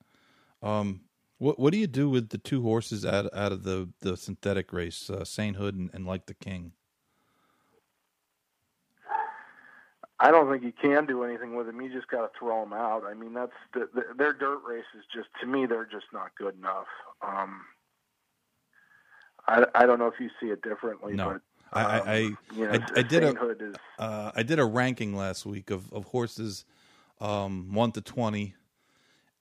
Um, 0.61 1.01
what 1.39 1.59
what 1.59 1.71
do 1.71 1.77
you 1.79 1.87
do 1.87 2.09
with 2.09 2.29
the 2.29 2.37
two 2.37 2.61
horses 2.63 3.05
out 3.05 3.33
out 3.35 3.51
of 3.51 3.63
the 3.63 3.89
the 4.01 4.15
synthetic 4.17 4.71
race, 4.73 5.09
uh, 5.09 5.23
Sainthood 5.25 5.75
and, 5.75 5.89
and 5.93 6.05
Like 6.05 6.25
the 6.27 6.33
King? 6.33 6.73
I 10.19 10.31
don't 10.31 10.49
think 10.51 10.63
you 10.63 10.71
can 10.73 11.05
do 11.05 11.23
anything 11.23 11.55
with 11.55 11.67
them. 11.67 11.79
You 11.79 11.93
just 11.93 12.07
got 12.07 12.21
to 12.21 12.29
throw 12.39 12.61
them 12.63 12.73
out. 12.73 13.03
I 13.05 13.13
mean, 13.13 13.33
that's 13.35 13.51
the, 13.73 13.87
the, 13.93 14.01
their 14.17 14.33
dirt 14.33 14.61
races. 14.67 15.05
Just 15.13 15.27
to 15.41 15.45
me, 15.47 15.67
they're 15.67 15.85
just 15.85 16.07
not 16.11 16.31
good 16.35 16.55
enough. 16.57 16.87
Um, 17.21 17.61
I, 19.47 19.65
I 19.75 19.85
don't 19.85 19.99
know 19.99 20.07
if 20.07 20.19
you 20.19 20.29
see 20.41 20.47
it 20.47 20.63
differently, 20.63 21.13
No. 21.13 21.33
but 21.33 21.41
I- 21.73 21.84
I- 21.84 21.99
um, 21.99 22.08
I- 22.08 22.15
you 22.56 22.65
know, 22.65 22.71
I- 22.71 22.99
I 22.99 23.01
did 23.03 23.23
a- 23.23 23.27
is 23.60 23.75
Uh, 23.99 24.32
I 24.36 24.43
did 24.43 24.60
a 24.60 24.65
ranking 24.65 25.15
last 25.15 25.45
week 25.45 25.69
of, 25.69 25.91
of 25.93 26.06
horses 26.06 26.65
um, 27.19 27.73
one 27.73 27.91
to 27.93 28.01
twenty, 28.01 28.56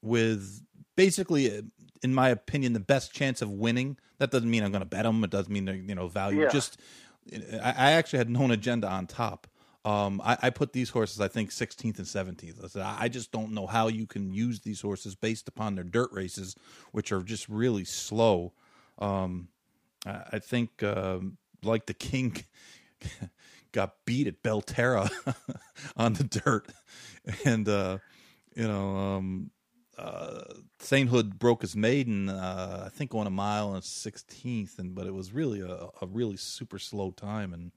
with 0.02 0.62
basically, 0.96 1.58
uh, 1.58 1.62
in 2.02 2.14
my 2.14 2.28
opinion, 2.30 2.72
the 2.72 2.80
best 2.80 3.12
chance 3.12 3.42
of 3.42 3.50
winning. 3.50 3.98
That 4.18 4.30
doesn't 4.30 4.48
mean 4.50 4.62
I'm 4.62 4.70
going 4.72 4.80
to 4.80 4.86
bet 4.86 5.02
them. 5.04 5.22
It 5.24 5.30
doesn't 5.30 5.52
mean 5.52 5.64
they're 5.66 5.74
you 5.74 5.94
know 5.94 6.08
value. 6.08 6.42
Yeah. 6.42 6.48
Just 6.48 6.80
I, 7.62 7.74
I 7.76 7.92
actually 7.92 8.18
had 8.18 8.30
no 8.30 8.50
agenda 8.50 8.88
on 8.88 9.06
top. 9.06 9.46
Um, 9.84 10.20
I, 10.24 10.36
I 10.42 10.50
put 10.50 10.72
these 10.72 10.90
horses, 10.90 11.20
I 11.20 11.28
think, 11.28 11.50
16th 11.50 11.98
and 11.98 12.06
17th. 12.06 12.64
I 12.64 12.68
said, 12.68 12.82
I 12.82 12.96
I 13.02 13.08
just 13.08 13.30
don't 13.30 13.52
know 13.52 13.66
how 13.68 13.86
you 13.86 14.04
can 14.06 14.32
use 14.32 14.60
these 14.60 14.80
horses 14.80 15.14
based 15.14 15.46
upon 15.48 15.74
their 15.76 15.84
dirt 15.84 16.10
races, 16.12 16.56
which 16.90 17.12
are 17.12 17.22
just 17.22 17.48
really 17.48 17.84
slow. 17.84 18.52
Um, 18.98 19.48
I, 20.04 20.22
I 20.32 20.38
think, 20.40 20.82
um, 20.82 21.36
like 21.62 21.86
the 21.86 21.94
King 21.94 22.36
got 23.72 23.94
beat 24.04 24.26
at 24.26 24.42
Belterra 24.42 25.10
on 25.96 26.14
the 26.14 26.24
dirt, 26.24 26.72
and 27.44 27.68
uh, 27.68 27.98
you 28.54 28.66
know, 28.66 28.96
um, 28.96 29.50
uh, 29.98 30.42
Sainthood 30.78 31.38
broke 31.38 31.62
his 31.62 31.76
maiden, 31.76 32.28
uh, 32.28 32.84
I 32.86 32.88
think, 32.88 33.14
on 33.14 33.26
a 33.26 33.30
mile 33.30 33.74
and 33.74 33.84
sixteenth, 33.84 34.78
and 34.78 34.94
but 34.94 35.06
it 35.06 35.14
was 35.14 35.32
really 35.32 35.60
a, 35.60 35.88
a 36.00 36.06
really 36.06 36.36
super 36.36 36.78
slow 36.78 37.10
time, 37.10 37.52
and 37.52 37.72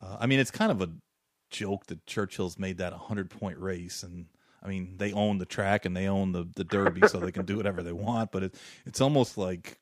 uh, 0.00 0.16
I 0.20 0.26
mean, 0.26 0.40
it's 0.40 0.50
kind 0.50 0.72
of 0.72 0.80
a 0.80 0.90
joke 1.50 1.86
that 1.86 2.06
Churchill's 2.06 2.58
made 2.58 2.78
that 2.78 2.92
a 2.92 2.98
hundred 2.98 3.30
point 3.30 3.58
race, 3.58 4.02
and 4.02 4.26
I 4.62 4.68
mean, 4.68 4.94
they 4.96 5.12
own 5.12 5.38
the 5.38 5.46
track 5.46 5.84
and 5.84 5.96
they 5.96 6.08
own 6.08 6.32
the 6.32 6.48
the 6.54 6.64
Derby, 6.64 7.06
so 7.08 7.18
they 7.18 7.32
can 7.32 7.44
do 7.44 7.56
whatever 7.56 7.82
they 7.82 7.92
want, 7.92 8.32
but 8.32 8.44
it, 8.44 8.54
it's 8.86 9.00
almost 9.00 9.36
like, 9.36 9.78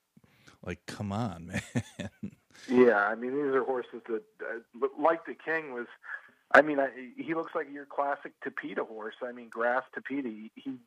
like, 0.65 0.85
come 0.87 1.13
on, 1.13 1.47
man. 1.99 2.33
Yeah, 2.69 2.99
I 2.99 3.15
mean 3.15 3.33
these 3.35 3.55
are 3.55 3.65
horses 3.65 4.03
that, 4.09 4.23
uh, 4.43 4.87
like 4.99 5.27
the 5.27 5.35
King 5.35 5.73
was. 5.73 5.87
I 6.53 6.63
mean, 6.63 6.81
I, 6.81 6.89
he 7.17 7.35
looks 7.35 7.55
like 7.55 7.69
your 7.73 7.87
classic 7.87 8.33
Tapeta 8.45 8.87
horse. 8.87 9.15
I 9.23 9.31
mean, 9.31 9.49
grass 9.49 9.85
Tapeta. 9.97 10.51
He 10.57 10.79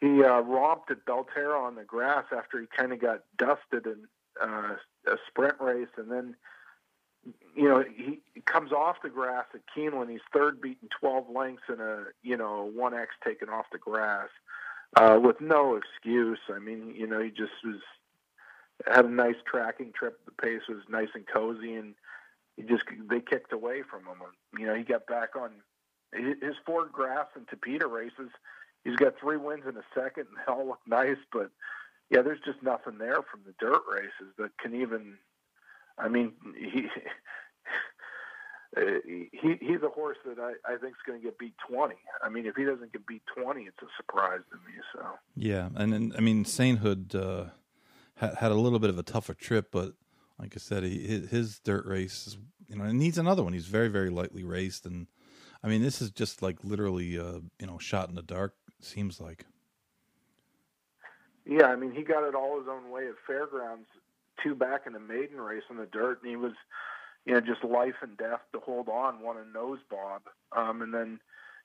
he, 0.00 0.22
uh, 0.22 0.40
romped 0.40 0.90
at 0.90 1.04
Belterra 1.04 1.60
on 1.60 1.74
the 1.74 1.84
grass 1.84 2.24
after 2.34 2.60
he 2.60 2.66
kind 2.66 2.92
of 2.92 3.00
got 3.00 3.24
dusted 3.36 3.86
in 3.86 4.06
uh, 4.40 4.76
a 5.06 5.16
sprint 5.26 5.56
race, 5.60 5.88
and 5.96 6.10
then 6.10 6.36
you 7.54 7.68
know 7.68 7.84
he, 7.96 8.20
he 8.34 8.40
comes 8.40 8.72
off 8.72 8.96
the 9.02 9.10
grass 9.10 9.44
at 9.54 9.60
Keeneland. 9.76 10.10
He's 10.10 10.20
third 10.32 10.60
beaten 10.60 10.88
twelve 10.88 11.28
lengths 11.28 11.64
in 11.68 11.80
a 11.80 12.04
you 12.22 12.36
know 12.36 12.70
one 12.74 12.94
X 12.94 13.10
taken 13.24 13.48
off 13.48 13.66
the 13.72 13.78
grass 13.78 14.28
uh, 14.96 15.18
with 15.22 15.40
no 15.40 15.76
excuse. 15.76 16.40
I 16.54 16.58
mean, 16.58 16.94
you 16.96 17.06
know, 17.06 17.20
he 17.20 17.30
just 17.30 17.52
was 17.64 17.80
had 18.86 19.04
a 19.04 19.10
nice 19.10 19.36
tracking 19.46 19.92
trip. 19.92 20.20
The 20.24 20.32
pace 20.32 20.62
was 20.68 20.78
nice 20.88 21.08
and 21.14 21.26
cozy, 21.26 21.74
and 21.74 21.94
he 22.56 22.62
just 22.62 22.84
they 23.08 23.20
kicked 23.20 23.52
away 23.52 23.82
from 23.88 24.00
him. 24.00 24.18
And, 24.22 24.60
you 24.60 24.66
know, 24.66 24.74
he 24.74 24.82
got 24.82 25.06
back 25.06 25.36
on 25.36 25.50
his 26.12 26.54
four 26.64 26.86
grass 26.86 27.26
and 27.34 27.46
Tapeta 27.46 27.90
races. 27.90 28.30
He's 28.84 28.96
got 28.96 29.18
three 29.18 29.36
wins 29.36 29.64
in 29.68 29.76
a 29.76 29.84
second, 29.94 30.26
and 30.28 30.36
they 30.36 30.52
all 30.52 30.66
look 30.66 30.80
nice. 30.86 31.18
But 31.32 31.50
yeah, 32.10 32.22
there's 32.22 32.40
just 32.44 32.62
nothing 32.62 32.98
there 32.98 33.22
from 33.22 33.40
the 33.44 33.54
dirt 33.58 33.82
races 33.90 34.34
that 34.38 34.56
can 34.58 34.74
even. 34.74 35.18
I 35.98 36.08
mean, 36.08 36.32
he. 36.56 36.88
He 38.76 39.56
he's 39.60 39.82
a 39.82 39.88
horse 39.88 40.18
that 40.26 40.38
I, 40.38 40.52
I 40.70 40.76
think 40.76 40.92
is 40.92 41.02
going 41.06 41.18
to 41.18 41.24
get 41.24 41.38
beat 41.38 41.54
twenty. 41.66 41.96
I 42.22 42.28
mean, 42.28 42.44
if 42.44 42.54
he 42.54 42.64
doesn't 42.64 42.92
get 42.92 43.06
beat 43.06 43.22
twenty, 43.34 43.62
it's 43.62 43.78
a 43.82 43.86
surprise 43.96 44.42
to 44.50 44.56
me. 44.56 44.78
So 44.92 45.06
Yeah, 45.34 45.70
and, 45.74 45.94
and 45.94 46.14
I 46.14 46.20
mean 46.20 46.44
Sainthood 46.44 47.14
uh, 47.14 47.46
had 48.18 48.34
had 48.34 48.50
a 48.50 48.54
little 48.54 48.78
bit 48.78 48.90
of 48.90 48.98
a 48.98 49.02
tougher 49.02 49.34
trip, 49.34 49.68
but 49.72 49.94
like 50.38 50.54
I 50.54 50.58
said, 50.58 50.84
he, 50.84 51.26
his, 51.26 51.58
dirt 51.58 51.86
race, 51.86 52.26
is, 52.26 52.38
you 52.68 52.76
know, 52.76 52.84
and 52.84 52.98
needs 52.98 53.18
another 53.18 53.42
one. 53.42 53.52
He's 53.52 53.66
very 53.66 53.88
very 53.88 54.10
lightly 54.10 54.44
raced, 54.44 54.86
and 54.86 55.06
I 55.62 55.68
mean 55.68 55.82
this 55.82 56.02
is 56.02 56.10
just 56.10 56.42
like 56.42 56.62
literally, 56.62 57.18
uh, 57.18 57.40
you 57.58 57.66
know, 57.66 57.78
shot 57.78 58.08
in 58.08 58.14
the 58.14 58.22
dark. 58.22 58.54
Seems 58.80 59.20
like. 59.20 59.44
Yeah, 61.44 61.66
I 61.66 61.76
mean, 61.76 61.92
he 61.92 62.02
got 62.02 62.28
it 62.28 62.34
all 62.34 62.58
his 62.58 62.68
own 62.68 62.90
way 62.90 63.08
at 63.08 63.14
Fairgrounds, 63.26 63.86
two 64.42 64.54
back 64.54 64.82
in 64.86 64.92
the 64.92 65.00
maiden 65.00 65.40
race 65.40 65.62
in 65.70 65.78
the 65.78 65.86
dirt, 65.86 66.20
and 66.22 66.28
he 66.28 66.36
was, 66.36 66.52
you 67.24 67.32
know, 67.32 67.40
just 67.40 67.64
life 67.64 67.94
and 68.02 68.16
death 68.18 68.40
to 68.52 68.60
hold 68.60 68.88
on, 68.90 69.22
won 69.22 69.36
a 69.38 69.52
nose 69.56 69.78
bob. 69.90 70.22
Um, 70.54 70.82
and 70.82 70.92
then, 70.92 71.18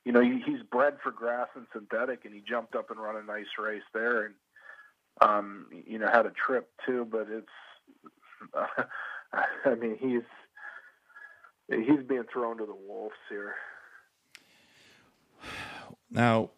you 0.06 0.12
know, 0.12 0.22
he, 0.22 0.40
he's 0.44 0.62
bred 0.62 0.96
for 1.02 1.12
grass 1.12 1.48
and 1.54 1.66
synthetic, 1.70 2.24
and 2.24 2.32
he 2.32 2.40
jumped 2.40 2.74
up 2.74 2.90
and 2.90 2.98
run 2.98 3.16
a 3.16 3.22
nice 3.22 3.58
race 3.58 3.82
there, 3.92 4.24
and, 4.24 4.34
um, 5.20 5.66
you 5.86 5.98
know, 5.98 6.08
had 6.12 6.26
a 6.26 6.30
trip 6.30 6.70
too, 6.86 7.06
but 7.10 7.26
it's, 7.30 7.46
I 9.64 9.74
mean, 9.74 9.96
he's, 9.98 10.22
he's 11.68 12.04
being 12.06 12.24
thrown 12.32 12.58
to 12.58 12.66
the 12.66 12.74
wolves 12.74 13.14
here. 13.28 13.54
Now, 16.10 16.50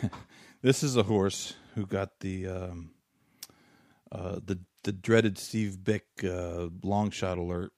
this 0.62 0.82
is 0.82 0.96
a 0.96 1.02
horse 1.02 1.54
who 1.74 1.86
got 1.86 2.20
the 2.20 2.46
um, 2.46 2.90
uh, 4.10 4.38
the 4.44 4.60
the 4.84 4.92
dreaded 4.92 5.38
Steve 5.38 5.78
Byk 5.82 6.24
uh, 6.24 6.70
long 6.82 7.10
shot 7.10 7.38
alert 7.38 7.72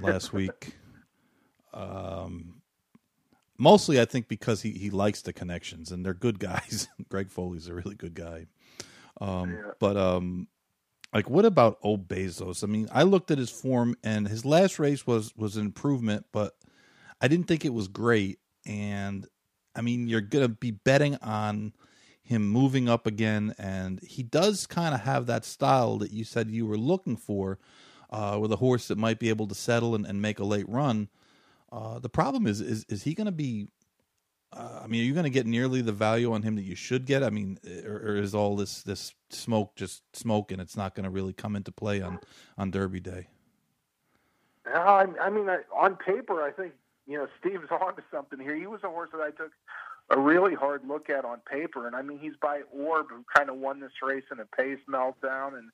last 0.00 0.32
week. 0.34 0.76
Um, 1.72 2.62
mostly, 3.56 4.00
I 4.00 4.04
think 4.04 4.28
because 4.28 4.62
he, 4.62 4.72
he 4.72 4.90
likes 4.90 5.22
the 5.22 5.32
connections 5.32 5.92
and 5.92 6.04
they're 6.04 6.14
good 6.14 6.38
guys. 6.38 6.88
Greg 7.08 7.30
Foley's 7.30 7.68
a 7.68 7.74
really 7.74 7.94
good 7.94 8.14
guy. 8.14 8.46
Um, 9.20 9.50
Yeah. 9.50 9.70
But 9.78 9.96
um, 9.96 10.48
like, 11.12 11.28
what 11.28 11.44
about 11.44 11.78
O 11.82 11.96
Besos? 11.96 12.62
I 12.62 12.66
mean, 12.66 12.88
I 12.92 13.02
looked 13.02 13.30
at 13.30 13.38
his 13.38 13.50
form 13.50 13.96
and 14.02 14.28
his 14.28 14.44
last 14.44 14.78
race 14.78 15.06
was 15.06 15.34
was 15.36 15.56
an 15.56 15.66
improvement, 15.66 16.26
but 16.32 16.54
I 17.20 17.28
didn't 17.28 17.46
think 17.46 17.64
it 17.64 17.74
was 17.74 17.88
great. 17.88 18.38
And 18.66 19.26
I 19.74 19.82
mean, 19.82 20.08
you're 20.08 20.20
gonna 20.20 20.48
be 20.48 20.70
betting 20.70 21.16
on 21.16 21.72
him 22.22 22.48
moving 22.48 22.88
up 22.88 23.06
again, 23.06 23.54
and 23.58 24.00
he 24.02 24.22
does 24.22 24.66
kind 24.66 24.94
of 24.94 25.00
have 25.00 25.26
that 25.26 25.44
style 25.44 25.98
that 25.98 26.12
you 26.12 26.22
said 26.24 26.48
you 26.48 26.64
were 26.64 26.78
looking 26.78 27.16
for, 27.16 27.58
uh, 28.10 28.38
with 28.40 28.52
a 28.52 28.56
horse 28.56 28.86
that 28.86 28.96
might 28.98 29.18
be 29.18 29.30
able 29.30 29.48
to 29.48 29.54
settle 29.54 29.96
and, 29.96 30.06
and 30.06 30.22
make 30.22 30.38
a 30.38 30.44
late 30.44 30.68
run. 30.68 31.08
Uh, 31.72 31.98
the 31.98 32.08
problem 32.08 32.46
is, 32.46 32.60
is 32.60 32.84
is 32.88 33.02
he 33.02 33.14
going 33.14 33.26
to 33.26 33.32
be? 33.32 33.68
Uh, 34.52 34.80
I 34.82 34.86
mean, 34.88 35.02
are 35.02 35.04
you 35.04 35.14
going 35.14 35.24
to 35.24 35.30
get 35.30 35.46
nearly 35.46 35.80
the 35.80 35.92
value 35.92 36.32
on 36.32 36.42
him 36.42 36.56
that 36.56 36.62
you 36.62 36.74
should 36.74 37.06
get? 37.06 37.22
I 37.22 37.30
mean, 37.30 37.58
or, 37.86 37.96
or 37.96 38.16
is 38.16 38.34
all 38.34 38.56
this 38.56 38.82
this 38.82 39.14
smoke 39.30 39.76
just 39.76 40.02
smoke, 40.14 40.50
and 40.50 40.60
it's 40.60 40.76
not 40.76 40.94
going 40.94 41.04
to 41.04 41.10
really 41.10 41.32
come 41.32 41.54
into 41.54 41.70
play 41.70 42.00
on 42.00 42.18
on 42.58 42.70
Derby 42.70 43.00
Day? 43.00 43.28
Uh, 44.66 44.78
I, 44.78 45.06
I 45.20 45.30
mean, 45.30 45.48
I, 45.48 45.58
on 45.74 45.96
paper, 45.96 46.42
I 46.42 46.50
think 46.50 46.72
you 47.06 47.16
know 47.16 47.28
Steve's 47.38 47.70
on 47.70 47.94
to 47.96 48.02
something 48.10 48.40
here. 48.40 48.56
He 48.56 48.66
was 48.66 48.80
a 48.82 48.88
horse 48.88 49.10
that 49.12 49.20
I 49.20 49.30
took 49.30 49.52
a 50.10 50.18
really 50.18 50.54
hard 50.54 50.82
look 50.86 51.08
at 51.08 51.24
on 51.24 51.38
paper, 51.48 51.86
and 51.86 51.94
I 51.94 52.02
mean, 52.02 52.18
he's 52.18 52.36
by 52.42 52.62
Orb, 52.72 53.06
who 53.10 53.24
kind 53.34 53.50
of 53.50 53.56
won 53.56 53.78
this 53.78 53.92
race 54.02 54.24
in 54.32 54.40
a 54.40 54.46
pace 54.46 54.80
meltdown, 54.88 55.56
and 55.56 55.70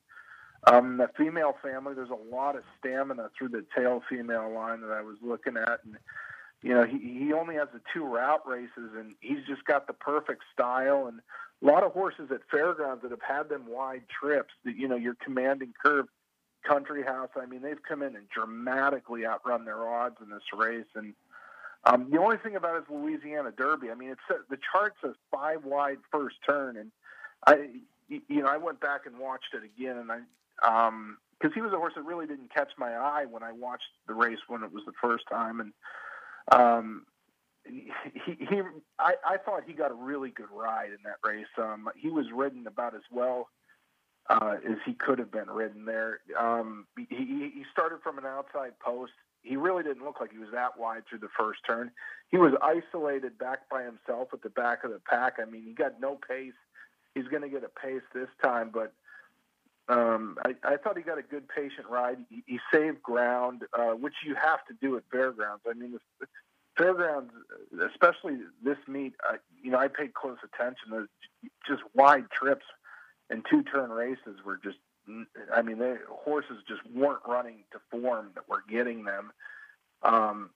um, 0.67 0.99
the 0.99 1.09
female 1.17 1.55
family. 1.63 1.95
There's 1.95 2.11
a 2.11 2.35
lot 2.35 2.57
of 2.57 2.63
stamina 2.79 3.31
through 3.39 3.49
the 3.49 3.65
tail 3.75 4.03
female 4.09 4.53
line 4.53 4.83
that 4.83 4.91
I 4.91 5.01
was 5.01 5.17
looking 5.23 5.57
at, 5.57 5.81
and 5.85 5.97
you 6.63 6.75
know, 6.75 6.85
he 6.85 6.99
he 6.99 7.33
only 7.33 7.57
has 7.57 7.69
the 7.73 7.81
two 7.93 8.05
route 8.05 8.47
races, 8.47 8.91
and 8.97 9.15
he's 9.21 9.45
just 9.47 9.65
got 9.65 9.87
the 9.87 9.93
perfect 9.93 10.43
style. 10.53 11.07
And 11.07 11.21
a 11.63 11.67
lot 11.67 11.85
of 11.85 11.93
horses 11.93 12.31
at 12.31 12.41
fairgrounds 12.51 13.03
that 13.03 13.11
have 13.11 13.23
had 13.27 13.49
them 13.49 13.67
wide 13.69 14.03
trips, 14.09 14.53
that 14.65 14.77
you 14.77 14.89
know, 14.89 14.97
your 14.97 15.17
commanding 15.23 15.73
curve, 15.83 16.07
Country 16.67 17.03
House. 17.03 17.31
I 17.37 17.47
mean, 17.47 17.63
they've 17.63 17.83
come 17.87 18.03
in 18.03 18.17
and 18.17 18.29
dramatically 18.29 19.27
outrun 19.27 19.65
their 19.65 19.87
odds 19.89 20.17
in 20.23 20.31
this 20.31 20.43
race, 20.57 20.87
and 20.95 21.15
um, 21.85 22.11
the 22.11 22.19
only 22.19 22.37
thing 22.39 22.57
about 22.57 22.77
it 22.77 22.79
is 22.81 22.85
Louisiana 22.91 23.53
Derby. 23.53 23.91
I 23.91 23.95
mean, 23.95 24.11
it's 24.11 24.45
the 24.51 24.59
chart 24.73 24.95
says 25.03 25.15
five 25.31 25.65
wide 25.65 25.99
first 26.11 26.37
turn, 26.45 26.77
and 26.77 26.91
I, 27.47 27.69
you 28.09 28.43
know, 28.43 28.49
I 28.49 28.57
went 28.57 28.81
back 28.81 29.07
and 29.07 29.19
watched 29.19 29.55
it 29.55 29.63
again, 29.63 29.97
and 29.97 30.11
I, 30.11 30.87
um, 30.87 31.19
because 31.39 31.55
he 31.55 31.61
was 31.61 31.73
a 31.73 31.77
horse 31.77 31.93
that 31.97 32.03
really 32.03 32.27
didn't 32.27 32.53
catch 32.53 32.71
my 32.79 32.93
eye 32.95 33.27
when 33.31 33.43
I 33.43 33.53
watched 33.53 33.85
the 34.09 34.15
race 34.15 34.39
when 34.49 34.65
it 34.65 34.73
was 34.73 34.85
the 34.85 34.93
first 35.01 35.25
time, 35.31 35.61
and 35.61 35.73
um, 36.53 37.07
he, 37.65 37.91
he, 38.25 38.61
I, 38.99 39.15
I 39.25 39.37
thought 39.39 39.63
he 39.67 39.73
got 39.73 39.91
a 39.91 39.95
really 39.95 40.31
good 40.31 40.51
ride 40.53 40.91
in 40.91 40.99
that 41.05 41.17
race. 41.27 41.47
Um, 41.59 41.89
he 41.97 42.11
was 42.11 42.27
ridden 42.35 42.67
about 42.67 42.95
as 42.95 43.03
well 43.11 43.49
uh, 44.31 44.57
as 44.69 44.79
he 44.85 44.95
could 44.95 45.19
have 45.19 45.33
been 45.33 45.51
ridden 45.51 45.85
there. 45.85 46.21
Um, 46.39 46.87
he, 46.97 47.51
he 47.55 47.65
started 47.73 47.99
from 48.03 48.19
an 48.19 48.25
outside 48.27 48.79
post 48.79 49.13
he 49.47 49.57
really 49.57 49.83
didn't 49.85 50.05
look 50.05 50.21
like 50.21 50.33
he 50.33 50.39
was 50.39 50.51
that 50.53 50.77
wide 50.79 51.03
through 51.09 51.21
the 51.21 51.29
first 51.39 51.61
turn. 51.67 51.93
He 52.31 52.37
was 52.37 52.53
isolated 52.61 53.39
back 53.39 53.69
by 53.71 53.85
himself 53.85 54.29
at 54.33 54.43
the 54.43 54.51
back 54.51 54.83
of 54.83 54.91
the 54.91 55.01
pack. 55.09 55.35
I 55.41 55.49
mean, 55.49 55.63
he 55.65 55.73
got 55.73 56.01
no 56.01 56.19
pace. 56.29 56.53
He's 57.15 57.29
going 57.29 57.43
to 57.43 57.49
get 57.49 57.63
a 57.63 57.69
pace 57.69 58.03
this 58.13 58.29
time, 58.43 58.71
but 58.75 58.93
um, 59.89 60.39
I, 60.45 60.55
I 60.65 60.77
thought 60.77 60.97
he 60.97 61.03
got 61.03 61.19
a 61.19 61.23
good 61.23 61.49
patient 61.49 61.87
ride. 61.89 62.19
He, 62.29 62.43
he 62.47 62.61
saved 62.73 63.03
ground, 63.03 63.63
uh, 63.73 63.93
which 63.93 64.15
you 64.25 64.35
have 64.35 64.65
to 64.67 64.75
do 64.81 64.97
at 64.97 65.05
fairgrounds. 65.11 65.63
I 65.69 65.75
mean, 65.75 65.93
the, 66.21 66.27
fairgrounds, 66.77 67.33
especially 67.91 68.39
this 68.63 68.79
meet, 68.87 69.15
you 69.63 69.71
know, 69.71 69.79
I 69.79 69.89
paid 69.89 70.15
close 70.15 70.39
attention. 70.45 70.91
The 70.91 71.09
just 71.67 71.83
wide 71.95 72.31
trips 72.31 72.67
and 73.31 73.45
two 73.49 73.63
turn 73.63 73.91
races 73.91 74.39
were 74.45 74.59
just 74.63 74.79
I 75.55 75.63
mean, 75.63 75.79
the 75.79 75.99
horses 76.09 76.59
just 76.67 76.81
weren't 76.93 77.21
running 77.27 77.65
to 77.73 77.79
form 77.91 78.31
that 78.35 78.49
were 78.49 78.65
getting 78.69 79.05
them. 79.05 79.33
Um, 80.03 80.51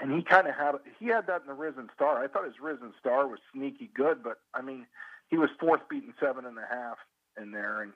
and 0.00 0.12
he 0.12 0.22
kind 0.22 0.48
of 0.48 0.54
had 0.54 0.74
he 0.98 1.06
had 1.06 1.26
that 1.26 1.42
in 1.42 1.46
the 1.46 1.54
Risen 1.54 1.88
Star. 1.94 2.22
I 2.22 2.26
thought 2.26 2.44
his 2.44 2.60
Risen 2.60 2.92
Star 2.98 3.28
was 3.28 3.38
sneaky 3.54 3.90
good, 3.94 4.22
but 4.22 4.38
I 4.54 4.62
mean, 4.62 4.86
he 5.28 5.36
was 5.36 5.50
fourth 5.60 5.88
beaten 5.88 6.14
seven 6.18 6.44
and 6.44 6.58
a 6.58 6.66
half 6.68 6.96
in 7.40 7.52
there, 7.52 7.82
and 7.82 7.92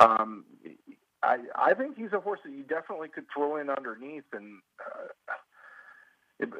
um, 0.00 0.44
I 1.22 1.38
I 1.54 1.74
think 1.74 1.96
he's 1.96 2.12
a 2.12 2.20
horse 2.20 2.40
that 2.44 2.52
you 2.52 2.62
definitely 2.62 3.08
could 3.08 3.26
throw 3.34 3.56
in 3.56 3.70
underneath. 3.70 4.24
And 4.32 4.60
uh, 4.80 5.34
it, 6.38 6.50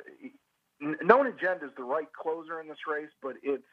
Known 0.81 1.27
Agenda 1.27 1.67
is 1.67 1.73
the 1.77 1.85
right 1.85 2.13
closer 2.13 2.61
in 2.61 2.69
this 2.69 2.79
race, 2.89 3.11
but 3.23 3.37
it's 3.43 3.65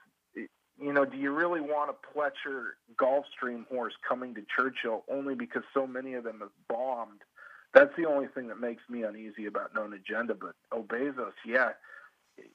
you 0.81 0.93
know, 0.93 1.05
do 1.05 1.17
you 1.17 1.31
really 1.31 1.59
want 1.59 1.91
a 1.91 2.17
Pletcher 2.17 2.71
Gulfstream 2.95 3.67
horse 3.67 3.93
coming 4.07 4.33
to 4.35 4.41
Churchill 4.55 5.03
only 5.11 5.35
because 5.35 5.63
so 5.73 5.85
many 5.85 6.13
of 6.13 6.23
them 6.23 6.39
have 6.39 6.51
bombed? 6.69 7.21
That's 7.73 7.91
the 7.97 8.05
only 8.05 8.27
thing 8.27 8.47
that 8.47 8.59
makes 8.59 8.81
me 8.89 9.03
uneasy 9.03 9.45
about 9.45 9.75
Known 9.75 9.93
Agenda. 9.93 10.33
But 10.33 10.55
O 10.71 10.81
Besos, 10.83 11.33
yeah, 11.45 11.71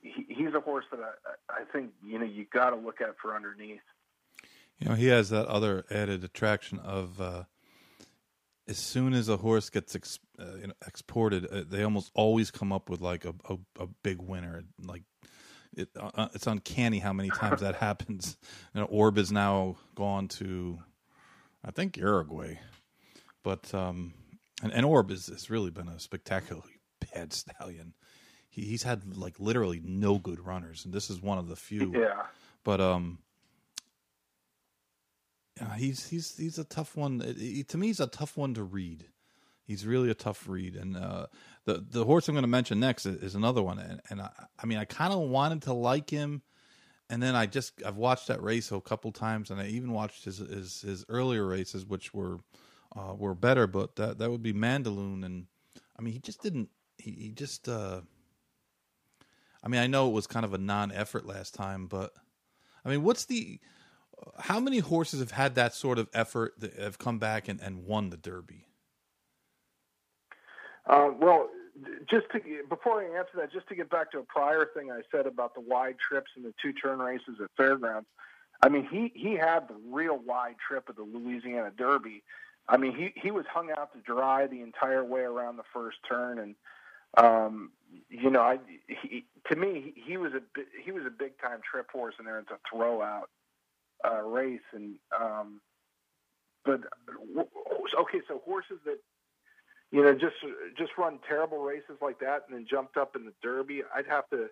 he, 0.00 0.26
he's 0.28 0.54
a 0.54 0.60
horse 0.60 0.86
that 0.90 1.00
I, 1.00 1.60
I 1.60 1.64
think 1.72 1.90
you 2.04 2.18
know 2.18 2.24
you 2.24 2.46
got 2.52 2.70
to 2.70 2.76
look 2.76 3.00
at 3.00 3.14
for 3.20 3.36
underneath. 3.36 3.80
You 4.78 4.88
know, 4.88 4.94
he 4.94 5.06
has 5.06 5.30
that 5.30 5.46
other 5.46 5.84
added 5.90 6.24
attraction 6.24 6.78
of 6.80 7.20
uh, 7.20 7.44
as 8.66 8.78
soon 8.78 9.14
as 9.14 9.28
a 9.28 9.36
horse 9.36 9.70
gets 9.70 9.94
ex, 9.94 10.18
uh, 10.38 10.56
you 10.60 10.66
know, 10.68 10.74
exported, 10.86 11.46
uh, 11.46 11.64
they 11.68 11.82
almost 11.82 12.10
always 12.14 12.50
come 12.50 12.72
up 12.72 12.88
with 12.88 13.00
like 13.00 13.24
a, 13.24 13.34
a, 13.48 13.56
a 13.80 13.86
big 14.02 14.20
winner, 14.20 14.64
like 14.82 15.02
it, 15.76 15.88
uh, 15.98 16.10
uh, 16.14 16.28
it's 16.34 16.46
uncanny 16.46 16.98
how 16.98 17.12
many 17.12 17.30
times 17.30 17.60
that 17.60 17.74
happens. 17.80 18.36
You 18.74 18.80
know, 18.80 18.86
Orb 18.86 19.18
is 19.18 19.30
now 19.30 19.76
gone 19.94 20.28
to, 20.28 20.78
I 21.64 21.70
think 21.70 21.96
Uruguay, 21.96 22.58
but 23.42 23.72
um, 23.74 24.14
and, 24.62 24.72
and 24.72 24.86
Orb 24.86 25.10
has, 25.10 25.26
has 25.26 25.50
really 25.50 25.70
been 25.70 25.88
a 25.88 26.00
spectacularly 26.00 26.80
bad 27.12 27.32
stallion. 27.32 27.94
He, 28.48 28.62
he's 28.62 28.82
had 28.82 29.16
like 29.16 29.38
literally 29.38 29.80
no 29.84 30.18
good 30.18 30.44
runners, 30.44 30.84
and 30.84 30.94
this 30.94 31.10
is 31.10 31.20
one 31.20 31.38
of 31.38 31.48
the 31.48 31.56
few. 31.56 31.92
Yeah. 31.94 32.22
But 32.64 32.80
um, 32.80 33.18
yeah, 35.60 35.76
he's 35.76 36.08
he's 36.08 36.36
he's 36.36 36.58
a 36.58 36.64
tough 36.64 36.96
one. 36.96 37.20
It, 37.20 37.36
it, 37.38 37.68
to 37.68 37.78
me, 37.78 37.88
he's 37.88 38.00
a 38.00 38.06
tough 38.06 38.36
one 38.36 38.54
to 38.54 38.62
read. 38.62 39.06
He's 39.66 39.86
really 39.86 40.10
a 40.10 40.14
tough 40.14 40.48
read, 40.48 40.74
and 40.74 40.96
uh, 40.96 41.26
the 41.64 41.84
the 41.88 42.04
horse 42.04 42.28
I'm 42.28 42.34
going 42.34 42.42
to 42.42 42.48
mention 42.48 42.80
next 42.80 43.06
is, 43.06 43.22
is 43.22 43.34
another 43.34 43.62
one, 43.62 43.78
and, 43.78 44.00
and 44.10 44.20
I, 44.20 44.30
I 44.58 44.66
mean 44.66 44.78
I 44.78 44.84
kind 44.84 45.12
of 45.12 45.20
wanted 45.20 45.62
to 45.62 45.72
like 45.72 46.10
him, 46.10 46.42
and 47.08 47.22
then 47.22 47.34
I 47.34 47.46
just 47.46 47.82
I've 47.84 47.96
watched 47.96 48.28
that 48.28 48.42
race 48.42 48.72
a 48.72 48.80
couple 48.80 49.12
times, 49.12 49.50
and 49.50 49.60
I 49.60 49.68
even 49.68 49.92
watched 49.92 50.24
his 50.24 50.38
his, 50.38 50.82
his 50.82 51.04
earlier 51.08 51.46
races, 51.46 51.86
which 51.86 52.12
were 52.12 52.40
uh, 52.96 53.14
were 53.16 53.34
better, 53.34 53.66
but 53.66 53.96
that 53.96 54.18
that 54.18 54.30
would 54.30 54.42
be 54.42 54.52
Mandaloun, 54.52 55.24
and 55.24 55.46
I 55.98 56.02
mean 56.02 56.12
he 56.12 56.18
just 56.18 56.42
didn't 56.42 56.68
he, 56.98 57.12
he 57.12 57.32
just 57.32 57.68
uh, 57.68 58.00
I 59.62 59.68
mean 59.68 59.80
I 59.80 59.86
know 59.86 60.08
it 60.08 60.12
was 60.12 60.26
kind 60.26 60.44
of 60.44 60.52
a 60.52 60.58
non-effort 60.58 61.26
last 61.26 61.54
time, 61.54 61.86
but 61.86 62.12
I 62.84 62.90
mean 62.90 63.02
what's 63.02 63.24
the 63.24 63.60
how 64.38 64.60
many 64.60 64.78
horses 64.78 65.20
have 65.20 65.32
had 65.32 65.54
that 65.54 65.74
sort 65.74 65.98
of 65.98 66.08
effort 66.12 66.54
that 66.58 66.74
have 66.74 66.98
come 66.98 67.18
back 67.18 67.48
and, 67.48 67.60
and 67.60 67.84
won 67.84 68.10
the 68.10 68.16
Derby? 68.16 68.66
Uh, 70.86 71.10
well, 71.18 71.48
just 72.08 72.26
to 72.32 72.40
before 72.68 73.02
I 73.02 73.18
answer 73.18 73.32
that, 73.36 73.52
just 73.52 73.68
to 73.68 73.74
get 73.74 73.90
back 73.90 74.10
to 74.12 74.18
a 74.18 74.22
prior 74.22 74.68
thing 74.74 74.90
I 74.92 75.00
said 75.10 75.26
about 75.26 75.54
the 75.54 75.60
wide 75.60 75.96
trips 75.98 76.30
and 76.36 76.44
the 76.44 76.54
two 76.60 76.72
turn 76.72 76.98
races 76.98 77.36
at 77.42 77.50
fairgrounds. 77.56 78.06
I 78.62 78.68
mean, 78.68 78.86
he 78.90 79.12
he 79.14 79.34
had 79.34 79.68
the 79.68 79.76
real 79.90 80.18
wide 80.18 80.56
trip 80.66 80.88
of 80.88 80.96
the 80.96 81.02
Louisiana 81.02 81.72
Derby. 81.76 82.22
I 82.68 82.76
mean, 82.76 82.94
he 82.94 83.12
he 83.20 83.30
was 83.30 83.44
hung 83.50 83.70
out 83.70 83.92
to 83.94 84.00
dry 84.00 84.46
the 84.46 84.62
entire 84.62 85.04
way 85.04 85.22
around 85.22 85.56
the 85.56 85.64
first 85.72 85.98
turn, 86.08 86.38
and 86.38 86.54
um, 87.16 87.70
you 88.08 88.30
know, 88.30 88.42
I 88.42 88.58
he, 88.86 89.24
to 89.50 89.56
me 89.56 89.94
he 89.96 90.16
was 90.16 90.32
a 90.32 90.40
he 90.82 90.92
was 90.92 91.04
a 91.06 91.10
big 91.10 91.40
time 91.40 91.60
trip 91.68 91.90
horse 91.90 92.14
in 92.18 92.24
there. 92.24 92.38
It's 92.38 92.50
a 92.50 92.74
throwout 92.74 93.24
uh, 94.04 94.22
race, 94.22 94.60
and 94.72 94.94
um, 95.18 95.60
but 96.64 96.80
okay, 98.00 98.20
so 98.28 98.40
horses 98.44 98.78
that 98.84 98.98
you 99.90 100.02
know, 100.02 100.12
just 100.12 100.34
just 100.76 100.90
run 100.98 101.18
terrible 101.28 101.58
races 101.58 101.96
like 102.02 102.18
that 102.20 102.44
and 102.48 102.56
then 102.56 102.66
jumped 102.68 102.96
up 102.96 103.14
in 103.14 103.24
the 103.24 103.32
Derby. 103.42 103.82
I'd 103.94 104.06
have 104.06 104.28
to. 104.30 104.48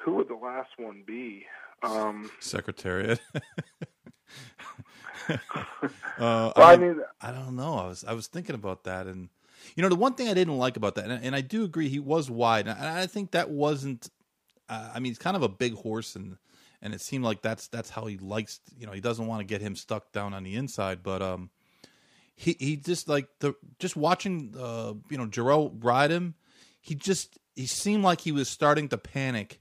Who 0.00 0.14
would 0.14 0.28
the 0.28 0.34
last 0.34 0.70
one 0.76 1.02
be? 1.06 1.44
Um, 1.82 2.30
Secretariat. 2.40 3.20
uh, 5.28 5.38
well, 6.18 6.52
I, 6.56 6.76
mean, 6.76 6.90
I, 6.90 6.92
mean, 6.92 7.00
I 7.20 7.32
don't 7.32 7.56
know. 7.56 7.74
I 7.74 7.86
was 7.86 8.04
I 8.04 8.12
was 8.12 8.26
thinking 8.26 8.54
about 8.54 8.84
that, 8.84 9.06
and 9.06 9.28
you 9.74 9.82
know, 9.82 9.88
the 9.88 9.96
one 9.96 10.14
thing 10.14 10.28
I 10.28 10.34
didn't 10.34 10.58
like 10.58 10.76
about 10.76 10.96
that, 10.96 11.06
and, 11.06 11.24
and 11.24 11.34
I 11.34 11.40
do 11.40 11.64
agree, 11.64 11.88
he 11.88 11.98
was 11.98 12.30
wide, 12.30 12.66
and 12.66 12.78
I, 12.78 13.02
I 13.02 13.06
think 13.06 13.30
that 13.32 13.50
wasn't. 13.50 14.10
Uh, 14.68 14.90
I 14.94 15.00
mean, 15.00 15.10
he's 15.10 15.18
kind 15.18 15.36
of 15.36 15.42
a 15.42 15.48
big 15.48 15.74
horse, 15.74 16.14
and 16.16 16.36
and 16.82 16.94
it 16.94 17.00
seemed 17.00 17.24
like 17.24 17.42
that's 17.42 17.68
that's 17.68 17.90
how 17.90 18.06
he 18.06 18.18
likes. 18.18 18.60
You 18.78 18.86
know, 18.86 18.92
he 18.92 19.00
doesn't 19.00 19.26
want 19.26 19.40
to 19.40 19.44
get 19.44 19.60
him 19.60 19.76
stuck 19.76 20.12
down 20.12 20.34
on 20.34 20.42
the 20.42 20.56
inside, 20.56 21.02
but 21.02 21.22
um, 21.22 21.50
he 22.34 22.56
he 22.58 22.76
just 22.76 23.08
like 23.08 23.28
the 23.40 23.54
just 23.78 23.96
watching 23.96 24.54
uh 24.58 24.94
you 25.10 25.18
know 25.18 25.26
Geroux 25.26 25.72
ride 25.82 26.10
him, 26.10 26.34
he 26.80 26.94
just 26.94 27.38
he 27.54 27.66
seemed 27.66 28.02
like 28.02 28.22
he 28.22 28.32
was 28.32 28.48
starting 28.48 28.88
to 28.88 28.98
panic 28.98 29.60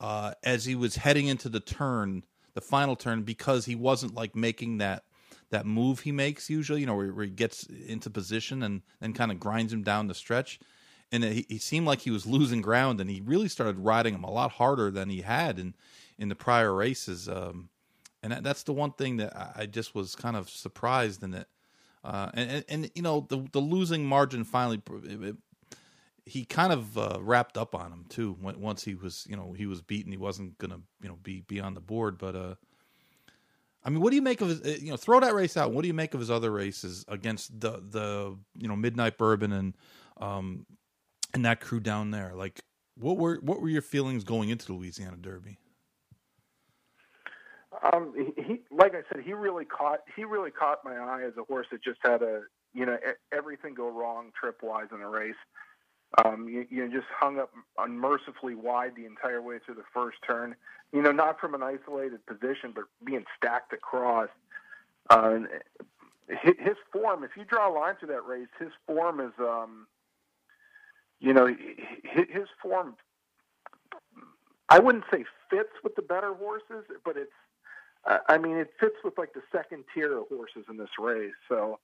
uh 0.00 0.32
as 0.42 0.64
he 0.64 0.74
was 0.74 0.96
heading 0.96 1.26
into 1.26 1.48
the 1.48 1.60
turn, 1.60 2.24
the 2.54 2.60
final 2.60 2.96
turn 2.96 3.22
because 3.22 3.64
he 3.64 3.74
wasn't 3.74 4.14
like 4.14 4.36
making 4.36 4.78
that 4.78 5.04
that 5.50 5.66
move 5.66 6.00
he 6.00 6.12
makes 6.12 6.50
usually, 6.50 6.80
you 6.80 6.86
know, 6.86 6.96
where, 6.96 7.12
where 7.12 7.24
he 7.24 7.30
gets 7.30 7.64
into 7.64 8.10
position 8.10 8.62
and 8.62 8.82
then 9.00 9.12
kind 9.12 9.30
of 9.30 9.38
grinds 9.38 9.72
him 9.72 9.82
down 9.82 10.08
the 10.08 10.14
stretch. 10.14 10.58
And 11.12 11.22
he, 11.22 11.46
he 11.48 11.58
seemed 11.58 11.86
like 11.86 12.00
he 12.00 12.10
was 12.10 12.26
losing 12.26 12.60
ground, 12.60 13.00
and 13.00 13.08
he 13.08 13.20
really 13.20 13.48
started 13.48 13.78
riding 13.78 14.14
him 14.14 14.24
a 14.24 14.30
lot 14.32 14.52
harder 14.52 14.90
than 14.90 15.10
he 15.10 15.20
had 15.20 15.60
in 15.60 15.74
in 16.18 16.28
the 16.28 16.34
prior 16.34 16.72
races. 16.72 17.28
Um, 17.28 17.68
and 18.22 18.44
that's 18.44 18.62
the 18.62 18.72
one 18.72 18.92
thing 18.92 19.18
that 19.18 19.52
I 19.56 19.66
just 19.66 19.94
was 19.94 20.14
kind 20.14 20.36
of 20.36 20.48
surprised 20.48 21.22
in 21.22 21.34
it. 21.34 21.46
Uh, 22.02 22.30
and, 22.34 22.50
and, 22.50 22.64
and 22.68 22.90
you 22.94 23.02
know 23.02 23.26
the 23.28 23.46
the 23.52 23.60
losing 23.60 24.04
margin 24.04 24.44
finally 24.44 24.82
it, 25.04 25.22
it, 25.22 25.36
he 26.26 26.44
kind 26.44 26.70
of 26.70 26.98
uh, 26.98 27.18
wrapped 27.20 27.56
up 27.56 27.74
on 27.74 27.90
him 27.90 28.04
too 28.10 28.36
when, 28.42 28.60
once 28.60 28.84
he 28.84 28.94
was 28.94 29.26
you 29.28 29.36
know 29.36 29.52
he 29.52 29.66
was 29.66 29.80
beaten. 29.80 30.12
He 30.12 30.18
wasn't 30.18 30.58
gonna 30.58 30.80
you 31.02 31.08
know 31.08 31.18
be 31.22 31.42
be 31.42 31.60
on 31.60 31.74
the 31.74 31.80
board 31.80 32.18
but 32.18 32.36
uh 32.36 32.54
I 33.82 33.90
mean 33.90 34.00
what 34.00 34.10
do 34.10 34.16
you 34.16 34.22
make 34.22 34.42
of 34.42 34.48
his 34.48 34.60
uh, 34.62 34.78
you 34.80 34.90
know 34.90 34.98
throw 34.98 35.20
that 35.20 35.34
race 35.34 35.56
out. 35.56 35.72
What 35.72 35.82
do 35.82 35.88
you 35.88 35.94
make 35.94 36.12
of 36.12 36.20
his 36.20 36.30
other 36.30 36.50
races 36.50 37.06
against 37.08 37.58
the 37.58 37.82
the 37.90 38.36
you 38.58 38.68
know 38.68 38.76
midnight 38.76 39.16
bourbon 39.16 39.52
and 39.52 39.74
um 40.18 40.66
and 41.32 41.44
that 41.46 41.60
crew 41.60 41.80
down 41.80 42.10
there? 42.10 42.32
Like 42.34 42.60
what 42.96 43.16
were 43.16 43.36
what 43.36 43.62
were 43.62 43.68
your 43.70 43.82
feelings 43.82 44.24
going 44.24 44.50
into 44.50 44.66
the 44.66 44.74
Louisiana 44.74 45.16
Derby 45.16 45.58
um, 47.92 48.14
he, 48.16 48.42
he, 48.42 48.60
like 48.70 48.94
I 48.94 49.02
said, 49.12 49.24
he 49.24 49.32
really 49.32 49.64
caught 49.64 50.00
he 50.16 50.24
really 50.24 50.50
caught 50.50 50.84
my 50.84 50.96
eye 50.96 51.22
as 51.26 51.34
a 51.36 51.44
horse 51.44 51.66
that 51.70 51.82
just 51.82 51.98
had 52.02 52.22
a 52.22 52.42
you 52.72 52.86
know 52.86 52.96
everything 53.32 53.74
go 53.74 53.88
wrong 53.88 54.30
trip 54.38 54.60
wise 54.62 54.88
in 54.92 55.00
a 55.00 55.08
race. 55.08 55.34
Um, 56.24 56.48
you, 56.48 56.64
you 56.70 56.88
just 56.90 57.08
hung 57.18 57.38
up 57.38 57.50
unmercifully 57.76 58.54
wide 58.54 58.92
the 58.96 59.04
entire 59.04 59.42
way 59.42 59.58
through 59.64 59.74
the 59.74 59.84
first 59.92 60.18
turn. 60.26 60.54
You 60.92 61.02
know, 61.02 61.10
not 61.10 61.40
from 61.40 61.54
an 61.54 61.62
isolated 61.62 62.24
position, 62.26 62.72
but 62.74 62.84
being 63.04 63.24
stacked 63.36 63.72
across. 63.72 64.28
Uh, 65.10 65.40
his 66.28 66.76
form, 66.92 67.24
if 67.24 67.30
you 67.36 67.44
draw 67.44 67.68
a 67.68 67.74
line 67.74 67.96
through 67.98 68.08
that 68.08 68.24
race, 68.26 68.48
his 68.58 68.70
form 68.86 69.20
is, 69.20 69.32
um, 69.40 69.86
you 71.20 71.32
know, 71.32 71.46
his 71.48 72.46
form. 72.62 72.94
I 74.68 74.78
wouldn't 74.78 75.04
say 75.12 75.24
fits 75.50 75.72
with 75.82 75.96
the 75.96 76.02
better 76.02 76.32
horses, 76.32 76.84
but 77.04 77.16
it's. 77.16 77.32
I 78.06 78.38
mean, 78.38 78.56
it 78.56 78.70
fits 78.78 78.96
with 79.02 79.16
like 79.16 79.32
the 79.32 79.42
second 79.50 79.84
tier 79.94 80.18
of 80.18 80.28
horses 80.28 80.66
in 80.68 80.76
this 80.76 80.90
race. 80.98 81.32
So, 81.48 81.78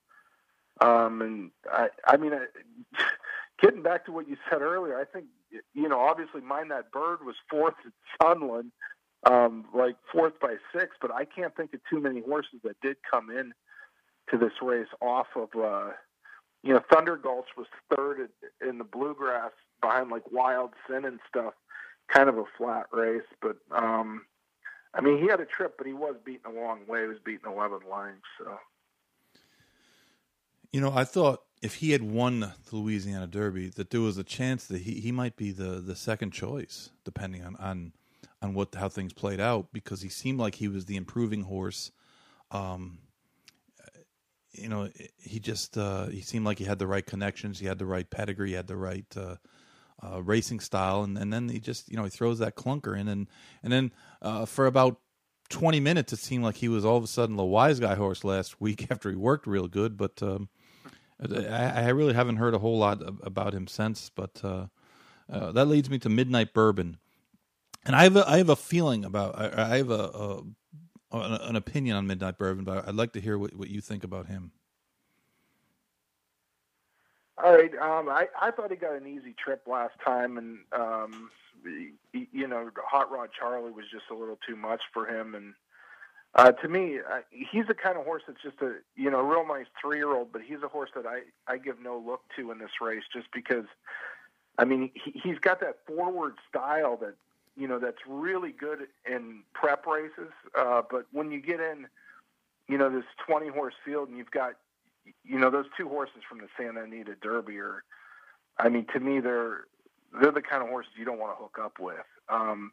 um, 0.79 1.21
and 1.21 1.51
I, 1.71 1.87
I 2.05 2.17
mean, 2.17 2.33
I, 2.33 2.45
getting 3.61 3.81
back 3.81 4.05
to 4.05 4.11
what 4.11 4.27
you 4.27 4.37
said 4.49 4.61
earlier, 4.61 4.99
I 4.99 5.05
think 5.05 5.25
you 5.73 5.89
know, 5.89 5.99
obviously, 5.99 6.41
Mine 6.41 6.69
That 6.69 6.91
Bird 6.91 7.25
was 7.25 7.35
fourth 7.49 7.73
at 7.85 7.91
Sunland, 8.21 8.71
um, 9.29 9.65
like 9.73 9.95
fourth 10.11 10.39
by 10.39 10.55
six, 10.75 10.95
but 11.01 11.11
I 11.13 11.25
can't 11.25 11.55
think 11.55 11.73
of 11.73 11.81
too 11.89 11.99
many 11.99 12.21
horses 12.21 12.59
that 12.63 12.79
did 12.81 12.97
come 13.09 13.29
in 13.29 13.53
to 14.29 14.37
this 14.37 14.53
race 14.61 14.87
off 15.01 15.27
of, 15.35 15.49
uh, 15.59 15.91
you 16.63 16.73
know, 16.73 16.81
Thunder 16.91 17.17
Gulch 17.17 17.47
was 17.57 17.67
third 17.95 18.29
in 18.67 18.77
the 18.77 18.83
bluegrass 18.83 19.51
behind 19.81 20.09
like 20.09 20.31
Wild 20.31 20.71
Syn 20.87 21.05
and 21.05 21.19
stuff. 21.27 21.53
Kind 22.07 22.29
of 22.29 22.37
a 22.37 22.43
flat 22.57 22.87
race, 22.91 23.21
but 23.41 23.57
um, 23.71 24.25
I 24.93 25.01
mean, 25.01 25.21
he 25.21 25.27
had 25.27 25.39
a 25.39 25.45
trip, 25.45 25.75
but 25.77 25.87
he 25.87 25.93
was 25.93 26.15
beaten 26.23 26.51
a 26.51 26.59
long 26.59 26.79
way. 26.87 27.01
He 27.01 27.07
was 27.07 27.19
beaten 27.23 27.51
11 27.51 27.79
lengths, 27.89 28.21
so. 28.37 28.57
You 30.71 30.81
know, 30.81 30.91
I 30.93 31.03
thought 31.03 31.41
if 31.61 31.75
he 31.75 31.91
had 31.91 32.01
won 32.01 32.39
the 32.39 32.53
Louisiana 32.75 33.27
Derby, 33.27 33.69
that 33.69 33.89
there 33.89 34.01
was 34.01 34.17
a 34.17 34.23
chance 34.23 34.65
that 34.67 34.81
he, 34.81 34.99
he 34.99 35.11
might 35.11 35.35
be 35.35 35.51
the, 35.51 35.79
the 35.79 35.95
second 35.95 36.31
choice, 36.31 36.89
depending 37.03 37.43
on, 37.43 37.55
on 37.57 37.93
on 38.41 38.53
what 38.53 38.73
how 38.73 38.89
things 38.89 39.13
played 39.13 39.39
out, 39.39 39.67
because 39.71 40.01
he 40.01 40.09
seemed 40.09 40.39
like 40.39 40.55
he 40.55 40.67
was 40.67 40.85
the 40.85 40.95
improving 40.95 41.43
horse. 41.43 41.91
Um, 42.49 42.99
you 44.51 44.67
know, 44.67 44.89
he 45.17 45.39
just 45.39 45.77
uh, 45.77 46.07
he 46.07 46.21
seemed 46.21 46.45
like 46.45 46.57
he 46.57 46.65
had 46.65 46.79
the 46.79 46.87
right 46.87 47.05
connections, 47.05 47.59
he 47.59 47.67
had 47.67 47.77
the 47.77 47.85
right 47.85 48.09
pedigree, 48.09 48.49
he 48.49 48.55
had 48.55 48.67
the 48.67 48.75
right 48.75 49.05
uh, 49.15 49.35
uh, 50.03 50.21
racing 50.21 50.59
style, 50.59 51.03
and, 51.03 51.17
and 51.17 51.31
then 51.31 51.49
he 51.49 51.59
just 51.59 51.89
you 51.89 51.97
know 51.97 52.03
he 52.03 52.09
throws 52.09 52.39
that 52.39 52.55
clunker 52.55 52.97
in, 52.97 53.07
and 53.07 53.27
and 53.63 53.71
then 53.71 53.91
uh, 54.21 54.45
for 54.45 54.65
about 54.65 54.99
20 55.51 55.79
minutes, 55.79 56.13
it 56.13 56.19
seemed 56.19 56.43
like 56.43 56.55
he 56.55 56.69
was 56.69 56.83
all 56.83 56.97
of 56.97 57.03
a 57.03 57.07
sudden 57.07 57.35
the 57.35 57.43
wise 57.43 57.79
guy 57.79 57.95
horse 57.95 58.23
last 58.23 58.59
week 58.59 58.87
after 58.91 59.09
he 59.09 59.15
worked 59.15 59.45
real 59.45 59.67
good. 59.67 59.97
But 59.97 60.21
um, 60.23 60.49
I, 61.21 61.83
I, 61.83 61.89
really 61.89 62.13
haven't 62.13 62.37
heard 62.37 62.55
a 62.55 62.59
whole 62.59 62.79
lot 62.79 63.01
about 63.21 63.53
him 63.53 63.67
since. 63.67 64.09
But 64.09 64.41
uh, 64.43 64.67
uh, 65.31 65.51
that 65.51 65.65
leads 65.65 65.89
me 65.89 65.99
to 65.99 66.09
Midnight 66.09 66.53
Bourbon, 66.53 66.97
and 67.85 67.95
I 67.95 68.03
have 68.03 68.15
a, 68.15 68.27
I 68.27 68.37
have 68.37 68.49
a 68.49 68.55
feeling 68.55 69.05
about 69.05 69.37
I, 69.37 69.73
I 69.73 69.77
have 69.77 69.91
a, 69.91 69.93
a, 69.93 70.41
an 71.11 71.55
opinion 71.55 71.95
on 71.97 72.07
Midnight 72.07 72.37
Bourbon, 72.37 72.63
but 72.63 72.87
I'd 72.87 72.95
like 72.95 73.13
to 73.13 73.21
hear 73.21 73.37
what, 73.37 73.55
what 73.55 73.69
you 73.69 73.81
think 73.81 74.03
about 74.03 74.27
him. 74.27 74.51
All 77.43 77.53
right, 77.53 77.73
um, 77.77 78.07
I 78.07 78.27
I 78.39 78.51
thought 78.51 78.69
he 78.69 78.77
got 78.77 78.93
an 78.93 79.07
easy 79.07 79.33
trip 79.33 79.63
last 79.65 79.95
time, 80.05 80.37
and 80.37 80.59
um, 80.73 81.31
you 82.13 82.47
know, 82.47 82.69
Hot 82.85 83.11
Rod 83.11 83.29
Charlie 83.37 83.71
was 83.71 83.85
just 83.91 84.05
a 84.11 84.15
little 84.15 84.37
too 84.47 84.55
much 84.55 84.81
for 84.93 85.07
him, 85.07 85.33
and 85.33 85.53
uh, 86.35 86.51
to 86.51 86.67
me, 86.67 86.99
uh, 86.99 87.21
he's 87.31 87.65
the 87.67 87.73
kind 87.73 87.97
of 87.97 88.05
horse 88.05 88.23
that's 88.27 88.41
just 88.43 88.61
a 88.61 88.75
you 88.95 89.09
know 89.09 89.21
real 89.21 89.45
nice 89.47 89.65
three 89.81 89.97
year 89.97 90.15
old, 90.15 90.31
but 90.31 90.41
he's 90.43 90.61
a 90.63 90.67
horse 90.67 90.91
that 90.95 91.05
I 91.07 91.21
I 91.47 91.57
give 91.57 91.81
no 91.81 91.97
look 91.97 92.21
to 92.37 92.51
in 92.51 92.59
this 92.59 92.79
race 92.79 93.03
just 93.11 93.27
because, 93.33 93.65
I 94.57 94.65
mean 94.65 94.91
he, 94.93 95.11
he's 95.11 95.39
got 95.39 95.59
that 95.61 95.77
forward 95.87 96.35
style 96.47 96.95
that 96.97 97.15
you 97.57 97.67
know 97.67 97.79
that's 97.79 98.05
really 98.07 98.51
good 98.51 98.87
in 99.09 99.41
prep 99.53 99.87
races, 99.87 100.31
uh, 100.55 100.83
but 100.89 101.07
when 101.11 101.31
you 101.31 101.41
get 101.41 101.59
in, 101.59 101.87
you 102.67 102.77
know 102.77 102.89
this 102.89 103.05
twenty 103.25 103.47
horse 103.47 103.75
field 103.83 104.09
and 104.09 104.17
you've 104.17 104.31
got 104.31 104.53
you 105.23 105.39
know 105.39 105.49
those 105.49 105.65
two 105.77 105.87
horses 105.87 106.21
from 106.27 106.39
the 106.39 106.47
Santa 106.57 106.83
Anita 106.83 107.15
Derby 107.21 107.57
are, 107.59 107.83
I 108.57 108.69
mean 108.69 108.85
to 108.93 108.99
me 108.99 109.19
they're 109.19 109.65
they're 110.19 110.31
the 110.31 110.41
kind 110.41 110.61
of 110.61 110.69
horses 110.69 110.91
you 110.97 111.05
don't 111.05 111.19
want 111.19 111.37
to 111.37 111.41
hook 111.41 111.57
up 111.61 111.79
with. 111.79 112.05
Um, 112.29 112.71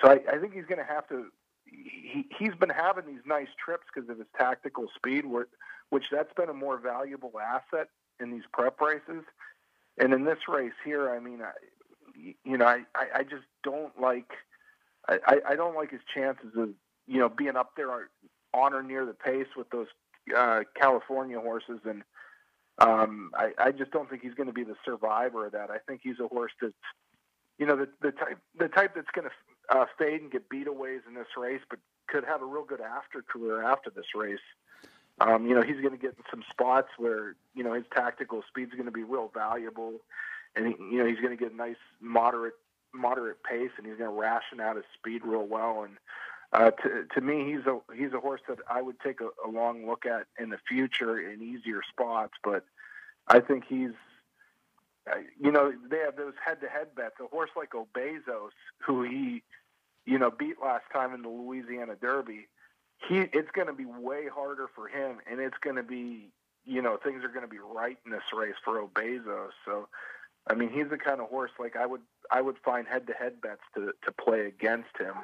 so 0.00 0.10
I, 0.10 0.20
I 0.30 0.38
think 0.38 0.52
he's 0.52 0.66
going 0.66 0.78
to 0.78 0.84
have 0.84 1.08
to 1.08 1.26
he, 1.66 2.26
he's 2.38 2.54
been 2.54 2.70
having 2.70 3.06
these 3.06 3.24
nice 3.26 3.48
trips 3.62 3.86
because 3.92 4.08
of 4.08 4.18
his 4.18 4.26
tactical 4.36 4.86
speed, 4.94 5.24
which 5.90 6.04
that's 6.10 6.32
been 6.34 6.48
a 6.48 6.54
more 6.54 6.78
valuable 6.78 7.32
asset 7.40 7.88
in 8.20 8.30
these 8.30 8.44
prep 8.52 8.80
races. 8.80 9.24
And 9.98 10.12
in 10.12 10.24
this 10.24 10.38
race 10.48 10.72
here, 10.84 11.10
I 11.10 11.20
mean, 11.20 11.40
I, 11.42 11.52
you 12.44 12.56
know, 12.58 12.66
I, 12.66 12.84
I 13.14 13.22
just 13.22 13.44
don't 13.62 13.98
like, 14.00 14.30
I, 15.08 15.40
I 15.48 15.56
don't 15.56 15.76
like 15.76 15.90
his 15.90 16.00
chances 16.12 16.52
of, 16.56 16.70
you 17.06 17.18
know, 17.18 17.28
being 17.28 17.56
up 17.56 17.72
there 17.76 18.08
on 18.52 18.74
or 18.74 18.82
near 18.82 19.06
the 19.06 19.14
pace 19.14 19.46
with 19.56 19.70
those 19.70 19.86
uh, 20.34 20.60
California 20.74 21.38
horses. 21.40 21.80
And 21.84 22.02
um, 22.78 23.30
I, 23.34 23.50
I 23.58 23.72
just 23.72 23.90
don't 23.90 24.08
think 24.08 24.22
he's 24.22 24.34
going 24.34 24.48
to 24.48 24.52
be 24.52 24.64
the 24.64 24.76
survivor 24.84 25.46
of 25.46 25.52
that. 25.52 25.70
I 25.70 25.78
think 25.78 26.00
he's 26.02 26.20
a 26.20 26.28
horse 26.28 26.52
that's, 26.60 26.74
you 27.58 27.66
know, 27.66 27.76
the, 27.76 27.88
the 28.02 28.12
type, 28.12 28.38
the 28.58 28.68
type 28.68 28.94
that's 28.94 29.10
going 29.14 29.28
to 29.28 29.76
uh, 29.76 29.86
fade 29.98 30.20
and 30.20 30.30
get 30.30 30.48
beat 30.48 30.66
aways 30.66 31.00
in 31.08 31.14
this 31.14 31.28
race, 31.36 31.62
but 31.68 31.78
could 32.06 32.24
have 32.24 32.42
a 32.42 32.46
real 32.46 32.64
good 32.64 32.80
after 32.80 33.22
career 33.22 33.62
after 33.62 33.90
this 33.90 34.06
race. 34.14 34.38
Um, 35.20 35.46
you 35.46 35.54
know, 35.54 35.62
he's 35.62 35.80
going 35.80 35.92
to 35.92 35.98
get 35.98 36.10
in 36.10 36.24
some 36.30 36.44
spots 36.50 36.88
where 36.98 37.36
you 37.54 37.64
know 37.64 37.72
his 37.72 37.84
tactical 37.94 38.42
speed 38.48 38.68
is 38.68 38.74
going 38.74 38.84
to 38.86 38.92
be 38.92 39.02
real 39.02 39.30
valuable, 39.32 39.94
and 40.54 40.66
he, 40.66 40.74
you 40.78 40.98
know 40.98 41.06
he's 41.06 41.20
going 41.20 41.36
to 41.36 41.42
get 41.42 41.52
a 41.52 41.56
nice 41.56 41.80
moderate 42.00 42.54
moderate 42.94 43.42
pace, 43.42 43.70
and 43.78 43.86
he's 43.86 43.96
going 43.96 44.10
to 44.10 44.16
ration 44.16 44.60
out 44.60 44.76
his 44.76 44.84
speed 44.98 45.22
real 45.24 45.46
well. 45.46 45.84
And 45.84 45.96
uh, 46.52 46.70
to 46.70 47.04
to 47.14 47.20
me, 47.20 47.52
he's 47.52 47.66
a 47.66 47.78
he's 47.94 48.12
a 48.12 48.20
horse 48.20 48.40
that 48.48 48.58
I 48.70 48.82
would 48.82 49.00
take 49.00 49.20
a, 49.20 49.28
a 49.46 49.50
long 49.50 49.86
look 49.86 50.06
at 50.06 50.26
in 50.38 50.50
the 50.50 50.58
future 50.68 51.18
in 51.18 51.42
easier 51.42 51.82
spots. 51.92 52.34
But 52.42 52.64
I 53.28 53.40
think 53.40 53.64
he's 53.68 53.92
you 55.38 55.52
know, 55.52 55.72
they 55.88 55.98
have 55.98 56.16
those 56.16 56.34
head-to-head 56.44 56.94
bets. 56.94 57.16
A 57.20 57.26
horse 57.26 57.50
like 57.56 57.74
O 57.74 57.86
Besos, 57.94 58.50
who 58.78 59.02
he, 59.02 59.42
you 60.04 60.18
know, 60.18 60.30
beat 60.30 60.56
last 60.62 60.84
time 60.92 61.14
in 61.14 61.22
the 61.22 61.28
Louisiana 61.28 61.94
Derby, 62.00 62.48
he 63.08 63.18
it's 63.32 63.50
going 63.52 63.66
to 63.66 63.72
be 63.72 63.84
way 63.84 64.26
harder 64.32 64.68
for 64.74 64.88
him, 64.88 65.18
and 65.30 65.40
it's 65.40 65.58
going 65.60 65.76
to 65.76 65.82
be, 65.82 66.30
you 66.64 66.82
know, 66.82 66.96
things 66.96 67.22
are 67.24 67.28
going 67.28 67.42
to 67.42 67.50
be 67.50 67.58
right 67.58 67.98
in 68.04 68.10
this 68.10 68.22
race 68.36 68.54
for 68.64 68.80
O 68.80 68.88
Besos. 68.88 69.50
So, 69.64 69.88
I 70.48 70.54
mean, 70.54 70.70
he's 70.70 70.88
the 70.88 70.98
kind 70.98 71.20
of 71.20 71.28
horse 71.28 71.52
like 71.58 71.76
I 71.76 71.86
would 71.86 72.02
I 72.30 72.40
would 72.40 72.56
find 72.64 72.86
head-to-head 72.86 73.40
bets 73.40 73.62
to 73.74 73.92
to 74.04 74.12
play 74.12 74.46
against 74.46 74.96
him. 74.98 75.14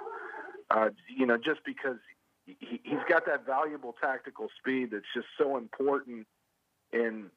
Uh, 0.71 0.91
you 1.15 1.27
know, 1.27 1.37
just 1.37 1.61
because 1.65 1.99
he, 2.47 2.81
he's 2.83 3.05
got 3.09 3.27
that 3.27 3.47
valuable 3.47 3.95
tactical 4.01 4.49
speed 4.59 4.91
that's 4.93 5.05
just 5.15 5.29
so 5.39 5.57
important 5.57 6.27
in 6.93 7.31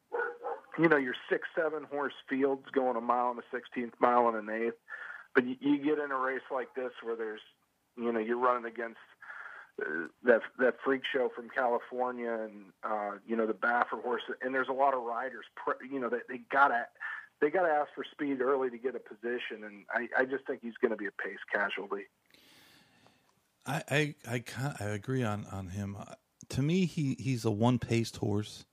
you 0.77 0.89
know, 0.89 0.97
your 0.97 1.15
six, 1.29 1.47
seven 1.55 1.83
horse 1.83 2.13
fields 2.29 2.65
going 2.73 2.97
a 2.97 3.01
mile 3.01 3.31
and 3.31 3.39
a 3.39 3.43
sixteenth, 3.51 3.93
mile 3.99 4.27
and 4.27 4.37
an 4.37 4.49
eighth. 4.49 4.77
But 5.33 5.45
you, 5.45 5.55
you 5.59 5.77
get 5.77 5.99
in 5.99 6.11
a 6.11 6.17
race 6.17 6.47
like 6.51 6.73
this 6.75 6.91
where 7.03 7.15
there's, 7.15 7.41
you 7.97 8.11
know, 8.11 8.19
you're 8.19 8.39
running 8.39 8.65
against 8.65 8.99
uh, 9.81 10.07
that 10.23 10.41
that 10.59 10.75
freak 10.83 11.01
show 11.11 11.29
from 11.35 11.49
California 11.49 12.31
and 12.31 12.65
uh, 12.83 13.11
you 13.27 13.35
know 13.35 13.45
the 13.45 13.53
Baffert 13.53 14.03
horse, 14.03 14.23
and 14.41 14.53
there's 14.53 14.69
a 14.69 14.73
lot 14.73 14.93
of 14.93 15.03
riders. 15.03 15.45
You 15.89 15.99
know, 15.99 16.09
they, 16.09 16.19
they 16.29 16.41
gotta 16.51 16.85
they 17.41 17.49
gotta 17.49 17.69
ask 17.69 17.89
for 17.95 18.05
speed 18.09 18.41
early 18.41 18.69
to 18.69 18.77
get 18.77 18.95
a 18.95 18.99
position, 18.99 19.63
and 19.63 19.85
I, 19.89 20.21
I 20.21 20.25
just 20.25 20.45
think 20.45 20.61
he's 20.61 20.77
going 20.81 20.91
to 20.91 20.97
be 20.97 21.07
a 21.07 21.11
pace 21.11 21.39
casualty. 21.51 22.03
I 23.65 23.83
I 23.89 24.15
I, 24.27 24.43
I 24.79 24.83
agree 24.85 25.23
on 25.23 25.45
on 25.51 25.67
him. 25.67 25.97
Uh, 25.99 26.13
to 26.49 26.61
me, 26.61 26.85
he 26.85 27.15
he's 27.19 27.45
a 27.45 27.51
one 27.51 27.79
paced 27.79 28.17
horse, 28.17 28.65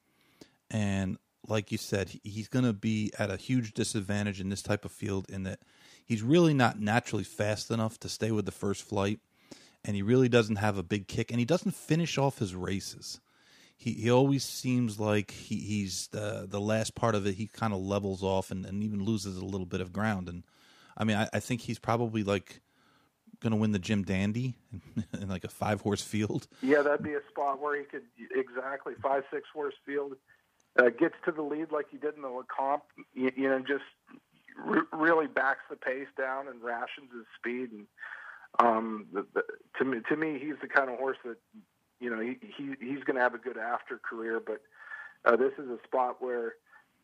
and 0.71 1.19
like 1.49 1.73
you 1.73 1.79
said, 1.79 2.11
he's 2.23 2.49
going 2.49 2.65
to 2.65 2.73
be 2.73 3.13
at 3.19 3.31
a 3.31 3.37
huge 3.37 3.75
disadvantage 3.75 4.41
in 4.41 4.49
this 4.49 4.63
type 4.63 4.85
of 4.85 4.93
field 4.93 5.29
in 5.29 5.43
that 5.43 5.61
he's 6.05 6.23
really 6.23 6.55
not 6.55 6.81
naturally 6.81 7.25
fast 7.25 7.71
enough 7.71 7.99
to 7.99 8.09
stay 8.09 8.31
with 8.31 8.47
the 8.47 8.53
first 8.53 8.83
flight, 8.83 9.19
and 9.85 9.97
he 9.97 10.03
really 10.03 10.29
doesn't 10.29 10.57
have 10.57 10.79
a 10.79 10.83
big 10.83 11.09
kick, 11.09 11.31
and 11.31 11.41
he 11.41 11.47
doesn't 11.47 11.75
finish 11.75 12.19
off 12.19 12.39
his 12.39 12.55
races. 12.55 13.21
He 13.77 13.95
he 13.95 14.11
always 14.11 14.45
seems 14.45 15.01
like 15.01 15.33
he, 15.33 15.57
he's 15.57 16.09
the 16.09 16.47
the 16.49 16.61
last 16.61 16.95
part 16.95 17.15
of 17.15 17.27
it. 17.27 17.35
He 17.35 17.49
kind 17.49 17.73
of 17.73 17.81
levels 17.81 18.23
off 18.23 18.51
and, 18.51 18.65
and 18.65 18.85
even 18.85 19.05
loses 19.05 19.37
a 19.37 19.45
little 19.45 19.67
bit 19.67 19.81
of 19.81 19.93
ground. 19.93 20.29
And 20.29 20.45
I 20.97 21.05
mean, 21.05 21.17
I, 21.17 21.29
I 21.33 21.41
think 21.41 21.63
he's 21.63 21.81
probably 21.81 22.23
like 22.23 22.61
going 23.43 23.51
to 23.53 23.57
win 23.57 23.73
the 23.73 23.79
Jim 23.79 24.03
Dandy 24.03 24.55
in, 25.21 25.29
like 25.29 25.45
a 25.45 25.49
five 25.49 25.81
horse 25.81 26.03
field. 26.03 26.47
Yeah, 26.63 26.83
that'd 26.83 27.03
be 27.03 27.15
a 27.15 27.21
spot 27.31 27.61
where 27.61 27.79
he 27.79 27.85
could 27.85 28.03
exactly 28.35 28.95
five 29.03 29.25
six 29.33 29.49
horse 29.53 29.75
field 29.85 30.15
uh, 30.79 30.89
gets 30.91 31.15
to 31.25 31.33
the 31.33 31.43
lead 31.43 31.71
like 31.71 31.87
he 31.91 31.99
did 31.99 32.15
in 32.17 32.23
the 32.23 32.29
Lecomte, 32.29 32.81
you, 33.15 33.31
you 33.37 33.49
know, 33.49 33.59
just 33.61 33.85
re- 34.57 34.81
really 34.93 35.27
backs 35.27 35.65
the 35.69 35.77
pace 35.77 36.09
down 36.17 36.49
and 36.49 36.63
rations 36.63 37.11
his 37.13 37.27
speed. 37.39 37.71
And 37.73 37.87
um, 38.59 39.07
the, 39.13 39.27
the, 39.35 39.43
to 39.79 39.85
me, 39.85 39.99
to 40.09 40.17
me, 40.17 40.39
he's 40.39 40.55
the 40.63 40.69
kind 40.69 40.89
of 40.89 40.99
horse 40.99 41.19
that 41.25 41.37
you 42.01 42.11
know 42.11 42.21
he, 42.21 42.39
he 42.57 42.75
he's 42.81 43.05
going 43.05 43.17
to 43.17 43.23
have 43.23 43.35
a 43.35 43.39
good 43.39 43.59
after 43.59 43.99
career. 43.99 44.41
But 44.41 44.63
uh, 45.25 45.37
this 45.37 45.53
is 45.59 45.69
a 45.69 45.79
spot 45.87 46.17
where 46.21 46.55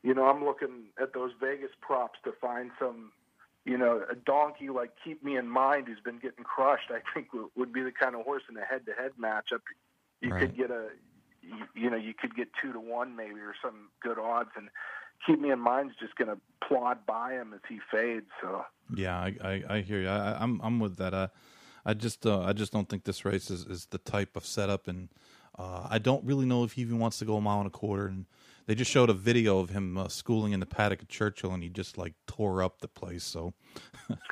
you 0.02 0.14
know, 0.14 0.26
I'm 0.26 0.44
looking 0.44 0.86
at 1.00 1.12
those 1.12 1.32
Vegas 1.40 1.70
props 1.80 2.18
to 2.24 2.32
find 2.40 2.70
some, 2.78 3.12
you 3.68 3.76
know, 3.76 4.02
a 4.10 4.14
donkey 4.14 4.70
like 4.70 4.92
Keepmeinmind 5.04 5.86
who's 5.86 6.00
been 6.00 6.18
getting 6.18 6.44
crushed. 6.44 6.90
I 6.90 7.00
think 7.12 7.32
would, 7.34 7.48
would 7.56 7.72
be 7.72 7.82
the 7.82 7.92
kind 7.92 8.14
of 8.14 8.22
horse 8.22 8.42
in 8.48 8.56
a 8.56 8.64
head-to-head 8.64 9.12
matchup. 9.20 9.60
You 10.20 10.30
Right. 10.32 10.40
could 10.40 10.56
get 10.56 10.70
a, 10.70 10.88
you, 11.42 11.64
you 11.82 11.90
know, 11.90 11.96
you 11.96 12.14
could 12.14 12.34
get 12.34 12.48
two 12.60 12.72
to 12.72 12.80
one 12.80 13.14
maybe 13.14 13.40
or 13.40 13.54
some 13.62 13.90
good 14.02 14.18
odds, 14.18 14.50
and 14.56 14.68
Keepmeinmind's 15.26 15.94
just 16.00 16.16
going 16.16 16.28
to 16.34 16.38
plod 16.66 17.06
by 17.06 17.32
him 17.34 17.52
as 17.52 17.60
he 17.68 17.78
fades. 17.90 18.26
So 18.40 18.64
Yeah, 18.94 19.16
I, 19.18 19.34
I, 19.42 19.62
I 19.76 19.80
hear 19.82 20.00
you. 20.00 20.08
I, 20.08 20.42
I'm 20.42 20.60
I'm 20.62 20.80
with 20.80 20.96
that. 20.96 21.14
I 21.14 21.28
I 21.84 21.94
just 21.94 22.26
uh, 22.26 22.40
I 22.40 22.52
just 22.52 22.72
don't 22.72 22.88
think 22.88 23.04
this 23.04 23.24
race 23.24 23.50
is, 23.50 23.64
is 23.66 23.86
the 23.86 23.98
type 23.98 24.36
of 24.36 24.44
setup, 24.46 24.88
and 24.88 25.08
uh, 25.58 25.86
I 25.88 25.98
don't 25.98 26.24
really 26.24 26.46
know 26.46 26.64
if 26.64 26.72
he 26.72 26.82
even 26.82 26.98
wants 26.98 27.18
to 27.18 27.24
go 27.24 27.36
a 27.36 27.40
mile 27.40 27.58
and 27.58 27.66
a 27.66 27.70
quarter. 27.70 28.06
And 28.06 28.26
they 28.68 28.74
just 28.74 28.90
showed 28.90 29.08
a 29.08 29.14
video 29.14 29.60
of 29.60 29.70
him 29.70 29.96
uh, 29.96 30.08
schooling 30.08 30.52
in 30.52 30.60
the 30.60 30.66
paddock 30.66 31.00
at 31.00 31.08
Churchill, 31.08 31.54
and 31.54 31.62
he 31.62 31.70
just 31.70 31.96
like 31.96 32.12
tore 32.26 32.62
up 32.62 32.80
the 32.80 32.86
place. 32.86 33.24
So 33.24 33.54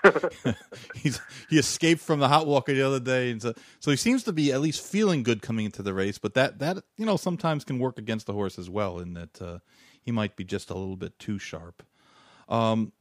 he's 0.94 1.18
he 1.48 1.58
escaped 1.58 2.02
from 2.02 2.20
the 2.20 2.28
hot 2.28 2.46
walker 2.46 2.74
the 2.74 2.82
other 2.82 3.00
day, 3.00 3.30
and 3.30 3.40
so 3.40 3.54
so 3.80 3.90
he 3.90 3.96
seems 3.96 4.22
to 4.24 4.32
be 4.32 4.52
at 4.52 4.60
least 4.60 4.86
feeling 4.86 5.22
good 5.22 5.40
coming 5.40 5.64
into 5.64 5.82
the 5.82 5.94
race. 5.94 6.18
But 6.18 6.34
that 6.34 6.58
that 6.58 6.84
you 6.98 7.06
know 7.06 7.16
sometimes 7.16 7.64
can 7.64 7.78
work 7.78 7.98
against 7.98 8.26
the 8.26 8.34
horse 8.34 8.58
as 8.58 8.68
well, 8.68 8.98
in 8.98 9.14
that 9.14 9.40
uh, 9.40 9.58
he 10.02 10.12
might 10.12 10.36
be 10.36 10.44
just 10.44 10.68
a 10.68 10.74
little 10.74 10.96
bit 10.96 11.18
too 11.18 11.38
sharp. 11.38 11.82
Um, 12.46 12.92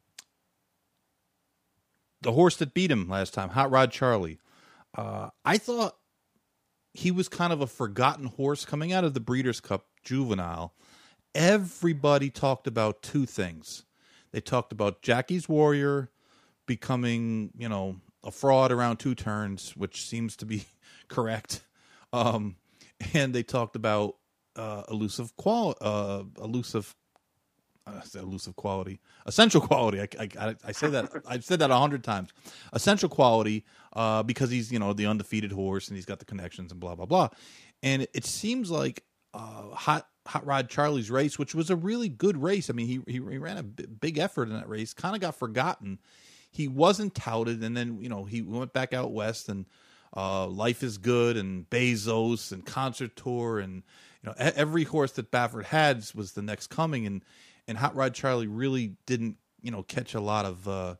the 2.21 2.31
horse 2.31 2.55
that 2.55 2.73
beat 2.73 2.89
him 2.89 3.09
last 3.09 3.33
time, 3.33 3.49
Hot 3.49 3.69
Rod 3.69 3.91
Charlie. 3.91 4.39
Uh, 4.97 5.31
I 5.43 5.57
thought 5.57 5.97
he 6.93 7.11
was 7.11 7.27
kind 7.27 7.51
of 7.51 7.59
a 7.59 7.67
forgotten 7.67 8.27
horse 8.27 8.63
coming 8.63 8.93
out 8.93 9.03
of 9.03 9.13
the 9.13 9.19
Breeders' 9.19 9.59
Cup 9.59 9.87
Juvenile. 10.05 10.73
Everybody 11.35 12.29
talked 12.29 12.65
about 12.65 13.01
two 13.03 13.25
things. 13.25 13.83
They 14.31 14.39
talked 14.41 14.71
about 14.71 15.01
Jackie's 15.01 15.47
Warrior 15.49 16.09
becoming, 16.65 17.51
you 17.57 17.69
know, 17.69 17.97
a 18.23 18.31
fraud 18.31 18.71
around 18.71 18.97
two 18.97 19.13
turns, 19.15 19.75
which 19.75 20.05
seems 20.07 20.35
to 20.37 20.45
be 20.45 20.63
correct. 21.09 21.61
Um, 22.13 22.55
and 23.13 23.35
they 23.35 23.43
talked 23.43 23.75
about 23.75 24.15
uh, 24.55 24.83
elusive 24.89 25.35
qual, 25.35 25.75
uh, 25.81 26.23
elusive 26.41 26.95
say 28.03 28.19
elusive 28.19 28.55
quality, 28.55 28.99
essential 29.27 29.61
quality. 29.61 30.01
I, 30.01 30.07
I, 30.39 30.55
I- 30.65 30.71
say 30.71 30.87
that 30.89 31.11
I've 31.27 31.43
said 31.43 31.59
that 31.59 31.69
a 31.69 31.75
hundred 31.75 32.03
times. 32.03 32.29
Essential 32.73 33.09
quality, 33.09 33.63
uh, 33.93 34.23
because 34.23 34.49
he's 34.49 34.71
you 34.71 34.79
know 34.79 34.93
the 34.93 35.05
undefeated 35.05 35.51
horse 35.51 35.89
and 35.89 35.95
he's 35.97 36.05
got 36.05 36.19
the 36.19 36.25
connections 36.25 36.71
and 36.71 36.79
blah 36.79 36.95
blah 36.95 37.05
blah. 37.05 37.29
And 37.83 38.01
it, 38.03 38.09
it 38.13 38.25
seems 38.25 38.71
like 38.71 39.03
uh, 39.33 39.69
hot 39.69 40.07
hot 40.25 40.45
rod 40.45 40.69
Charlie's 40.69 41.11
race, 41.11 41.37
which 41.37 41.55
was 41.55 41.69
a 41.69 41.75
really 41.75 42.09
good 42.09 42.41
race. 42.41 42.69
I 42.69 42.73
mean, 42.73 42.87
he 42.87 43.01
he, 43.05 43.13
he 43.13 43.37
ran 43.37 43.57
a 43.57 43.63
b- 43.63 43.85
big 43.85 44.17
effort 44.17 44.49
in 44.49 44.55
that 44.55 44.69
race. 44.69 44.93
Kind 44.93 45.15
of 45.15 45.21
got 45.21 45.35
forgotten. 45.35 45.99
He 46.51 46.67
wasn't 46.67 47.15
touted, 47.15 47.63
and 47.63 47.75
then 47.75 48.01
you 48.01 48.09
know 48.09 48.25
he 48.25 48.41
went 48.41 48.73
back 48.73 48.93
out 48.93 49.11
west 49.11 49.49
and. 49.49 49.65
Uh, 50.17 50.47
Life 50.47 50.81
is 50.81 50.97
Good 50.97 51.35
and 51.35 51.69
Bezos 51.69 52.53
and 52.53 52.65
Concert 52.65 53.17
Tour 53.17 53.59
and 53.59 53.83
you 54.23 54.29
know 54.29 54.33
every 54.37 54.85
horse 54.85 55.11
that 55.13 55.29
Baffert 55.29 55.65
had 55.65 56.05
was 56.15 56.31
the 56.31 56.41
next 56.41 56.67
coming 56.67 57.05
and 57.05 57.21
and 57.67 57.77
Hot 57.77 57.95
Rod 57.95 58.13
Charlie 58.13 58.47
really 58.47 58.95
didn't 59.05 59.35
you 59.61 59.71
know 59.71 59.83
catch 59.83 60.13
a 60.13 60.21
lot 60.21 60.45
of 60.45 60.67
uh, 60.67 60.95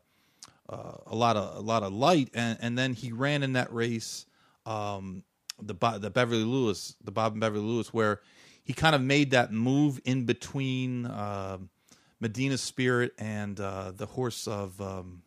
uh, 0.68 0.92
a 1.06 1.14
lot 1.14 1.36
of 1.36 1.56
a 1.56 1.60
lot 1.60 1.82
of 1.82 1.92
light 1.92 2.30
and 2.34 2.58
and 2.60 2.76
then 2.76 2.92
he 2.92 3.12
ran 3.12 3.42
in 3.42 3.54
that 3.54 3.72
race 3.72 4.26
um, 4.66 5.22
the 5.62 5.74
the 5.98 6.10
Beverly 6.10 6.44
Lewis 6.44 6.96
the 7.02 7.12
Bob 7.12 7.32
and 7.32 7.40
Beverly 7.40 7.64
Lewis 7.64 7.94
where 7.94 8.20
he 8.66 8.72
kind 8.72 8.96
of 8.96 9.00
made 9.00 9.30
that 9.30 9.52
move 9.52 10.00
in 10.04 10.24
between 10.24 11.06
uh, 11.06 11.58
Medina 12.18 12.58
Spirit 12.58 13.12
and 13.16 13.58
uh, 13.60 13.92
the 13.94 14.06
horse 14.06 14.48
of 14.48 14.80
um, 14.80 15.22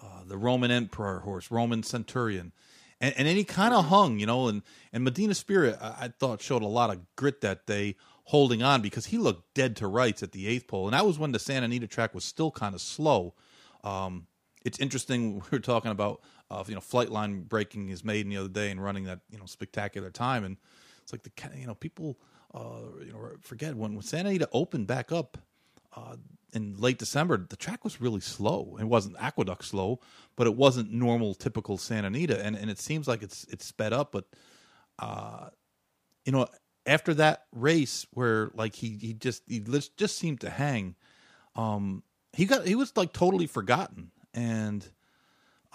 uh, 0.00 0.22
the 0.24 0.36
Roman 0.36 0.70
Emperor 0.70 1.18
horse, 1.18 1.50
Roman 1.50 1.82
Centurion. 1.82 2.52
And, 3.00 3.14
and 3.18 3.26
then 3.26 3.34
he 3.34 3.42
kind 3.42 3.74
of 3.74 3.86
hung, 3.86 4.20
you 4.20 4.26
know, 4.26 4.46
and, 4.46 4.62
and 4.92 5.02
Medina 5.02 5.34
Spirit, 5.34 5.76
I, 5.80 5.86
I 6.02 6.08
thought, 6.08 6.40
showed 6.40 6.62
a 6.62 6.68
lot 6.68 6.90
of 6.90 7.00
grit 7.16 7.40
that 7.40 7.66
day 7.66 7.96
holding 8.26 8.62
on 8.62 8.80
because 8.80 9.06
he 9.06 9.18
looked 9.18 9.52
dead 9.54 9.74
to 9.76 9.88
rights 9.88 10.22
at 10.22 10.30
the 10.30 10.46
eighth 10.46 10.68
pole. 10.68 10.86
And 10.86 10.94
that 10.94 11.04
was 11.04 11.18
when 11.18 11.32
the 11.32 11.40
Santa 11.40 11.64
Anita 11.64 11.88
track 11.88 12.14
was 12.14 12.24
still 12.24 12.52
kind 12.52 12.76
of 12.76 12.80
slow. 12.80 13.34
Um, 13.82 14.28
it's 14.64 14.78
interesting, 14.78 15.34
we 15.50 15.50
were 15.50 15.58
talking 15.58 15.90
about, 15.90 16.20
uh, 16.48 16.62
you 16.68 16.76
know, 16.76 16.80
Flightline 16.80 17.48
breaking 17.48 17.88
his 17.88 18.04
maiden 18.04 18.30
the 18.30 18.36
other 18.36 18.48
day 18.48 18.70
and 18.70 18.80
running 18.80 19.02
that, 19.04 19.18
you 19.30 19.38
know, 19.38 19.46
spectacular 19.46 20.12
time. 20.12 20.44
And 20.44 20.58
it's 21.08 21.12
like, 21.12 21.22
the 21.22 21.58
you 21.58 21.66
know, 21.66 21.74
people, 21.74 22.18
uh, 22.54 23.00
you 23.04 23.12
know, 23.12 23.30
forget 23.40 23.74
when, 23.74 23.94
when 23.94 24.02
Santa 24.02 24.28
Anita 24.28 24.48
opened 24.52 24.86
back 24.86 25.10
up, 25.10 25.38
uh, 25.96 26.16
in 26.52 26.76
late 26.78 26.98
December, 26.98 27.36
the 27.48 27.56
track 27.56 27.84
was 27.84 28.00
really 28.00 28.20
slow. 28.20 28.76
It 28.80 28.84
wasn't 28.84 29.16
aqueduct 29.18 29.64
slow, 29.64 30.00
but 30.36 30.46
it 30.46 30.54
wasn't 30.56 30.92
normal, 30.92 31.34
typical 31.34 31.76
Santa 31.76 32.06
Anita. 32.06 32.42
And 32.44 32.56
and 32.56 32.70
it 32.70 32.78
seems 32.78 33.06
like 33.06 33.22
it's 33.22 33.44
it's 33.50 33.66
sped 33.66 33.92
up. 33.92 34.12
But 34.12 34.24
uh, 34.98 35.50
you 36.24 36.32
know, 36.32 36.46
after 36.86 37.14
that 37.14 37.44
race 37.52 38.06
where 38.12 38.50
like 38.54 38.74
he 38.74 38.96
he 39.00 39.12
just 39.12 39.42
he 39.46 39.60
just 39.96 40.16
seemed 40.16 40.40
to 40.40 40.50
hang, 40.50 40.94
um, 41.54 42.02
he 42.32 42.46
got 42.46 42.66
he 42.66 42.74
was 42.74 42.96
like 42.96 43.12
totally 43.12 43.46
forgotten. 43.46 44.10
And 44.32 44.86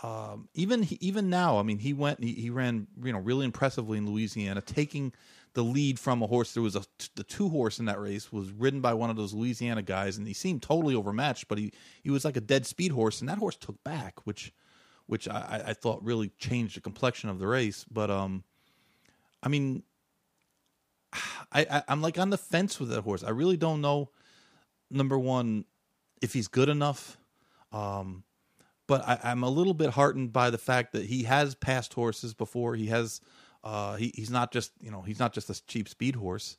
um, 0.04 0.50
even 0.54 0.86
even 1.00 1.30
now, 1.30 1.58
I 1.58 1.64
mean, 1.64 1.80
he 1.80 1.94
went 1.94 2.22
he, 2.22 2.34
he 2.34 2.50
ran 2.50 2.88
you 3.02 3.14
know 3.14 3.20
really 3.20 3.46
impressively 3.46 3.98
in 3.98 4.06
Louisiana, 4.06 4.60
taking 4.62 5.14
the 5.54 5.64
lead 5.64 5.98
from 5.98 6.22
a 6.22 6.28
horse. 6.28 6.54
There 6.54 6.62
was 6.62 6.76
a 6.76 6.84
the 7.16 7.24
two 7.24 7.48
horse 7.48 7.80
in 7.80 7.86
that 7.86 8.02
race 8.02 8.32
was 8.32 8.52
ridden 8.52 8.82
by 8.82 8.94
one 8.96 9.10
of 9.10 9.16
those 9.16 9.34
Louisiana 9.34 9.82
guys, 9.82 10.18
and 10.18 10.28
he 10.28 10.34
seemed 10.34 10.62
totally 10.62 10.94
overmatched. 10.94 11.48
But 11.48 11.58
he 11.58 11.72
he 12.04 12.10
was 12.10 12.26
like 12.26 12.36
a 12.36 12.42
dead 12.42 12.66
speed 12.66 12.92
horse, 12.92 13.22
and 13.22 13.30
that 13.30 13.38
horse 13.38 13.56
took 13.56 13.82
back, 13.86 14.26
which 14.26 14.52
which 15.06 15.30
I, 15.30 15.64
I- 15.68 15.74
thought 15.74 16.04
really 16.04 16.32
changed 16.38 16.76
the 16.76 16.82
complexion 16.82 17.30
of 17.30 17.40
the 17.40 17.48
race. 17.48 17.86
But 17.90 18.12
um, 18.12 18.44
I 19.42 19.48
mean, 19.48 19.84
I, 21.14 21.66
I 21.72 21.84
I'm 21.88 22.02
like 22.02 22.20
on 22.20 22.30
the 22.30 22.38
fence 22.38 22.78
with 22.78 22.90
that 22.90 23.04
horse. 23.04 23.24
I 23.24 23.30
really 23.30 23.58
don't 23.58 23.80
know. 23.80 24.10
Number 24.92 25.18
one, 25.18 25.64
if 26.22 26.34
he's 26.34 26.50
good 26.50 26.68
enough. 26.68 27.18
Um, 27.72 28.24
but 28.94 29.08
I, 29.08 29.32
I'm 29.32 29.42
a 29.42 29.50
little 29.50 29.74
bit 29.74 29.90
heartened 29.90 30.32
by 30.32 30.52
the 30.52 30.60
fact 30.60 30.94
that 30.94 31.06
he 31.06 31.24
has 31.24 31.56
passed 31.56 31.94
horses 31.94 32.36
before. 32.36 32.76
He 32.76 32.88
has, 32.88 33.22
uh, 33.64 33.96
he, 33.96 34.12
he's 34.14 34.30
not 34.30 34.52
just 34.52 34.72
you 34.80 34.92
know 34.92 35.02
he's 35.02 35.18
not 35.18 35.34
just 35.34 35.50
a 35.50 35.66
cheap 35.66 35.90
speed 35.90 36.16
horse. 36.16 36.58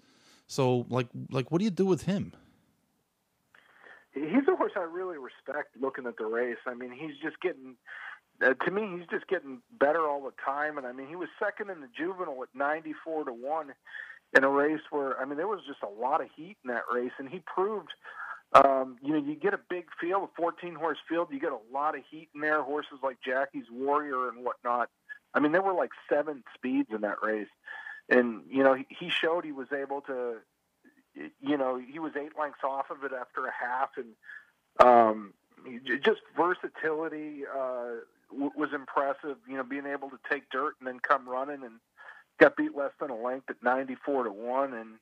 So 0.49 0.85
like 0.89 1.07
like 1.31 1.53
what 1.53 1.59
do 1.59 1.65
you 1.65 1.71
do 1.71 1.87
with 1.87 2.03
him? 2.03 2.33
he's 4.15 4.49
a 4.49 4.57
horse 4.57 4.73
I 4.77 4.83
really 4.83 5.19
respect. 5.19 5.77
Looking 5.81 6.07
at 6.07 6.17
the 6.17 6.27
race, 6.27 6.59
I 6.67 6.75
mean, 6.75 6.91
he's 6.91 7.17
just 7.23 7.41
getting. 7.41 7.77
Uh, 8.45 8.55
to 8.65 8.71
me, 8.73 8.99
he's 8.99 9.07
just 9.11 9.29
getting 9.29 9.61
better 9.79 10.09
all 10.09 10.25
the 10.25 10.35
time, 10.45 10.77
and 10.77 10.87
I 10.89 10.93
mean, 10.93 11.07
he 11.07 11.15
was 11.15 11.29
second 11.39 11.71
in 11.71 11.81
the 11.81 11.89
juvenile 11.97 12.43
at 12.43 12.49
ninety-four 12.53 13.25
to 13.25 13.33
one 13.33 13.75
in 14.37 14.43
a 14.43 14.51
race 14.51 14.81
where 14.91 15.21
I 15.21 15.25
mean, 15.25 15.37
there 15.37 15.47
was 15.47 15.61
just 15.69 15.83
a 15.85 16.01
lot 16.01 16.21
of 16.21 16.27
heat 16.35 16.57
in 16.65 16.69
that 16.69 16.83
race, 16.93 17.13
and 17.19 17.29
he 17.29 17.41
proved. 17.41 17.91
Um, 18.55 18.97
you 19.03 19.13
know, 19.13 19.19
you 19.19 19.35
get 19.35 19.55
a 19.55 19.61
big 19.69 19.87
field, 20.01 20.25
a 20.25 20.29
14 20.41 20.75
horse 20.75 20.99
field, 21.09 21.29
you 21.33 21.41
get 21.41 21.53
a 21.53 21.59
lot 21.73 21.97
of 21.97 22.03
heat 22.11 22.29
in 22.35 22.41
there. 22.41 22.63
Horses 22.63 22.99
like 23.03 23.19
Jackie's 23.25 23.67
Warrior 23.71 24.29
and 24.29 24.45
whatnot. 24.45 24.91
I 25.35 25.41
mean, 25.41 25.53
there 25.53 25.63
were 25.63 25.75
like 25.75 25.91
seven 26.09 26.45
speeds 26.55 26.91
in 26.93 27.01
that 27.01 27.17
race, 27.23 27.49
and 28.09 28.43
you 28.49 28.63
know, 28.63 28.75
he, 28.75 28.87
he 28.89 29.11
showed 29.11 29.45
he 29.45 29.53
was 29.53 29.73
able 29.73 30.03
to 30.03 30.37
you 31.41 31.57
know, 31.57 31.79
he 31.79 31.99
was 31.99 32.13
eight 32.17 32.33
lengths 32.39 32.65
off 32.65 32.91
of 32.91 33.05
it 33.05 33.13
after 33.13 33.47
a 33.47 33.53
half, 33.53 33.91
and 33.97 34.15
um, 34.85 35.33
just 36.03 36.21
versatility 36.37 37.45
uh, 37.47 38.01
w- 38.31 38.53
was 38.57 38.71
impressive. 38.75 39.37
You 39.49 39.57
know, 39.57 39.63
being 39.63 39.87
able 39.87 40.11
to 40.11 40.19
take 40.29 40.51
dirt 40.51 40.75
and 40.81 40.89
then 40.89 41.01
come 41.01 41.29
running, 41.29 41.63
and 41.63 41.75
got 42.39 42.57
beat 42.57 42.77
less 42.77 42.93
than 43.01 43.11
a 43.11 43.17
length 43.17 43.51
at 43.51 43.63
ninety-four 43.63 44.25
to 44.25 44.33
one. 44.33 44.75
And 44.75 44.97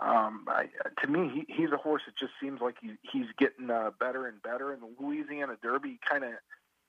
um, 0.00 0.44
I, 0.48 0.66
to 1.02 1.08
me, 1.08 1.30
he, 1.34 1.52
he's 1.52 1.72
a 1.72 1.76
horse 1.76 2.02
that 2.06 2.16
just 2.16 2.32
seems 2.40 2.60
like 2.60 2.76
he, 2.80 2.92
he's 3.02 3.26
getting 3.38 3.70
uh, 3.70 3.90
better 3.98 4.26
and 4.26 4.42
better. 4.42 4.72
And 4.72 4.82
the 4.82 4.88
Louisiana 5.00 5.56
Derby 5.62 5.98
kind 6.08 6.24
of 6.24 6.30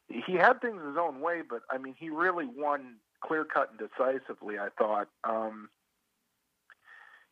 he 0.07 0.33
had 0.33 0.59
things 0.59 0.81
his 0.83 0.97
own 0.97 1.21
way, 1.21 1.41
but 1.47 1.61
I 1.69 1.77
mean, 1.77 1.95
he 1.97 2.09
really 2.09 2.47
won 2.47 2.95
clear 3.21 3.45
cut 3.45 3.71
and 3.71 3.79
decisively. 3.79 4.57
I 4.57 4.69
thought. 4.77 5.07
Um, 5.23 5.69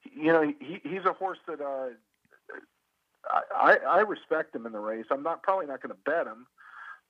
you 0.04 0.32
know, 0.32 0.42
he, 0.60 0.80
he's 0.84 1.06
a 1.06 1.14
horse 1.14 1.40
that 1.48 1.60
uh, 1.60 1.90
I, 3.56 3.78
I 3.88 4.00
respect 4.02 4.56
him 4.56 4.66
in 4.66 4.72
the 4.72 4.80
race. 4.80 5.06
I'm 5.12 5.24
not 5.24 5.44
probably 5.44 5.66
not 5.66 5.82
going 5.82 5.94
to 5.94 6.02
bet 6.06 6.28
him, 6.28 6.48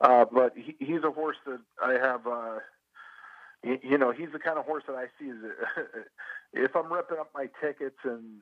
uh, 0.01 0.25
but 0.31 0.53
he, 0.55 0.75
he's 0.79 1.03
a 1.03 1.11
horse 1.11 1.37
that 1.45 1.59
I 1.83 1.93
have. 1.93 2.25
Uh, 2.25 2.59
you, 3.63 3.97
know, 3.97 4.11
he's 4.11 4.31
the 4.31 4.39
kind 4.39 4.57
of 4.57 4.65
horse 4.65 4.83
that 4.87 4.95
I 4.95 5.07
see 5.19 5.29
as 5.29 5.35
if 6.53 6.75
I'm 6.75 6.91
ripping 6.91 7.17
up 7.19 7.29
my 7.33 7.49
tickets, 7.61 7.97
and 8.03 8.41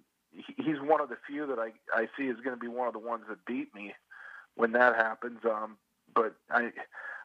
he's 0.58 0.80
one 0.82 1.02
of 1.02 1.10
the 1.10 1.18
few 1.28 1.46
that 1.48 1.60
I 1.60 1.72
I 1.94 2.08
see 2.18 2.26
is 2.26 2.38
going 2.44 2.56
to 2.56 2.62
be 2.62 2.68
one 2.68 2.88
of 2.88 2.94
the 2.94 3.00
ones 3.00 3.24
that 3.30 3.46
beat 3.46 3.74
me 3.74 3.94
when 4.56 4.72
that 4.74 4.96
happens. 4.96 5.40
Um, 5.46 5.78
but 6.14 6.36
I 6.50 6.72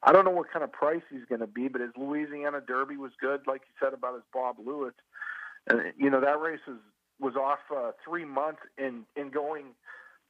I 0.03 0.13
don't 0.13 0.25
know 0.25 0.31
what 0.31 0.51
kind 0.51 0.65
of 0.65 0.73
price 0.73 1.03
he's 1.11 1.25
going 1.29 1.41
to 1.41 1.47
be, 1.47 1.69
but 1.69 1.81
his 1.81 1.91
Louisiana 1.97 2.61
Derby 2.61 2.97
was 2.97 3.13
good, 3.21 3.47
like 3.47 3.63
you 3.63 3.87
said 3.87 3.95
about 3.95 4.15
his 4.15 4.25
Bob 4.33 4.57
Lewis. 4.65 4.95
And 5.67 5.93
you 5.97 6.11
know 6.11 6.21
that 6.21 6.41
race 6.41 6.61
is 6.67 6.79
was 7.19 7.37
off 7.37 7.59
uh, 7.75 7.93
three 8.05 8.25
months 8.25 8.63
in 8.79 9.05
in 9.17 9.31
going, 9.31 9.67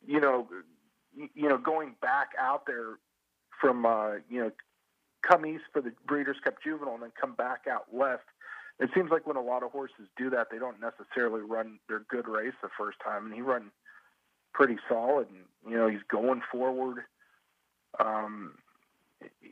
you 0.07 0.21
know, 0.21 0.49
you 1.35 1.49
know, 1.49 1.59
going 1.59 1.95
back 2.03 2.31
out 2.39 2.67
there 2.67 2.99
from 3.61 3.87
uh, 3.87 4.15
you 4.29 4.41
know, 4.41 4.51
come 5.23 5.47
east 5.47 5.65
for 5.73 5.81
the 5.81 5.93
Breeders' 6.07 6.39
Cup 6.43 6.55
Juvenile 6.63 6.95
and 6.95 7.03
then 7.05 7.13
come 7.19 7.35
back 7.35 7.67
out 7.71 7.93
west. 7.93 8.23
It 8.81 8.89
seems 8.95 9.11
like 9.11 9.27
when 9.27 9.37
a 9.37 9.43
lot 9.43 9.63
of 9.63 9.71
horses 9.73 10.09
do 10.17 10.31
that, 10.31 10.49
they 10.51 10.59
don't 10.59 10.79
necessarily 10.81 11.43
run 11.43 11.79
their 11.87 12.01
good 12.09 12.27
race 12.27 12.55
the 12.63 12.71
first 12.79 12.99
time, 13.05 13.27
and 13.27 13.35
he 13.35 13.43
run 13.43 13.71
pretty 14.55 14.79
solid. 14.89 15.29
And 15.29 15.71
you 15.71 15.77
know, 15.77 15.87
he's 15.87 16.01
going 16.11 16.41
forward. 16.51 17.05
Um, 17.99 18.55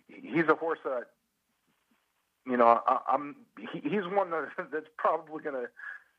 he's 0.08 0.48
a 0.48 0.54
horse 0.54 0.78
that 0.84 1.08
you 2.46 2.56
know 2.56 2.80
I, 2.86 2.98
I'm. 3.06 3.36
He, 3.58 3.80
he's 3.80 4.06
one 4.10 4.30
that, 4.30 4.48
that's 4.72 4.88
probably 4.96 5.42
to. 5.42 5.68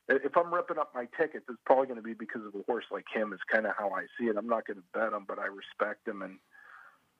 If 0.07 0.37
I'm 0.37 0.53
ripping 0.53 0.77
up 0.79 0.91
my 0.93 1.07
tickets, 1.17 1.45
it's 1.49 1.59
probably 1.65 1.85
going 1.85 1.97
to 1.97 2.03
be 2.03 2.13
because 2.13 2.41
of 2.43 2.53
a 2.55 2.63
horse 2.67 2.85
like 2.91 3.05
him. 3.11 3.33
Is 3.33 3.39
kind 3.51 3.65
of 3.65 3.73
how 3.75 3.89
I 3.89 4.05
see 4.19 4.25
it. 4.25 4.37
I'm 4.37 4.47
not 4.47 4.67
going 4.67 4.77
to 4.77 4.83
bet 4.93 5.13
him, 5.13 5.25
but 5.27 5.39
I 5.39 5.47
respect 5.47 6.07
him, 6.07 6.21
and 6.21 6.37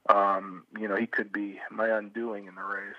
um, 0.07 0.65
you 0.79 0.87
know 0.87 0.95
he 0.95 1.07
could 1.07 1.31
be 1.31 1.59
my 1.71 1.89
undoing 1.89 2.45
in 2.45 2.53
the 2.53 2.63
race. 2.63 2.93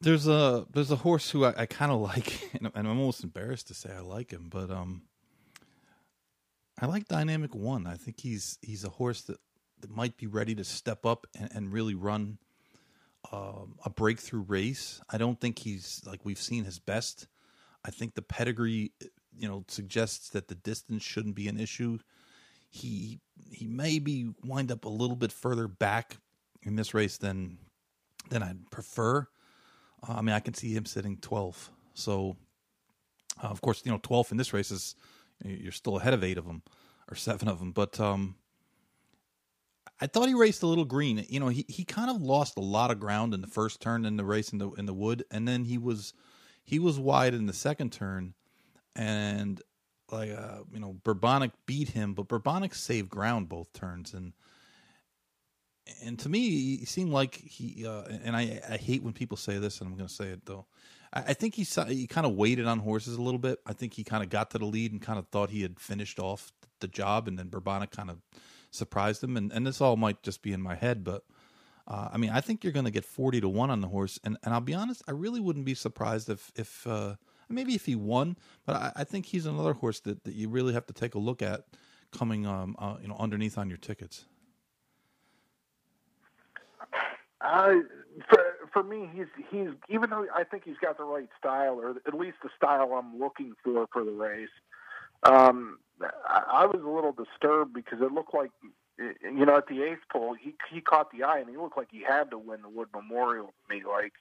There's 0.00 0.26
a 0.26 0.66
there's 0.70 0.90
a 0.90 0.96
horse 0.96 1.30
who 1.30 1.44
I, 1.44 1.54
I 1.62 1.66
kind 1.66 1.90
of 1.90 2.00
like, 2.00 2.50
and 2.60 2.70
I'm 2.74 2.86
almost 2.86 3.24
embarrassed 3.24 3.68
to 3.68 3.74
say 3.74 3.90
I 3.92 4.00
like 4.00 4.30
him, 4.30 4.48
but 4.50 4.70
um, 4.70 5.02
I 6.80 6.86
like 6.86 7.08
Dynamic 7.08 7.54
One. 7.54 7.86
I 7.86 7.96
think 7.96 8.20
he's 8.20 8.58
he's 8.60 8.84
a 8.84 8.90
horse 8.90 9.22
that, 9.22 9.38
that 9.80 9.90
might 9.90 10.16
be 10.16 10.26
ready 10.26 10.54
to 10.54 10.64
step 10.64 11.06
up 11.06 11.26
and, 11.38 11.50
and 11.54 11.72
really 11.72 11.94
run 11.94 12.38
um, 13.32 13.76
a 13.84 13.90
breakthrough 13.90 14.42
race. 14.42 15.00
I 15.10 15.18
don't 15.18 15.40
think 15.40 15.58
he's 15.58 16.02
like 16.06 16.20
we've 16.24 16.40
seen 16.40 16.64
his 16.64 16.78
best. 16.78 17.26
I 17.84 17.90
think 17.90 18.14
the 18.14 18.22
pedigree, 18.22 18.92
you 19.34 19.48
know, 19.48 19.64
suggests 19.68 20.30
that 20.30 20.48
the 20.48 20.54
distance 20.54 21.02
shouldn't 21.02 21.36
be 21.36 21.48
an 21.48 21.58
issue. 21.58 21.98
He 22.68 23.20
he 23.50 23.66
may 23.66 23.98
be 23.98 24.34
wind 24.44 24.70
up 24.70 24.84
a 24.84 24.90
little 24.90 25.16
bit 25.16 25.32
further 25.32 25.68
back 25.68 26.18
in 26.62 26.76
this 26.76 26.92
race 26.92 27.16
than 27.16 27.58
than 28.28 28.42
I'd 28.42 28.70
prefer. 28.70 29.28
I 30.08 30.20
mean, 30.22 30.34
I 30.34 30.40
can 30.40 30.54
see 30.54 30.72
him 30.72 30.84
sitting 30.84 31.16
12. 31.18 31.70
So, 31.94 32.36
uh, 33.42 33.48
of 33.48 33.60
course, 33.60 33.82
you 33.84 33.92
know, 33.92 34.00
12 34.02 34.32
in 34.32 34.36
this 34.36 34.52
race 34.52 34.70
is 34.70 34.94
you're 35.44 35.72
still 35.72 35.98
ahead 35.98 36.14
of 36.14 36.24
eight 36.24 36.38
of 36.38 36.46
them 36.46 36.62
or 37.10 37.14
seven 37.14 37.48
of 37.48 37.58
them. 37.58 37.72
But 37.72 37.98
um, 38.00 38.36
I 40.00 40.06
thought 40.06 40.28
he 40.28 40.34
raced 40.34 40.62
a 40.62 40.66
little 40.66 40.84
green. 40.84 41.24
You 41.28 41.40
know, 41.40 41.48
he, 41.48 41.64
he 41.68 41.84
kind 41.84 42.10
of 42.10 42.20
lost 42.20 42.56
a 42.56 42.62
lot 42.62 42.90
of 42.90 43.00
ground 43.00 43.34
in 43.34 43.40
the 43.40 43.46
first 43.46 43.80
turn 43.80 44.04
in 44.04 44.16
the 44.16 44.24
race 44.24 44.52
in 44.52 44.58
the 44.58 44.70
in 44.72 44.86
the 44.86 44.94
wood, 44.94 45.24
and 45.30 45.46
then 45.46 45.64
he 45.64 45.78
was 45.78 46.12
he 46.64 46.78
was 46.78 46.98
wide 46.98 47.34
in 47.34 47.46
the 47.46 47.52
second 47.52 47.92
turn, 47.92 48.34
and 48.94 49.62
like 50.10 50.30
uh, 50.30 50.58
you 50.72 50.80
know, 50.80 50.96
Bourbonic 51.04 51.52
beat 51.66 51.90
him, 51.90 52.14
but 52.14 52.28
Bourbonic 52.28 52.74
saved 52.74 53.08
ground 53.08 53.48
both 53.48 53.72
turns, 53.72 54.12
and 54.12 54.32
and 56.02 56.18
to 56.20 56.28
me, 56.28 56.76
he 56.76 56.84
seemed 56.84 57.10
like 57.10 57.34
he. 57.36 57.86
Uh, 57.86 58.02
and 58.24 58.36
I, 58.36 58.60
I 58.68 58.76
hate 58.76 59.02
when 59.02 59.12
people 59.12 59.36
say 59.36 59.58
this, 59.58 59.80
and 59.80 59.88
I'm 59.88 59.96
going 59.96 60.08
to 60.08 60.14
say 60.14 60.26
it 60.26 60.44
though. 60.46 60.66
I, 61.12 61.20
I 61.20 61.32
think 61.34 61.54
he 61.54 61.66
he 61.88 62.06
kind 62.06 62.26
of 62.26 62.34
waited 62.34 62.66
on 62.66 62.80
horses 62.80 63.16
a 63.16 63.22
little 63.22 63.38
bit. 63.38 63.60
I 63.66 63.72
think 63.72 63.94
he 63.94 64.04
kind 64.04 64.22
of 64.22 64.30
got 64.30 64.50
to 64.50 64.58
the 64.58 64.66
lead 64.66 64.92
and 64.92 65.00
kind 65.00 65.18
of 65.18 65.28
thought 65.28 65.50
he 65.50 65.62
had 65.62 65.78
finished 65.78 66.18
off 66.18 66.52
the 66.80 66.88
job, 66.88 67.28
and 67.28 67.38
then 67.38 67.48
Bourbonic 67.48 67.90
kind 67.90 68.10
of 68.10 68.18
surprised 68.70 69.22
him. 69.22 69.36
And 69.36 69.52
and 69.52 69.66
this 69.66 69.80
all 69.80 69.96
might 69.96 70.22
just 70.22 70.42
be 70.42 70.52
in 70.52 70.60
my 70.60 70.74
head, 70.74 71.04
but 71.04 71.24
uh, 71.86 72.08
I 72.12 72.16
mean, 72.18 72.30
I 72.30 72.40
think 72.40 72.64
you're 72.64 72.72
going 72.72 72.84
to 72.84 72.90
get 72.90 73.04
forty 73.04 73.40
to 73.40 73.48
one 73.48 73.70
on 73.70 73.80
the 73.80 73.88
horse. 73.88 74.18
And 74.24 74.36
and 74.42 74.52
I'll 74.52 74.60
be 74.60 74.74
honest, 74.74 75.02
I 75.06 75.12
really 75.12 75.40
wouldn't 75.40 75.64
be 75.64 75.74
surprised 75.74 76.28
if 76.28 76.50
if 76.56 76.86
uh, 76.86 77.14
maybe 77.48 77.74
if 77.74 77.86
he 77.86 77.94
won, 77.94 78.36
but 78.64 78.76
I, 78.76 78.92
I, 78.96 79.04
think 79.04 79.26
he's 79.26 79.46
another 79.46 79.72
horse 79.72 80.00
that, 80.00 80.24
that 80.24 80.34
you 80.34 80.48
really 80.48 80.72
have 80.72 80.86
to 80.86 80.92
take 80.92 81.14
a 81.14 81.18
look 81.18 81.42
at 81.42 81.64
coming 82.12 82.46
um 82.46 82.76
uh, 82.78 82.96
you 83.00 83.08
know 83.08 83.16
underneath 83.18 83.56
on 83.56 83.68
your 83.68 83.78
tickets. 83.78 84.24
Uh, 87.40 87.74
for 88.28 88.42
for 88.72 88.82
me, 88.82 89.08
he's 89.12 89.26
he's 89.50 89.68
even 89.88 90.10
though 90.10 90.26
I 90.34 90.44
think 90.44 90.64
he's 90.64 90.78
got 90.80 90.96
the 90.96 91.04
right 91.04 91.28
style, 91.38 91.78
or 91.80 91.90
at 92.06 92.14
least 92.14 92.38
the 92.42 92.48
style 92.56 92.94
I'm 92.94 93.18
looking 93.18 93.52
for 93.62 93.86
for 93.92 94.04
the 94.04 94.12
race. 94.12 94.48
Um, 95.22 95.78
I, 96.00 96.42
I 96.48 96.66
was 96.66 96.80
a 96.82 96.88
little 96.88 97.12
disturbed 97.12 97.74
because 97.74 98.00
it 98.00 98.12
looked 98.12 98.34
like, 98.34 98.50
you 98.98 99.44
know, 99.44 99.56
at 99.56 99.66
the 99.66 99.82
eighth 99.82 100.08
pole, 100.10 100.34
he 100.34 100.54
he 100.72 100.80
caught 100.80 101.10
the 101.10 101.24
eye 101.24 101.38
and 101.38 101.50
he 101.50 101.56
looked 101.56 101.76
like 101.76 101.88
he 101.90 102.02
had 102.02 102.30
to 102.30 102.38
win 102.38 102.62
the 102.62 102.68
Wood 102.70 102.88
Memorial. 102.94 103.46
To 103.46 103.74
me, 103.74 103.82
like, 103.84 104.14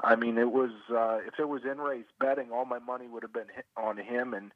I 0.00 0.16
mean, 0.16 0.36
it 0.36 0.52
was 0.52 0.70
uh, 0.90 1.20
if 1.26 1.38
it 1.38 1.48
was 1.48 1.62
in 1.64 1.78
race 1.78 2.04
betting, 2.20 2.50
all 2.52 2.66
my 2.66 2.78
money 2.78 3.06
would 3.08 3.22
have 3.22 3.32
been 3.32 3.50
on 3.76 3.98
him 3.98 4.34
and. 4.34 4.52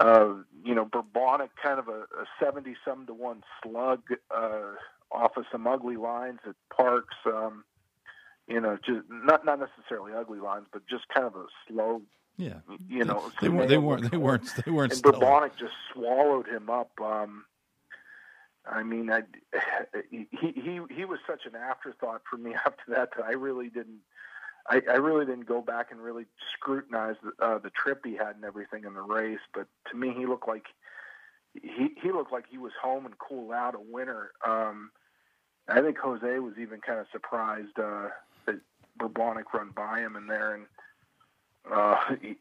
Uh, 0.00 0.44
you 0.64 0.76
know, 0.76 0.84
Bourbonic 0.84 1.48
kind 1.60 1.80
of 1.80 1.88
a, 1.88 2.02
a 2.02 2.24
70 2.40 2.76
some 2.84 3.04
to 3.06 3.12
one 3.12 3.42
slug, 3.60 4.00
uh, 4.32 4.74
off 5.10 5.36
of 5.36 5.44
some 5.50 5.66
ugly 5.66 5.96
lines 5.96 6.40
at 6.46 6.54
Parx. 6.72 7.04
Um, 7.26 7.64
you 8.46 8.60
know, 8.60 8.76
just 8.84 9.06
not 9.10 9.44
not 9.44 9.60
necessarily 9.60 10.12
ugly 10.12 10.40
lines, 10.40 10.66
but 10.72 10.86
just 10.86 11.08
kind 11.08 11.26
of 11.26 11.36
a 11.36 11.46
slow. 11.66 12.02
Yeah, 12.36 12.60
you 12.88 13.04
know, 13.04 13.32
they, 13.42 13.48
weren't. 13.48 13.68
They 13.68 13.78
weren't. 13.78 14.10
They 14.10 14.16
weren't. 14.16 14.48
They 14.64 14.70
weren't. 14.70 14.92
And 14.92 15.02
Bourbonic 15.02 15.56
just 15.58 15.72
swallowed 15.92 16.46
him 16.46 16.70
up. 16.70 16.92
Um, 17.02 17.44
I 18.64 18.82
mean, 18.82 19.10
I, 19.10 19.22
he 20.10 20.28
he 20.30 20.80
he 20.90 21.04
was 21.04 21.18
such 21.26 21.46
an 21.46 21.56
afterthought 21.56 22.22
for 22.30 22.36
me 22.36 22.54
after 22.66 22.84
that 22.88 23.10
that 23.16 23.24
I 23.24 23.32
really 23.32 23.68
didn't. 23.68 24.00
I, 24.70 24.82
I 24.88 24.96
really 24.96 25.24
didn't 25.24 25.46
go 25.46 25.62
back 25.62 25.90
and 25.90 25.98
really 25.98 26.26
scrutinize 26.52 27.16
the, 27.22 27.32
uh, 27.42 27.56
the 27.56 27.70
trip 27.70 28.02
he 28.04 28.16
had 28.16 28.36
and 28.36 28.44
everything 28.44 28.84
in 28.84 28.92
the 28.92 29.00
race. 29.00 29.40
But 29.54 29.66
to 29.90 29.96
me, 29.96 30.12
he 30.14 30.26
looked 30.26 30.46
like 30.46 30.66
he 31.54 31.90
he 32.02 32.12
looked 32.12 32.32
like 32.32 32.44
he 32.50 32.58
was 32.58 32.72
home 32.80 33.06
and 33.06 33.16
cool 33.18 33.52
out 33.52 33.74
a 33.74 33.80
winner. 33.80 34.30
Um, 34.46 34.90
I 35.68 35.80
think 35.80 35.98
Jose 35.98 36.38
was 36.38 36.54
even 36.60 36.80
kind 36.80 36.98
of 36.98 37.06
surprised 37.12 37.78
uh, 37.78 38.08
that 38.46 38.60
Bourbonic 38.98 39.52
run 39.52 39.70
by 39.74 40.00
him 40.00 40.16
in 40.16 40.26
there, 40.26 40.54
and 40.54 40.66
uh, 41.70 41.96
he, 42.20 42.36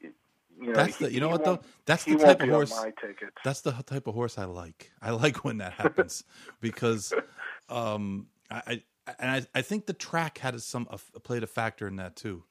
you 0.59 0.67
know, 0.67 0.73
that's 0.73 0.97
the, 0.97 1.11
you 1.11 1.19
know 1.19 1.29
what 1.29 1.43
though 1.43 1.59
that's 1.85 2.05
the 2.05 2.15
type 2.15 2.41
of 2.41 2.49
horse 2.49 2.73
that's 3.43 3.61
the 3.61 3.71
type 3.71 4.07
of 4.07 4.13
horse 4.13 4.37
I 4.37 4.45
like. 4.45 4.91
I 5.01 5.11
like 5.23 5.43
when 5.43 5.57
that 5.57 5.73
happens 5.73 6.23
because 6.61 7.13
um, 7.69 8.27
I, 8.49 8.61
I 8.67 8.83
and 9.19 9.31
I, 9.31 9.59
I 9.59 9.61
think 9.61 9.85
the 9.85 9.93
track 9.93 10.37
had 10.39 10.59
some 10.61 10.87
uh, 10.89 10.97
played 11.23 11.43
a 11.43 11.47
factor 11.47 11.87
in 11.87 11.97
that 11.97 12.15
too, 12.15 12.43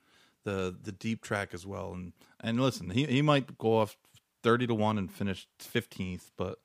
the 0.45 0.75
the 0.83 0.93
deep 0.93 1.23
track 1.23 1.53
as 1.53 1.67
well. 1.67 1.93
And 1.93 2.13
and 2.41 2.61
listen, 2.61 2.91
he 2.91 3.05
he 3.05 3.23
might 3.23 3.59
go 3.59 3.79
off 3.79 3.97
thirty 4.43 4.67
to 4.67 4.75
one 4.75 4.99
and 4.99 5.11
finished 5.13 5.49
fifteenth, 5.59 6.31
but 6.37 6.59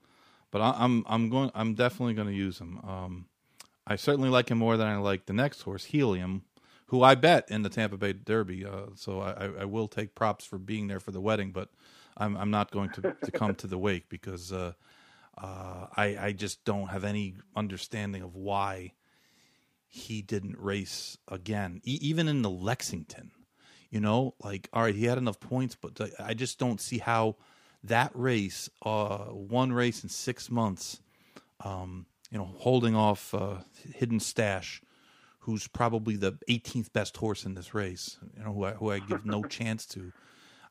but 0.51 0.61
I, 0.61 0.83
am 0.83 1.05
I'm 1.07 1.29
going 1.29 1.51
I'm 1.55 1.73
definitely 1.73 2.13
going 2.13 2.27
to 2.27 2.33
use 2.33 2.59
him. 2.59 2.79
Um, 2.79 3.25
I 3.87 3.95
certainly 3.95 4.29
like 4.29 4.49
him 4.49 4.59
more 4.59 4.77
than 4.77 4.87
I 4.87 4.97
like 4.97 5.25
the 5.25 5.33
next 5.33 5.61
horse, 5.61 5.85
Helium, 5.85 6.43
who 6.87 7.03
I 7.03 7.15
bet 7.15 7.49
in 7.49 7.63
the 7.63 7.69
Tampa 7.69 7.97
Bay 7.97 8.13
Derby. 8.13 8.65
Uh, 8.65 8.87
so 8.95 9.21
I, 9.21 9.61
I, 9.61 9.65
will 9.65 9.87
take 9.87 10.13
props 10.13 10.45
for 10.45 10.59
being 10.59 10.87
there 10.87 10.99
for 10.99 11.11
the 11.11 11.21
wedding, 11.21 11.51
but 11.51 11.69
I'm, 12.15 12.37
I'm 12.37 12.51
not 12.51 12.69
going 12.69 12.89
to, 12.91 13.15
to 13.23 13.31
come 13.31 13.55
to 13.55 13.67
the 13.67 13.77
wake 13.77 14.07
because 14.07 14.51
uh, 14.53 14.73
uh, 15.37 15.87
I, 15.95 16.17
I 16.19 16.31
just 16.33 16.63
don't 16.63 16.89
have 16.89 17.03
any 17.03 17.35
understanding 17.55 18.21
of 18.21 18.35
why 18.35 18.93
he 19.87 20.21
didn't 20.21 20.57
race 20.59 21.17
again, 21.27 21.81
e- 21.83 21.99
even 22.01 22.27
in 22.27 22.41
the 22.41 22.49
Lexington. 22.49 23.31
You 23.89 23.99
know, 23.99 24.35
like 24.41 24.69
all 24.71 24.83
right, 24.83 24.95
he 24.95 25.05
had 25.05 25.17
enough 25.17 25.39
points, 25.39 25.75
but 25.75 25.99
I 26.17 26.33
just 26.33 26.59
don't 26.59 26.79
see 26.79 26.99
how 26.99 27.35
that 27.83 28.11
race, 28.13 28.69
uh, 28.83 29.25
one 29.25 29.73
race 29.73 30.03
in 30.03 30.09
six 30.09 30.49
months. 30.49 31.01
Um, 31.63 32.05
you 32.31 32.37
know, 32.37 32.49
holding 32.57 32.95
off 32.95 33.33
uh, 33.33 33.57
Hidden 33.93 34.19
Stash, 34.19 34.81
who's 35.39 35.67
probably 35.67 36.15
the 36.15 36.33
18th 36.49 36.93
best 36.93 37.17
horse 37.17 37.45
in 37.45 37.53
this 37.53 37.73
race. 37.73 38.17
You 38.37 38.43
know, 38.43 38.53
who 38.53 38.63
I, 38.63 38.71
who 38.71 38.91
I 38.91 38.99
give 38.99 39.25
no 39.25 39.43
chance 39.49 39.85
to. 39.87 40.11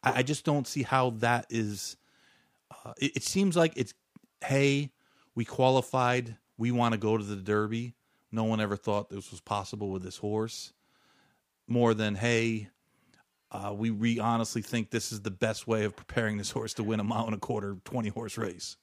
I, 0.02 0.18
I, 0.18 0.22
just 0.22 0.44
don't 0.44 0.66
see 0.66 0.82
how 0.82 1.10
that 1.18 1.46
is. 1.50 1.96
Uh, 2.84 2.94
it, 2.98 3.16
it 3.16 3.22
seems 3.22 3.56
like 3.56 3.74
it's 3.76 3.92
hey, 4.44 4.90
we 5.34 5.44
qualified. 5.44 6.36
We 6.56 6.70
want 6.70 6.92
to 6.92 6.98
go 6.98 7.16
to 7.16 7.24
the 7.24 7.36
Derby. 7.36 7.94
No 8.32 8.44
one 8.44 8.60
ever 8.60 8.76
thought 8.76 9.10
this 9.10 9.30
was 9.30 9.40
possible 9.40 9.90
with 9.90 10.02
this 10.02 10.16
horse. 10.16 10.72
More 11.68 11.94
than 11.94 12.14
hey, 12.14 12.68
uh, 13.52 13.74
we 13.76 13.90
we 13.90 14.18
honestly 14.18 14.62
think 14.62 14.90
this 14.90 15.12
is 15.12 15.22
the 15.22 15.30
best 15.30 15.66
way 15.66 15.84
of 15.84 15.96
preparing 15.96 16.38
this 16.38 16.50
horse 16.50 16.74
to 16.74 16.84
win 16.84 17.00
a 17.00 17.04
mile 17.04 17.26
and 17.26 17.34
a 17.34 17.38
quarter, 17.38 17.76
twenty 17.84 18.08
horse 18.08 18.38
race. 18.38 18.76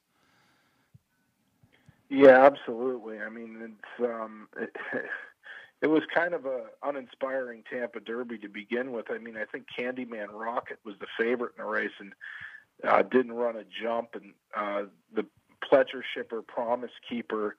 Yeah, 2.09 2.45
absolutely. 2.45 3.19
I 3.19 3.29
mean, 3.29 3.57
it's 3.61 4.09
um, 4.09 4.47
it, 4.57 4.75
it 5.81 5.87
was 5.87 6.03
kind 6.13 6.33
of 6.33 6.45
a 6.45 6.65
uninspiring 6.83 7.63
Tampa 7.69 7.99
Derby 7.99 8.37
to 8.39 8.49
begin 8.49 8.91
with. 8.91 9.11
I 9.11 9.17
mean, 9.17 9.37
I 9.37 9.45
think 9.45 9.65
Candyman 9.77 10.27
Rocket 10.31 10.79
was 10.83 10.95
the 10.99 11.07
favorite 11.17 11.53
in 11.57 11.63
the 11.63 11.69
race 11.69 11.91
and 11.99 12.13
uh, 12.83 13.03
didn't 13.03 13.33
run 13.33 13.55
a 13.55 13.63
jump, 13.81 14.15
and 14.15 14.33
uh, 14.55 14.89
the 15.13 15.25
Pletcher 15.63 16.01
Shipper, 16.13 16.41
Promise 16.41 16.91
Keeper. 17.09 17.55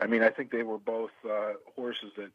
I 0.00 0.06
mean, 0.06 0.22
I 0.22 0.30
think 0.30 0.50
they 0.50 0.62
were 0.62 0.78
both 0.78 1.10
uh, 1.24 1.52
horses 1.74 2.12
that 2.16 2.30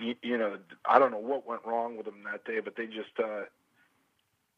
you, 0.00 0.14
you 0.22 0.38
know 0.38 0.58
I 0.88 0.98
don't 0.98 1.10
know 1.10 1.18
what 1.18 1.46
went 1.46 1.64
wrong 1.64 1.96
with 1.96 2.06
them 2.06 2.22
that 2.30 2.44
day, 2.44 2.60
but 2.60 2.76
they 2.76 2.86
just 2.86 3.18
uh, 3.22 3.44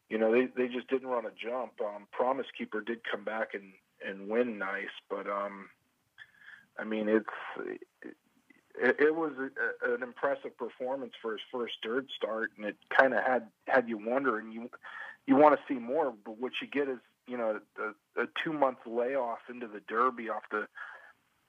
you 0.09 0.17
know, 0.17 0.31
they 0.31 0.47
they 0.57 0.67
just 0.67 0.89
didn't 0.89 1.07
run 1.07 1.25
a 1.25 1.31
jump. 1.31 1.73
Um, 1.81 2.07
Promise 2.11 2.47
Keeper 2.57 2.81
did 2.81 2.99
come 3.09 3.23
back 3.23 3.53
and 3.53 3.71
and 4.05 4.27
win 4.27 4.57
nice, 4.57 4.87
but 5.09 5.27
um, 5.29 5.69
I 6.77 6.83
mean, 6.83 7.07
it's 7.07 7.79
it, 8.75 8.95
it 8.99 9.15
was 9.15 9.33
a, 9.37 9.93
an 9.93 10.01
impressive 10.01 10.57
performance 10.57 11.13
for 11.21 11.33
his 11.33 11.41
first 11.51 11.73
dirt 11.83 12.07
start, 12.15 12.51
and 12.57 12.65
it 12.65 12.77
kind 12.97 13.13
of 13.13 13.23
had 13.23 13.47
had 13.67 13.87
you 13.87 13.97
wondering 13.97 14.51
you 14.51 14.69
you 15.27 15.35
want 15.35 15.55
to 15.55 15.73
see 15.73 15.79
more, 15.79 16.13
but 16.25 16.39
what 16.39 16.53
you 16.59 16.67
get 16.67 16.89
is 16.89 16.99
you 17.27 17.37
know 17.37 17.59
a, 17.77 18.21
a 18.21 18.25
two 18.43 18.51
month 18.51 18.79
layoff 18.87 19.39
into 19.49 19.67
the 19.67 19.81
Derby 19.87 20.29
off 20.29 20.43
the. 20.51 20.67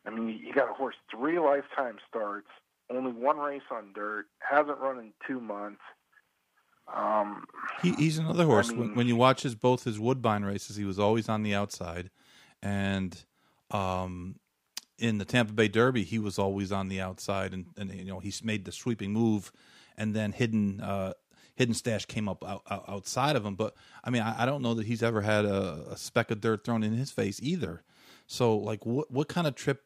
I 0.07 0.11
mean, 0.11 0.29
you 0.29 0.55
got 0.55 0.71
a 0.71 0.73
horse 0.73 0.95
three 1.11 1.39
lifetime 1.39 1.99
starts, 2.09 2.49
only 2.91 3.13
one 3.13 3.39
race 3.39 3.63
on 3.71 3.93
dirt, 3.95 4.27
hasn't 4.39 4.79
run 4.79 4.99
in 4.99 5.13
two 5.27 5.41
months. 5.41 5.81
Um, 6.95 7.45
he, 7.83 7.93
he's 7.93 8.19
another 8.19 8.45
horse. 8.45 8.71
I 8.71 8.75
when, 8.75 8.95
when 8.95 9.07
you 9.07 9.17
watch 9.17 9.43
his 9.43 9.55
both 9.55 9.85
his 9.85 9.99
Woodbine 9.99 10.45
races, 10.45 10.77
he 10.77 10.85
was 10.85 10.99
always 10.99 11.29
on 11.29 11.43
the 11.43 11.55
outside, 11.55 12.11
and 12.63 13.17
um, 13.71 14.37
in 14.99 15.19
the 15.19 15.25
Tampa 15.25 15.53
Bay 15.53 15.69
Derby, 15.69 16.05
he 16.05 16.19
was 16.19 16.39
always 16.39 16.73
on 16.73 16.89
the 16.89 17.01
outside, 17.01 17.55
and, 17.55 17.67
and 17.77 17.93
you 17.95 18.05
know 18.05 18.19
he's 18.19 18.43
made 18.43 18.65
the 18.65 18.73
sweeping 18.73 19.13
move, 19.13 19.53
and 19.97 20.15
then 20.15 20.33
hidden 20.33 20.81
uh, 20.81 21.13
hidden 21.55 21.75
stash 21.75 22.07
came 22.07 22.29
up 22.29 22.45
out, 22.45 22.63
out, 22.71 22.85
outside 22.89 23.37
of 23.37 23.45
him. 23.45 23.55
But 23.55 23.75
I 24.03 24.11
mean, 24.11 24.23
I, 24.23 24.43
I 24.43 24.47
don't 24.47 24.63
know 24.63 24.75
that 24.75 24.87
he's 24.87 25.03
ever 25.03 25.21
had 25.21 25.45
a, 25.45 25.87
a 25.91 25.97
speck 25.97 26.31
of 26.31 26.41
dirt 26.41 26.65
thrown 26.65 26.83
in 26.83 26.95
his 26.95 27.11
face 27.11 27.39
either. 27.43 27.83
So, 28.27 28.57
like, 28.57 28.85
what 28.85 29.11
what 29.11 29.29
kind 29.29 29.47
of 29.47 29.55
trip 29.55 29.85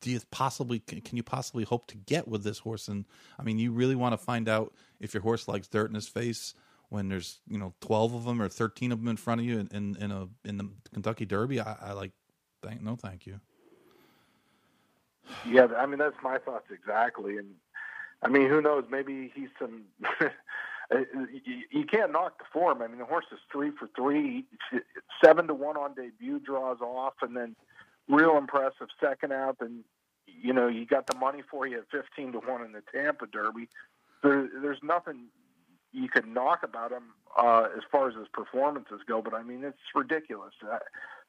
do 0.00 0.10
you 0.10 0.20
possibly 0.30 0.80
can, 0.80 1.16
you 1.16 1.22
possibly 1.22 1.64
hope 1.64 1.86
to 1.88 1.96
get 1.96 2.28
with 2.28 2.44
this 2.44 2.58
horse? 2.58 2.88
And 2.88 3.04
I 3.38 3.42
mean, 3.42 3.58
you 3.58 3.72
really 3.72 3.96
want 3.96 4.12
to 4.12 4.18
find 4.18 4.48
out 4.48 4.74
if 5.00 5.14
your 5.14 5.22
horse 5.22 5.48
likes 5.48 5.68
dirt 5.68 5.88
in 5.88 5.94
his 5.94 6.08
face 6.08 6.54
when 6.88 7.08
there's 7.08 7.40
you 7.48 7.58
know 7.58 7.74
twelve 7.80 8.14
of 8.14 8.24
them 8.24 8.40
or 8.40 8.48
thirteen 8.48 8.92
of 8.92 9.00
them 9.00 9.08
in 9.08 9.16
front 9.16 9.40
of 9.40 9.46
you 9.46 9.58
in 9.58 9.68
in, 9.68 9.96
in 9.96 10.10
a 10.12 10.28
in 10.44 10.58
the 10.58 10.68
Kentucky 10.92 11.26
Derby. 11.26 11.60
I, 11.60 11.76
I 11.80 11.92
like, 11.92 12.12
thank 12.62 12.82
no, 12.82 12.96
thank 12.96 13.26
you. 13.26 13.40
Yeah, 15.48 15.66
I 15.76 15.86
mean 15.86 15.98
that's 15.98 16.16
my 16.22 16.38
thoughts 16.38 16.66
exactly, 16.70 17.36
and 17.36 17.50
I 18.22 18.28
mean 18.28 18.48
who 18.48 18.60
knows? 18.60 18.84
Maybe 18.90 19.32
he's 19.34 19.50
some. 19.58 19.84
Uh, 20.88 20.98
you, 21.44 21.62
you 21.72 21.84
can't 21.84 22.12
knock 22.12 22.38
the 22.38 22.44
form. 22.52 22.80
I 22.80 22.86
mean 22.86 22.98
the 22.98 23.04
horse 23.04 23.24
is 23.32 23.40
three 23.50 23.72
for 23.72 23.88
three, 23.96 24.44
seven 25.20 25.48
to 25.48 25.52
one 25.52 25.76
on 25.76 25.94
debut, 25.94 26.38
draws 26.38 26.80
off, 26.80 27.14
and 27.22 27.36
then 27.36 27.56
real 28.08 28.36
impressive 28.36 28.88
second 29.00 29.32
out. 29.32 29.56
And 29.60 29.84
you 30.26 30.52
know 30.52 30.68
you 30.68 30.86
got 30.86 31.06
the 31.06 31.16
money 31.16 31.42
for 31.50 31.66
you 31.66 31.78
at 31.78 31.90
fifteen 31.90 32.32
to 32.32 32.38
one 32.38 32.64
in 32.64 32.72
the 32.72 32.82
Tampa 32.92 33.26
Derby. 33.26 33.68
There, 34.22 34.48
there's 34.60 34.80
nothing 34.82 35.26
you 35.92 36.08
could 36.08 36.26
knock 36.26 36.60
about 36.62 36.92
him 36.92 37.04
uh, 37.38 37.68
as 37.76 37.82
far 37.90 38.08
as 38.08 38.14
his 38.14 38.28
performances 38.32 39.00
go, 39.06 39.22
but 39.22 39.34
I 39.34 39.42
mean 39.42 39.64
it's 39.64 39.78
ridiculous. 39.94 40.52
Uh, 40.62 40.78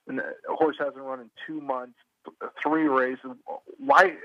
and 0.07 0.21
horse 0.47 0.77
hasn't 0.79 1.03
run 1.03 1.19
in 1.19 1.29
two 1.45 1.61
months 1.61 1.97
three 2.61 2.87
races. 2.87 3.31
Why? 3.77 4.15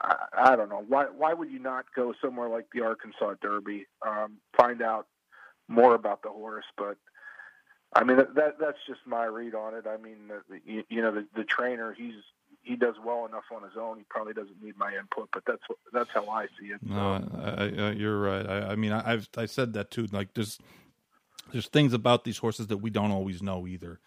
I, 0.00 0.16
I 0.36 0.56
don't 0.56 0.68
know. 0.68 0.84
Why? 0.86 1.06
Why 1.16 1.32
would 1.34 1.50
you 1.50 1.58
not 1.58 1.86
go 1.94 2.12
somewhere 2.22 2.48
like 2.48 2.66
the 2.72 2.82
Arkansas 2.82 3.34
Derby? 3.40 3.86
Um, 4.06 4.38
find 4.56 4.82
out 4.82 5.06
more 5.68 5.94
about 5.94 6.22
the 6.22 6.28
horse, 6.28 6.64
but 6.76 6.96
I 7.94 8.04
mean 8.04 8.16
that, 8.18 8.34
that 8.36 8.58
that's 8.58 8.78
just 8.86 9.00
my 9.06 9.24
read 9.24 9.54
on 9.54 9.74
it. 9.74 9.86
I 9.86 9.96
mean, 9.98 10.28
the, 10.28 10.60
you, 10.64 10.84
you 10.88 11.02
know, 11.02 11.12
the, 11.12 11.26
the 11.36 11.44
trainer 11.44 11.92
he's 11.92 12.14
he 12.62 12.76
does 12.76 12.94
well 13.04 13.26
enough 13.26 13.44
on 13.54 13.62
his 13.62 13.76
own. 13.78 13.98
He 13.98 14.04
probably 14.08 14.34
doesn't 14.34 14.62
need 14.62 14.76
my 14.78 14.94
input, 14.94 15.28
but 15.32 15.42
that's 15.46 15.62
that's 15.92 16.10
how 16.14 16.28
I 16.28 16.46
see 16.60 16.66
it. 16.68 16.80
So, 16.94 16.94
No, 16.94 17.28
I, 17.34 17.64
I, 17.64 17.90
you're 17.92 18.20
right. 18.20 18.46
I, 18.48 18.58
I 18.72 18.76
mean, 18.76 18.92
I, 18.92 19.12
I've 19.12 19.28
I 19.36 19.46
said 19.46 19.72
that 19.74 19.90
too. 19.90 20.06
Like, 20.12 20.34
there's 20.34 20.58
there's 21.52 21.68
things 21.68 21.92
about 21.92 22.24
these 22.24 22.38
horses 22.38 22.68
that 22.68 22.78
we 22.78 22.90
don't 22.90 23.10
always 23.12 23.42
know 23.42 23.66
either. 23.66 24.00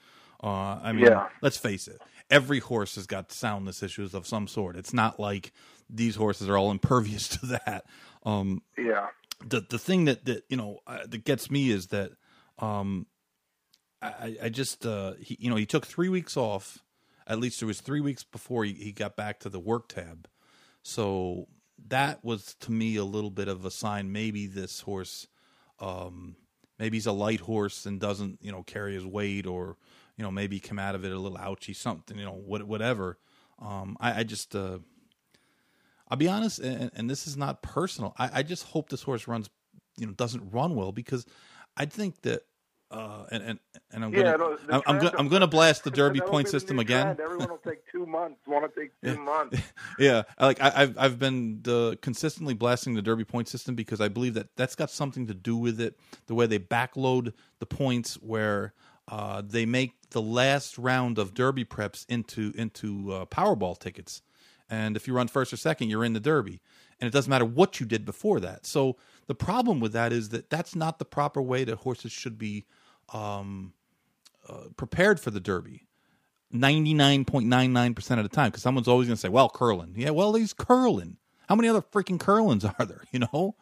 Uh, 0.43 0.79
I 0.83 0.91
mean, 0.93 1.05
Yeah. 1.05 1.27
let's 1.41 1.57
face 1.57 1.87
it. 1.87 2.01
Every 2.29 2.59
horse 2.59 2.95
has 2.95 3.07
got 3.07 3.31
soundness 3.31 3.83
issues 3.83 4.13
of 4.13 4.27
some 4.27 4.47
sort. 4.47 4.75
It's 4.75 4.93
not 4.93 5.19
like 5.19 5.51
these 5.89 6.15
horses 6.15 6.49
are 6.49 6.57
all 6.57 6.71
impervious 6.71 7.27
to 7.39 7.45
that. 7.47 7.85
Um, 8.25 8.63
yeah, 8.77 9.07
the 9.45 9.61
the 9.69 9.79
thing 9.79 10.05
that 10.05 10.25
that 10.25 10.45
you 10.49 10.57
know 10.57 10.79
uh, 10.87 11.05
that 11.07 11.23
gets 11.25 11.51
me 11.51 11.69
is 11.69 11.87
that 11.87 12.11
um 12.59 13.05
I 14.01 14.37
I 14.43 14.49
just 14.49 14.85
uh 14.85 15.13
he 15.19 15.37
you 15.39 15.49
know 15.49 15.55
he 15.55 15.65
took 15.65 15.85
3 15.85 16.09
weeks 16.09 16.37
off 16.37 16.79
at 17.27 17.39
least 17.39 17.61
it 17.61 17.65
was 17.65 17.81
3 17.81 18.01
weeks 18.01 18.23
before 18.23 18.63
he, 18.63 18.73
he 18.73 18.91
got 18.91 19.15
back 19.15 19.39
to 19.41 19.49
the 19.49 19.59
work 19.59 19.89
tab 19.89 20.27
so 20.83 21.47
that 21.87 22.23
was 22.23 22.55
to 22.61 22.71
me 22.71 22.95
a 22.95 23.03
little 23.03 23.31
bit 23.31 23.47
of 23.47 23.65
a 23.65 23.71
sign 23.71 24.11
maybe 24.11 24.47
this 24.47 24.81
horse 24.81 25.27
um 25.79 26.35
maybe 26.79 26.97
he's 26.97 27.05
a 27.05 27.11
light 27.11 27.41
horse 27.41 27.85
and 27.85 27.99
doesn't 27.99 28.39
you 28.41 28.51
know 28.51 28.63
carry 28.63 28.93
his 28.93 29.05
weight 29.05 29.45
or 29.45 29.77
you 30.17 30.23
know 30.23 30.31
maybe 30.31 30.59
come 30.59 30.79
out 30.79 30.95
of 30.95 31.03
it 31.03 31.11
a 31.11 31.19
little 31.19 31.37
ouchy 31.37 31.73
something 31.73 32.17
you 32.17 32.25
know 32.25 32.31
what 32.31 32.63
whatever 32.63 33.17
um 33.59 33.97
I, 33.99 34.19
I 34.19 34.23
just 34.23 34.55
uh 34.55 34.79
I'll 36.07 36.17
be 36.17 36.27
honest, 36.27 36.59
and, 36.59 36.91
and 36.93 37.09
this 37.09 37.25
is 37.25 37.35
not 37.35 37.61
personal. 37.61 38.13
I, 38.17 38.39
I 38.39 38.43
just 38.43 38.63
hope 38.63 38.89
this 38.89 39.01
horse 39.01 39.27
runs, 39.27 39.49
you 39.97 40.05
know, 40.05 40.13
doesn't 40.13 40.51
run 40.51 40.75
well 40.75 40.91
because 40.91 41.25
I 41.75 41.85
think 41.85 42.21
that, 42.21 42.43
uh, 42.91 43.25
and 43.31 43.43
and 43.43 43.59
and 43.91 44.05
I'm 44.05 44.13
yeah. 44.13 44.37
gonna, 44.37 44.57
the 44.67 44.73
I'm, 44.73 44.81
I'm 44.85 44.97
gonna, 44.97 45.15
I'm 45.17 45.27
gonna 45.27 45.47
blast 45.47 45.83
the 45.83 45.91
Derby 45.91 46.21
point 46.21 46.47
system 46.47 46.79
again. 46.79 47.17
Everyone 47.21 47.49
will 47.49 47.57
take 47.57 47.79
two 47.91 48.05
months. 48.05 48.39
Want 48.45 48.71
to 48.73 48.79
take 48.79 48.91
two 49.03 49.19
months? 49.19 49.59
yeah, 49.99 50.23
like 50.39 50.61
I, 50.61 50.71
I've 50.75 50.97
I've 50.97 51.19
been 51.19 51.61
uh, 51.67 51.95
consistently 52.01 52.53
blasting 52.53 52.93
the 52.93 53.01
Derby 53.01 53.25
point 53.25 53.47
system 53.47 53.75
because 53.75 54.01
I 54.01 54.07
believe 54.07 54.35
that 54.35 54.55
that's 54.55 54.75
got 54.75 54.91
something 54.91 55.27
to 55.27 55.33
do 55.33 55.57
with 55.57 55.81
it. 55.81 55.99
The 56.27 56.35
way 56.35 56.45
they 56.45 56.59
backload 56.59 57.33
the 57.59 57.65
points, 57.65 58.15
where 58.15 58.73
uh, 59.07 59.41
they 59.45 59.65
make 59.65 59.93
the 60.11 60.21
last 60.21 60.77
round 60.77 61.17
of 61.17 61.33
Derby 61.33 61.65
preps 61.65 62.05
into 62.07 62.53
into 62.55 63.11
uh, 63.11 63.25
Powerball 63.25 63.79
tickets, 63.79 64.21
and 64.69 64.95
if 64.95 65.07
you 65.07 65.13
run 65.13 65.27
first 65.27 65.51
or 65.51 65.57
second, 65.57 65.89
you're 65.89 66.05
in 66.05 66.13
the 66.13 66.19
Derby, 66.19 66.61
and 66.99 67.07
it 67.07 67.11
doesn't 67.11 67.29
matter 67.29 67.45
what 67.45 67.79
you 67.79 67.85
did 67.85 68.05
before 68.05 68.39
that. 68.39 68.65
So 68.65 68.95
the 69.27 69.35
problem 69.35 69.79
with 69.79 69.93
that 69.93 70.11
is 70.13 70.29
that 70.29 70.49
that's 70.49 70.75
not 70.75 70.99
the 70.99 71.05
proper 71.05 71.41
way 71.41 71.63
that 71.63 71.77
horses 71.77 72.11
should 72.11 72.37
be 72.37 72.65
um, 73.13 73.73
uh, 74.47 74.65
prepared 74.77 75.19
for 75.19 75.31
the 75.31 75.39
Derby. 75.39 75.87
99.99% 76.53 78.17
of 78.17 78.23
the 78.23 78.29
time 78.29 78.49
because 78.49 78.63
someone's 78.63 78.87
always 78.87 79.07
going 79.07 79.15
to 79.15 79.21
say, 79.21 79.29
well, 79.29 79.49
Curlin. 79.49 79.93
Yeah, 79.95 80.11
well, 80.11 80.33
he's 80.33 80.53
Curlin. 80.53 81.17
How 81.49 81.55
many 81.55 81.67
other 81.67 81.81
freaking 81.81 82.19
Curlins 82.19 82.65
are 82.79 82.85
there, 82.85 83.03
you 83.11 83.19
know? 83.19 83.55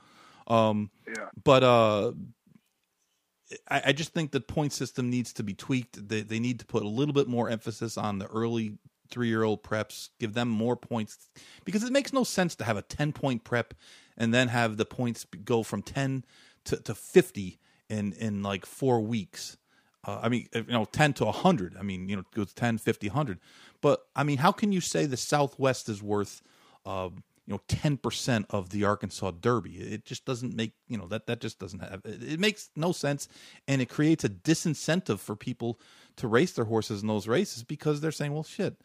Um, 0.47 0.91
Yeah. 1.07 1.30
but 1.43 1.64
uh, 1.64 2.11
I, 3.70 3.82
I 3.88 3.91
just 3.93 4.14
think 4.14 4.32
the 4.32 4.41
point 4.41 4.74
system 4.74 5.09
needs 5.09 5.34
to 5.34 5.43
be 5.43 5.53
tweaked. 5.53 6.07
They, 6.07 6.22
they 6.22 6.39
need 6.39 6.59
to 6.59 6.66
put 6.66 6.84
a 6.84 6.88
little 6.88 7.14
bit 7.14 7.28
more 7.28 7.49
emphasis 7.49 7.97
on 7.97 8.20
the 8.20 8.28
early 8.28 8.78
three 9.09 9.28
year 9.28 9.43
old 9.43 9.64
preps, 9.64 10.09
give 10.20 10.34
them 10.34 10.49
more 10.49 10.76
points 10.76 11.30
because 11.66 11.84
it 11.84 11.91
makes 11.91 12.14
no 12.14 12.24
sense 12.24 12.55
to 12.55 12.64
have 12.64 12.78
a 12.78 12.82
10 12.82 13.14
point 13.14 13.43
prep 13.43 13.74
and 14.18 14.34
then 14.34 14.49
have 14.49 14.78
the 14.78 14.86
points 14.86 15.26
go 15.43 15.64
from 15.64 15.82
10 15.82 16.26
to, 16.66 16.78
to 16.78 16.95
50 16.95 17.59
in, 17.89 18.14
in 18.14 18.43
like 18.43 18.66
four 18.66 19.01
weeks. 19.01 19.57
Uh, 20.05 20.20
I 20.22 20.30
mean, 20.30 20.47
you 20.53 20.64
know, 20.68 20.86
10 20.86 21.14
to 21.14 21.26
100. 21.26 21.78
I 21.80 21.84
mean, 21.84 22.09
you 22.09 22.16
know, 22.16 22.24
goes 22.34 22.53
10, 22.53 22.78
50, 22.78 23.07
100. 23.07 23.39
But, 23.82 24.01
I 24.16 24.24
mean, 24.24 24.38
how 24.38 24.51
can 24.51 24.72
you 24.72 24.82
say 24.82 25.05
the 25.05 25.18
Southwest 25.18 25.88
is 25.88 26.03
worth, 26.03 26.41
uh, 26.86 27.09
you 27.45 27.53
know, 27.53 27.61
10% 27.68 28.45
of 28.49 28.70
the 28.70 28.84
Arkansas 28.84 29.32
Derby? 29.32 29.78
It 29.78 30.03
just 30.03 30.26
doesn't 30.26 30.55
make, 30.55 30.74
you 30.88 30.97
know, 30.97 31.07
that, 31.07 31.28
that 31.28 31.39
just 31.39 31.57
doesn't 31.59 31.80
have, 31.80 32.01
it, 32.03 32.34
it 32.34 32.39
makes 32.39 32.70
no 32.76 32.91
sense. 32.91 33.30
And 33.68 33.82
it 33.82 33.88
creates 33.88 34.24
a 34.26 34.30
disincentive 34.30 35.20
for 35.20 35.36
people 35.36 35.80
to 36.18 36.28
race 36.28 36.51
their 36.51 36.66
horses 36.66 37.01
in 37.01 37.07
those 37.07 37.28
races 37.28 37.64
because 37.64 38.01
they're 38.01 38.11
saying, 38.11 38.34
well, 38.34 38.43
shit, 38.43 38.76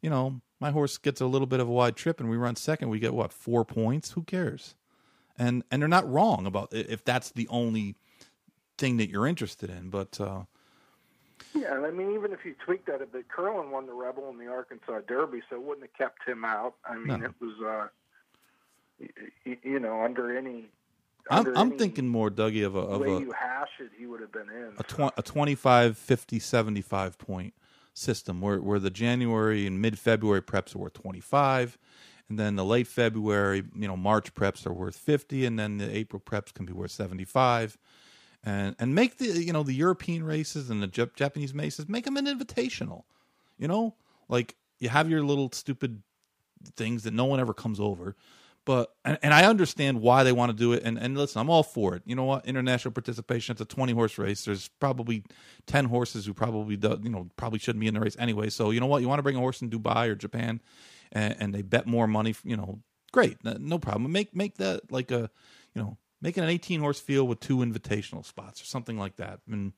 you 0.00 0.10
know, 0.10 0.40
my 0.60 0.70
horse 0.70 0.96
gets 0.98 1.20
a 1.20 1.26
little 1.26 1.46
bit 1.46 1.60
of 1.60 1.68
a 1.68 1.72
wide 1.72 1.96
trip 1.96 2.20
and 2.20 2.30
we 2.30 2.36
run 2.36 2.56
second, 2.56 2.88
we 2.88 3.00
get 3.00 3.14
what, 3.14 3.32
four 3.32 3.64
points? 3.64 4.12
Who 4.12 4.22
cares? 4.22 4.74
And, 5.38 5.62
and 5.70 5.80
they're 5.80 5.88
not 5.88 6.10
wrong 6.10 6.46
about 6.46 6.68
if 6.72 7.04
that's 7.04 7.30
the 7.30 7.46
only 7.48 7.94
thing 8.76 8.96
that 8.96 9.08
you're 9.08 9.26
interested 9.26 9.70
in. 9.70 9.88
But, 9.90 10.20
uh, 10.20 10.42
Yeah, 11.54 11.76
and 11.76 11.86
I 11.86 11.90
mean, 11.90 12.12
even 12.12 12.32
if 12.32 12.44
you 12.44 12.54
tweak 12.64 12.86
that 12.86 13.00
a 13.02 13.06
bit, 13.06 13.28
Curlin 13.28 13.70
won 13.70 13.86
the 13.86 13.92
Rebel 13.92 14.28
in 14.30 14.38
the 14.38 14.48
Arkansas 14.48 15.00
Derby, 15.06 15.40
so 15.48 15.56
it 15.56 15.62
wouldn't 15.62 15.86
have 15.86 15.94
kept 15.94 16.28
him 16.28 16.44
out. 16.44 16.74
I 16.84 16.96
mean, 16.96 17.20
No. 17.20 17.26
it 17.26 17.32
was, 17.40 17.54
uh, 17.64 17.88
y- 19.00 19.08
y- 19.46 19.58
you 19.62 19.78
know, 19.78 20.02
under 20.02 20.36
any. 20.36 20.66
I'm, 21.30 21.46
I'm 21.56 21.68
any 21.68 21.78
thinking 21.78 22.08
more, 22.08 22.30
Dougie, 22.30 22.64
of 22.66 22.74
a 22.74 22.78
of 22.80 23.00
way 23.02 23.08
a 23.14 23.20
you 23.20 23.32
hash 23.32 23.68
it, 23.80 23.90
he 23.98 24.06
would 24.06 24.20
have 24.22 24.32
been 24.32 24.48
in. 24.48 24.72
a, 24.78 24.82
tw- 24.82 25.12
a 25.18 25.22
25, 25.22 25.98
50, 25.98 26.38
75 26.38 27.18
point 27.18 27.54
system 27.92 28.40
where, 28.40 28.60
where 28.62 28.78
the 28.78 28.90
January 28.90 29.66
and 29.66 29.80
mid 29.82 29.98
February 29.98 30.40
preps 30.40 30.74
were 30.74 30.88
25, 30.90 31.76
and 32.28 32.38
then 32.38 32.56
the 32.56 32.64
late 32.64 32.86
February, 32.86 33.64
you 33.74 33.88
know, 33.88 33.96
March 33.96 34.34
preps 34.34 34.66
are 34.66 34.72
worth 34.72 34.96
50, 34.96 35.46
and 35.46 35.58
then 35.58 35.78
the 35.78 35.96
April 35.96 36.20
preps 36.20 36.52
can 36.52 36.66
be 36.66 36.72
worth 36.72 36.90
75. 36.90 37.78
And, 38.44 38.76
and 38.78 38.94
make 38.94 39.18
the 39.18 39.26
you 39.26 39.52
know 39.52 39.64
the 39.64 39.74
European 39.74 40.22
races 40.22 40.70
and 40.70 40.82
the 40.82 40.88
Jap- 40.88 41.14
Japanese 41.14 41.52
races 41.54 41.88
make 41.88 42.04
them 42.04 42.16
an 42.16 42.26
invitational, 42.26 43.02
you 43.58 43.66
know 43.66 43.94
like 44.28 44.56
you 44.78 44.88
have 44.88 45.10
your 45.10 45.22
little 45.22 45.50
stupid 45.52 46.02
things 46.76 47.04
that 47.04 47.14
no 47.14 47.24
one 47.24 47.40
ever 47.40 47.54
comes 47.54 47.80
over, 47.80 48.14
but 48.64 48.92
and, 49.04 49.18
and 49.22 49.34
I 49.34 49.44
understand 49.44 50.00
why 50.00 50.22
they 50.22 50.32
want 50.32 50.50
to 50.50 50.56
do 50.56 50.72
it. 50.72 50.82
And 50.84 50.98
and 50.98 51.16
listen, 51.16 51.40
I'm 51.40 51.50
all 51.50 51.62
for 51.62 51.94
it. 51.94 52.02
You 52.04 52.14
know 52.14 52.24
what? 52.24 52.46
International 52.46 52.92
participation. 52.92 53.52
It's 53.52 53.60
a 53.60 53.64
20 53.64 53.92
horse 53.92 54.18
race. 54.18 54.44
There's 54.44 54.68
probably 54.80 55.24
10 55.66 55.86
horses 55.86 56.26
who 56.26 56.34
probably 56.34 56.76
do, 56.76 56.98
you 57.02 57.10
know 57.10 57.28
probably 57.36 57.58
shouldn't 57.58 57.80
be 57.80 57.88
in 57.88 57.94
the 57.94 58.00
race 58.00 58.16
anyway. 58.18 58.50
So 58.50 58.70
you 58.70 58.80
know 58.80 58.86
what? 58.86 59.02
You 59.02 59.08
want 59.08 59.18
to 59.18 59.22
bring 59.22 59.36
a 59.36 59.40
horse 59.40 59.62
in 59.62 59.70
Dubai 59.70 60.08
or 60.08 60.14
Japan, 60.14 60.60
and, 61.12 61.36
and 61.38 61.54
they 61.54 61.62
bet 61.62 61.86
more 61.86 62.06
money. 62.06 62.34
You 62.44 62.56
know, 62.56 62.80
great, 63.12 63.38
no 63.44 63.78
problem. 63.78 64.12
Make 64.12 64.34
make 64.34 64.56
that 64.58 64.90
like 64.90 65.10
a 65.10 65.30
you 65.74 65.82
know 65.82 65.96
making 66.20 66.42
an 66.42 66.50
18 66.50 66.80
horse 66.80 67.00
field 67.00 67.28
with 67.28 67.40
two 67.40 67.58
invitational 67.58 68.24
spots 68.24 68.60
or 68.60 68.64
something 68.64 68.98
like 68.98 69.16
that. 69.16 69.40
And 69.50 69.72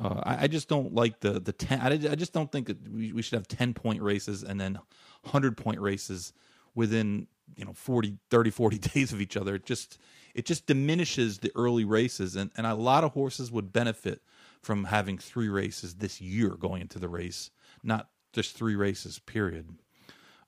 uh, 0.00 0.22
I, 0.22 0.44
I, 0.44 0.46
just 0.46 0.68
don't 0.68 0.94
like 0.94 1.20
the 1.20 1.40
the 1.40 1.52
10. 1.52 1.80
I, 1.80 1.92
I 2.10 2.14
just 2.14 2.32
don't 2.32 2.50
think 2.50 2.68
that 2.68 2.90
we, 2.90 3.12
we 3.12 3.22
should 3.22 3.36
have 3.36 3.48
10 3.48 3.74
point 3.74 4.02
races 4.02 4.42
and 4.42 4.60
then 4.60 4.74
100 5.22 5.56
point 5.56 5.80
races 5.80 6.32
within 6.74 7.26
you 7.56 7.64
know 7.64 7.72
40 7.72 8.18
30 8.30 8.50
40 8.50 8.78
days 8.94 9.12
of 9.12 9.20
each 9.20 9.36
other 9.36 9.54
it 9.56 9.64
just 9.64 9.98
it 10.34 10.44
just 10.44 10.66
diminishes 10.66 11.38
the 11.38 11.50
early 11.56 11.84
races 11.84 12.36
and 12.36 12.50
and 12.56 12.66
a 12.66 12.74
lot 12.74 13.04
of 13.04 13.12
horses 13.12 13.50
would 13.50 13.72
benefit 13.72 14.22
from 14.62 14.84
having 14.84 15.18
three 15.18 15.48
races 15.48 15.96
this 15.96 16.20
year 16.20 16.50
going 16.50 16.82
into 16.82 16.98
the 16.98 17.08
race 17.08 17.50
not 17.82 18.10
just 18.32 18.56
three 18.56 18.76
races 18.76 19.18
period 19.18 19.76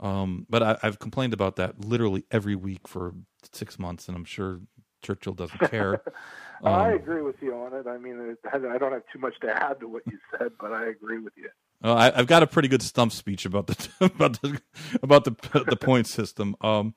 um, 0.01 0.47
but 0.49 0.63
I, 0.63 0.79
have 0.83 0.99
complained 0.99 1.33
about 1.33 1.57
that 1.57 1.85
literally 1.85 2.25
every 2.31 2.57
week 2.57 2.89
for 2.89 3.15
six 3.53 3.79
months 3.79 4.09
and 4.09 4.17
i'm 4.17 4.25
sure 4.25 4.61
churchill 5.03 5.35
doesn't 5.35 5.59
care 5.71 6.03
um, 6.63 6.75
i 6.75 6.93
agree 6.93 7.23
with 7.23 7.37
you 7.41 7.55
on 7.55 7.73
it 7.75 7.87
i 7.87 7.97
mean 7.99 8.37
i 8.53 8.79
don't 8.79 8.93
have 8.93 9.05
too 9.13 9.19
much 9.19 9.39
to 9.41 9.51
add 9.51 9.81
to 9.81 9.89
what 9.89 10.03
you 10.07 10.19
said 10.39 10.53
but 10.61 10.73
i 10.73 10.87
agree 10.87 11.19
with 11.19 11.33
you 11.37 11.49
uh, 11.83 11.95
I, 11.95 12.11
have 12.19 12.27
got 12.27 12.43
a 12.43 12.47
pretty 12.47 12.69
good 12.69 12.83
stump 12.83 13.13
speech 13.13 13.47
about 13.47 13.67
the 13.67 13.89
about 14.15 14.43
the 14.43 14.61
about 15.03 15.25
the 15.25 15.65
the 15.67 15.77
point 15.77 16.07
system. 16.07 16.55
Um, 16.61 16.95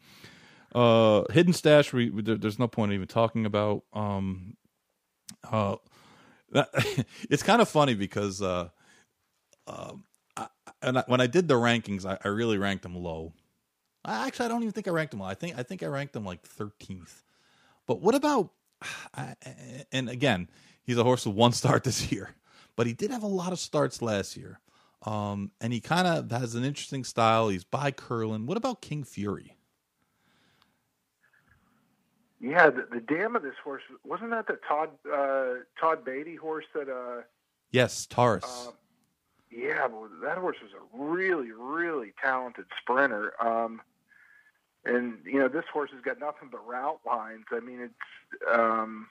uh, 0.75 1.23
hidden 1.31 1.53
stash. 1.53 1.93
We, 1.93 2.09
we 2.09 2.21
there's 2.21 2.59
no 2.59 2.67
point 2.67 2.91
even 2.91 3.07
talking 3.07 3.45
about. 3.45 3.83
Um, 3.93 4.57
uh, 5.49 5.77
that, 6.51 6.69
it's 7.29 7.43
kind 7.43 7.61
of 7.61 7.69
funny 7.69 7.93
because 7.93 8.41
uh, 8.41 8.69
I, 9.67 9.93
and 10.83 10.99
I, 10.99 11.03
when 11.07 11.21
I 11.21 11.27
did 11.27 11.47
the 11.47 11.55
rankings, 11.55 12.05
I, 12.05 12.17
I 12.23 12.27
really 12.27 12.57
ranked 12.57 12.83
them 12.83 12.95
low. 12.95 13.33
I, 14.05 14.27
actually, 14.27 14.45
I 14.45 14.49
don't 14.49 14.61
even 14.61 14.73
think 14.73 14.87
I 14.87 14.91
ranked 14.91 15.11
them 15.11 15.21
low. 15.21 15.27
I 15.27 15.33
think 15.33 15.57
I 15.57 15.63
think 15.63 15.83
I 15.83 15.87
ranked 15.87 16.13
them 16.13 16.25
like 16.25 16.47
13th. 16.47 17.23
But 17.87 18.01
what 18.01 18.15
about? 18.15 18.51
and 19.91 20.09
again, 20.09 20.49
he's 20.83 20.97
a 20.97 21.03
horse 21.03 21.25
with 21.25 21.35
one 21.35 21.53
start 21.53 21.83
this 21.83 22.11
year, 22.11 22.35
but 22.75 22.87
he 22.87 22.93
did 22.93 23.11
have 23.11 23.23
a 23.23 23.27
lot 23.27 23.51
of 23.51 23.59
starts 23.59 24.01
last 24.01 24.37
year. 24.37 24.59
Um, 25.05 25.51
and 25.59 25.73
he 25.73 25.81
kind 25.81 26.07
of 26.07 26.31
has 26.31 26.55
an 26.55 26.63
interesting 26.63 27.03
style. 27.03 27.49
He's 27.49 27.65
by 27.65 27.91
Curlin. 27.91 28.45
What 28.45 28.57
about 28.57 28.81
King 28.81 29.03
Fury? 29.03 29.57
Yeah, 32.39 32.69
the, 32.69 32.87
the 32.91 32.99
dam 32.99 33.35
of 33.35 33.41
this 33.41 33.55
horse 33.63 33.83
wasn't 34.03 34.31
that 34.31 34.47
the 34.47 34.59
Todd 34.67 34.89
uh, 35.13 35.63
Todd 35.79 36.03
Beatty 36.03 36.35
horse 36.35 36.65
that. 36.73 36.89
Uh, 36.89 37.21
yes, 37.71 38.05
Taris. 38.05 38.43
Uh, 38.43 38.71
yeah, 39.55 39.87
that 40.23 40.37
horse 40.37 40.57
was 40.61 40.71
a 40.73 40.97
really, 40.97 41.51
really 41.51 42.13
talented 42.21 42.65
sprinter. 42.79 43.33
Um, 43.43 43.81
and 44.85 45.17
you 45.25 45.39
know, 45.39 45.47
this 45.47 45.65
horse 45.71 45.91
has 45.93 46.01
got 46.01 46.19
nothing 46.19 46.49
but 46.51 46.65
route 46.67 46.99
lines. 47.05 47.45
I 47.51 47.59
mean, 47.59 47.79
it's 47.79 48.51
um, 48.51 49.07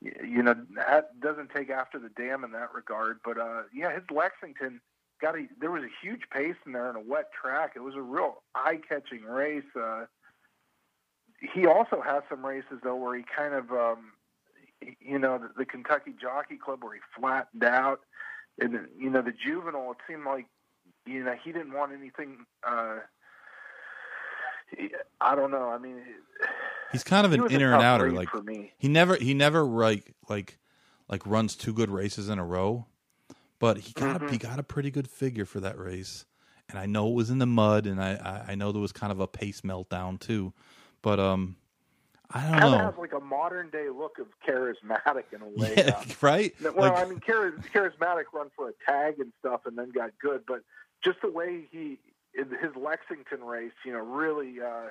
you 0.00 0.42
know 0.42 0.54
that 0.76 1.20
doesn't 1.20 1.50
take 1.50 1.70
after 1.70 1.98
the 1.98 2.10
dam 2.10 2.44
in 2.44 2.52
that 2.52 2.74
regard. 2.74 3.20
But 3.24 3.38
uh, 3.38 3.62
yeah, 3.74 3.92
his 3.92 4.02
Lexington 4.10 4.80
got 5.20 5.36
a 5.36 5.46
there 5.60 5.70
was 5.70 5.84
a 5.84 6.06
huge 6.06 6.22
pace 6.32 6.56
in 6.66 6.72
there 6.72 6.90
in 6.90 6.96
a 6.96 7.00
wet 7.00 7.30
track. 7.32 7.72
It 7.76 7.80
was 7.80 7.94
a 7.94 8.02
real 8.02 8.42
eye 8.54 8.80
catching 8.88 9.22
race. 9.22 9.64
Uh, 9.74 10.06
he 11.54 11.66
also 11.66 12.02
has 12.02 12.22
some 12.28 12.44
races 12.44 12.80
though 12.82 12.96
where 12.96 13.16
he 13.16 13.24
kind 13.36 13.54
of 13.54 13.70
um, 13.70 14.12
you 15.00 15.18
know 15.18 15.38
the, 15.38 15.50
the 15.56 15.64
Kentucky 15.64 16.14
Jockey 16.20 16.56
Club 16.56 16.82
where 16.82 16.94
he 16.94 17.00
flattened 17.18 17.64
out, 17.64 18.00
and 18.60 18.78
you 18.98 19.10
know 19.10 19.22
the 19.22 19.32
juvenile. 19.32 19.92
It 19.92 19.98
seemed 20.08 20.24
like 20.24 20.46
you 21.06 21.24
know 21.24 21.34
he 21.42 21.52
didn't 21.52 21.72
want 21.72 21.92
anything. 21.92 22.44
Uh, 22.66 22.98
I 25.20 25.34
don't 25.34 25.50
know. 25.50 25.68
I 25.70 25.78
mean, 25.78 26.00
he's 26.92 27.04
kind 27.04 27.26
of 27.26 27.32
an 27.32 27.50
inner 27.50 27.74
and 27.74 27.82
outer. 27.82 28.10
Like 28.12 28.28
for 28.28 28.42
me. 28.42 28.72
he 28.78 28.88
never 28.88 29.16
he 29.16 29.34
never 29.34 29.62
like 29.62 30.14
like 30.28 30.58
like 31.08 31.26
runs 31.26 31.56
two 31.56 31.72
good 31.72 31.90
races 31.90 32.28
in 32.28 32.38
a 32.38 32.44
row. 32.44 32.86
But 33.58 33.78
he 33.78 33.92
got 33.92 34.16
mm-hmm. 34.16 34.28
a, 34.28 34.30
he 34.30 34.38
got 34.38 34.58
a 34.58 34.62
pretty 34.62 34.90
good 34.90 35.08
figure 35.08 35.44
for 35.44 35.60
that 35.60 35.78
race, 35.78 36.24
and 36.68 36.78
I 36.78 36.86
know 36.86 37.08
it 37.08 37.14
was 37.14 37.30
in 37.30 37.38
the 37.38 37.46
mud, 37.46 37.86
and 37.86 38.02
I 38.02 38.12
I, 38.14 38.52
I 38.52 38.54
know 38.54 38.72
there 38.72 38.80
was 38.80 38.92
kind 38.92 39.12
of 39.12 39.20
a 39.20 39.26
pace 39.26 39.62
meltdown 39.62 40.20
too, 40.20 40.52
but 41.02 41.18
um. 41.18 41.56
I 42.32 42.42
don't 42.42 42.50
kind 42.50 42.70
know. 42.72 42.78
Of 42.78 42.94
has 42.94 42.98
like 42.98 43.12
a 43.12 43.20
modern 43.20 43.70
day 43.70 43.88
look 43.88 44.18
of 44.18 44.26
charismatic 44.46 45.24
in 45.32 45.42
a 45.42 45.48
way. 45.48 45.74
Yeah, 45.76 46.02
right. 46.20 46.54
Well, 46.62 46.92
like, 46.92 47.06
I 47.06 47.08
mean, 47.08 47.20
charismatic 47.20 48.24
run 48.32 48.50
for 48.56 48.68
a 48.68 48.72
tag 48.86 49.18
and 49.18 49.32
stuff, 49.40 49.62
and 49.66 49.76
then 49.76 49.90
got 49.90 50.10
good. 50.20 50.42
But 50.46 50.62
just 51.02 51.20
the 51.22 51.30
way 51.30 51.66
he, 51.70 51.98
his 52.34 52.76
Lexington 52.76 53.42
race, 53.42 53.72
you 53.84 53.92
know, 53.92 54.00
really, 54.00 54.60
uh, 54.60 54.90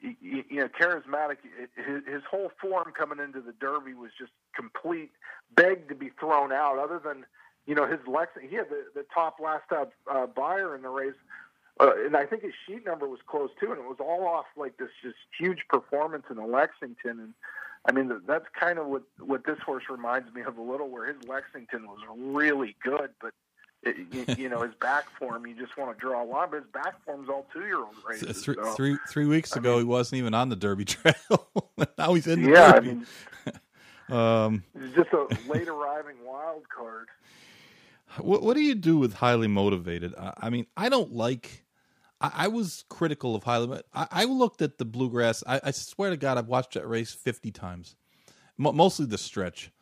you, 0.00 0.44
you 0.48 0.60
know, 0.60 0.68
charismatic. 0.68 1.38
His, 1.76 2.02
his 2.06 2.22
whole 2.30 2.52
form 2.60 2.92
coming 2.96 3.18
into 3.18 3.40
the 3.40 3.52
Derby 3.52 3.94
was 3.94 4.10
just 4.18 4.32
complete, 4.54 5.10
begged 5.54 5.88
to 5.88 5.94
be 5.94 6.10
thrown 6.20 6.52
out. 6.52 6.78
Other 6.78 7.00
than 7.04 7.24
you 7.66 7.74
know, 7.74 7.86
his 7.86 8.00
Lex, 8.06 8.32
he 8.40 8.56
had 8.56 8.68
the, 8.68 8.84
the 8.94 9.06
top 9.14 9.36
last 9.40 9.70
up 9.72 9.92
uh, 10.10 10.26
Beyer 10.26 10.74
in 10.74 10.82
the 10.82 10.88
race. 10.88 11.14
Uh, 11.80 11.90
and 12.04 12.16
I 12.16 12.26
think 12.26 12.42
his 12.42 12.52
sheet 12.66 12.84
number 12.84 13.08
was 13.08 13.20
close 13.26 13.50
too, 13.58 13.72
and 13.72 13.80
it 13.80 13.88
was 13.88 13.98
all 13.98 14.26
off 14.26 14.46
like 14.56 14.76
this 14.76 14.90
just 15.02 15.16
huge 15.38 15.60
performance 15.68 16.24
in 16.30 16.36
the 16.36 16.46
Lexington. 16.46 17.18
And 17.18 17.34
I 17.86 17.92
mean, 17.92 18.12
that's 18.26 18.46
kind 18.58 18.78
of 18.78 18.86
what 18.86 19.02
what 19.18 19.44
this 19.44 19.58
horse 19.64 19.84
reminds 19.90 20.32
me 20.34 20.42
of 20.42 20.58
a 20.58 20.62
little, 20.62 20.88
where 20.88 21.06
his 21.06 21.16
Lexington 21.26 21.86
was 21.86 21.98
really 22.16 22.76
good, 22.82 23.10
but 23.20 23.32
it, 23.82 23.96
you, 24.12 24.44
you, 24.44 24.48
know 24.48 24.62
his 24.62 24.74
back 24.80 25.06
form, 25.18 25.46
you 25.46 25.54
just 25.54 25.76
want 25.76 25.96
to 25.96 26.00
draw 26.00 26.22
a 26.22 26.26
line. 26.26 26.48
But 26.50 26.60
his 26.60 26.70
back 26.72 27.04
form's 27.04 27.28
all 27.28 27.46
two 27.52 27.62
year 27.62 27.78
old 27.78 27.96
races. 28.08 28.44
Three, 28.44 28.54
so, 28.54 28.72
three, 28.74 28.96
three 29.08 29.26
weeks 29.26 29.56
ago, 29.56 29.72
mean, 29.72 29.78
he 29.80 29.84
wasn't 29.84 30.18
even 30.18 30.34
on 30.34 30.48
the 30.50 30.56
Derby 30.56 30.84
Trail. 30.86 31.48
now 31.98 32.14
he's 32.14 32.26
in 32.26 32.42
the 32.42 32.50
yeah, 32.50 32.72
Derby. 32.72 32.90
I 32.90 32.92
mean, 32.92 33.06
um, 34.16 34.64
just 34.94 35.10
a 35.12 35.26
late 35.48 35.68
arriving 35.68 36.16
wild 36.24 36.68
card. 36.68 37.08
What 38.18 38.42
What 38.42 38.54
do 38.54 38.62
you 38.62 38.74
do 38.74 38.98
with 38.98 39.14
highly 39.14 39.48
motivated? 39.48 40.14
I, 40.18 40.34
I 40.42 40.50
mean, 40.50 40.66
I 40.76 40.88
don't 40.88 41.12
like. 41.12 41.64
I, 42.20 42.30
I, 42.34 42.48
was 42.48 42.84
critical 42.88 43.34
of 43.34 43.44
highly. 43.44 43.80
I, 43.94 44.06
I 44.10 44.24
looked 44.24 44.62
at 44.62 44.78
the 44.78 44.84
bluegrass. 44.84 45.42
I, 45.46 45.60
I, 45.64 45.70
swear 45.70 46.10
to 46.10 46.16
God, 46.16 46.38
I've 46.38 46.48
watched 46.48 46.74
that 46.74 46.86
race 46.86 47.12
fifty 47.12 47.50
times, 47.50 47.96
mostly 48.58 49.06
the 49.06 49.18
stretch. 49.18 49.72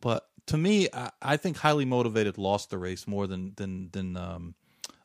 But 0.00 0.28
to 0.46 0.56
me, 0.56 0.88
I, 1.22 1.36
think 1.36 1.58
highly 1.58 1.84
motivated 1.84 2.38
lost 2.38 2.70
the 2.70 2.78
race 2.78 3.06
more 3.06 3.26
than 3.26 3.52
than 3.56 3.90
than 3.92 4.16
um, 4.16 4.54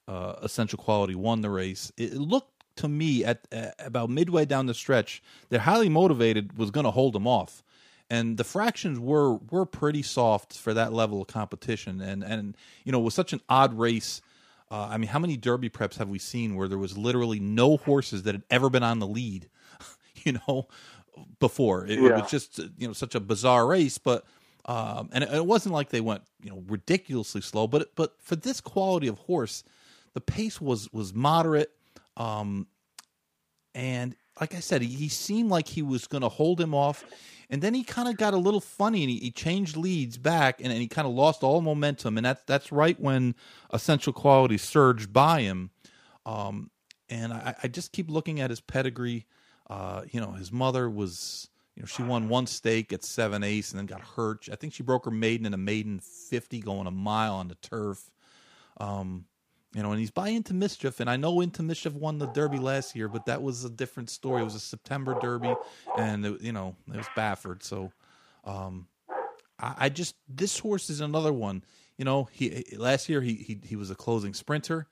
uh, 0.08 0.36
essential 0.42 0.78
quality 0.78 1.16
won 1.16 1.42
the 1.42 1.50
race. 1.50 1.92
It 1.98 2.14
looked 2.14 2.64
to 2.78 2.88
me 2.88 3.24
at, 3.24 3.48
at 3.52 3.76
about 3.80 4.10
midway 4.10 4.46
down 4.46 4.66
the 4.66 4.74
stretch 4.74 5.22
that 5.50 5.62
highly 5.62 5.90
motivated 5.90 6.58
was 6.58 6.72
going 6.72 6.86
to 6.86 6.92
hold 6.92 7.14
them 7.14 7.28
off 7.28 7.64
and 8.10 8.38
the 8.38 8.44
fractions 8.44 9.00
were 9.00 9.36
were 9.36 9.66
pretty 9.66 10.02
soft 10.02 10.58
for 10.58 10.74
that 10.74 10.94
level 10.94 11.22
of 11.22 11.28
competition. 11.28 12.02
And 12.02 12.24
and 12.24 12.56
you 12.84 12.92
know 12.92 13.00
it 13.00 13.04
was 13.04 13.14
such 13.14 13.34
an 13.34 13.42
odd 13.50 13.74
race 13.78 14.22
uh, 14.72 14.88
i 14.90 14.98
mean 14.98 15.08
how 15.08 15.20
many 15.20 15.38
derby 15.38 15.70
preps 15.70 15.96
have 15.96 16.10
we 16.10 16.18
seen 16.18 16.56
where 16.56 16.68
there 16.68 16.78
was 16.78 16.98
literally 16.98 17.40
no 17.40 17.78
horses 17.78 18.24
that 18.24 18.34
had 18.34 18.44
ever 18.50 18.70
been 18.70 18.84
on 18.84 19.00
the 19.00 19.08
lead 19.08 19.50
you 20.24 20.34
know 20.48 20.68
before? 21.40 21.86
It, 21.86 22.00
yeah. 22.00 22.10
it 22.10 22.22
was 22.22 22.32
just 22.32 22.60
you 22.78 22.88
know 22.88 22.94
such 22.94 23.16
a 23.16 23.20
bizarre 23.20 23.68
race 23.68 23.98
but 23.98 24.26
um, 24.66 25.10
and 25.12 25.24
it, 25.24 25.34
it, 25.34 25.46
wasn't 25.46 25.74
like 25.74 25.90
they 25.90 26.02
went 26.02 26.24
you 26.42 26.50
know 26.50 26.64
ridiculously 26.68 27.42
slow 27.42 27.68
but 27.68 27.96
but 27.96 28.16
for 28.22 28.36
this 28.36 28.62
quality 28.62 29.08
of 29.08 29.18
horse 29.20 29.64
the 30.14 30.22
pace 30.22 30.60
was 30.62 30.92
was 30.94 31.14
moderate 31.14 31.72
um, 32.18 32.68
and 33.76 34.16
like 34.40 34.56
i 34.56 34.60
said 34.60 34.82
he, 34.82 34.88
he 34.88 35.10
seemed 35.10 35.50
like 35.50 35.68
he 35.68 35.82
was 35.82 36.08
going 36.08 36.22
to 36.22 36.30
hold 36.30 36.60
him 36.60 36.74
off 36.74 37.04
and 37.54 37.62
then 37.62 37.76
he 37.76 37.84
kind 37.84 38.10
of 38.10 38.18
got 38.18 38.34
a 38.34 38.38
little 38.38 38.60
funny 38.60 39.04
and 39.04 39.12
he, 39.12 39.20
he 39.20 39.30
changed 39.30 39.78
leads 39.78 40.18
back 40.18 40.60
and, 40.60 40.72
and 40.72 40.82
he 40.82 40.88
kind 40.88 41.08
of 41.08 41.14
lost 41.14 41.44
all 41.44 41.62
momentum. 41.62 42.18
And 42.18 42.26
that's 42.26 42.42
that's 42.48 42.72
right 42.72 43.00
when 43.00 43.36
essential 43.72 44.12
quality 44.12 44.58
surged 44.58 45.14
by 45.14 45.42
him. 45.42 45.70
Um, 46.26 46.72
and 47.10 47.32
I, 47.32 47.54
I, 47.62 47.68
just 47.68 47.92
keep 47.92 48.10
looking 48.10 48.40
at 48.40 48.50
his 48.50 48.60
pedigree. 48.60 49.28
Uh, 49.70 50.02
you 50.10 50.20
know, 50.20 50.32
his 50.32 50.52
mother 50.52 50.90
was, 50.90 51.48
you 51.76 51.84
know, 51.84 51.86
she 51.86 52.02
won 52.02 52.28
one 52.28 52.48
stake 52.48 52.92
at 52.92 53.04
seven 53.04 53.44
ace 53.44 53.70
and 53.70 53.78
then 53.78 53.86
got 53.86 54.02
hurt. 54.02 54.50
I 54.52 54.56
think 54.56 54.74
she 54.74 54.82
broke 54.82 55.06
her 55.06 55.12
maiden 55.12 55.46
in 55.46 55.54
a 55.54 55.58
maiden 55.58 56.00
50 56.00 56.60
going 56.62 56.88
a 56.88 56.92
mile 56.92 57.36
on 57.36 57.50
the 57.50 57.56
turf. 57.56 58.10
Um, 58.78 59.26
you 59.74 59.82
know, 59.82 59.92
and 59.92 60.00
he's 60.00 60.12
by 60.12 60.30
Into 60.30 60.54
Mischief, 60.54 61.00
and 61.00 61.10
I 61.10 61.18
know 61.18 61.42
Into 61.42 61.64
Mischief 61.64 61.94
won 61.94 62.20
the 62.20 62.28
Derby 62.28 62.60
last 62.60 62.96
year, 62.96 63.08
but 63.08 63.26
that 63.26 63.42
was 63.42 63.66
a 63.66 63.70
different 63.70 64.10
story. 64.10 64.42
It 64.42 64.46
was 64.46 64.56
a 64.56 64.60
September 64.60 65.18
Derby, 65.20 65.54
and 65.98 66.26
it, 66.26 66.42
you 66.42 66.52
know 66.52 66.76
it 66.90 66.98
was 66.98 67.08
Baffert. 67.18 67.64
So, 67.64 67.92
um, 68.46 68.88
I, 69.60 69.76
I, 69.80 69.90
just 69.90 70.16
this 70.30 70.60
horse 70.60 70.90
is 70.92 71.02
another 71.02 71.34
one. 71.34 71.64
You 71.98 72.06
know, 72.06 72.30
he 72.32 72.64
last 72.78 73.10
year 73.10 73.22
he 73.22 73.34
he 73.34 73.60
he 73.64 73.76
was 73.76 73.90
a 73.90 73.96
closing 73.96 74.36
sprinter. 74.36 74.88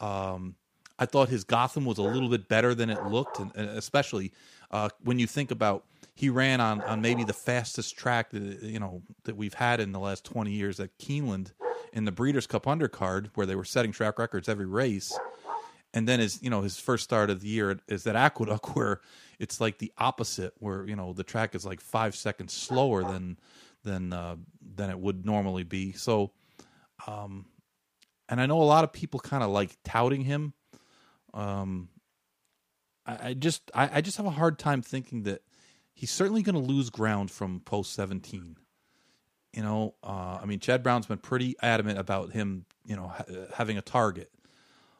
Um, 0.00 0.56
I 0.98 1.06
thought 1.06 1.28
his 1.28 1.44
Gotham 1.44 1.84
was 1.84 1.98
a 1.98 2.02
little 2.02 2.28
bit 2.28 2.48
better 2.48 2.74
than 2.74 2.90
it 2.90 3.04
looked, 3.06 3.38
and, 3.38 3.52
and 3.54 3.68
especially 3.70 4.32
uh, 4.72 4.88
when 5.02 5.20
you 5.20 5.28
think 5.28 5.52
about 5.52 5.84
he 6.16 6.28
ran 6.28 6.60
on, 6.60 6.80
on 6.82 7.00
maybe 7.00 7.24
the 7.24 7.32
fastest 7.32 7.96
track 7.96 8.30
that 8.30 8.62
you 8.62 8.80
know 8.80 9.02
that 9.24 9.36
we've 9.36 9.54
had 9.54 9.78
in 9.78 9.92
the 9.92 10.00
last 10.00 10.24
twenty 10.24 10.52
years 10.52 10.80
at 10.80 10.96
Keeneland 10.98 11.52
in 11.94 12.04
the 12.04 12.12
Breeders' 12.12 12.46
Cup 12.46 12.64
Undercard, 12.64 13.30
where 13.34 13.46
they 13.46 13.54
were 13.54 13.64
setting 13.64 13.92
track 13.92 14.18
records 14.18 14.48
every 14.48 14.66
race. 14.66 15.16
And 15.94 16.08
then 16.08 16.18
his 16.18 16.42
you 16.42 16.50
know 16.50 16.60
his 16.60 16.76
first 16.76 17.04
start 17.04 17.30
of 17.30 17.40
the 17.40 17.48
year 17.48 17.78
is 17.88 18.06
at 18.06 18.16
Aqueduct, 18.16 18.66
where 18.76 19.00
it's 19.38 19.60
like 19.60 19.78
the 19.78 19.92
opposite, 19.96 20.52
where 20.58 20.84
you 20.86 20.96
know 20.96 21.12
the 21.12 21.22
track 21.22 21.54
is 21.54 21.64
like 21.64 21.80
five 21.80 22.16
seconds 22.16 22.52
slower 22.52 23.04
than 23.04 23.38
than 23.84 24.12
uh, 24.12 24.36
than 24.74 24.90
it 24.90 24.98
would 24.98 25.24
normally 25.24 25.62
be. 25.62 25.92
So, 25.92 26.32
um, 27.06 27.46
and 28.28 28.40
I 28.40 28.46
know 28.46 28.60
a 28.60 28.64
lot 28.64 28.82
of 28.82 28.92
people 28.92 29.20
kind 29.20 29.44
of 29.44 29.50
like 29.50 29.76
touting 29.84 30.22
him. 30.22 30.52
Um, 31.32 31.90
I, 33.06 33.28
I 33.28 33.34
just 33.34 33.70
I, 33.72 33.98
I 33.98 34.00
just 34.00 34.16
have 34.16 34.26
a 34.26 34.30
hard 34.30 34.58
time 34.58 34.82
thinking 34.82 35.22
that 35.22 35.42
he's 35.92 36.10
certainly 36.10 36.42
going 36.42 36.56
to 36.56 36.72
lose 36.72 36.90
ground 36.90 37.30
from 37.30 37.60
post 37.60 37.92
seventeen. 37.92 38.56
You 39.54 39.62
know, 39.62 39.94
uh, 40.02 40.38
I 40.42 40.46
mean, 40.46 40.58
Chad 40.58 40.82
Brown's 40.82 41.06
been 41.06 41.18
pretty 41.18 41.54
adamant 41.62 41.98
about 41.98 42.32
him, 42.32 42.64
you 42.84 42.96
know, 42.96 43.08
ha- 43.08 43.24
having 43.54 43.78
a 43.78 43.82
target. 43.82 44.30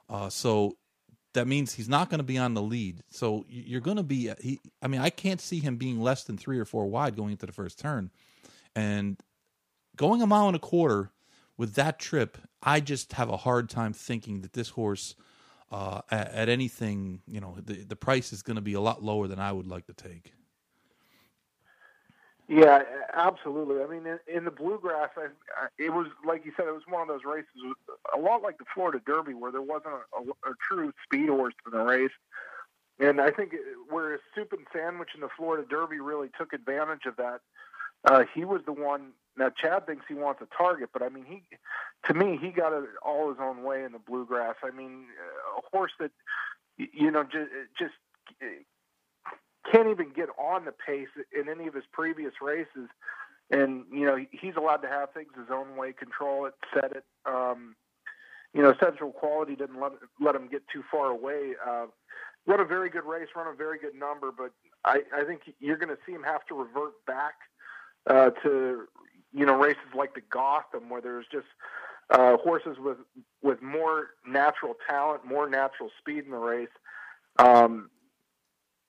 Uh, 0.08 0.28
so 0.28 0.76
that 1.32 1.48
means 1.48 1.74
he's 1.74 1.88
not 1.88 2.08
going 2.08 2.18
to 2.18 2.24
be 2.24 2.38
on 2.38 2.54
the 2.54 2.62
lead. 2.62 3.02
So 3.10 3.44
you're 3.48 3.80
going 3.80 3.96
to 3.96 4.04
be. 4.04 4.30
He, 4.40 4.60
I 4.80 4.86
mean, 4.86 5.00
I 5.00 5.10
can't 5.10 5.40
see 5.40 5.58
him 5.58 5.76
being 5.76 6.00
less 6.00 6.24
than 6.24 6.38
three 6.38 6.58
or 6.58 6.64
four 6.64 6.86
wide 6.86 7.16
going 7.16 7.32
into 7.32 7.46
the 7.46 7.52
first 7.52 7.78
turn, 7.78 8.10
and 8.76 9.18
going 9.96 10.22
a 10.22 10.26
mile 10.26 10.46
and 10.46 10.56
a 10.56 10.60
quarter 10.60 11.10
with 11.56 11.74
that 11.74 11.98
trip, 11.98 12.38
I 12.62 12.80
just 12.80 13.12
have 13.14 13.28
a 13.28 13.36
hard 13.36 13.68
time 13.68 13.92
thinking 13.92 14.40
that 14.40 14.52
this 14.52 14.70
horse, 14.70 15.14
uh, 15.70 16.00
at, 16.10 16.32
at, 16.32 16.48
anything, 16.48 17.22
you 17.26 17.40
know, 17.40 17.56
the 17.62 17.84
the 17.84 17.96
price 17.96 18.32
is 18.32 18.42
going 18.42 18.56
to 18.56 18.62
be 18.62 18.74
a 18.74 18.80
lot 18.80 19.02
lower 19.02 19.26
than 19.26 19.40
I 19.40 19.52
would 19.52 19.66
like 19.66 19.86
to 19.86 19.92
take. 19.92 20.32
Yeah, 22.46 22.82
absolutely. 23.14 23.82
I 23.82 23.86
mean, 23.86 24.06
in, 24.06 24.18
in 24.28 24.44
the 24.44 24.50
bluegrass, 24.50 25.10
I, 25.16 25.28
I, 25.56 25.68
it 25.78 25.92
was 25.92 26.08
like 26.26 26.44
you 26.44 26.52
said, 26.56 26.66
it 26.68 26.74
was 26.74 26.82
one 26.86 27.00
of 27.00 27.08
those 27.08 27.24
races, 27.24 27.48
a 28.14 28.18
lot 28.18 28.42
like 28.42 28.58
the 28.58 28.66
Florida 28.74 29.00
Derby, 29.06 29.32
where 29.32 29.50
there 29.50 29.62
wasn't 29.62 29.94
a, 29.94 30.18
a, 30.18 30.50
a 30.50 30.54
true 30.60 30.92
speed 31.02 31.30
horse 31.30 31.54
in 31.64 31.72
the 31.78 31.84
race. 31.84 32.10
And 32.98 33.20
I 33.20 33.30
think 33.30 33.54
whereas 33.88 34.20
Soup 34.34 34.52
and 34.52 34.66
Sandwich 34.72 35.10
in 35.14 35.20
the 35.22 35.28
Florida 35.36 35.66
Derby 35.68 36.00
really 36.00 36.28
took 36.38 36.52
advantage 36.52 37.06
of 37.06 37.16
that, 37.16 37.40
uh, 38.04 38.24
he 38.34 38.44
was 38.44 38.60
the 38.66 38.72
one. 38.72 39.12
Now 39.36 39.50
Chad 39.50 39.86
thinks 39.86 40.04
he 40.06 40.14
wants 40.14 40.42
a 40.42 40.56
target, 40.56 40.90
but 40.92 41.02
I 41.02 41.08
mean, 41.08 41.24
he, 41.26 41.42
to 42.06 42.14
me, 42.14 42.38
he 42.40 42.50
got 42.50 42.72
it 42.72 42.84
all 43.02 43.30
his 43.30 43.38
own 43.40 43.62
way 43.64 43.84
in 43.84 43.92
the 43.92 43.98
bluegrass. 43.98 44.56
I 44.62 44.70
mean, 44.70 45.06
a 45.58 45.76
horse 45.76 45.92
that, 45.98 46.12
you 46.76 47.10
know, 47.10 47.24
just, 47.24 47.50
just 47.76 47.94
can't 49.70 49.88
even 49.88 50.10
get 50.10 50.28
on 50.38 50.64
the 50.64 50.72
pace 50.72 51.08
in 51.38 51.48
any 51.48 51.66
of 51.66 51.74
his 51.74 51.84
previous 51.92 52.34
races. 52.40 52.88
And 53.50 53.84
you 53.92 54.06
know 54.06 54.16
he's 54.30 54.56
allowed 54.56 54.78
to 54.78 54.88
have 54.88 55.12
things 55.12 55.28
his 55.36 55.50
own 55.50 55.76
way, 55.76 55.92
control 55.92 56.46
it, 56.46 56.54
set 56.72 56.92
it. 56.92 57.04
Um, 57.26 57.76
you 58.54 58.62
know, 58.62 58.70
Essential 58.70 59.10
Quality 59.10 59.56
didn't 59.56 59.80
let 59.80 59.92
let 60.20 60.34
him 60.34 60.48
get 60.48 60.62
too 60.72 60.82
far 60.90 61.08
away. 61.08 61.52
Uh, 61.66 61.86
run 62.46 62.60
a 62.60 62.64
very 62.64 62.88
good 62.88 63.04
race, 63.04 63.28
run 63.36 63.52
a 63.52 63.56
very 63.56 63.78
good 63.78 63.94
number, 63.94 64.30
but 64.32 64.52
I, 64.84 65.02
I 65.14 65.24
think 65.24 65.42
you're 65.60 65.76
going 65.76 65.94
to 65.94 65.98
see 66.06 66.12
him 66.12 66.22
have 66.22 66.46
to 66.46 66.54
revert 66.54 67.04
back 67.06 67.34
uh, 68.08 68.30
to 68.42 68.84
you 69.32 69.44
know 69.44 69.58
races 69.58 69.82
like 69.94 70.14
the 70.14 70.22
Gotham, 70.30 70.88
where 70.88 71.00
there's 71.00 71.26
just 71.30 71.46
uh, 72.10 72.36
horses 72.36 72.76
with 72.78 72.98
with 73.42 73.60
more 73.60 74.08
natural 74.26 74.74
talent, 74.88 75.24
more 75.24 75.48
natural 75.48 75.90
speed 75.98 76.24
in 76.24 76.30
the 76.30 76.36
race. 76.38 76.68
Um, 77.38 77.90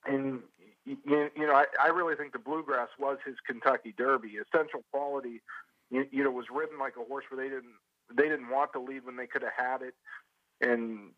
and 0.06 0.42
you, 0.86 0.98
you 1.36 1.48
know, 1.48 1.54
I, 1.54 1.66
I 1.82 1.88
really 1.88 2.16
think 2.16 2.34
the 2.34 2.40
Bluegrass 2.40 2.90
was 3.00 3.18
his 3.26 3.36
Kentucky 3.46 3.94
Derby. 3.98 4.38
Essential 4.38 4.84
Quality, 4.92 5.42
you, 5.90 6.06
you 6.12 6.24
know, 6.24 6.32
was 6.32 6.46
ridden 6.54 6.78
like 6.78 6.94
a 6.96 7.04
horse 7.04 7.26
where 7.30 7.44
they 7.44 7.50
didn't 7.50 7.74
they 8.16 8.30
didn't 8.30 8.50
want 8.50 8.72
the 8.74 8.80
lead 8.80 9.06
when 9.06 9.16
they 9.16 9.26
could 9.26 9.42
have 9.42 9.54
had 9.58 9.82
it, 9.82 9.96
and 10.62 11.12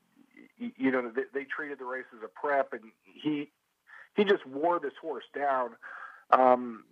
you 0.58 0.92
know 0.92 1.12
they, 1.14 1.24
they 1.34 1.44
treated 1.44 1.80
the 1.80 1.86
race 1.86 2.06
as 2.16 2.24
a 2.24 2.30
prep, 2.30 2.72
and 2.72 2.92
he 3.04 3.52
he 4.16 4.24
just 4.24 4.46
wore 4.46 4.80
this 4.80 4.94
horse 5.02 5.26
down. 5.36 5.72
Um, 6.30 6.84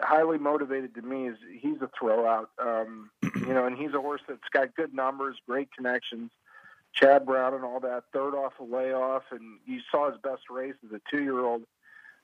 highly 0.00 0.38
motivated 0.38 0.94
to 0.94 1.02
me 1.02 1.28
is 1.28 1.36
he's 1.60 1.78
a 1.82 1.90
throwout, 2.00 2.46
um, 2.60 3.10
you 3.22 3.54
know, 3.54 3.66
and 3.66 3.76
he's 3.76 3.92
a 3.94 4.00
horse 4.00 4.20
that's 4.28 4.48
got 4.52 4.74
good 4.76 4.94
numbers, 4.94 5.36
great 5.48 5.68
connections. 5.72 6.30
Chad 6.94 7.26
Brown 7.26 7.54
and 7.54 7.64
all 7.64 7.80
that, 7.80 8.04
third 8.12 8.34
off 8.34 8.54
a 8.60 8.64
layoff, 8.64 9.24
and 9.30 9.58
you 9.66 9.80
saw 9.90 10.10
his 10.10 10.18
best 10.22 10.42
race 10.50 10.74
as 10.84 10.92
a 10.92 11.00
two-year-old 11.10 11.62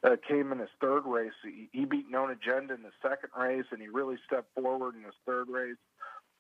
uh, 0.04 0.16
came 0.28 0.52
in 0.52 0.58
his 0.58 0.68
third 0.80 1.04
race. 1.06 1.32
He, 1.42 1.68
he 1.72 1.84
beat 1.84 2.10
Known 2.10 2.30
Agenda 2.30 2.74
in 2.74 2.82
the 2.82 2.92
second 3.02 3.30
race, 3.36 3.64
and 3.70 3.80
he 3.80 3.88
really 3.88 4.16
stepped 4.26 4.54
forward 4.54 4.94
in 4.94 5.02
his 5.02 5.14
third 5.26 5.48
race. 5.48 5.76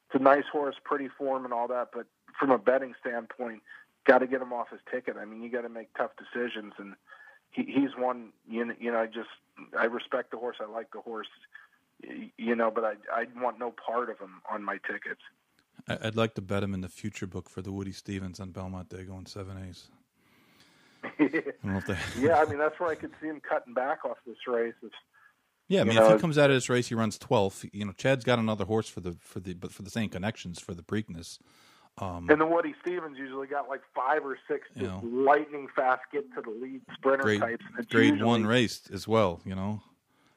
It's 0.08 0.20
a 0.20 0.22
nice 0.22 0.44
horse, 0.52 0.76
pretty 0.84 1.08
form, 1.08 1.44
and 1.44 1.54
all 1.54 1.68
that. 1.68 1.88
But 1.92 2.06
from 2.38 2.50
a 2.50 2.58
betting 2.58 2.94
standpoint, 3.00 3.62
got 4.06 4.18
to 4.18 4.26
get 4.26 4.42
him 4.42 4.52
off 4.52 4.70
his 4.70 4.80
ticket. 4.90 5.16
I 5.18 5.24
mean, 5.24 5.42
you 5.42 5.50
got 5.50 5.62
to 5.62 5.68
make 5.68 5.88
tough 5.96 6.10
decisions, 6.18 6.74
and 6.78 6.94
he, 7.50 7.64
he's 7.64 7.96
one. 7.96 8.32
You 8.48 8.66
know, 8.66 8.74
you 8.78 8.92
know, 8.92 8.98
I 8.98 9.06
just 9.06 9.30
I 9.78 9.84
respect 9.84 10.30
the 10.30 10.36
horse. 10.36 10.56
I 10.60 10.70
like 10.70 10.90
the 10.92 11.00
horse. 11.00 11.28
You 12.36 12.54
know, 12.54 12.70
but 12.70 12.84
I 12.84 12.94
I 13.12 13.26
want 13.40 13.58
no 13.58 13.72
part 13.72 14.10
of 14.10 14.18
him 14.18 14.42
on 14.50 14.62
my 14.62 14.78
tickets. 14.86 15.22
I'd 15.88 16.16
like 16.16 16.34
to 16.34 16.42
bet 16.42 16.62
him 16.62 16.74
in 16.74 16.82
the 16.82 16.88
future 16.88 17.26
book 17.26 17.48
for 17.48 17.62
the 17.62 17.72
Woody 17.72 17.92
Stephens 17.92 18.40
on 18.40 18.50
Belmont 18.50 18.88
Day 18.88 19.04
going 19.04 19.26
seven 19.26 19.56
A's. 19.68 19.88
yeah, 22.18 22.38
I 22.38 22.44
mean 22.46 22.58
that's 22.58 22.78
where 22.78 22.90
I 22.90 22.94
could 22.94 23.12
see 23.20 23.28
him 23.28 23.40
cutting 23.40 23.74
back 23.74 24.04
off 24.04 24.18
this 24.26 24.36
race. 24.46 24.74
Yeah, 25.68 25.80
I 25.80 25.84
mean, 25.84 25.96
know, 25.96 26.06
if 26.06 26.12
he 26.14 26.20
comes 26.20 26.36
out 26.36 26.50
of 26.50 26.56
this 26.56 26.68
race, 26.68 26.88
he 26.88 26.94
runs 26.94 27.18
12th. 27.18 27.68
You 27.72 27.86
know, 27.86 27.92
Chad's 27.92 28.24
got 28.24 28.38
another 28.38 28.64
horse 28.64 28.88
for 28.88 29.00
the 29.00 29.16
for 29.20 29.40
the 29.40 29.54
but 29.54 29.72
for 29.72 29.82
the 29.82 29.90
same 29.90 30.10
connections 30.10 30.60
for 30.60 30.74
the 30.74 30.82
Preakness. 30.82 31.38
Um, 31.98 32.28
and 32.28 32.40
the 32.40 32.46
Woody 32.46 32.74
Stevens 32.82 33.16
usually 33.16 33.46
got 33.46 33.68
like 33.68 33.82
five 33.94 34.26
or 34.26 34.36
six 34.48 34.66
just 34.70 34.80
you 34.80 34.88
know, 34.88 35.00
lightning 35.04 35.68
fast 35.76 36.02
get 36.12 36.24
to 36.34 36.40
the 36.42 36.50
lead 36.50 36.80
sprinter 36.92 37.22
grade, 37.22 37.40
types. 37.40 37.64
grade 37.88 38.10
usually, 38.10 38.28
one 38.28 38.46
race 38.46 38.82
as 38.92 39.06
well, 39.06 39.40
you 39.44 39.54
know. 39.54 39.80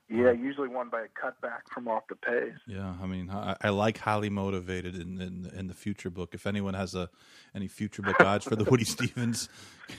Yeah, 0.09 0.31
usually 0.31 0.69
won 0.69 0.89
by 0.89 1.01
a 1.01 1.07
cutback 1.07 1.67
from 1.73 1.89
off 1.89 2.03
the 2.07 2.15
pace. 2.15 2.53
Yeah, 2.65 2.93
I 3.01 3.05
mean, 3.07 3.29
I, 3.29 3.57
I 3.61 3.69
like 3.69 3.97
highly 3.97 4.29
motivated 4.29 4.95
in, 4.95 5.19
in, 5.19 5.51
in 5.53 5.67
the 5.67 5.73
future 5.73 6.09
book. 6.09 6.33
If 6.33 6.47
anyone 6.47 6.75
has 6.75 6.95
a 6.95 7.09
any 7.53 7.67
future 7.67 8.01
book 8.01 8.19
odds 8.21 8.45
for 8.45 8.55
the 8.55 8.63
Woody 8.63 8.85
Stephens, 8.85 9.49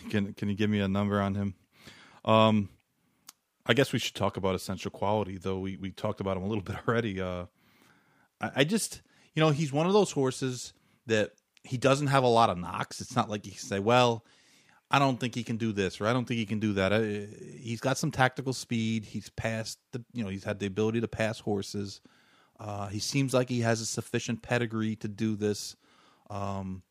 can 0.08 0.32
can 0.32 0.48
you 0.48 0.54
give 0.54 0.70
me 0.70 0.80
a 0.80 0.88
number 0.88 1.20
on 1.20 1.34
him? 1.34 1.54
Um, 2.24 2.70
I 3.66 3.74
guess 3.74 3.92
we 3.92 3.98
should 3.98 4.14
talk 4.14 4.38
about 4.38 4.54
essential 4.54 4.90
quality, 4.90 5.36
though. 5.36 5.58
We 5.58 5.76
we 5.76 5.90
talked 5.90 6.20
about 6.20 6.38
him 6.38 6.42
a 6.42 6.46
little 6.46 6.64
bit 6.64 6.76
already. 6.88 7.20
Uh, 7.20 7.46
I, 8.40 8.50
I 8.56 8.64
just, 8.64 9.02
you 9.34 9.42
know, 9.42 9.50
he's 9.50 9.72
one 9.74 9.86
of 9.86 9.92
those 9.92 10.12
horses 10.12 10.72
that 11.06 11.32
he 11.64 11.76
doesn't 11.76 12.06
have 12.06 12.24
a 12.24 12.28
lot 12.28 12.48
of 12.48 12.56
knocks. 12.56 13.02
It's 13.02 13.14
not 13.14 13.28
like 13.28 13.44
you 13.44 13.52
can 13.52 13.60
say, 13.60 13.78
well, 13.78 14.24
I 14.90 14.98
don't 14.98 15.20
think 15.20 15.34
he 15.34 15.44
can 15.44 15.58
do 15.58 15.72
this 15.72 16.00
or 16.00 16.06
I 16.06 16.12
don't 16.12 16.24
think 16.26 16.38
he 16.38 16.46
can 16.46 16.60
do 16.60 16.72
that. 16.74 16.92
he's 17.58 17.80
got 17.80 17.98
some 17.98 18.10
tactical 18.10 18.52
speed. 18.52 19.04
He's 19.04 19.28
passed 19.30 19.78
the, 19.92 20.02
you 20.12 20.24
know, 20.24 20.30
he's 20.30 20.44
had 20.44 20.58
the 20.58 20.66
ability 20.66 21.00
to 21.02 21.08
pass 21.08 21.40
horses. 21.40 22.00
Uh, 22.58 22.88
he 22.88 22.98
seems 22.98 23.34
like 23.34 23.48
he 23.48 23.60
has 23.60 23.80
a 23.80 23.86
sufficient 23.86 24.42
pedigree 24.42 24.96
to 24.96 25.08
do 25.08 25.36
this. 25.36 25.76
Um, 26.30 26.82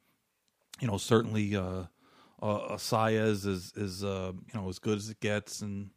you 0.80 0.88
know, 0.88 0.98
certainly 0.98 1.56
uh, 1.56 1.84
uh, 2.42 2.78
is 2.92 3.46
is 3.46 4.04
uh, 4.04 4.32
you 4.34 4.60
know 4.60 4.70
as 4.70 4.80
good 4.80 4.98
as 4.98 5.10
it 5.10 5.20
gets, 5.20 5.62
and 5.62 5.90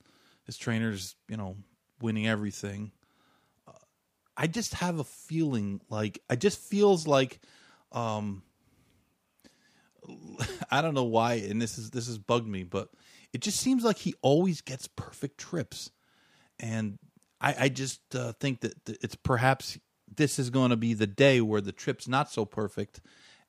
his 0.45 0.57
trainer's 0.57 1.15
you 1.29 1.37
know 1.37 1.57
winning 2.01 2.27
everything. 2.27 2.93
Uh, 3.69 3.73
I 4.37 4.47
just 4.47 4.75
have 4.75 4.99
a 4.99 5.05
feeling 5.05 5.81
like 5.89 6.21
I 6.29 6.37
just 6.37 6.59
feels 6.59 7.07
like 7.07 7.41
um, 7.93 8.43
I 10.71 10.83
don't 10.83 10.95
know 10.95 11.05
why, 11.05 11.35
and 11.35 11.61
this 11.61 11.79
is 11.79 11.91
this 11.91 12.07
has 12.07 12.19
bugged 12.19 12.49
me, 12.49 12.65
but 12.65 12.89
it 13.33 13.41
just 13.41 13.61
seems 13.61 13.85
like 13.85 13.99
he 13.99 14.15
always 14.23 14.61
gets 14.61 14.89
perfect 14.89 15.39
trips, 15.39 15.91
and 16.59 16.99
I, 17.41 17.55
I 17.59 17.69
just 17.69 18.15
uh, 18.15 18.33
think 18.41 18.61
that 18.61 18.75
it's 18.87 19.15
perhaps 19.15 19.79
this 20.15 20.39
is 20.39 20.51
going 20.51 20.71
to 20.71 20.77
be 20.77 20.95
the 20.95 21.07
day 21.07 21.41
where 21.41 21.61
the 21.61 21.73
trip's 21.73 22.09
not 22.09 22.31
so 22.31 22.45
perfect, 22.45 23.01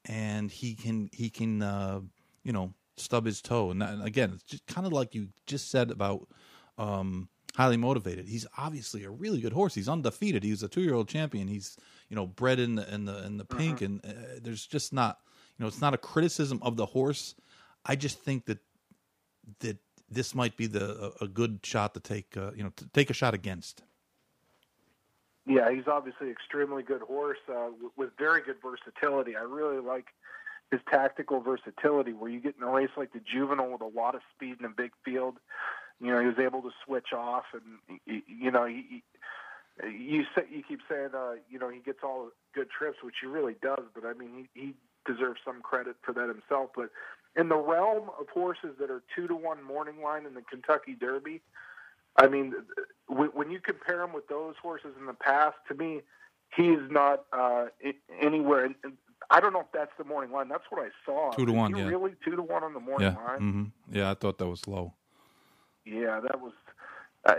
and 0.06 0.52
he 0.52 0.76
can 0.76 1.10
he 1.14 1.30
can 1.30 1.62
uh, 1.62 2.02
you 2.44 2.54
know 2.54 2.74
stub 2.98 3.26
his 3.26 3.42
toe, 3.42 3.72
and, 3.72 3.82
that, 3.82 3.94
and 3.94 4.04
again, 4.04 4.32
it's 4.34 4.44
just 4.44 4.66
kind 4.68 4.86
of 4.86 4.94
like 4.94 5.16
you 5.16 5.30
just 5.46 5.70
said 5.70 5.92
about. 5.92 6.28
Um, 6.78 7.30
highly 7.56 7.76
motivated. 7.76 8.30
He's 8.30 8.48
obviously 8.58 9.04
a 9.04 9.10
really 9.10 9.42
good 9.42 9.52
horse. 9.52 9.76
He's 9.76 9.90
undefeated. 9.90 10.42
He's 10.42 10.64
a 10.64 10.70
two 10.70 10.82
year 10.82 10.94
old 10.94 11.10
champion. 11.10 11.50
He's 11.50 11.78
you 12.10 12.16
know 12.16 12.26
bred 12.26 12.60
in 12.60 12.76
the 12.76 12.92
in 12.92 13.06
the 13.06 13.26
in 13.26 13.38
the 13.38 13.46
pink, 13.46 13.80
mm-hmm. 13.80 13.86
and 13.86 14.06
uh, 14.06 14.40
there's 14.42 14.66
just 14.66 14.94
not 14.94 15.20
know, 15.62 15.68
it's 15.68 15.82
not 15.82 15.94
a 15.94 15.98
criticism 15.98 16.60
of 16.62 16.76
the 16.76 16.86
horse. 16.86 17.36
I 17.86 17.96
just 17.96 18.20
think 18.20 18.46
that 18.46 18.60
that 19.60 19.78
this 20.10 20.36
might 20.36 20.58
be 20.58 20.68
the 20.68 21.14
a, 21.22 21.26
a 21.26 21.28
good 21.28 21.60
shot 21.64 21.94
to 21.94 22.00
take. 22.00 22.36
Uh, 22.36 22.52
you 22.56 22.64
know, 22.64 22.72
to 22.76 22.88
take 22.90 23.10
a 23.10 23.14
shot 23.14 23.34
against. 23.34 23.84
Yeah, 25.48 25.72
he's 25.74 25.88
obviously 25.88 26.30
extremely 26.30 26.84
good 26.84 27.02
horse 27.02 27.40
uh, 27.50 27.70
with 27.98 28.12
very 28.18 28.42
good 28.42 28.58
versatility. 28.62 29.36
I 29.36 29.42
really 29.42 29.82
like 29.82 30.06
his 30.70 30.80
tactical 30.90 31.42
versatility, 31.42 32.14
where 32.14 32.30
you 32.30 32.40
get 32.40 32.56
in 32.58 32.64
a 32.64 32.70
race 32.70 32.92
like 32.96 33.12
the 33.12 33.20
Juvenile 33.20 33.72
with 33.72 33.82
a 33.82 33.88
lot 33.88 34.16
of 34.16 34.22
speed 34.36 34.58
in 34.60 34.66
a 34.66 34.70
big 34.70 34.92
field. 35.04 35.38
You 36.00 36.12
know, 36.12 36.20
he 36.20 36.28
was 36.28 36.40
able 36.40 36.62
to 36.62 36.72
switch 36.86 37.12
off, 37.14 37.46
and 37.54 38.00
you 38.06 38.52
know, 38.52 38.66
he, 38.66 39.04
you 39.84 40.24
say 40.36 40.44
you 40.50 40.64
keep 40.68 40.80
saying, 40.90 41.10
uh, 41.16 41.34
you 41.50 41.60
know, 41.60 41.70
he 41.70 41.80
gets 41.80 42.00
all 42.04 42.30
good 42.54 42.70
trips, 42.70 43.00
which 43.04 43.16
he 43.22 43.28
really 43.28 43.56
does. 43.62 43.84
But 43.94 44.06
I 44.06 44.14
mean, 44.14 44.48
he, 44.54 44.62
he 44.62 44.74
deserves 45.06 45.40
some 45.46 45.62
credit 45.62 45.96
for 46.02 46.14
that 46.14 46.28
himself. 46.28 46.72
But 46.76 46.90
in 47.36 47.50
the 47.50 47.58
realm 47.58 48.10
of 48.20 48.28
horses 48.30 48.76
that 48.80 48.90
are 48.90 49.04
two 49.16 49.28
to 49.28 49.36
one 49.36 49.64
morning 49.64 50.02
line 50.02 50.26
in 50.26 50.34
the 50.34 50.42
Kentucky 50.42 50.96
Derby, 51.00 51.42
I 52.18 52.28
mean, 52.28 52.54
when 53.08 53.52
you 53.52 53.60
compare 53.60 54.04
him 54.04 54.14
with 54.14 54.28
those 54.28 54.56
horses 54.62 54.92
in 55.00 55.06
the 55.06 55.14
past, 55.14 55.56
to 55.70 55.76
me, 55.76 56.02
he's 56.56 56.80
not 56.90 57.24
uh, 57.32 57.68
anywhere. 58.22 58.70
I 59.30 59.40
don't 59.40 59.54
know 59.54 59.62
if 59.62 59.72
that's 59.74 59.92
the 59.98 60.04
morning 60.04 60.32
line. 60.32 60.50
That's 60.50 60.66
what 60.70 60.86
I 60.86 60.90
saw. 61.06 61.32
Two 61.32 61.46
to 61.46 61.54
one, 61.54 61.76
yeah. 61.76 61.86
Really, 61.86 62.16
two 62.24 62.36
to 62.36 62.42
one 62.44 62.64
on 62.64 62.74
the 62.74 62.80
morning 62.82 63.14
yeah. 63.14 63.26
line. 63.26 63.40
Mm-hmm. 63.40 63.98
Yeah, 63.98 64.12
I 64.12 64.14
thought 64.16 64.38
that 64.40 64.48
was 64.48 64.68
low. 64.68 64.94
Yeah, 65.86 66.20
that 66.20 66.42
was. 66.42 66.54
I, 67.26 67.36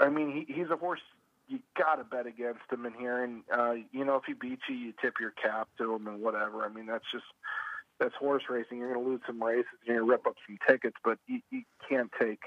I 0.00 0.08
mean, 0.08 0.46
he, 0.46 0.52
he's 0.52 0.70
a 0.70 0.76
horse 0.76 1.00
you 1.48 1.58
got 1.76 1.96
to 1.96 2.04
bet 2.04 2.26
against 2.26 2.60
him 2.70 2.86
in 2.86 2.94
here, 2.94 3.22
and 3.22 3.42
uh, 3.52 3.74
you 3.92 4.04
know 4.04 4.16
if 4.16 4.24
he 4.26 4.32
beats 4.32 4.62
you, 4.68 4.76
you 4.76 4.92
tip 5.00 5.14
your 5.20 5.32
cap 5.32 5.68
to 5.78 5.94
him 5.94 6.06
and 6.06 6.20
whatever. 6.20 6.64
I 6.64 6.68
mean, 6.68 6.86
that's 6.86 7.04
just 7.12 7.24
that's 7.98 8.14
horse 8.14 8.44
racing. 8.48 8.78
You're 8.78 8.94
to 8.94 9.00
lose 9.00 9.20
some 9.26 9.42
races, 9.42 9.66
you're 9.84 9.98
to 9.98 10.04
rip 10.04 10.26
up 10.26 10.34
some 10.46 10.58
tickets, 10.68 10.96
but 11.04 11.18
you, 11.26 11.40
you 11.50 11.62
can't 11.88 12.10
take. 12.20 12.40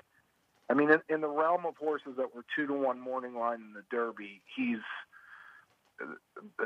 I 0.69 0.73
mean, 0.73 0.89
in, 0.89 0.99
in 1.09 1.21
the 1.21 1.29
realm 1.29 1.65
of 1.65 1.77
horses 1.77 2.13
that 2.17 2.35
were 2.35 2.43
two 2.55 2.65
to 2.67 2.73
one 2.73 2.99
morning 2.99 3.35
line 3.35 3.61
in 3.61 3.73
the 3.73 3.83
Derby, 3.91 4.41
he's 4.55 4.79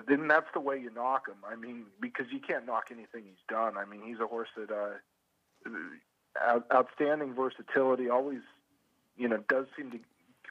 then 0.07 0.27
that's 0.27 0.47
the 0.53 0.59
way 0.59 0.79
you 0.79 0.89
knock 0.89 1.27
him. 1.27 1.37
I 1.47 1.55
mean, 1.55 1.85
because 2.01 2.27
you 2.31 2.39
can't 2.39 2.65
knock 2.65 2.85
anything 2.91 3.23
he's 3.25 3.45
done. 3.47 3.77
I 3.77 3.85
mean, 3.85 4.01
he's 4.03 4.19
a 4.19 4.27
horse 4.27 4.49
that 4.57 4.71
uh, 4.71 6.59
outstanding 6.73 7.35
versatility. 7.35 8.09
Always, 8.09 8.41
you 9.17 9.27
know, 9.27 9.43
does 9.47 9.65
seem 9.77 9.91
to 9.91 9.99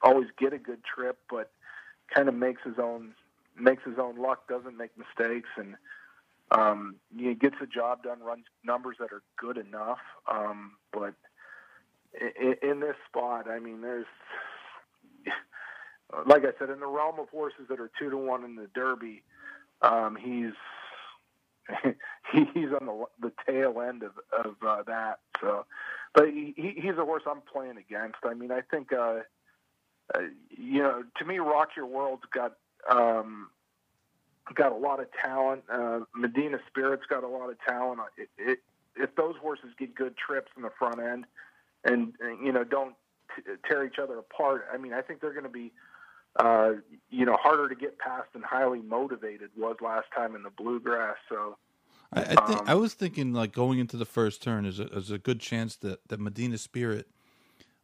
always 0.02 0.28
get 0.38 0.52
a 0.52 0.58
good 0.58 0.80
trip, 0.84 1.18
but 1.28 1.50
kind 2.12 2.28
of 2.28 2.34
makes 2.34 2.62
his 2.64 2.78
own 2.78 3.14
makes 3.58 3.82
his 3.84 3.98
own 3.98 4.16
luck. 4.16 4.48
Doesn't 4.48 4.76
make 4.76 4.90
mistakes, 4.96 5.48
and 5.56 5.76
um, 6.50 6.96
he 7.16 7.34
gets 7.34 7.56
the 7.60 7.66
job 7.66 8.02
done. 8.02 8.20
Runs 8.20 8.44
numbers 8.64 8.96
that 9.00 9.12
are 9.12 9.22
good 9.36 9.58
enough, 9.58 9.98
um, 10.30 10.72
but 10.92 11.14
in, 12.40 12.56
in 12.62 12.80
this 12.80 12.96
spot, 13.08 13.48
I 13.48 13.58
mean, 13.58 13.80
there's 13.80 14.06
like 16.26 16.42
I 16.44 16.52
said, 16.58 16.70
in 16.70 16.80
the 16.80 16.86
realm 16.86 17.18
of 17.18 17.28
horses 17.28 17.66
that 17.68 17.80
are 17.80 17.90
two 17.98 18.10
to 18.10 18.16
one 18.16 18.44
in 18.44 18.56
the 18.56 18.68
Derby, 18.74 19.22
um, 19.82 20.16
he's 20.16 20.54
he's 22.32 22.72
on 22.80 22.86
the 22.86 23.04
the 23.20 23.32
tail 23.46 23.80
end 23.80 24.02
of 24.02 24.12
of 24.32 24.54
uh, 24.66 24.82
that. 24.86 25.20
So, 25.40 25.66
but 26.14 26.28
he, 26.28 26.54
he's 26.56 26.96
a 26.98 27.04
horse 27.04 27.22
I'm 27.30 27.42
playing 27.42 27.76
against. 27.76 28.18
I 28.24 28.34
mean, 28.34 28.50
I 28.50 28.62
think 28.62 28.92
uh, 28.92 29.20
uh, 30.14 30.20
you 30.50 30.82
know, 30.82 31.02
to 31.18 31.24
me, 31.24 31.38
Rock 31.38 31.70
Your 31.76 31.86
World's 31.86 32.24
got 32.32 32.54
um, 32.90 33.50
got 34.54 34.72
a 34.72 34.76
lot 34.76 35.00
of 35.00 35.06
talent. 35.12 35.64
Uh, 35.70 36.00
Medina 36.14 36.58
Spirit's 36.68 37.06
got 37.08 37.24
a 37.24 37.28
lot 37.28 37.50
of 37.50 37.56
talent. 37.66 38.00
It, 38.16 38.28
it, 38.38 38.58
if 38.96 39.14
those 39.16 39.36
horses 39.36 39.70
get 39.78 39.94
good 39.94 40.16
trips 40.16 40.50
in 40.56 40.62
the 40.62 40.70
front 40.78 41.00
end, 41.00 41.26
and, 41.84 42.14
and 42.20 42.44
you 42.44 42.52
know 42.52 42.64
don't 42.64 42.94
t- 43.36 43.42
tear 43.68 43.84
each 43.84 43.98
other 43.98 44.18
apart, 44.18 44.66
I 44.72 44.78
mean, 44.78 44.92
I 44.92 45.02
think 45.02 45.20
they're 45.20 45.32
going 45.32 45.44
to 45.44 45.50
be 45.50 45.72
uh, 46.36 46.74
you 47.10 47.24
know, 47.24 47.36
harder 47.36 47.68
to 47.68 47.74
get 47.74 47.98
past 47.98 48.28
and 48.34 48.44
highly 48.44 48.80
motivated 48.80 49.50
was 49.56 49.76
last 49.80 50.06
time 50.14 50.36
in 50.36 50.42
the 50.42 50.50
bluegrass. 50.50 51.16
So 51.28 51.56
I, 52.12 52.20
I 52.20 52.24
think 52.46 52.60
um, 52.60 52.64
I 52.66 52.74
was 52.74 52.94
thinking 52.94 53.32
like 53.32 53.52
going 53.52 53.78
into 53.78 53.96
the 53.96 54.04
first 54.04 54.42
turn 54.42 54.64
is 54.64 54.78
a, 54.78 54.86
is 54.88 55.10
a 55.10 55.18
good 55.18 55.40
chance 55.40 55.76
that 55.76 56.06
that 56.08 56.20
Medina 56.20 56.58
Spirit 56.58 57.08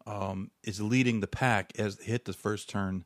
um, 0.06 0.50
is 0.62 0.80
leading 0.80 1.20
the 1.20 1.26
pack 1.26 1.72
as 1.78 1.96
they 1.96 2.04
hit 2.04 2.24
the 2.24 2.32
first 2.32 2.68
turn, 2.68 3.04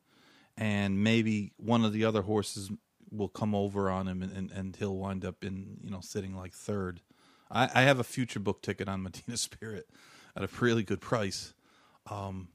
and 0.57 1.03
maybe 1.03 1.53
one 1.57 1.85
of 1.85 1.93
the 1.93 2.05
other 2.05 2.23
horses 2.23 2.71
will 3.11 3.29
come 3.29 3.55
over 3.55 3.91
on 3.91 4.07
him, 4.09 4.23
and, 4.23 4.33
and, 4.37 4.51
and 4.51 4.77
he'll 4.77 4.97
wind 4.97 5.25
up 5.25 5.45
in 5.45 5.79
you 5.83 5.91
know 5.91 6.01
sitting 6.01 6.35
like 6.35 6.53
third. 6.53 7.01
I, 7.51 7.69
I 7.75 7.83
have 7.83 7.99
a 7.99 8.05
future 8.05 8.41
book 8.41 8.63
ticket 8.63 8.89
on 8.89 9.03
Medina 9.03 9.37
Spirit 9.37 9.89
at 10.37 10.43
a 10.45 10.49
really 10.61 10.83
good 10.83 11.01
price. 11.01 11.55
Um, 12.11 12.49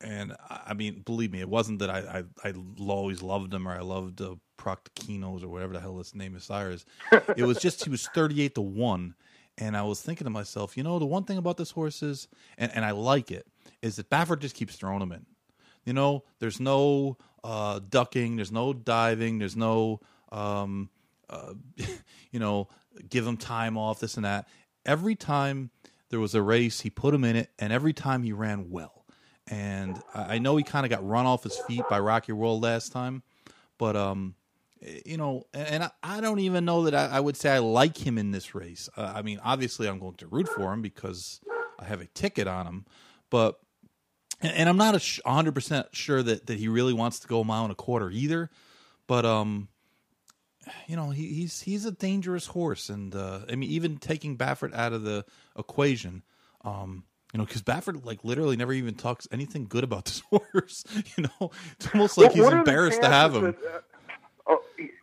and 0.00 0.36
I 0.48 0.74
mean, 0.74 1.02
believe 1.04 1.32
me, 1.32 1.40
it 1.40 1.48
wasn't 1.48 1.78
that 1.78 1.90
I 1.90 2.22
I, 2.44 2.48
I 2.48 2.54
always 2.86 3.22
loved 3.22 3.52
him 3.52 3.66
or 3.66 3.72
I 3.72 3.80
loved 3.80 4.20
uh, 4.20 4.34
Proctikinos 4.58 5.42
or 5.42 5.48
whatever 5.48 5.72
the 5.72 5.80
hell 5.80 5.98
his 5.98 6.14
name 6.14 6.36
is 6.36 6.44
Cyrus. 6.44 6.84
it 7.36 7.44
was 7.44 7.58
just 7.58 7.84
he 7.84 7.90
was 7.90 8.06
thirty 8.08 8.42
eight 8.42 8.54
to 8.56 8.60
one, 8.60 9.14
and 9.58 9.76
I 9.76 9.82
was 9.82 10.00
thinking 10.00 10.24
to 10.24 10.30
myself, 10.30 10.76
you 10.76 10.82
know, 10.82 10.98
the 10.98 11.06
one 11.06 11.24
thing 11.24 11.38
about 11.38 11.56
this 11.56 11.70
horse 11.70 12.02
is, 12.02 12.28
and, 12.58 12.70
and 12.74 12.84
I 12.84 12.90
like 12.90 13.30
it, 13.30 13.46
is 13.82 13.96
that 13.96 14.10
Baffert 14.10 14.40
just 14.40 14.54
keeps 14.54 14.76
throwing 14.76 15.02
him 15.02 15.12
in. 15.12 15.26
You 15.84 15.92
know, 15.92 16.24
there's 16.40 16.60
no 16.60 17.16
uh, 17.44 17.80
ducking, 17.88 18.36
there's 18.36 18.52
no 18.52 18.72
diving, 18.72 19.38
there's 19.38 19.56
no, 19.56 20.00
um, 20.32 20.90
uh, 21.30 21.54
you 22.30 22.40
know, 22.40 22.68
give 23.08 23.26
him 23.26 23.36
time 23.36 23.78
off, 23.78 24.00
this 24.00 24.16
and 24.16 24.24
that. 24.24 24.48
Every 24.84 25.14
time 25.14 25.70
there 26.10 26.20
was 26.20 26.34
a 26.34 26.42
race, 26.42 26.80
he 26.80 26.90
put 26.90 27.14
him 27.14 27.24
in 27.24 27.36
it, 27.36 27.50
and 27.58 27.72
every 27.72 27.92
time 27.92 28.22
he 28.22 28.32
ran 28.32 28.70
well. 28.70 29.04
And 29.48 30.00
I 30.12 30.38
know 30.38 30.56
he 30.56 30.64
kind 30.64 30.84
of 30.84 30.90
got 30.90 31.06
run 31.06 31.24
off 31.24 31.44
his 31.44 31.56
feet 31.68 31.82
by 31.88 32.00
Rock 32.00 32.26
Your 32.26 32.36
World 32.36 32.62
last 32.62 32.90
time, 32.90 33.22
but 33.78 33.94
um, 33.94 34.34
you 35.04 35.16
know, 35.16 35.46
and 35.52 35.84
I, 35.84 35.90
I 36.02 36.20
don't 36.20 36.38
even 36.40 36.64
know 36.64 36.84
that 36.84 36.94
I, 36.94 37.16
I, 37.16 37.20
would 37.20 37.36
say 37.36 37.50
I 37.50 37.58
like 37.58 37.96
him 37.96 38.18
in 38.18 38.30
this 38.30 38.54
race. 38.54 38.88
Uh, 38.96 39.12
I 39.14 39.22
mean, 39.22 39.40
obviously, 39.42 39.88
I'm 39.88 39.98
going 39.98 40.14
to 40.16 40.26
root 40.26 40.48
for 40.48 40.72
him 40.72 40.82
because 40.82 41.40
I 41.78 41.84
have 41.84 42.00
a 42.00 42.06
ticket 42.06 42.46
on 42.46 42.66
him, 42.66 42.86
but 43.30 43.58
and, 44.40 44.52
and 44.52 44.68
I'm 44.68 44.76
not 44.76 44.94
a 44.94 44.98
100% 44.98 45.86
sure 45.92 46.22
that, 46.22 46.46
that 46.46 46.58
he 46.58 46.68
really 46.68 46.92
wants 46.92 47.20
to 47.20 47.28
go 47.28 47.40
a 47.40 47.44
mile 47.44 47.64
and 47.64 47.72
a 47.72 47.76
quarter 47.76 48.10
either. 48.10 48.50
But 49.06 49.24
um, 49.24 49.68
you 50.86 50.96
know, 50.96 51.10
he, 51.10 51.28
he's 51.28 51.60
he's 51.60 51.84
a 51.84 51.92
dangerous 51.92 52.46
horse, 52.46 52.88
and 52.88 53.14
uh, 53.14 53.40
I 53.50 53.54
mean, 53.54 53.70
even 53.70 53.98
taking 53.98 54.36
Baffert 54.36 54.74
out 54.74 54.92
of 54.92 55.02
the 55.02 55.24
equation, 55.56 56.22
um, 56.64 57.04
you 57.32 57.38
know, 57.38 57.44
because 57.44 57.62
Baffert 57.62 58.04
like 58.04 58.24
literally 58.24 58.56
never 58.56 58.72
even 58.72 58.94
talks 58.94 59.28
anything 59.30 59.66
good 59.68 59.84
about 59.84 60.06
this 60.06 60.20
horse. 60.30 60.84
You 61.16 61.24
know, 61.24 61.50
it's 61.72 61.88
almost 61.94 62.18
like 62.18 62.34
well, 62.34 62.50
he's 62.50 62.52
embarrassed 62.52 63.02
to 63.02 63.08
have 63.08 63.34
him. 63.34 63.44
That, 63.44 63.56
uh, 63.56 63.80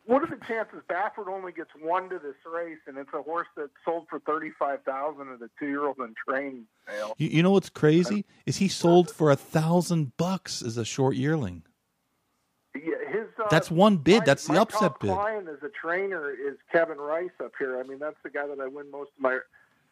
what 0.05 0.21
are 0.21 0.27
the 0.27 0.43
chances 0.45 0.81
Baffert 0.89 1.27
only 1.27 1.51
gets 1.51 1.69
one 1.81 2.09
to 2.09 2.19
this 2.19 2.35
race, 2.51 2.79
and 2.87 2.97
it's 2.97 3.13
a 3.13 3.21
horse 3.21 3.47
that 3.55 3.69
sold 3.85 4.07
for 4.09 4.19
thirty 4.19 4.51
five 4.57 4.83
thousand 4.83 5.29
at 5.29 5.41
a 5.41 5.49
two 5.59 5.67
year 5.67 5.85
old 5.85 5.97
in 5.99 6.13
training 6.27 6.65
sale? 6.87 7.15
You, 7.17 7.29
you, 7.29 7.43
know 7.43 7.51
what's 7.51 7.69
crazy 7.69 8.25
is 8.45 8.57
he 8.57 8.67
sold 8.67 9.09
for 9.09 9.31
a 9.31 9.35
thousand 9.35 10.17
bucks 10.17 10.61
as 10.61 10.77
a 10.77 10.85
short 10.85 11.15
yearling. 11.15 11.63
Yeah, 12.75 12.95
his 13.07 13.27
uh, 13.39 13.47
that's 13.49 13.69
one 13.69 13.97
bid. 13.97 14.19
My, 14.19 14.25
that's 14.25 14.47
the 14.47 14.59
upset 14.59 14.99
bid. 14.99 15.11
Client 15.11 15.47
as 15.47 15.61
a 15.63 15.69
trainer 15.69 16.31
is 16.31 16.57
Kevin 16.71 16.97
Rice 16.97 17.29
up 17.43 17.53
here. 17.57 17.79
I 17.79 17.83
mean, 17.83 17.99
that's 17.99 18.17
the 18.23 18.29
guy 18.29 18.47
that 18.47 18.59
I 18.59 18.67
win 18.67 18.89
most 18.91 19.11
of 19.15 19.21
my. 19.21 19.39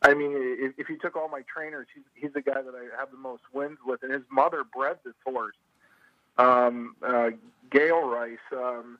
I 0.04 0.16
mean, 0.16 0.32
if, 0.36 0.74
if 0.80 0.90
you 0.90 0.98
took 0.98 1.16
all 1.16 1.30
my 1.30 1.42
trainers, 1.54 1.86
he's, 1.94 2.04
he's 2.16 2.34
the 2.34 2.42
guy 2.42 2.60
that 2.62 2.74
I 2.74 3.00
have 3.00 3.12
the 3.12 3.18
most 3.18 3.44
wins 3.54 3.78
with, 3.86 4.02
and 4.02 4.12
his 4.12 4.24
mother 4.32 4.64
bred 4.64 4.98
this 5.06 5.14
horse, 5.24 5.56
um, 6.40 6.96
uh, 7.06 7.30
Gail 7.70 8.08
Rice. 8.08 8.40
Um, 8.52 8.98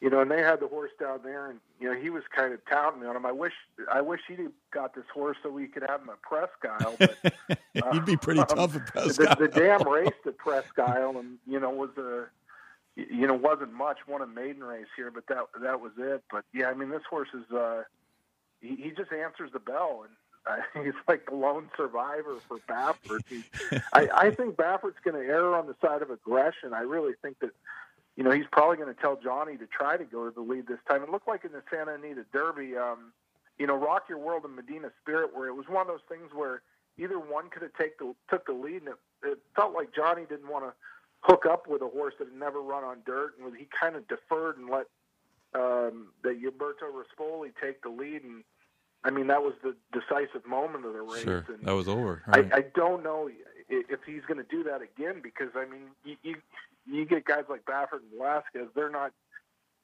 you 0.00 0.08
know, 0.08 0.20
and 0.20 0.30
they 0.30 0.40
had 0.40 0.60
the 0.60 0.68
horse 0.68 0.90
down 0.98 1.20
there, 1.22 1.50
and 1.50 1.60
you 1.78 1.92
know 1.92 2.00
he 2.00 2.08
was 2.08 2.22
kind 2.34 2.54
of 2.54 2.60
touting 2.66 3.02
me 3.02 3.06
on 3.06 3.16
him. 3.16 3.26
I 3.26 3.32
wish, 3.32 3.52
I 3.92 4.00
wish 4.00 4.20
he'd 4.28 4.48
got 4.72 4.94
this 4.94 5.04
horse 5.12 5.36
so 5.42 5.50
we 5.50 5.66
could 5.66 5.84
have 5.88 6.00
him 6.00 6.08
at 6.08 6.22
Presque 6.22 6.64
Isle. 6.64 6.96
But, 6.98 7.58
He'd 7.92 8.06
be 8.06 8.16
pretty 8.16 8.40
um, 8.40 8.46
tough 8.46 8.76
at 8.76 8.86
Presque 8.86 9.20
the, 9.20 9.36
the 9.38 9.48
dam 9.48 9.86
race 9.86 10.08
at 10.26 10.38
Presque 10.38 10.78
Isle, 10.78 11.18
and 11.18 11.38
you 11.46 11.60
know 11.60 11.70
was 11.70 11.90
a, 11.98 12.26
you 12.96 13.26
know 13.26 13.34
wasn't 13.34 13.74
much. 13.74 13.98
Won 14.08 14.22
a 14.22 14.26
maiden 14.26 14.64
race 14.64 14.86
here, 14.96 15.10
but 15.10 15.26
that 15.26 15.44
that 15.62 15.80
was 15.80 15.92
it. 15.98 16.24
But 16.30 16.44
yeah, 16.54 16.68
I 16.68 16.74
mean 16.74 16.88
this 16.88 17.02
horse 17.08 17.28
is, 17.34 17.54
uh, 17.54 17.82
he, 18.62 18.76
he 18.76 18.90
just 18.92 19.12
answers 19.12 19.50
the 19.52 19.58
bell, 19.58 20.06
and 20.06 20.14
uh, 20.46 20.62
he's 20.82 20.94
like 21.08 21.26
the 21.26 21.34
lone 21.34 21.68
survivor 21.76 22.36
for 22.48 22.58
Baffert. 22.60 23.22
I, 23.92 24.08
I 24.14 24.30
think 24.30 24.56
Baffert's 24.56 25.00
going 25.04 25.20
to 25.20 25.28
err 25.28 25.54
on 25.54 25.66
the 25.66 25.74
side 25.82 26.00
of 26.00 26.10
aggression. 26.10 26.72
I 26.72 26.80
really 26.80 27.12
think 27.20 27.38
that 27.40 27.50
you 28.20 28.24
know, 28.24 28.32
he's 28.32 28.44
probably 28.52 28.76
going 28.76 28.94
to 28.94 29.00
tell 29.00 29.16
Johnny 29.16 29.56
to 29.56 29.66
try 29.66 29.96
to 29.96 30.04
go 30.04 30.28
to 30.28 30.30
the 30.30 30.42
lead 30.42 30.66
this 30.66 30.78
time. 30.86 31.02
It 31.02 31.08
looked 31.08 31.26
like 31.26 31.46
in 31.46 31.52
the 31.52 31.62
Santa 31.72 31.94
Anita 31.94 32.26
Derby, 32.34 32.76
um, 32.76 33.14
you 33.58 33.66
know, 33.66 33.74
Rock 33.74 34.10
Your 34.10 34.18
World 34.18 34.44
and 34.44 34.54
Medina 34.54 34.90
Spirit, 35.00 35.30
where 35.34 35.48
it 35.48 35.54
was 35.54 35.64
one 35.70 35.80
of 35.80 35.86
those 35.86 36.04
things 36.06 36.28
where 36.34 36.60
either 36.98 37.18
one 37.18 37.48
could 37.48 37.62
have 37.62 37.72
take 37.80 37.98
the, 37.98 38.14
took 38.28 38.44
the 38.44 38.52
lead, 38.52 38.82
and 38.82 38.88
it, 38.88 38.96
it 39.24 39.38
felt 39.56 39.72
like 39.72 39.94
Johnny 39.94 40.26
didn't 40.28 40.50
want 40.50 40.66
to 40.66 40.74
hook 41.20 41.46
up 41.50 41.66
with 41.66 41.80
a 41.80 41.88
horse 41.88 42.12
that 42.18 42.28
had 42.28 42.36
never 42.36 42.60
run 42.60 42.84
on 42.84 42.98
dirt, 43.06 43.36
and 43.42 43.56
he 43.56 43.66
kind 43.72 43.96
of 43.96 44.06
deferred 44.06 44.58
and 44.58 44.68
let 44.68 44.84
um, 45.54 46.08
that 46.22 46.42
Gilberto 46.42 46.92
Rispoli 46.92 47.52
take 47.58 47.80
the 47.80 47.88
lead, 47.88 48.22
and 48.22 48.44
I 49.02 49.12
mean 49.12 49.28
that 49.28 49.40
was 49.40 49.54
the 49.62 49.74
decisive 49.94 50.46
moment 50.46 50.84
of 50.84 50.92
the 50.92 51.00
race. 51.00 51.22
Sure, 51.22 51.46
and 51.48 51.64
that 51.64 51.72
was 51.72 51.88
over. 51.88 52.22
Right. 52.26 52.52
I, 52.52 52.58
I 52.58 52.64
don't 52.74 53.02
know 53.02 53.30
if 53.70 54.00
he's 54.04 54.22
going 54.28 54.44
to 54.44 54.50
do 54.50 54.62
that 54.64 54.82
again 54.82 55.22
because 55.22 55.52
I 55.56 55.64
mean 55.64 55.88
you, 56.04 56.16
you 56.22 56.34
you 56.90 57.04
get 57.04 57.24
guys 57.24 57.44
like 57.48 57.64
Baffert 57.64 58.02
and 58.02 58.10
Velazquez, 58.16 58.68
they're 58.74 58.90
not 58.90 59.12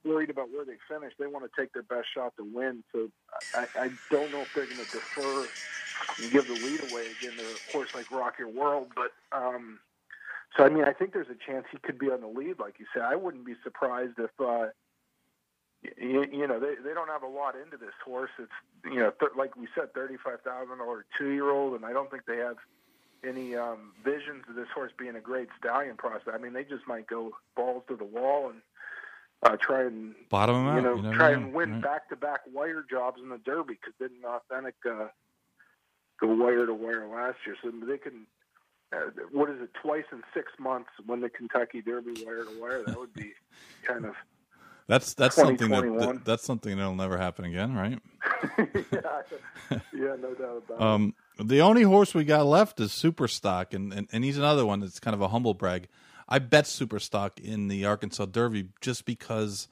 worried 0.04 0.30
about 0.30 0.50
where 0.50 0.64
they 0.64 0.76
finish. 0.88 1.12
They 1.18 1.26
want 1.26 1.44
to 1.44 1.60
take 1.60 1.72
their 1.72 1.82
best 1.82 2.06
shot 2.14 2.34
to 2.36 2.44
win. 2.44 2.84
So 2.92 3.08
I, 3.54 3.66
I 3.74 3.88
don't 4.10 4.30
know 4.30 4.42
if 4.42 4.48
they're 4.54 4.66
going 4.66 4.78
to 4.78 4.84
defer 4.84 5.48
and 6.18 6.30
give 6.30 6.46
the 6.46 6.54
lead 6.54 6.82
away 6.82 7.08
again 7.10 7.36
to 7.36 7.42
a 7.42 7.56
horse 7.72 7.88
like 7.94 8.10
Rock 8.10 8.34
Your 8.38 8.48
World. 8.50 8.88
But 8.94 9.12
um, 9.36 9.78
so 10.56 10.64
I 10.64 10.68
mean, 10.68 10.84
I 10.84 10.92
think 10.92 11.12
there's 11.12 11.28
a 11.28 11.50
chance 11.50 11.66
he 11.70 11.78
could 11.78 11.98
be 11.98 12.10
on 12.10 12.20
the 12.20 12.28
lead, 12.28 12.58
like 12.58 12.78
you 12.78 12.86
said. 12.94 13.02
I 13.02 13.16
wouldn't 13.16 13.46
be 13.46 13.54
surprised 13.62 14.18
if. 14.18 14.30
Uh, 14.40 14.68
you, 15.98 16.24
you 16.32 16.46
know 16.46 16.58
they 16.58 16.74
they 16.82 16.94
don't 16.94 17.08
have 17.08 17.22
a 17.22 17.28
lot 17.28 17.54
into 17.54 17.76
this 17.76 17.94
horse. 18.04 18.30
It's 18.38 18.50
you 18.84 18.98
know 18.98 19.12
th- 19.20 19.32
like 19.36 19.56
we 19.56 19.68
said, 19.74 19.92
thirty 19.94 20.16
five 20.16 20.40
thousand 20.40 20.78
dollar 20.78 21.04
two 21.18 21.30
year 21.30 21.50
old, 21.50 21.74
and 21.74 21.84
I 21.84 21.92
don't 21.92 22.10
think 22.10 22.24
they 22.26 22.38
have 22.38 22.56
any 23.24 23.54
um, 23.56 23.92
visions 24.04 24.44
of 24.48 24.54
this 24.54 24.68
horse 24.74 24.92
being 24.98 25.16
a 25.16 25.20
great 25.20 25.48
stallion 25.58 25.96
prospect. 25.96 26.36
I 26.36 26.38
mean, 26.38 26.52
they 26.52 26.64
just 26.64 26.86
might 26.86 27.06
go 27.06 27.32
balls 27.54 27.82
to 27.88 27.96
the 27.96 28.04
wall 28.04 28.50
and 28.50 28.60
uh, 29.42 29.56
try 29.60 29.82
and 29.82 30.14
bottom 30.30 30.64
you 30.64 30.70
out. 30.70 30.82
know 30.82 30.96
You 30.96 31.02
never 31.02 31.14
try 31.14 31.30
know, 31.32 31.36
and 31.38 31.54
win 31.54 31.80
back 31.80 32.08
to 32.08 32.16
back 32.16 32.40
wire 32.52 32.84
jobs 32.88 33.20
in 33.22 33.28
the 33.28 33.38
Derby 33.38 33.74
because 33.74 33.94
didn't 33.98 34.24
authentic 34.24 34.74
uh, 34.88 35.08
go 36.20 36.34
wire 36.34 36.66
to 36.66 36.74
wire 36.74 37.06
last 37.06 37.38
year, 37.46 37.56
so 37.62 37.70
they 37.86 37.98
can. 37.98 38.26
Uh, 38.92 39.10
what 39.32 39.50
is 39.50 39.60
it? 39.60 39.70
Twice 39.82 40.04
in 40.12 40.22
six 40.32 40.52
months, 40.58 40.90
win 41.06 41.20
the 41.20 41.28
Kentucky 41.28 41.82
Derby 41.82 42.24
wire 42.24 42.44
to 42.44 42.60
wire. 42.60 42.82
That 42.84 42.98
would 42.98 43.12
be 43.12 43.32
kind 43.84 44.04
of 44.04 44.14
That's 44.86 45.14
that's 45.14 45.34
something 45.34 45.68
that, 45.70 45.82
that 45.98 46.24
that's 46.24 46.44
something 46.44 46.76
that'll 46.76 46.94
never 46.94 47.18
happen 47.18 47.44
again, 47.46 47.74
right? 47.74 47.98
yeah, 48.92 49.22
yeah, 49.92 50.16
no 50.20 50.34
doubt 50.34 50.62
about 50.68 50.80
it. 51.10 51.14
The 51.38 51.60
only 51.60 51.82
horse 51.82 52.14
we 52.14 52.24
got 52.24 52.46
left 52.46 52.80
is 52.80 52.90
Superstock, 52.92 53.74
and, 53.74 53.92
and 53.92 54.08
and 54.10 54.24
he's 54.24 54.38
another 54.38 54.64
one 54.64 54.80
that's 54.80 55.00
kind 55.00 55.14
of 55.14 55.20
a 55.20 55.28
humble 55.28 55.54
brag. 55.54 55.88
I 56.28 56.38
bet 56.38 56.64
Superstock 56.64 57.38
in 57.38 57.68
the 57.68 57.84
Arkansas 57.84 58.26
Derby 58.26 58.68
just 58.80 59.04
because 59.04 59.68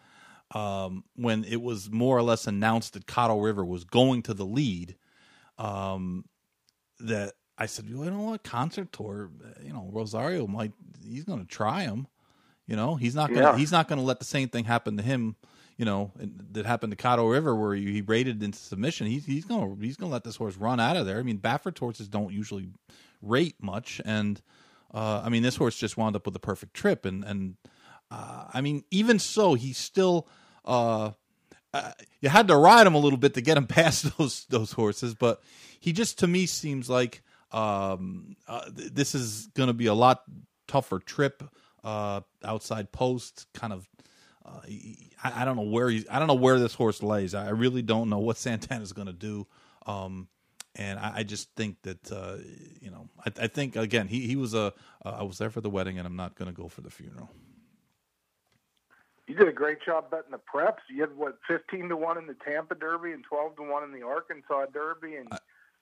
um, 0.54 1.04
when 1.16 1.44
it 1.44 1.60
was 1.62 1.90
more 1.90 2.16
or 2.16 2.22
less 2.22 2.46
announced 2.46 2.92
that 2.92 3.06
Caddo 3.06 3.42
River 3.42 3.64
was 3.64 3.84
going 3.84 4.22
to 4.22 4.34
the 4.34 4.44
lead, 4.44 4.96
um, 5.58 6.26
that 7.00 7.32
I 7.56 7.66
said, 7.66 7.92
well, 7.92 8.04
you 8.04 8.10
know 8.10 8.20
what, 8.20 8.44
concert 8.44 8.92
tour, 8.92 9.30
you 9.62 9.72
know, 9.72 9.88
Rosario 9.92 10.46
might 10.46 10.72
he's 11.02 11.24
going 11.24 11.40
to 11.40 11.46
try 11.46 11.82
him. 11.82 12.06
You 12.66 12.76
know, 12.76 12.94
he's 12.94 13.14
not 13.14 13.30
gonna 13.30 13.40
Yeah. 13.52 13.56
he's 13.56 13.72
not 13.72 13.88
gonna 13.88 14.02
let 14.02 14.20
the 14.20 14.24
same 14.24 14.48
thing 14.48 14.64
happen 14.64 14.96
to 14.96 15.02
him. 15.02 15.36
You 15.76 15.84
know, 15.84 16.12
that 16.52 16.66
happened 16.66 16.92
to 16.92 16.96
Caddo 16.96 17.28
River 17.30 17.54
where 17.54 17.74
he, 17.74 17.92
he 17.92 18.00
rated 18.00 18.42
into 18.42 18.58
submission. 18.58 19.06
He's 19.08 19.26
he's 19.26 19.44
gonna 19.44 19.74
he's 19.80 19.96
gonna 19.96 20.12
let 20.12 20.24
this 20.24 20.36
horse 20.36 20.56
run 20.56 20.78
out 20.78 20.96
of 20.96 21.06
there. 21.06 21.18
I 21.18 21.22
mean, 21.22 21.38
Baffert 21.38 21.78
horses 21.78 22.08
don't 22.08 22.32
usually 22.32 22.68
rate 23.20 23.56
much, 23.60 24.00
and 24.04 24.40
uh, 24.92 25.22
I 25.24 25.28
mean, 25.28 25.42
this 25.42 25.56
horse 25.56 25.76
just 25.76 25.96
wound 25.96 26.14
up 26.14 26.26
with 26.26 26.36
a 26.36 26.40
perfect 26.40 26.74
trip, 26.74 27.04
and 27.04 27.24
and 27.24 27.56
uh, 28.10 28.44
I 28.52 28.60
mean, 28.60 28.84
even 28.90 29.18
so, 29.18 29.54
he's 29.54 29.78
still. 29.78 30.28
Uh, 30.64 31.10
uh, 31.74 31.90
you 32.20 32.28
had 32.28 32.46
to 32.46 32.56
ride 32.56 32.86
him 32.86 32.94
a 32.94 32.98
little 32.98 33.18
bit 33.18 33.34
to 33.34 33.40
get 33.40 33.56
him 33.56 33.66
past 33.68 34.16
those 34.16 34.46
those 34.46 34.72
horses, 34.72 35.14
but 35.14 35.42
he 35.80 35.92
just 35.92 36.20
to 36.20 36.26
me 36.26 36.46
seems 36.46 36.88
like 36.88 37.22
um, 37.50 38.36
uh, 38.46 38.70
th- 38.70 38.92
this 38.92 39.14
is 39.14 39.48
going 39.54 39.66
to 39.66 39.74
be 39.74 39.86
a 39.86 39.94
lot 39.94 40.22
tougher 40.68 40.98
trip 41.00 41.42
uh, 41.82 42.20
outside 42.44 42.92
post. 42.92 43.46
Kind 43.54 43.72
of, 43.72 43.88
uh, 44.44 44.60
I, 45.22 45.42
I 45.42 45.44
don't 45.44 45.56
know 45.56 45.62
where 45.62 45.88
he's. 45.88 46.06
I 46.10 46.18
don't 46.18 46.28
know 46.28 46.34
where 46.34 46.58
this 46.58 46.74
horse 46.74 47.02
lays. 47.02 47.34
I 47.34 47.50
really 47.50 47.82
don't 47.82 48.10
know 48.10 48.18
what 48.18 48.36
Santana's 48.38 48.92
going 48.92 49.06
to 49.06 49.12
do. 49.12 49.46
Um, 49.86 50.28
and 50.76 50.98
I, 50.98 51.12
I 51.16 51.22
just 51.22 51.50
think 51.54 51.80
that 51.82 52.10
uh, 52.12 52.36
you 52.80 52.90
know, 52.90 53.08
I, 53.24 53.44
I 53.44 53.46
think 53.46 53.76
again, 53.76 54.08
he 54.08 54.26
he 54.26 54.36
was 54.36 54.54
a. 54.54 54.72
Uh, 55.04 55.16
I 55.18 55.22
was 55.22 55.38
there 55.38 55.50
for 55.50 55.60
the 55.60 55.70
wedding, 55.70 55.98
and 55.98 56.06
I'm 56.06 56.16
not 56.16 56.34
going 56.34 56.52
to 56.52 56.56
go 56.56 56.68
for 56.68 56.80
the 56.80 56.90
funeral. 56.90 57.30
You 59.26 59.34
did 59.34 59.48
a 59.48 59.52
great 59.52 59.78
job 59.84 60.10
betting 60.10 60.32
the 60.32 60.38
preps. 60.38 60.80
You 60.90 61.00
had 61.00 61.16
what 61.16 61.38
fifteen 61.48 61.88
to 61.88 61.96
one 61.96 62.18
in 62.18 62.26
the 62.26 62.36
Tampa 62.44 62.74
Derby 62.74 63.12
and 63.12 63.24
twelve 63.24 63.56
to 63.56 63.62
one 63.62 63.84
in 63.84 63.92
the 63.92 64.02
Arkansas 64.04 64.66
Derby, 64.72 65.16
and 65.16 65.28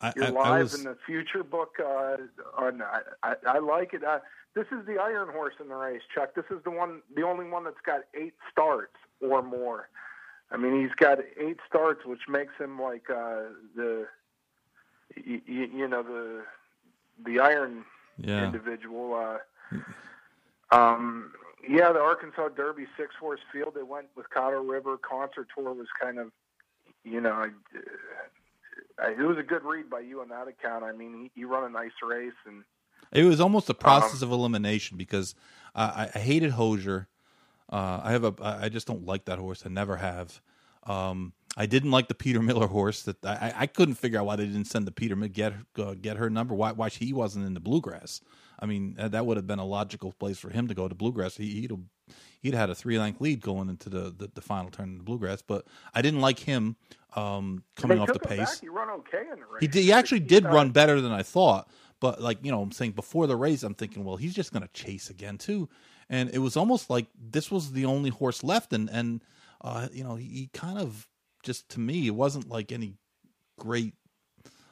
I, 0.02 0.12
you're 0.16 0.24
I- 0.24 0.28
I 0.28 0.50
live 0.58 0.62
was- 0.64 0.74
in 0.78 0.84
the 0.84 0.96
future 1.06 1.42
book. 1.44 1.76
Uh, 1.80 2.16
on 2.58 2.82
I, 2.82 3.00
I, 3.22 3.34
I 3.46 3.58
like 3.58 3.94
it. 3.94 4.04
Uh, 4.04 4.18
this 4.54 4.66
is 4.70 4.84
the 4.86 4.98
Iron 4.98 5.28
Horse 5.32 5.54
in 5.60 5.68
the 5.68 5.74
race, 5.74 6.02
Chuck. 6.14 6.34
This 6.34 6.44
is 6.50 6.62
the 6.64 6.70
one, 6.70 7.00
the 7.16 7.22
only 7.22 7.48
one 7.48 7.64
that's 7.64 7.80
got 7.86 8.00
eight 8.14 8.34
starts 8.50 8.96
or 9.20 9.42
more. 9.42 9.88
I 10.50 10.58
mean, 10.58 10.82
he's 10.82 10.94
got 10.96 11.18
eight 11.38 11.56
starts, 11.66 12.04
which 12.04 12.20
makes 12.28 12.52
him 12.58 12.78
like 12.80 13.08
uh, 13.08 13.44
the, 13.74 14.06
you, 15.16 15.40
you 15.46 15.88
know, 15.88 16.02
the 16.02 16.42
the 17.24 17.40
Iron 17.40 17.84
yeah. 18.18 18.44
individual. 18.44 19.14
Uh, 19.14 19.78
um, 20.76 21.32
yeah, 21.66 21.92
the 21.92 22.00
Arkansas 22.00 22.48
Derby 22.48 22.86
six 22.98 23.14
horse 23.18 23.40
field. 23.52 23.72
They 23.74 23.82
went 23.82 24.08
with 24.16 24.26
Caddo 24.28 24.68
River. 24.68 24.98
Concert 24.98 25.48
Tour 25.56 25.72
was 25.72 25.86
kind 25.98 26.18
of, 26.18 26.30
you 27.04 27.20
know, 27.20 27.32
I, 27.32 27.46
I, 27.46 27.48
it 28.98 29.22
was 29.22 29.38
a 29.38 29.42
good 29.42 29.62
read 29.64 29.90
by 29.90 30.00
you 30.00 30.20
on 30.20 30.28
that 30.28 30.48
account. 30.48 30.84
I 30.84 30.92
mean, 30.92 31.30
he 31.34 31.44
run 31.44 31.64
a 31.64 31.68
nice 31.68 31.92
race, 32.02 32.32
and 32.46 32.64
It 33.12 33.24
was 33.24 33.40
almost 33.40 33.68
a 33.68 33.74
process 33.74 34.22
Um, 34.22 34.28
of 34.28 34.32
elimination 34.32 34.96
because 34.96 35.34
I, 35.74 36.08
I 36.14 36.18
hated 36.18 36.52
Hozier. 36.52 37.08
Uh, 37.70 38.00
I 38.02 38.12
have 38.12 38.24
a. 38.24 38.34
I 38.40 38.68
just 38.68 38.86
don't 38.86 39.06
like 39.06 39.24
that 39.26 39.38
horse. 39.38 39.64
I 39.64 39.68
never 39.70 39.96
have. 39.96 40.40
Um, 40.84 41.32
I 41.56 41.66
didn't 41.66 41.90
like 41.90 42.08
the 42.08 42.14
Peter 42.14 42.40
Miller 42.40 42.66
horse. 42.66 43.02
That 43.02 43.24
I, 43.24 43.52
I- 43.56 43.66
couldn't 43.66 43.96
figure 43.96 44.18
out 44.18 44.26
why 44.26 44.36
they 44.36 44.46
didn't 44.46 44.66
send 44.66 44.86
the 44.86 44.92
Peter 44.92 45.16
Miller 45.16 45.28
get 45.28 45.52
uh, 45.78 45.94
get 45.94 46.16
her 46.16 46.30
number. 46.30 46.54
Why 46.54 46.72
why 46.72 46.88
he 46.88 47.12
wasn't 47.12 47.46
in 47.46 47.54
the 47.54 47.60
bluegrass? 47.60 48.20
I 48.58 48.66
mean, 48.66 48.96
uh, 48.98 49.08
that 49.08 49.26
would 49.26 49.36
have 49.36 49.46
been 49.46 49.58
a 49.58 49.64
logical 49.64 50.12
place 50.12 50.38
for 50.38 50.48
him 50.48 50.68
to 50.68 50.74
go 50.74 50.86
to 50.86 50.94
bluegrass. 50.94 51.36
He, 51.36 51.60
he'd 51.62 51.72
have, 51.72 51.80
he'd 52.40 52.54
had 52.54 52.70
a 52.70 52.76
three 52.76 52.96
length 52.96 53.20
lead 53.20 53.40
going 53.40 53.68
into 53.68 53.90
the, 53.90 54.14
the, 54.16 54.30
the 54.32 54.40
final 54.40 54.70
turn 54.70 54.90
in 54.90 54.98
the 54.98 55.02
bluegrass. 55.04 55.42
But 55.42 55.66
I 55.92 56.00
didn't 56.00 56.20
like 56.20 56.38
him 56.38 56.76
um, 57.16 57.64
coming 57.74 57.98
off 57.98 58.12
the 58.12 58.20
pace. 58.20 58.38
Back. 58.38 58.60
He 58.60 58.68
run 58.68 58.88
okay 59.00 59.22
in 59.32 59.40
the 59.40 59.46
race. 59.46 59.60
He 59.60 59.66
did, 59.66 59.82
he 59.82 59.92
actually 59.92 60.20
did 60.20 60.46
Uh, 60.46 60.50
run 60.50 60.70
better 60.70 61.00
than 61.00 61.10
I 61.12 61.22
thought. 61.24 61.68
But 61.98 62.22
like 62.22 62.38
you 62.44 62.52
know, 62.52 62.62
I'm 62.62 62.72
saying 62.72 62.92
before 62.92 63.26
the 63.26 63.36
race, 63.36 63.62
I'm 63.64 63.74
thinking, 63.74 64.04
well, 64.04 64.16
he's 64.16 64.34
just 64.34 64.52
going 64.52 64.62
to 64.62 64.72
chase 64.72 65.10
again 65.10 65.38
too. 65.38 65.68
And 66.08 66.30
it 66.30 66.38
was 66.38 66.56
almost 66.56 66.88
like 66.88 67.06
this 67.18 67.50
was 67.50 67.72
the 67.72 67.84
only 67.84 68.10
horse 68.10 68.44
left, 68.44 68.72
and 68.72 68.88
and 68.90 69.24
uh, 69.60 69.88
you 69.92 70.04
know, 70.04 70.14
he, 70.14 70.26
he 70.26 70.50
kind 70.52 70.78
of 70.78 71.08
just 71.42 71.68
to 71.70 71.80
me, 71.80 72.06
it 72.06 72.14
wasn't 72.14 72.48
like 72.48 72.72
any 72.72 72.94
great. 73.58 73.94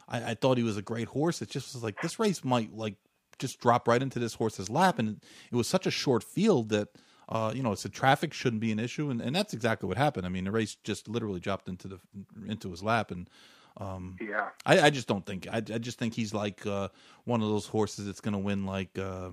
I, 0.08 0.30
I 0.30 0.34
thought 0.34 0.58
he 0.58 0.64
was 0.64 0.76
a 0.76 0.82
great 0.82 1.08
horse. 1.08 1.42
It 1.42 1.50
just 1.50 1.74
was 1.74 1.82
like 1.82 2.00
this 2.02 2.18
race 2.18 2.44
might 2.44 2.74
like 2.74 2.96
just 3.38 3.60
drop 3.60 3.88
right 3.88 4.02
into 4.02 4.18
this 4.18 4.34
horse's 4.34 4.68
lap, 4.70 4.98
and 4.98 5.20
it 5.50 5.56
was 5.56 5.66
such 5.68 5.86
a 5.86 5.90
short 5.90 6.22
field 6.22 6.70
that. 6.70 6.88
Uh, 7.32 7.52
you 7.54 7.62
know, 7.62 7.70
it's 7.70 7.84
the 7.84 7.88
traffic 7.88 8.32
shouldn't 8.34 8.58
be 8.60 8.72
an 8.72 8.80
issue, 8.80 9.08
and, 9.08 9.20
and 9.20 9.36
that's 9.36 9.54
exactly 9.54 9.86
what 9.86 9.96
happened. 9.96 10.26
I 10.26 10.28
mean, 10.28 10.42
the 10.42 10.50
race 10.50 10.76
just 10.82 11.06
literally 11.06 11.38
dropped 11.38 11.68
into 11.68 11.86
the 11.86 12.00
into 12.48 12.72
his 12.72 12.82
lap, 12.82 13.12
and 13.12 13.30
um, 13.76 14.16
Yeah. 14.20 14.48
I, 14.66 14.80
I 14.80 14.90
just 14.90 15.06
don't 15.06 15.24
think. 15.24 15.46
I, 15.46 15.58
I 15.58 15.78
just 15.78 15.96
think 15.96 16.12
he's 16.14 16.34
like 16.34 16.66
uh, 16.66 16.88
one 17.24 17.40
of 17.40 17.48
those 17.48 17.66
horses 17.66 18.06
that's 18.06 18.20
going 18.20 18.32
to 18.32 18.38
win, 18.38 18.66
like 18.66 18.98
uh, 18.98 19.30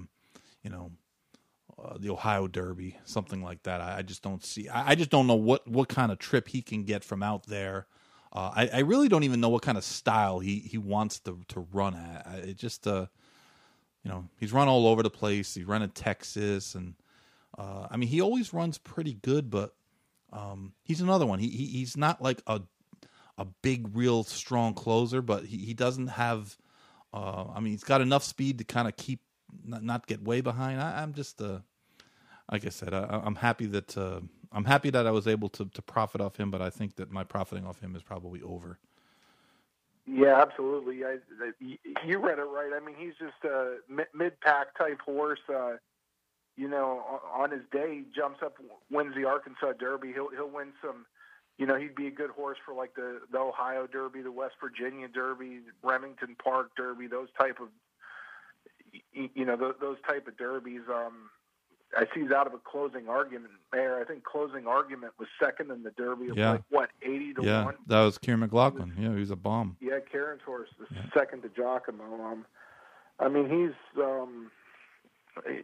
you 0.63 0.69
know, 0.69 0.91
uh, 1.83 1.97
the 1.99 2.09
Ohio 2.09 2.47
Derby, 2.47 2.97
something 3.05 3.41
like 3.41 3.63
that. 3.63 3.81
I, 3.81 3.97
I 3.97 4.01
just 4.01 4.23
don't 4.23 4.43
see. 4.43 4.67
I, 4.69 4.91
I 4.91 4.95
just 4.95 5.09
don't 5.09 5.27
know 5.27 5.35
what 5.35 5.67
what 5.67 5.89
kind 5.89 6.11
of 6.11 6.19
trip 6.19 6.47
he 6.47 6.61
can 6.61 6.83
get 6.83 7.03
from 7.03 7.23
out 7.23 7.45
there. 7.47 7.87
Uh, 8.33 8.51
I, 8.55 8.69
I 8.73 8.79
really 8.79 9.07
don't 9.07 9.23
even 9.23 9.39
know 9.39 9.49
what 9.49 9.61
kind 9.61 9.77
of 9.77 9.83
style 9.83 10.39
he, 10.39 10.59
he 10.59 10.77
wants 10.77 11.19
to 11.21 11.39
to 11.49 11.67
run 11.71 11.95
at. 11.95 12.43
It 12.43 12.57
just 12.57 12.87
uh, 12.87 13.07
you 14.03 14.11
know, 14.11 14.25
he's 14.39 14.53
run 14.53 14.67
all 14.67 14.87
over 14.87 15.03
the 15.03 15.09
place. 15.09 15.53
He 15.53 15.63
run 15.63 15.81
in 15.81 15.89
Texas, 15.89 16.75
and 16.75 16.95
uh, 17.57 17.87
I 17.91 17.97
mean, 17.97 18.09
he 18.09 18.21
always 18.21 18.53
runs 18.53 18.77
pretty 18.77 19.13
good, 19.13 19.49
but 19.49 19.75
um, 20.31 20.73
he's 20.83 21.01
another 21.01 21.25
one. 21.25 21.39
He, 21.39 21.49
he 21.49 21.65
he's 21.65 21.97
not 21.97 22.21
like 22.21 22.41
a 22.47 22.61
a 23.37 23.45
big, 23.61 23.95
real 23.95 24.23
strong 24.23 24.73
closer, 24.73 25.21
but 25.21 25.45
he, 25.45 25.57
he 25.57 25.73
doesn't 25.73 26.07
have. 26.07 26.57
Uh, 27.13 27.45
I 27.55 27.59
mean, 27.59 27.73
he's 27.73 27.83
got 27.83 28.01
enough 28.01 28.23
speed 28.23 28.57
to 28.57 28.63
kind 28.63 28.87
of 28.87 28.95
keep 28.97 29.19
not, 29.65 29.83
not 29.83 30.07
get 30.07 30.23
way 30.23 30.41
behind. 30.41 30.81
I, 30.81 31.01
I'm 31.01 31.13
just 31.13 31.41
uh, 31.41 31.59
like 32.51 32.65
I 32.65 32.69
said, 32.69 32.93
I, 32.93 33.21
I'm 33.23 33.35
happy 33.35 33.65
that 33.67 33.97
uh, 33.97 34.21
I'm 34.51 34.65
happy 34.65 34.89
that 34.91 35.05
I 35.07 35.11
was 35.11 35.27
able 35.27 35.49
to 35.49 35.65
to 35.65 35.81
profit 35.81 36.21
off 36.21 36.37
him, 36.37 36.51
but 36.51 36.61
I 36.61 36.69
think 36.69 36.95
that 36.95 37.11
my 37.11 37.23
profiting 37.23 37.65
off 37.65 37.79
him 37.81 37.95
is 37.95 38.03
probably 38.03 38.41
over. 38.41 38.79
Yeah, 40.05 40.41
absolutely. 40.41 41.03
I, 41.03 41.17
I, 41.43 41.51
you- 41.59 42.19
read 42.19 42.39
it 42.39 42.43
right. 42.43 42.71
I 42.73 42.83
mean, 42.85 42.95
he's 42.97 43.13
just 43.19 43.43
a 43.43 43.77
mid 44.13 44.39
pack 44.41 44.77
type 44.77 44.99
horse. 45.01 45.39
Uh, 45.53 45.73
you 46.55 46.67
know, 46.69 47.21
on, 47.35 47.51
his 47.51 47.61
day, 47.71 47.97
he 47.97 48.05
jumps 48.15 48.39
up, 48.43 48.55
wins 48.89 49.13
the 49.15 49.25
Arkansas 49.25 49.73
Derby. 49.79 50.13
He'll 50.13 50.29
he'll 50.29 50.49
win 50.49 50.71
some. 50.81 51.05
You 51.57 51.65
know, 51.65 51.75
he'd 51.75 51.95
be 51.95 52.07
a 52.07 52.11
good 52.11 52.29
horse 52.29 52.57
for 52.65 52.73
like 52.73 52.95
the 52.95 53.19
the 53.31 53.39
Ohio 53.39 53.87
Derby, 53.87 54.21
the 54.21 54.31
West 54.31 54.55
Virginia 54.61 55.07
Derby, 55.07 55.59
Remington 55.83 56.35
Park 56.41 56.71
Derby, 56.77 57.07
those 57.07 57.27
type 57.37 57.57
of. 57.61 57.67
You 59.13 59.45
know, 59.45 59.55
those, 59.55 59.75
those 59.79 59.97
type 60.07 60.27
of 60.27 60.37
derbies. 60.37 60.81
Um, 60.93 61.29
I 61.97 62.03
see 62.13 62.21
he's 62.21 62.31
out 62.31 62.47
of 62.47 62.53
a 62.53 62.57
closing 62.57 63.07
argument 63.07 63.53
there. 63.71 63.99
I 64.01 64.03
think 64.03 64.23
closing 64.23 64.67
argument 64.67 65.13
was 65.17 65.29
second 65.41 65.71
in 65.71 65.83
the 65.83 65.91
Derby. 65.91 66.29
Of 66.29 66.37
Yeah. 66.37 66.51
like, 66.51 66.63
what 66.69 66.89
eighty 67.01 67.33
to 67.35 67.43
yeah, 67.43 67.63
one. 67.63 67.75
that 67.87 68.01
was 68.01 68.17
Kiaran 68.17 68.39
McLaughlin. 68.39 68.93
Yeah, 68.99 69.13
he 69.13 69.19
was 69.19 69.31
a 69.31 69.35
bomb. 69.37 69.77
Yeah, 69.79 69.99
Kiaran's 69.99 70.41
horse, 70.45 70.69
the 70.79 70.85
second 71.13 71.43
to 71.43 71.49
Giacomo. 71.49 72.03
Um, 72.23 72.45
I 73.19 73.29
mean, 73.29 73.49
he's, 73.49 74.03
um, 74.03 74.51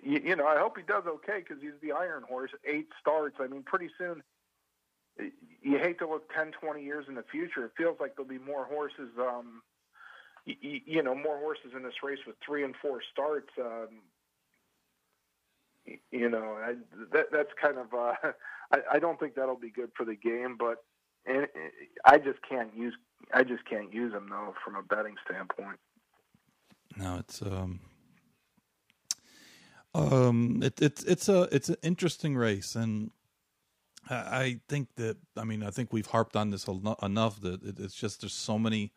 you, 0.02 0.22
you 0.24 0.36
know, 0.36 0.48
I 0.48 0.58
hope 0.60 0.78
he 0.78 0.84
does 0.84 1.04
okay 1.06 1.40
because 1.40 1.62
he's 1.62 1.74
the 1.82 1.92
Iron 1.92 2.24
Horse. 2.24 2.52
Eight 2.66 2.88
starts. 3.00 3.36
I 3.40 3.48
mean, 3.48 3.64
pretty 3.64 3.90
soon 3.98 4.24
you 5.62 5.78
hate 5.78 6.00
to 6.00 6.08
look 6.08 6.34
10, 6.34 6.52
20 6.60 6.84
years 6.84 7.06
in 7.08 7.16
the 7.16 7.24
future. 7.24 7.66
It 7.66 7.72
feels 7.78 7.98
like 8.00 8.16
there'll 8.16 8.30
be 8.30 8.40
more 8.40 8.66
horses, 8.66 9.10
um, 9.20 9.62
you, 10.46 11.02
know, 11.04 11.16
more 11.16 11.38
horses 11.40 11.72
in 11.76 11.84
this 11.84 12.04
race 12.04 12.20
with 12.28 12.36
three 12.46 12.64
and 12.64 12.76
four 12.82 13.00
starts. 13.12 13.50
Um, 13.60 14.02
you 16.12 16.30
know, 16.30 16.58
I, 16.62 16.76
that, 17.12 17.28
that's 17.32 17.52
kind 17.62 17.78
of, 17.78 17.94
uh, 17.94 18.14
I, 18.72 18.96
I 18.96 19.00
don't 19.00 19.20
think 19.20 19.36
that'll 19.36 19.56
be 19.56 19.72
good 19.72 19.92
for 19.96 20.06
the 20.06 20.16
game, 20.16 20.58
but 20.58 20.78
and 21.26 21.48
I 22.06 22.18
just 22.18 22.40
can't 22.48 22.76
use, 22.76 22.96
I 23.34 23.44
just 23.44 23.66
can't 23.66 23.94
use 23.94 24.12
them 24.12 24.28
though 24.30 24.54
from 24.64 24.76
a 24.76 24.84
betting 24.84 25.16
standpoint. 25.26 25.80
No, 26.98 27.18
it's 27.18 27.42
um, 27.42 27.80
um, 29.96 30.62
it, 30.62 30.82
it's 30.82 31.04
it's 31.04 31.30
a 31.30 31.44
it's 31.52 31.70
an 31.70 31.78
interesting 31.82 32.36
race, 32.36 32.76
and 32.76 33.12
I, 34.10 34.60
think 34.68 34.90
that 34.96 35.18
I 35.38 35.44
mean 35.44 35.64
I 35.64 35.70
think 35.70 35.94
we've 35.94 36.08
harped 36.08 36.36
on 36.36 36.50
this 36.50 36.68
enough 37.02 37.42
that 37.42 37.64
it, 37.64 37.80
it's 37.80 37.96
just 37.96 38.22
there's 38.22 38.34
so 38.34 38.60
many 38.60 38.92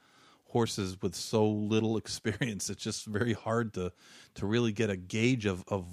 horses 0.57 0.97
with 1.03 1.15
so 1.15 1.47
little 1.47 1.97
experience. 2.03 2.71
It's 2.71 2.83
just 2.83 3.07
very 3.07 3.33
hard 3.33 3.75
to 3.75 3.93
to 4.37 4.47
really 4.47 4.73
get 4.73 4.91
a 4.91 4.97
gauge 4.97 5.47
of 5.47 5.65
of 5.69 5.85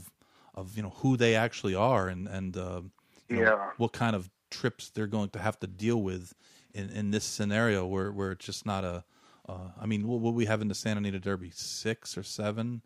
of 0.54 0.78
you 0.78 0.84
know 0.84 0.94
who 1.02 1.18
they 1.18 1.36
actually 1.36 1.76
are 1.76 2.08
and 2.08 2.28
and 2.28 2.56
uh, 2.58 2.82
yeah 3.30 3.38
know, 3.38 3.72
what 3.78 3.94
kind 3.94 4.16
of 4.16 4.30
trips 4.50 4.90
they're 4.90 5.08
going 5.08 5.30
to 5.30 5.40
have 5.40 5.60
to 5.60 5.68
deal 5.68 6.02
with 6.02 6.34
in 6.74 6.90
in 6.90 7.12
this 7.12 7.26
scenario 7.26 7.86
where 7.86 8.12
where 8.12 8.32
it's 8.32 8.46
just 8.46 8.66
not 8.66 8.84
a. 8.84 9.04
Uh, 9.46 9.72
I 9.82 9.86
mean, 9.88 10.08
what, 10.08 10.22
what 10.22 10.34
we 10.34 10.46
have 10.46 10.62
in 10.62 10.70
the 10.70 10.76
Santa 10.76 11.00
Anita 11.00 11.20
Derby 11.20 11.52
six 11.54 12.18
or 12.18 12.24
seven 12.24 12.82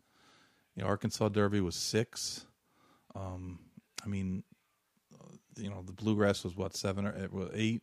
you 0.78 0.84
know, 0.84 0.90
Arkansas 0.90 1.28
Derby 1.30 1.60
was 1.60 1.74
six. 1.74 2.46
Um, 3.16 3.58
I 4.04 4.08
mean, 4.08 4.44
uh, 5.12 5.34
you 5.56 5.68
know, 5.68 5.82
the 5.84 5.92
Bluegrass 5.92 6.44
was 6.44 6.56
what 6.56 6.76
seven 6.76 7.04
or 7.04 7.50
eight, 7.52 7.82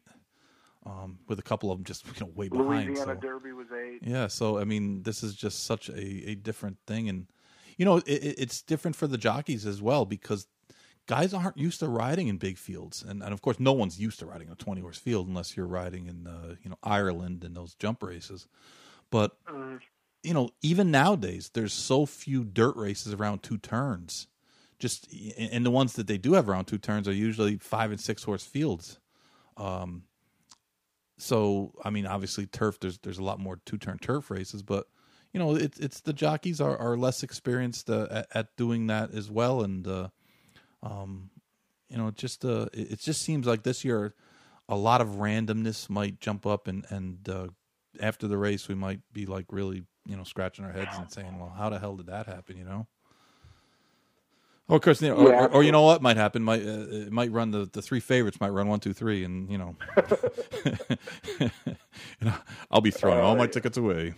um, 0.86 1.20
with 1.28 1.40
a 1.40 1.44
couple 1.44 1.72
of 1.72 1.78
them 1.78 1.86
just 1.86 2.06
you 2.06 2.14
know 2.20 2.32
way 2.36 2.50
behind. 2.50 2.88
Louisiana 2.88 3.16
so. 3.16 3.28
Derby 3.28 3.52
was 3.52 3.68
eight. 3.72 4.00
Yeah, 4.02 4.28
so 4.28 4.58
I 4.58 4.64
mean, 4.64 5.04
this 5.04 5.24
is 5.24 5.36
just 5.36 5.66
such 5.66 5.90
a, 5.90 6.30
a 6.30 6.36
different 6.36 6.78
thing, 6.86 7.10
and 7.10 7.28
you 7.78 7.86
know, 7.86 7.98
it, 7.98 8.04
it's 8.06 8.62
different 8.62 8.96
for 8.96 9.08
the 9.08 9.18
jockeys 9.18 9.66
as 9.66 9.82
well 9.82 10.06
because 10.06 10.48
guys 11.08 11.34
aren't 11.34 11.58
used 11.58 11.80
to 11.80 11.88
riding 11.88 12.28
in 12.28 12.38
big 12.38 12.58
fields, 12.58 13.04
and, 13.04 13.22
and 13.24 13.34
of 13.34 13.42
course, 13.42 13.60
no 13.60 13.74
one's 13.74 14.00
used 14.00 14.20
to 14.20 14.26
riding 14.26 14.50
a 14.50 14.56
twenty 14.56 14.82
horse 14.82 14.98
field 14.98 15.28
unless 15.28 15.58
you're 15.58 15.68
riding 15.68 16.08
in 16.08 16.28
uh, 16.28 16.56
you 16.64 16.70
know 16.70 16.78
Ireland 16.84 17.44
and 17.44 17.56
those 17.56 17.76
jump 17.76 18.04
races. 18.04 18.48
But 19.10 19.38
mm 19.46 19.80
you 20.26 20.34
know, 20.34 20.50
even 20.62 20.90
nowadays, 20.90 21.52
there's 21.54 21.72
so 21.72 22.06
few 22.06 22.44
dirt 22.44 22.76
races 22.76 23.14
around 23.14 23.44
two 23.44 23.58
turns. 23.58 24.28
Just 24.80 25.08
and 25.38 25.66
the 25.66 25.72
ones 25.72 25.94
that 25.94 26.08
they 26.08 26.18
do 26.18 26.34
have 26.34 26.50
around 26.50 26.66
two 26.66 26.80
turns 26.80 27.08
are 27.08 27.14
usually 27.14 27.58
five 27.58 27.92
and 27.92 28.00
six 28.00 28.24
horse 28.24 28.44
fields. 28.44 29.00
Um, 29.56 30.04
so 31.18 31.74
I 31.84 31.90
mean, 31.90 32.06
obviously, 32.06 32.46
turf. 32.46 32.80
There's 32.80 32.98
there's 33.00 33.18
a 33.18 33.24
lot 33.24 33.40
more 33.40 33.60
two 33.66 33.78
turn 33.78 33.98
turf 34.00 34.30
races, 34.30 34.64
but 34.64 34.88
you 35.34 35.40
know, 35.40 35.56
it's 35.56 35.80
it's 35.80 36.02
the 36.02 36.14
jockeys 36.14 36.62
are, 36.62 36.78
are 36.78 36.98
less 36.98 37.24
experienced 37.24 37.90
uh, 37.90 38.08
at, 38.10 38.28
at, 38.34 38.56
doing 38.58 38.88
that 38.88 39.14
as 39.14 39.30
well, 39.30 39.64
and 39.64 39.88
uh, 39.88 40.10
um, 40.84 41.30
you 41.90 41.98
know, 41.98 42.12
just 42.12 42.46
uh, 42.46 42.68
it, 42.74 42.94
it, 42.94 43.00
just 43.00 43.22
seems 43.22 43.48
like 43.48 43.64
this 43.64 43.84
year 43.86 44.14
a 44.68 44.76
lot 44.76 45.02
of 45.02 45.08
randomness 45.10 45.90
might 45.90 46.20
jump 46.20 46.46
up, 46.46 46.68
and 46.68 46.86
and 46.90 47.30
uh, 47.30 47.48
after 48.00 48.28
the 48.28 48.38
race 48.38 48.68
we 48.68 48.76
might 48.76 49.02
be 49.14 49.26
like 49.26 49.46
really 49.52 49.84
you 50.08 50.16
know, 50.16 50.24
scratching 50.24 50.66
our 50.66 50.72
heads 50.72 50.98
and 50.98 51.12
saying, 51.12 51.40
"Well, 51.40 51.54
how 51.56 51.70
the 51.70 51.80
hell 51.80 51.96
did 51.96 52.08
that 52.08 52.28
happen?" 52.28 52.58
You 52.58 52.66
know. 52.66 52.88
Oh, 54.68 54.76
of 54.76 54.82
course, 54.82 55.00
you 55.02 55.10
know, 55.10 55.16
or, 55.16 55.34
or, 55.34 55.52
or, 55.52 55.64
you 55.64 55.72
know 55.72 55.84
what 55.84 56.02
might 56.02 56.18
happen? 56.18 56.42
Might 56.42 56.62
uh, 56.62 56.88
it 56.90 57.12
might 57.12 57.32
run 57.32 57.52
the, 57.52 57.70
the 57.72 57.84
three 57.84 58.00
favorites 58.00 58.40
might 58.42 58.50
run 58.50 58.68
one, 58.68 58.80
two, 58.80 58.94
three, 58.94 59.24
and 59.24 59.50
you 59.52 59.60
know, 59.60 59.76
know 62.22 62.34
I'll 62.72 62.82
be 62.82 62.90
throwing 62.90 63.20
all 63.20 63.36
my 63.36 63.46
tickets 63.46 63.78
away. 63.78 64.16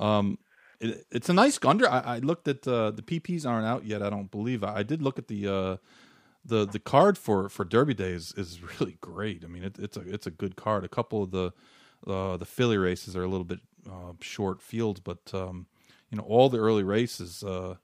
Um, 0.00 0.38
it, 0.80 1.06
it's 1.12 1.28
a 1.28 1.32
nice 1.32 1.60
under. 1.64 1.88
I, 1.88 2.00
I 2.00 2.18
looked 2.18 2.48
at 2.48 2.66
uh, 2.66 2.90
the 2.90 3.02
PPs 3.02 3.46
aren't 3.46 3.66
out 3.66 3.84
yet. 3.84 4.02
I 4.02 4.10
don't 4.10 4.30
believe. 4.32 4.64
I, 4.64 4.78
I 4.78 4.82
did 4.82 5.00
look 5.00 5.16
at 5.16 5.28
the 5.28 5.46
uh, 5.46 5.76
the 6.44 6.66
the 6.66 6.80
card 6.80 7.16
for 7.16 7.48
for 7.48 7.64
Derby 7.64 7.94
Day 7.94 8.10
is, 8.10 8.34
is 8.36 8.60
really 8.80 8.98
great. 9.00 9.44
I 9.44 9.48
mean, 9.48 9.62
it, 9.62 9.78
it's 9.78 9.96
a 9.96 10.00
it's 10.00 10.26
a 10.26 10.32
good 10.32 10.56
card. 10.56 10.84
A 10.84 10.88
couple 10.88 11.22
of 11.22 11.30
the 11.30 11.52
uh, 12.06 12.36
the 12.36 12.44
filly 12.44 12.78
races 12.78 13.16
are 13.16 13.22
a 13.22 13.28
little 13.28 13.44
bit 13.44 13.60
uh, 13.88 14.12
short 14.20 14.60
fields, 14.60 14.98
but 14.98 15.30
um, 15.32 15.66
you 16.10 16.18
know 16.18 16.24
all 16.24 16.48
the 16.48 16.58
early 16.58 16.82
races 16.82 17.42
uh, 17.42 17.76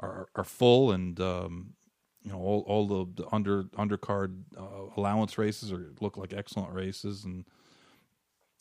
are 0.00 0.28
are 0.34 0.44
full, 0.44 0.92
and 0.92 1.18
um, 1.20 1.74
you 2.22 2.30
know 2.30 2.38
all 2.38 2.60
all 2.66 2.86
the, 2.86 3.22
the 3.22 3.28
under 3.34 3.64
undercard 3.64 4.42
uh, 4.56 4.90
allowance 4.96 5.38
races 5.38 5.72
are 5.72 5.92
look 6.00 6.16
like 6.16 6.32
excellent 6.32 6.72
races, 6.72 7.24
and 7.24 7.44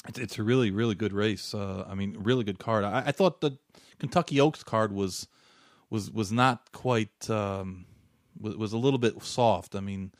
it's, 0.08 0.20
it's 0.20 0.40
a 0.40 0.44
really 0.44 0.72
really 0.72 0.96
good 0.96 1.14
race. 1.14 1.54
Uh, 1.54 1.86
I 1.88 1.96
mean, 1.96 2.18
really 2.20 2.44
good 2.44 2.60
card. 2.60 2.84
I, 2.84 3.04
I, 3.08 3.12
thought 3.12 3.42
the 3.42 3.58
Kentucky 4.00 4.40
Oaks 4.40 4.64
card 4.64 4.92
was 4.92 5.28
was 5.90 6.12
was 6.12 6.32
not 6.32 6.72
quite 6.72 7.30
um, 7.30 7.86
was, 8.40 8.56
was 8.58 8.74
a 8.74 8.78
little 8.78 9.00
bit 9.00 9.22
soft. 9.24 9.76
I 9.76 9.80
mean. 9.80 10.12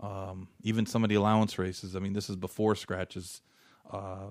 Um, 0.00 0.46
even 0.62 0.86
some 0.86 1.02
of 1.02 1.10
the 1.10 1.16
allowance 1.16 1.58
races. 1.58 1.96
I 1.96 1.98
mean, 1.98 2.12
this 2.12 2.30
is 2.30 2.36
before 2.36 2.76
scratches. 2.76 3.42
Uh, 3.90 4.28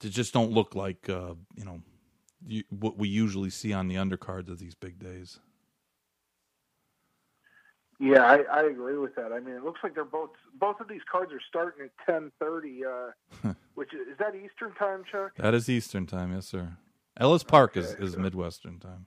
they 0.00 0.08
just 0.08 0.32
don't 0.32 0.50
look 0.50 0.74
like 0.74 1.08
uh, 1.08 1.34
you 1.56 1.64
know 1.64 1.82
you, 2.46 2.64
what 2.70 2.96
we 2.96 3.08
usually 3.08 3.50
see 3.50 3.72
on 3.72 3.88
the 3.88 3.96
undercards 3.96 4.48
of 4.48 4.58
these 4.58 4.74
big 4.74 4.98
days. 4.98 5.38
Yeah, 7.98 8.22
I, 8.22 8.38
I 8.50 8.62
agree 8.62 8.96
with 8.96 9.14
that. 9.16 9.30
I 9.30 9.40
mean, 9.40 9.54
it 9.54 9.62
looks 9.62 9.80
like 9.82 9.94
they're 9.94 10.04
both 10.04 10.30
both 10.58 10.80
of 10.80 10.88
these 10.88 11.02
cards 11.10 11.32
are 11.32 11.40
starting 11.46 11.84
at 11.84 11.90
ten 12.06 12.32
thirty, 12.38 12.80
uh, 12.84 13.52
which 13.74 13.92
is, 13.92 14.12
is 14.12 14.18
that 14.18 14.34
Eastern 14.34 14.72
time, 14.78 15.02
Chuck? 15.10 15.32
That 15.36 15.52
is 15.52 15.68
Eastern 15.68 16.06
time, 16.06 16.32
yes, 16.32 16.46
sir. 16.46 16.78
Ellis 17.18 17.42
Park 17.42 17.76
okay, 17.76 17.86
is, 17.86 17.94
is 17.96 18.12
so. 18.14 18.20
Midwestern 18.20 18.78
time, 18.78 19.06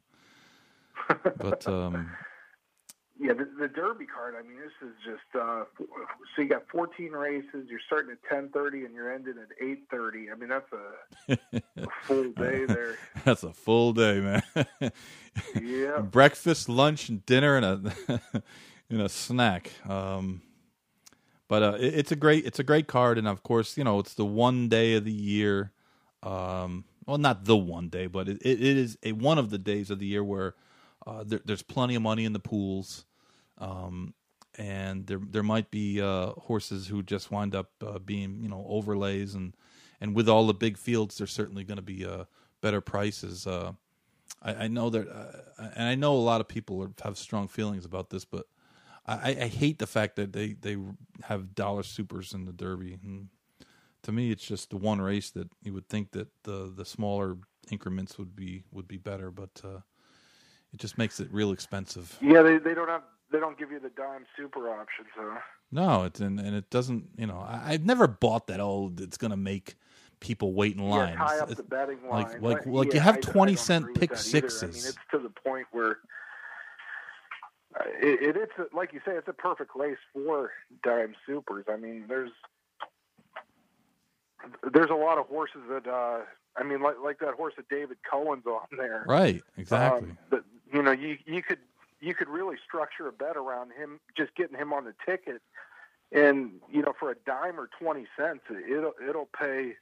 but 1.38 1.68
um, 1.68 2.12
yeah, 3.24 3.32
the, 3.32 3.48
the 3.58 3.68
Derby 3.70 4.06
card. 4.06 4.36
I 4.38 4.46
mean, 4.46 4.58
this 4.58 4.90
is 4.90 4.94
just 5.06 5.42
uh, 5.42 5.64
so 6.36 6.42
you 6.42 6.50
got 6.50 6.68
14 6.68 7.12
races. 7.12 7.68
You're 7.70 7.80
starting 7.88 8.12
at 8.12 8.22
10:30 8.30 8.86
and 8.86 8.94
you're 8.94 9.14
ending 9.14 9.36
at 9.42 9.58
8:30. 9.66 10.32
I 10.32 10.36
mean, 10.36 10.50
that's 10.50 10.70
a, 10.74 11.62
a 11.82 11.88
full 12.04 12.32
day 12.38 12.66
there. 12.66 12.98
That's 13.24 13.44
a 13.44 13.54
full 13.54 13.94
day, 13.94 14.20
man. 14.20 14.44
yeah. 15.62 16.00
Breakfast, 16.02 16.68
lunch, 16.68 17.08
and 17.08 17.26
dinner, 17.26 17.56
and 17.56 17.66
a 17.66 18.22
and 18.90 19.02
a 19.02 19.08
snack. 19.08 19.72
Um, 19.90 20.42
but 21.48 21.64
uh, 21.64 21.78
it, 21.80 21.94
it's 21.94 22.12
a 22.12 22.18
great 22.18 22.46
it's 22.46 22.60
a 22.60 22.64
great 22.64 22.88
card, 22.88 23.18
and 23.18 23.28
of 23.28 23.42
course, 23.42 23.78
you 23.78 23.86
know, 23.86 24.00
it's 24.00 24.16
the 24.16 24.26
one 24.26 24.68
day 24.68 24.96
of 24.96 25.06
the 25.06 25.14
year. 25.14 25.72
Um, 26.22 26.84
well, 27.06 27.18
not 27.18 27.46
the 27.46 27.56
one 27.56 27.88
day, 27.88 28.08
but 28.08 28.28
it, 28.28 28.46
it 28.46 28.60
is 28.60 28.98
a 29.02 29.14
one 29.14 29.38
of 29.38 29.50
the 29.50 29.58
days 29.58 29.90
of 29.90 30.00
the 30.00 30.08
year 30.08 30.24
where 30.24 30.56
uh, 31.06 31.24
there, 31.26 31.42
there's 31.46 31.62
plenty 31.62 31.96
of 31.96 32.02
money 32.02 32.26
in 32.26 32.34
the 32.34 32.40
pools, 32.40 33.06
um, 33.58 34.14
and 34.58 35.08
there 35.08 35.20
there 35.30 35.44
might 35.44 35.72
be 35.72 36.02
uh, 36.02 36.28
horses 36.32 36.88
who 36.88 37.02
just 37.02 37.32
wind 37.32 37.56
up 37.56 37.72
uh, 37.86 38.00
being 38.00 38.40
you 38.42 38.50
know 38.50 38.66
overlays, 38.68 39.34
and 39.34 39.56
and 40.00 40.16
with 40.16 40.30
all 40.30 40.46
the 40.48 40.54
big 40.54 40.78
fields, 40.78 41.18
there's 41.18 41.32
certainly 41.32 41.64
going 41.64 41.78
to 41.78 41.82
be 41.82 42.06
uh, 42.06 42.26
better 42.62 42.82
prices. 42.82 43.48
Uh, 43.48 43.74
I, 44.42 44.66
I, 44.66 44.68
know 44.68 44.90
that, 44.90 45.08
uh, 45.08 45.68
and 45.76 45.88
I 45.88 45.96
know 45.96 46.14
a 46.14 46.18
lot 46.18 46.42
of 46.42 46.48
people 46.48 46.88
have 47.04 47.18
strong 47.18 47.48
feelings 47.48 47.86
about 47.86 48.10
this, 48.10 48.26
but 48.26 48.46
I, 49.08 49.30
I, 49.30 49.48
hate 49.48 49.80
the 49.80 49.88
fact 49.88 50.18
that 50.18 50.34
they 50.34 50.54
they 50.54 50.78
have 51.24 51.56
dollar 51.56 51.84
supers 51.84 52.34
in 52.34 52.46
the 52.46 52.54
Derby. 52.54 52.98
And 53.04 53.30
to 54.04 54.12
me, 54.12 54.32
it's 54.32 54.46
just 54.46 54.70
the 54.70 54.78
one 54.78 55.02
race 55.02 55.32
that 55.32 55.50
you 55.64 55.74
would 55.74 55.90
think 55.90 56.12
that 56.12 56.28
the 56.44 56.72
the 56.76 56.86
smaller 56.86 57.38
increments 57.72 58.18
would 58.18 58.36
be 58.36 58.64
would 58.72 58.88
be 58.88 58.98
better, 58.98 59.32
but 59.32 59.62
it 60.74 60.80
just 60.80 60.98
makes 60.98 61.20
it 61.20 61.30
real 61.32 61.52
expensive. 61.52 62.18
Yeah, 62.22 62.42
they 62.42 62.58
they 62.58 62.74
don't 62.74 62.90
have 62.90 63.04
they 63.34 63.40
don't 63.40 63.58
give 63.58 63.72
you 63.72 63.80
the 63.80 63.90
dime 63.90 64.26
super 64.38 64.70
option, 64.70 65.06
so. 65.16 65.38
No, 65.72 66.04
it's 66.04 66.20
and, 66.20 66.40
and 66.40 66.56
it 66.56 66.70
doesn't. 66.70 67.10
You 67.18 67.26
know, 67.26 67.44
I, 67.46 67.74
have 67.74 67.86
never 67.86 68.08
bought 68.08 68.48
that. 68.48 68.60
Oh, 68.60 68.94
it's 69.00 69.18
going 69.18 69.32
to 69.32 69.38
make 69.38 69.76
people 70.20 70.54
wait 70.54 70.78
in 70.78 70.88
line. 70.88 71.14
Yeah, 71.14 71.26
tie 71.26 71.40
up 71.40 71.50
the 71.50 71.64
betting 71.64 71.98
line. 72.08 72.26
Like 72.26 72.42
like, 72.42 72.66
like 72.68 72.88
yeah, 72.90 72.94
you 72.94 73.00
have 73.00 73.20
twenty 73.22 73.56
cent 73.56 73.96
pick 73.96 74.16
sixes. 74.16 74.64
I 74.64 74.68
mean, 74.68 74.76
it's 74.76 74.98
to 75.12 75.20
the 75.20 75.30
point 75.30 75.66
where. 75.72 75.98
Uh, 77.76 77.86
it, 78.04 78.22
it, 78.22 78.38
it's 78.38 78.52
a, 78.60 78.76
like 78.76 78.94
you 78.94 79.00
say, 79.04 79.14
it's 79.14 79.28
a 79.28 79.34
perfect 79.34 79.72
race 79.76 79.98
for 80.14 80.52
dime 80.84 81.16
supers. 81.26 81.66
I 81.68 81.76
mean, 81.76 82.06
there's 82.08 82.30
there's 84.72 84.92
a 84.92 84.96
lot 84.96 85.18
of 85.18 85.26
horses 85.26 85.62
that 85.70 85.88
uh, 85.88 86.20
I 86.56 86.64
mean, 86.64 86.84
like 86.84 86.98
like 87.04 87.18
that 87.20 87.34
horse 87.34 87.56
that 87.58 87.68
David 87.70 87.98
Cohen's 88.10 88.46
on 88.46 88.68
there. 88.78 89.04
Right. 89.08 89.42
Exactly. 89.58 90.10
Um, 90.10 90.18
but 90.30 90.44
you 90.72 90.84
know, 90.84 90.92
you 90.92 91.18
you 91.26 91.42
could 91.42 91.58
you 92.04 92.14
could 92.14 92.28
really 92.28 92.58
structure 92.68 93.08
a 93.08 93.14
bet 93.14 93.38
around 93.38 93.72
him, 93.72 94.00
just 94.16 94.36
getting 94.36 94.58
him 94.58 94.74
on 94.74 94.84
the 94.84 94.94
ticket, 95.06 95.42
and 96.12 96.52
you 96.70 96.82
know, 96.82 96.94
for 97.00 97.10
a 97.10 97.16
dime 97.26 97.60
or 97.60 97.70
twenty 97.80 98.06
cents, 98.18 98.42
it'll 98.50 98.94
it'll 99.08 99.30
pay. 99.38 99.76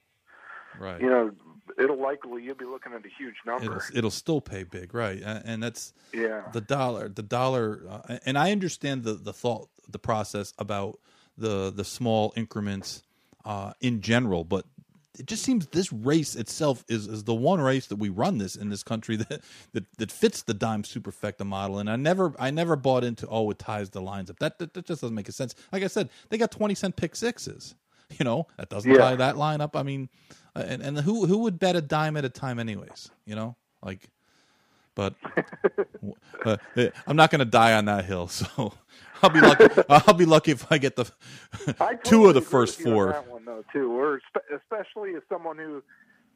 Right. 0.80 1.02
You 1.02 1.10
know, 1.10 1.32
it'll 1.78 2.02
likely 2.02 2.44
you'll 2.44 2.56
be 2.56 2.64
looking 2.64 2.94
at 2.94 3.04
a 3.06 3.10
huge 3.10 3.36
number. 3.46 3.66
It'll, 3.66 3.98
it'll 3.98 4.12
still 4.12 4.40
pay 4.40 4.64
big, 4.64 4.94
right? 4.94 5.22
And 5.22 5.62
that's 5.62 5.94
yeah 6.14 6.44
the 6.54 6.62
dollar, 6.62 7.10
the 7.10 7.24
dollar, 7.24 7.82
uh, 7.90 8.20
and 8.26 8.38
I 8.38 8.52
understand 8.52 9.04
the 9.04 9.14
the 9.14 9.34
thought, 9.34 9.70
the 9.90 10.00
process 10.00 10.54
about 10.60 11.00
the 11.38 11.72
the 11.72 11.84
small 11.84 12.32
increments 12.38 13.04
uh, 13.44 13.74
in 13.82 14.02
general, 14.02 14.44
but 14.44 14.66
it 15.20 15.26
just 15.26 15.44
seems 15.44 15.68
this 15.68 15.92
race 15.92 16.36
itself 16.36 16.86
is, 16.88 17.06
is 17.08 17.24
the 17.26 17.34
one 17.36 17.60
race 17.60 17.88
that 17.88 17.98
we 17.98 18.10
run 18.10 18.38
this 18.38 18.56
in 18.56 18.70
this 18.70 18.82
country 18.84 19.16
that, 19.18 19.42
that 19.74 19.86
that 19.98 20.12
fits 20.12 20.44
the 20.44 20.54
dime 20.54 20.84
superfecta 20.84 21.46
model. 21.46 21.80
And 21.80 21.90
I 21.90 21.96
never 21.98 22.34
I 22.40 22.50
never 22.52 22.76
bought 22.76 23.04
into 23.04 23.28
oh 23.28 23.50
it 23.50 23.60
ties 23.60 23.90
the 23.90 24.02
lines 24.02 24.30
up. 24.30 24.40
That 24.40 24.58
that, 24.60 24.74
that 24.74 24.86
just 24.86 25.02
doesn't 25.02 25.16
make 25.16 25.28
a 25.30 25.34
sense. 25.34 25.54
Like 25.72 25.84
I 25.84 25.88
said, 25.88 26.10
they 26.30 26.38
got 26.38 26.52
twenty 26.52 26.76
cent 26.76 26.96
pick 26.96 27.16
sixes. 27.16 27.76
You 28.20 28.26
know 28.26 28.46
that 28.58 28.70
doesn't 28.70 28.92
Yeah. 28.92 28.98
tie 28.98 29.16
that 29.16 29.38
line 29.38 29.62
up. 29.62 29.74
I 29.78 29.84
mean, 29.84 30.10
uh, 30.54 30.64
and 30.68 30.82
and 30.82 30.98
who 30.98 31.26
who 31.26 31.38
would 31.40 31.60
bet 31.60 31.78
a 31.78 31.82
dime 31.82 32.18
at 32.18 32.26
a 32.26 32.30
time 32.30 32.60
anyways? 32.60 33.10
You 33.26 33.36
know, 33.36 33.56
like, 33.82 34.10
but 34.96 35.14
uh, 36.46 36.58
I'm 37.08 37.16
not 37.16 37.32
going 37.32 37.40
to 37.40 37.46
die 37.46 37.74
on 37.74 37.86
that 37.86 38.06
hill. 38.06 38.30
So 38.42 38.74
I'll 39.24 39.30
be 39.30 39.42
lucky. 39.42 39.84
I'll 39.88 40.16
be 40.16 40.26
lucky 40.26 40.50
if 40.52 40.72
I 40.72 40.80
get 40.80 40.96
the 40.96 41.10
I 41.80 41.94
two 42.04 42.26
of 42.26 42.34
the 42.34 42.42
first 42.42 42.80
on 42.80 42.86
four. 42.86 43.08
that 43.12 43.28
one 43.30 43.46
though 43.46 43.64
too, 43.72 43.92
or 43.92 44.20
especially 44.52 45.14
as 45.14 45.22
someone 45.30 45.60
who, 45.60 45.84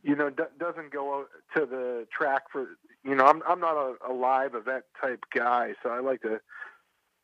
you 0.04 0.16
know, 0.16 0.30
d- 0.30 0.44
doesn't 0.60 0.92
go 0.92 1.26
to 1.56 1.66
the 1.66 2.08
track 2.16 2.44
for. 2.52 2.78
You 3.04 3.16
know, 3.16 3.26
I'm 3.26 3.42
I'm 3.48 3.60
not 3.60 3.76
a, 3.76 4.12
a 4.12 4.14
live 4.14 4.54
event 4.54 4.84
type 5.02 5.26
guy, 5.34 5.74
so 5.82 5.90
I 5.90 6.00
like 6.00 6.22
to 6.22 6.40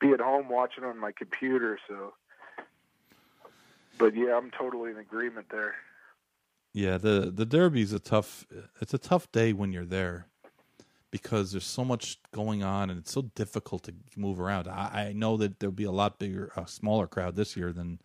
be 0.00 0.10
at 0.10 0.20
home 0.20 0.48
watching 0.48 0.82
on 0.82 0.98
my 0.98 1.12
computer. 1.12 1.78
So, 1.88 2.14
but 3.98 4.16
yeah, 4.16 4.36
I'm 4.36 4.50
totally 4.50 4.90
in 4.90 4.96
agreement 4.98 5.46
there. 5.50 5.76
Yeah, 6.72 6.98
the 6.98 7.32
the 7.32 7.46
Derby's 7.46 7.92
a 7.92 8.00
tough. 8.00 8.46
It's 8.80 8.94
a 8.94 8.98
tough 8.98 9.30
day 9.30 9.52
when 9.52 9.72
you're 9.72 9.84
there 9.84 10.26
because 11.12 11.52
there's 11.52 11.66
so 11.66 11.84
much 11.84 12.18
going 12.32 12.64
on 12.64 12.90
and 12.90 12.98
it's 12.98 13.12
so 13.12 13.22
difficult 13.36 13.84
to 13.84 13.94
move 14.16 14.40
around. 14.40 14.66
I, 14.66 15.10
I 15.10 15.12
know 15.12 15.36
that 15.36 15.60
there'll 15.60 15.72
be 15.72 15.84
a 15.84 15.92
lot 15.92 16.18
bigger, 16.18 16.50
a 16.56 16.66
smaller 16.66 17.06
crowd 17.06 17.36
this 17.36 17.56
year 17.56 17.70
than 17.72 18.00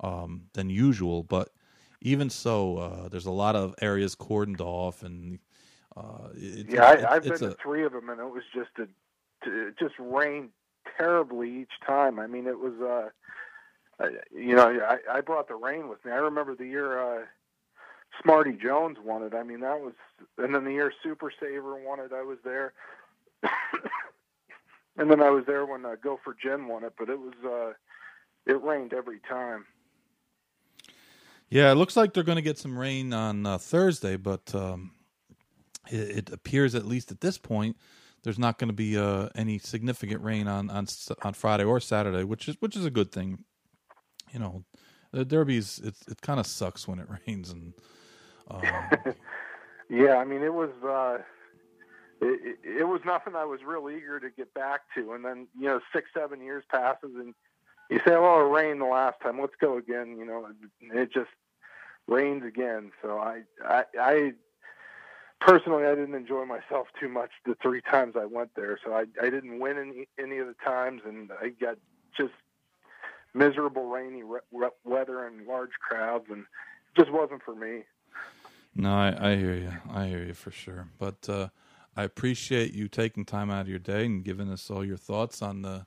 um, 0.00 0.44
than 0.54 0.70
usual, 0.70 1.22
but 1.22 1.50
even 2.00 2.30
so, 2.30 2.78
uh, 2.78 3.08
there's 3.08 3.26
a 3.26 3.30
lot 3.30 3.56
of 3.56 3.74
areas 3.82 4.16
cordoned 4.16 4.60
off 4.62 5.02
and. 5.02 5.38
Uh, 5.96 6.28
it, 6.34 6.66
Yeah, 6.70 6.92
it- 6.92 7.04
I, 7.04 7.16
I've 7.16 7.26
it's 7.26 7.40
been 7.40 7.48
a- 7.50 7.52
to 7.52 7.62
three 7.62 7.84
of 7.84 7.92
them, 7.92 8.08
and 8.08 8.20
it 8.20 8.24
was 8.30 8.42
just 8.54 8.70
a, 8.78 8.88
it 9.46 9.78
just 9.78 9.94
rained 9.98 10.50
terribly 10.98 11.60
each 11.62 11.72
time. 11.86 12.18
I 12.18 12.26
mean, 12.26 12.46
it 12.46 12.58
was, 12.58 12.72
uh, 12.80 14.02
uh, 14.02 14.08
you 14.32 14.54
know, 14.56 14.68
I, 14.80 14.98
I 15.18 15.20
brought 15.20 15.46
the 15.48 15.54
rain 15.54 15.88
with 15.88 16.04
me. 16.04 16.10
I 16.12 16.16
remember 16.16 16.54
the 16.56 16.66
year 16.66 16.98
uh, 17.00 17.24
Smarty 18.22 18.52
Jones 18.52 18.98
won 19.04 19.22
it. 19.22 19.34
I 19.34 19.42
mean, 19.42 19.60
that 19.60 19.80
was, 19.80 19.92
and 20.38 20.54
then 20.54 20.64
the 20.64 20.72
year 20.72 20.92
Super 21.02 21.32
Saver 21.40 21.76
won 21.76 22.00
it. 22.00 22.12
I 22.12 22.22
was 22.22 22.38
there, 22.44 22.72
and 24.96 25.10
then 25.10 25.20
I 25.20 25.30
was 25.30 25.44
there 25.46 25.66
when 25.66 25.84
uh, 25.84 25.96
Go 26.02 26.18
for 26.22 26.34
Gin 26.34 26.68
won 26.68 26.84
it. 26.84 26.94
But 26.98 27.08
it 27.08 27.18
was, 27.18 27.34
uh, 27.44 27.72
it 28.50 28.62
rained 28.62 28.92
every 28.92 29.20
time. 29.28 29.66
Yeah, 31.50 31.70
it 31.70 31.76
looks 31.76 31.96
like 31.96 32.12
they're 32.12 32.22
going 32.22 32.36
to 32.36 32.42
get 32.42 32.58
some 32.58 32.76
rain 32.76 33.12
on 33.12 33.46
uh, 33.46 33.58
Thursday, 33.58 34.16
but 34.16 34.54
um, 34.54 34.92
it, 35.90 36.16
it 36.16 36.32
appears, 36.32 36.74
at 36.74 36.86
least 36.86 37.10
at 37.10 37.20
this 37.20 37.38
point, 37.38 37.76
there's 38.24 38.38
not 38.38 38.58
going 38.58 38.68
to 38.68 38.74
be 38.74 38.96
uh, 38.98 39.28
any 39.34 39.58
significant 39.58 40.22
rain 40.22 40.48
on, 40.48 40.70
on 40.70 40.86
on 41.22 41.34
Friday 41.34 41.64
or 41.64 41.78
Saturday, 41.78 42.24
which 42.24 42.48
is 42.48 42.56
which 42.60 42.74
is 42.74 42.84
a 42.84 42.90
good 42.90 43.12
thing. 43.12 43.44
You 44.32 44.40
know, 44.40 44.64
the 45.12 45.24
Derby's 45.24 45.78
it 45.78 45.94
it 46.08 46.22
kind 46.22 46.40
of 46.40 46.46
sucks 46.46 46.88
when 46.88 46.98
it 46.98 47.06
rains, 47.26 47.50
and 47.50 47.74
um, 48.50 49.14
Yeah, 49.90 50.16
I 50.16 50.24
mean, 50.24 50.42
it 50.42 50.54
was 50.54 50.70
uh, 50.82 51.22
it, 52.20 52.58
it, 52.64 52.84
was 52.84 53.00
nothing 53.04 53.34
I 53.36 53.44
was 53.44 53.60
real 53.64 53.90
eager 53.90 54.18
to 54.18 54.30
get 54.30 54.54
back 54.54 54.82
to, 54.96 55.12
and 55.12 55.24
then 55.24 55.46
you 55.58 55.66
know, 55.66 55.80
six 55.92 56.08
seven 56.16 56.40
years 56.40 56.64
passes, 56.70 57.14
and 57.16 57.34
you 57.90 57.98
say, 57.98 58.12
"Well, 58.12 58.40
it 58.40 58.50
rained 58.50 58.80
the 58.80 58.86
last 58.86 59.16
time. 59.22 59.40
Let's 59.40 59.54
go 59.60 59.76
again." 59.76 60.16
You 60.18 60.24
know, 60.24 60.48
it 60.80 61.12
just 61.12 61.30
rains 62.06 62.44
again. 62.44 62.92
So 63.02 63.18
I, 63.18 63.42
I, 63.64 63.84
I 64.00 64.32
personally, 65.40 65.84
I 65.84 65.94
didn't 65.94 66.14
enjoy 66.14 66.46
myself 66.46 66.88
too 66.98 67.08
much 67.08 67.30
the 67.44 67.56
three 67.60 67.82
times 67.82 68.14
I 68.18 68.24
went 68.24 68.50
there. 68.56 68.78
So 68.84 68.94
I, 68.94 69.04
I 69.22 69.28
didn't 69.28 69.60
win 69.60 69.76
any 69.78 70.08
any 70.18 70.38
of 70.38 70.46
the 70.46 70.56
times, 70.64 71.02
and 71.04 71.30
I 71.42 71.50
got 71.50 71.76
just 72.16 72.32
miserable 73.34 73.88
rainy 73.90 74.22
re- 74.22 74.40
re- 74.50 74.70
weather 74.84 75.26
and 75.26 75.46
large 75.46 75.72
crowds, 75.86 76.26
and 76.30 76.40
it 76.40 76.96
just 76.96 77.12
wasn't 77.12 77.42
for 77.42 77.54
me. 77.54 77.82
No, 78.74 78.94
I, 78.94 79.32
I 79.32 79.36
hear 79.36 79.54
you, 79.54 79.72
I 79.90 80.06
hear 80.06 80.24
you 80.24 80.34
for 80.34 80.50
sure. 80.50 80.88
But 80.98 81.28
uh, 81.28 81.48
I 81.96 82.02
appreciate 82.02 82.74
you 82.74 82.88
taking 82.88 83.24
time 83.24 83.50
out 83.50 83.62
of 83.62 83.68
your 83.68 83.78
day 83.78 84.04
and 84.04 84.24
giving 84.24 84.50
us 84.50 84.70
all 84.70 84.84
your 84.84 84.96
thoughts 84.96 85.42
on 85.42 85.62
the 85.62 85.86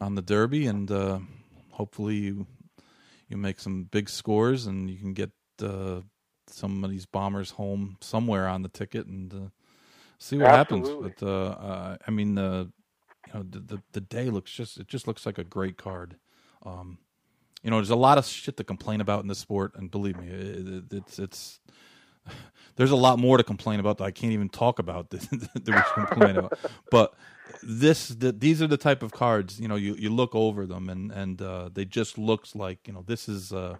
on 0.00 0.14
the 0.14 0.22
Derby, 0.22 0.66
and 0.66 0.90
uh, 0.90 1.18
hopefully 1.70 2.16
you 2.16 2.46
you 3.28 3.36
make 3.36 3.60
some 3.60 3.84
big 3.84 4.08
scores 4.08 4.66
and 4.66 4.90
you 4.90 4.96
can 4.96 5.12
get 5.12 5.30
uh, 5.62 6.00
some 6.46 6.82
of 6.82 6.90
these 6.90 7.06
bombers 7.06 7.52
home 7.52 7.96
somewhere 8.00 8.48
on 8.48 8.62
the 8.62 8.68
ticket 8.68 9.06
and 9.06 9.32
uh, 9.32 9.48
see 10.18 10.36
what 10.36 10.50
Absolutely. 10.50 10.88
happens. 10.88 11.14
But 11.20 11.26
uh, 11.26 11.48
uh, 11.50 11.96
I 12.06 12.10
mean, 12.10 12.38
uh, 12.38 12.66
you 13.26 13.34
know, 13.34 13.46
the, 13.48 13.60
the 13.60 13.82
the 13.92 14.00
day 14.00 14.30
looks 14.30 14.50
just 14.50 14.78
it 14.78 14.88
just 14.88 15.06
looks 15.06 15.26
like 15.26 15.38
a 15.38 15.44
great 15.44 15.76
card. 15.76 16.16
Um, 16.64 16.98
you 17.62 17.70
know, 17.70 17.76
there's 17.76 17.90
a 17.90 17.96
lot 17.96 18.18
of 18.18 18.26
shit 18.26 18.56
to 18.56 18.64
complain 18.64 19.00
about 19.00 19.22
in 19.22 19.28
this 19.28 19.38
sport, 19.38 19.72
and 19.76 19.90
believe 19.90 20.18
me, 20.18 20.28
it, 20.28 20.68
it, 20.68 20.84
it's 20.92 21.18
it's 21.18 21.60
there's 22.76 22.90
a 22.90 22.96
lot 22.96 23.18
more 23.18 23.36
to 23.36 23.44
complain 23.44 23.80
about 23.80 23.98
that 23.98 24.04
I 24.04 24.10
can't 24.10 24.32
even 24.32 24.48
talk 24.48 24.78
about 24.78 25.10
that, 25.10 25.62
we 25.66 26.04
complain 26.06 26.36
about. 26.36 26.58
But 26.90 27.14
this, 27.62 28.08
the, 28.08 28.32
these 28.32 28.62
are 28.62 28.66
the 28.66 28.76
type 28.76 29.02
of 29.02 29.12
cards. 29.12 29.60
You 29.60 29.68
know, 29.68 29.76
you, 29.76 29.94
you 29.96 30.10
look 30.10 30.34
over 30.34 30.64
them 30.64 30.88
and 30.88 31.10
and 31.10 31.42
uh, 31.42 31.70
they 31.72 31.84
just 31.84 32.18
looks 32.18 32.54
like 32.54 32.86
you 32.86 32.92
know 32.92 33.02
this 33.06 33.28
is 33.28 33.52
uh, 33.52 33.76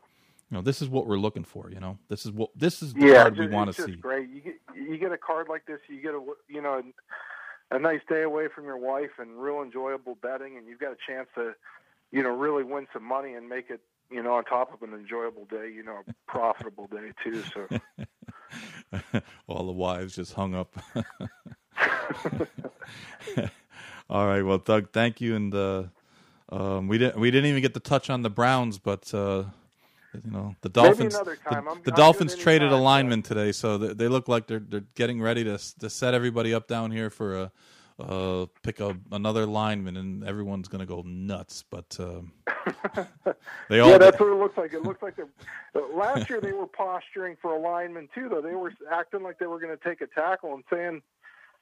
you 0.51 0.57
know 0.57 0.63
this 0.63 0.83
is 0.83 0.89
what 0.89 1.07
we're 1.07 1.19
looking 1.19 1.45
for. 1.45 1.71
You 1.71 1.81
know, 1.81 1.99
this 2.09 2.27
is 2.27 2.33
what 2.33 2.51
this 2.57 2.83
is 2.83 2.95
the 2.95 3.07
yeah, 3.07 3.23
card 3.23 3.39
we 3.39 3.47
want 3.47 3.75
to 3.75 3.83
see. 3.83 3.97
great. 3.97 4.29
You 4.31 4.41
get 4.41 4.55
you 4.75 4.99
get 4.99 5.13
a 5.13 5.19
card 5.19 5.49
like 5.49 5.67
this, 5.67 5.79
you 5.89 6.01
get 6.01 6.15
a 6.15 6.25
you 6.49 6.61
know 6.61 6.83
a 7.71 7.79
nice 7.79 8.01
day 8.09 8.23
away 8.23 8.49
from 8.53 8.65
your 8.65 8.79
wife 8.79 9.11
and 9.19 9.41
real 9.41 9.63
enjoyable 9.63 10.17
betting, 10.23 10.57
and 10.57 10.67
you've 10.67 10.81
got 10.81 10.93
a 10.93 10.97
chance 11.07 11.29
to 11.35 11.55
you 12.11 12.23
know 12.23 12.31
really 12.31 12.65
win 12.65 12.87
some 12.93 13.05
money 13.05 13.35
and 13.35 13.49
make 13.49 13.71
it 13.71 13.81
you 14.11 14.23
know 14.23 14.35
on 14.35 14.45
top 14.45 14.73
of 14.73 14.83
an 14.89 14.95
enjoyable 14.95 15.45
day, 15.47 15.71
you 15.75 15.83
know, 15.83 16.03
a 16.09 16.15
profitable 16.31 16.87
day 16.89 17.13
too. 17.23 17.43
So 17.55 17.67
All 19.47 19.67
the 19.67 19.73
wives 19.73 20.15
just 20.15 20.35
hung 20.35 20.55
up. 20.55 20.75
All 24.11 24.27
right, 24.27 24.43
well, 24.43 24.59
Doug, 24.59 24.91
thank 24.93 25.21
you, 25.21 25.37
and 25.37 25.55
uh, 25.55 25.83
um, 26.51 26.89
we 26.89 26.97
didn't 26.99 27.19
we 27.21 27.31
didn't 27.31 27.51
even 27.51 27.61
get 27.63 27.75
to 27.75 27.81
touch 27.81 28.09
on 28.09 28.23
the 28.23 28.31
Browns, 28.31 28.79
but 28.79 29.13
uh, 29.13 29.45
you 30.25 30.31
know 30.31 30.57
the 30.63 30.71
Dolphins. 30.71 31.15
The, 31.15 31.37
I'm- 31.51 31.65
the 31.85 31.91
I'm 31.91 31.97
Dolphins 31.97 32.35
traded 32.35 32.63
a 32.63 32.67
anytime, 32.67 32.85
lineman 32.85 33.23
today, 33.23 33.53
so 33.53 33.77
they, 33.77 33.93
they 33.93 34.09
look 34.09 34.29
like 34.29 34.47
they're 34.47 34.61
they're 34.67 34.85
getting 34.95 35.21
ready 35.21 35.45
to 35.45 35.59
to 35.81 35.91
set 35.91 36.15
everybody 36.15 36.55
up 36.55 36.67
down 36.69 36.91
here 36.91 37.11
for 37.11 37.37
a. 37.37 37.53
Uh, 37.99 38.47
pick 38.63 38.81
up 38.81 38.97
another 39.11 39.45
lineman 39.45 39.97
and 39.97 40.23
everyone's 40.25 40.69
gonna 40.69 40.87
go 40.87 41.03
nuts. 41.03 41.65
But 41.69 41.97
um, 41.99 42.33
they 43.69 43.81
all 43.81 43.91
yeah, 43.91 43.99
that's 43.99 44.21
what 44.21 44.31
it 44.31 44.37
looks 44.37 44.57
like. 44.57 44.73
It 44.73 44.83
looks 44.83 45.03
like 45.03 45.17
they're 45.17 45.29
last 45.93 46.31
year 46.31 46.41
they 46.41 46.53
were 46.53 46.67
posturing 46.67 47.37
for 47.43 47.55
a 47.57 47.59
lineman 47.59 48.09
too, 48.15 48.29
though 48.29 48.41
they 48.41 48.55
were 48.55 48.73
acting 48.91 49.23
like 49.23 49.39
they 49.39 49.47
were 49.47 49.59
going 49.59 49.77
to 49.77 49.85
take 49.85 50.01
a 50.01 50.07
tackle 50.07 50.55
and 50.55 50.65
saying, 50.71 51.03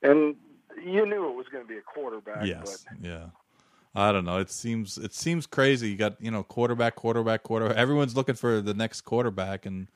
and 0.02 0.36
you 0.84 1.06
knew 1.06 1.28
it 1.28 1.34
was 1.34 1.46
going 1.50 1.64
to 1.64 1.68
be 1.68 1.78
a 1.78 1.82
quarterback. 1.82 2.46
Yes. 2.46 2.84
but 2.88 3.06
Yeah. 3.06 3.26
I 3.94 4.12
don't 4.12 4.26
know. 4.26 4.36
It 4.36 4.50
seems 4.50 4.98
it 4.98 5.14
seems 5.14 5.46
crazy. 5.46 5.88
You 5.88 5.96
got 5.96 6.20
you 6.20 6.30
know 6.30 6.42
quarterback, 6.42 6.96
quarterback, 6.96 7.42
quarterback. 7.44 7.78
Everyone's 7.78 8.14
looking 8.14 8.34
for 8.34 8.60
the 8.60 8.74
next 8.74 9.00
quarterback, 9.00 9.64
and 9.64 9.88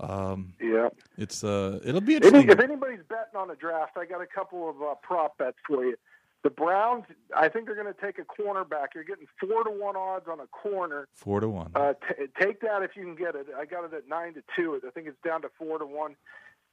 um, 0.00 0.54
yeah. 0.60 0.88
it's 1.16 1.42
uh 1.42 1.80
it'll 1.84 2.00
be 2.00 2.16
interesting. 2.16 2.48
if 2.48 2.60
anybody's 2.60 3.02
betting 3.08 3.36
on 3.36 3.50
a 3.50 3.56
draft, 3.56 3.96
I 3.96 4.04
got 4.04 4.20
a 4.20 4.26
couple 4.26 4.68
of 4.68 4.82
uh, 4.82 4.94
prop 5.02 5.38
bets 5.38 5.58
for 5.66 5.84
you. 5.84 5.96
The 6.44 6.50
Browns, 6.50 7.04
I 7.36 7.48
think 7.48 7.66
they're 7.66 7.74
going 7.74 7.92
to 7.92 8.00
take 8.00 8.18
a 8.18 8.22
cornerback. 8.22 8.94
You're 8.94 9.02
getting 9.02 9.26
four 9.40 9.64
to 9.64 9.70
one 9.70 9.96
odds 9.96 10.28
on 10.30 10.38
a 10.38 10.46
corner. 10.46 11.08
Four 11.12 11.40
to 11.40 11.48
one. 11.48 11.72
Uh, 11.74 11.94
t- 11.94 12.26
take 12.40 12.60
that 12.60 12.82
if 12.82 12.92
you 12.94 13.02
can 13.02 13.16
get 13.16 13.34
it. 13.34 13.48
I 13.56 13.64
got 13.64 13.84
it 13.84 13.92
at 13.92 14.08
nine 14.08 14.34
to 14.34 14.42
two. 14.54 14.80
I 14.86 14.90
think 14.90 15.08
it's 15.08 15.20
down 15.24 15.42
to 15.42 15.50
four 15.58 15.80
to 15.80 15.84
one. 15.84 16.14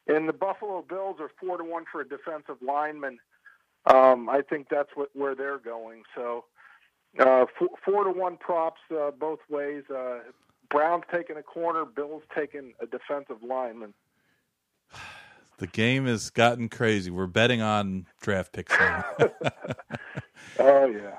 And 0.08 0.30
the 0.30 0.34
Buffalo 0.34 0.86
Bills 0.88 1.18
are 1.20 1.32
four 1.40 1.58
to 1.58 1.64
one 1.64 1.86
for 1.92 2.02
a 2.02 2.08
defensive 2.08 2.58
lineman. 2.62 3.18
Um, 3.88 4.30
I 4.30 4.42
think 4.42 4.68
that's 4.70 4.90
what 4.94 5.10
where 5.14 5.34
they're 5.34 5.58
going. 5.58 6.04
So 6.16 6.46
uh, 7.20 7.46
four, 7.58 7.70
four 7.84 8.04
to 8.04 8.12
one 8.12 8.38
props 8.38 8.82
uh, 8.92 9.12
both 9.12 9.40
ways. 9.50 9.84
Uh, 9.90 10.20
Browns 10.70 11.04
taking 11.12 11.38
a 11.38 11.44
corner, 11.44 11.86
Bills 11.86 12.24
taking 12.36 12.74
a 12.80 12.86
defensive 12.86 13.44
lineman. 13.44 13.94
the 15.58 15.68
game 15.68 16.06
has 16.06 16.30
gotten 16.30 16.70
crazy. 16.70 17.12
We're 17.12 17.28
betting 17.28 17.62
on 17.62 18.08
draft 18.22 18.54
picks 18.54 18.78
now. 18.78 19.06
Oh 20.60 20.86
yeah. 20.86 21.18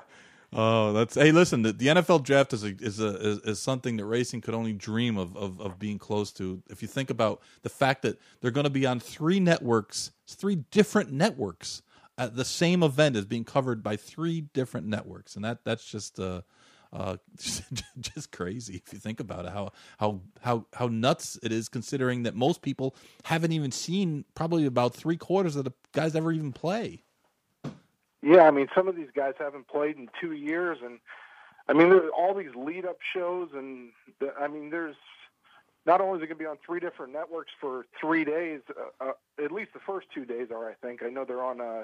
Oh, 0.53 0.93
that's 0.93 1.15
hey. 1.15 1.31
Listen, 1.31 1.61
the, 1.61 1.73
the 1.73 1.87
NFL 1.87 2.23
draft 2.23 2.53
is 2.53 2.63
a, 2.63 2.73
is 2.79 2.99
a 2.99 3.15
is, 3.17 3.39
is 3.39 3.59
something 3.59 3.97
that 3.97 4.05
racing 4.05 4.41
could 4.41 4.53
only 4.53 4.73
dream 4.73 5.17
of, 5.17 5.35
of 5.35 5.59
of 5.59 5.77
being 5.77 5.99
close 5.99 6.31
to. 6.33 6.61
If 6.69 6.81
you 6.81 6.87
think 6.87 7.09
about 7.09 7.41
the 7.63 7.69
fact 7.69 8.01
that 8.03 8.17
they're 8.39 8.51
going 8.51 8.63
to 8.63 8.69
be 8.69 8.85
on 8.85 8.99
three 8.99 9.39
networks, 9.39 10.11
three 10.25 10.55
different 10.71 11.11
networks, 11.11 11.81
at 12.17 12.35
the 12.35 12.45
same 12.45 12.81
event 12.81 13.15
is 13.15 13.25
being 13.25 13.43
covered 13.43 13.83
by 13.83 13.97
three 13.97 14.41
different 14.41 14.87
networks, 14.87 15.35
and 15.35 15.43
that 15.43 15.63
that's 15.65 15.85
just 15.85 16.19
uh, 16.19 16.41
Uh, 16.93 17.17
just 17.99 18.31
crazy 18.31 18.81
if 18.85 18.93
you 18.93 18.99
think 18.99 19.19
about 19.19 19.45
it. 19.45 19.51
How 19.51 19.71
how 19.97 20.21
how 20.41 20.65
how 20.73 20.87
nuts 20.87 21.37
it 21.43 21.51
is, 21.51 21.69
considering 21.69 22.23
that 22.23 22.35
most 22.35 22.61
people 22.61 22.95
haven't 23.23 23.51
even 23.51 23.71
seen 23.71 24.25
probably 24.35 24.65
about 24.65 24.93
three 24.93 25.17
quarters 25.17 25.55
of 25.55 25.65
the 25.65 25.73
guys 25.93 26.15
ever 26.15 26.31
even 26.31 26.53
play. 26.53 27.03
Yeah, 28.23 28.43
I 28.43 28.51
mean, 28.51 28.67
some 28.73 28.87
of 28.87 28.95
these 28.95 29.11
guys 29.15 29.33
haven't 29.37 29.67
played 29.67 29.97
in 29.97 30.09
two 30.19 30.33
years, 30.33 30.79
and 30.83 30.99
I 31.69 31.73
mean, 31.73 31.89
there's 31.89 32.09
all 32.17 32.33
these 32.33 32.55
lead-up 32.55 32.97
shows, 33.13 33.49
and 33.53 33.91
the, 34.19 34.33
I 34.39 34.47
mean, 34.47 34.69
there's 34.69 34.95
not 35.85 36.01
only 36.01 36.17
is 36.17 36.23
it 36.23 36.27
going 36.27 36.37
to 36.37 36.43
be 36.43 36.45
on 36.45 36.57
three 36.65 36.79
different 36.79 37.13
networks 37.13 37.51
for 37.61 37.85
three 37.99 38.25
days, 38.25 38.61
uh, 38.69 39.05
uh, 39.09 39.43
at 39.43 39.51
least 39.51 39.73
the 39.73 39.79
first 39.79 40.07
two 40.13 40.25
days 40.25 40.47
are, 40.51 40.69
I 40.69 40.73
think. 40.73 41.03
I 41.03 41.09
know 41.09 41.25
they're 41.25 41.43
on 41.43 41.61
uh, 41.61 41.83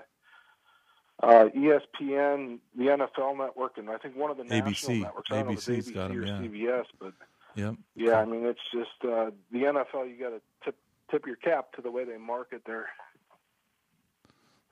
uh, 1.23 1.49
ESPN, 1.57 2.59
the 2.77 2.85
NFL 2.85 3.37
network, 3.39 3.79
and 3.79 3.89
I 3.89 3.97
think 3.97 4.17
one 4.17 4.31
of 4.31 4.37
the 4.37 4.43
ABC. 4.45 4.65
national 4.65 4.97
networks. 4.99 5.31
I 5.31 5.43
ABC's 5.43 5.69
it's 5.69 5.91
ABC 5.91 5.95
got 5.95 6.11
'em, 6.11 6.19
or 6.19 6.25
yeah. 6.27 6.39
CBS, 6.41 6.85
but 6.99 7.13
Yep. 7.55 7.75
yeah, 7.95 8.19
I 8.19 8.25
mean, 8.25 8.45
it's 8.45 8.61
just 8.73 8.91
uh, 9.05 9.31
the 9.51 9.59
NFL. 9.65 10.09
You 10.09 10.17
got 10.19 10.31
to 10.31 10.41
tip 10.65 10.75
tip 11.11 11.27
your 11.27 11.37
cap 11.37 11.73
to 11.73 11.83
the 11.83 11.91
way 11.91 12.05
they 12.05 12.17
market 12.17 12.63
their 12.65 12.87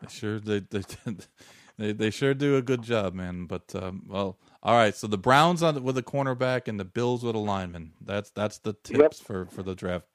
They 0.01 0.07
sure 0.09 0.39
they 0.39 0.59
they 0.61 0.83
they, 1.77 1.93
they 1.93 2.09
sure 2.11 2.33
do 2.35 2.57
a 2.57 2.63
good 2.63 2.83
job, 2.83 3.13
man. 3.15 3.45
But 3.45 3.73
um, 3.75 4.05
well, 4.09 4.37
all 4.63 4.75
right. 4.75 4.95
So 4.95 5.07
the 5.07 5.17
Browns 5.19 5.63
on 5.63 5.75
the, 5.75 5.81
with 5.81 5.97
a 5.97 6.03
cornerback 6.03 6.67
and 6.67 6.79
the 6.79 6.85
Bills 6.85 7.23
with 7.23 7.35
a 7.35 7.39
lineman. 7.39 7.93
That's 8.01 8.31
that's 8.31 8.59
the 8.59 8.73
tips 8.73 9.19
Yep. 9.19 9.27
for 9.27 9.45
for 9.47 9.63
the 9.63 9.75
draft. 9.75 10.05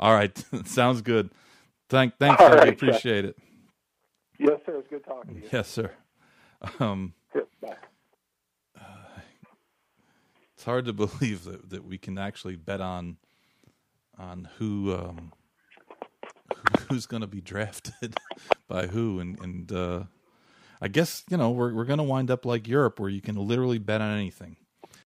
All 0.00 0.14
right, 0.14 0.36
sounds 0.66 1.02
good. 1.02 1.30
Thank 1.88 2.18
thanks. 2.18 2.48
I 2.48 2.56
right, 2.56 2.78
Jeff. 2.80 2.98
appreciate 2.98 3.24
it. 3.24 3.36
Yes, 4.40 4.60
sir. 4.64 4.76
It's 4.78 4.88
good 4.88 5.04
talking 5.04 5.34
to 5.34 5.40
you. 5.40 5.48
Yes, 5.52 5.68
sir. 5.68 5.92
Um, 6.78 7.14
Yep, 7.34 7.48
Bye. 7.62 7.76
it's 10.54 10.64
hard 10.64 10.86
to 10.86 10.92
believe 10.94 11.44
that, 11.44 11.70
that 11.70 11.84
we 11.84 11.98
can 11.98 12.18
actually 12.18 12.56
bet 12.56 12.80
on 12.80 13.16
on 14.18 14.48
who 14.58 14.94
um, 14.94 15.32
who's 16.88 17.06
going 17.06 17.22
to 17.22 17.26
be 17.26 17.40
drafted 17.40 18.16
by 18.68 18.86
who, 18.86 19.20
and 19.20 19.38
and 19.40 19.72
uh, 19.72 20.04
I 20.80 20.88
guess 20.88 21.22
you 21.30 21.36
know 21.36 21.50
we're 21.50 21.72
we're 21.74 21.84
going 21.84 21.98
to 21.98 22.04
wind 22.04 22.30
up 22.30 22.44
like 22.44 22.68
Europe, 22.68 23.00
where 23.00 23.10
you 23.10 23.20
can 23.20 23.36
literally 23.36 23.78
bet 23.78 24.00
on 24.00 24.16
anything. 24.16 24.56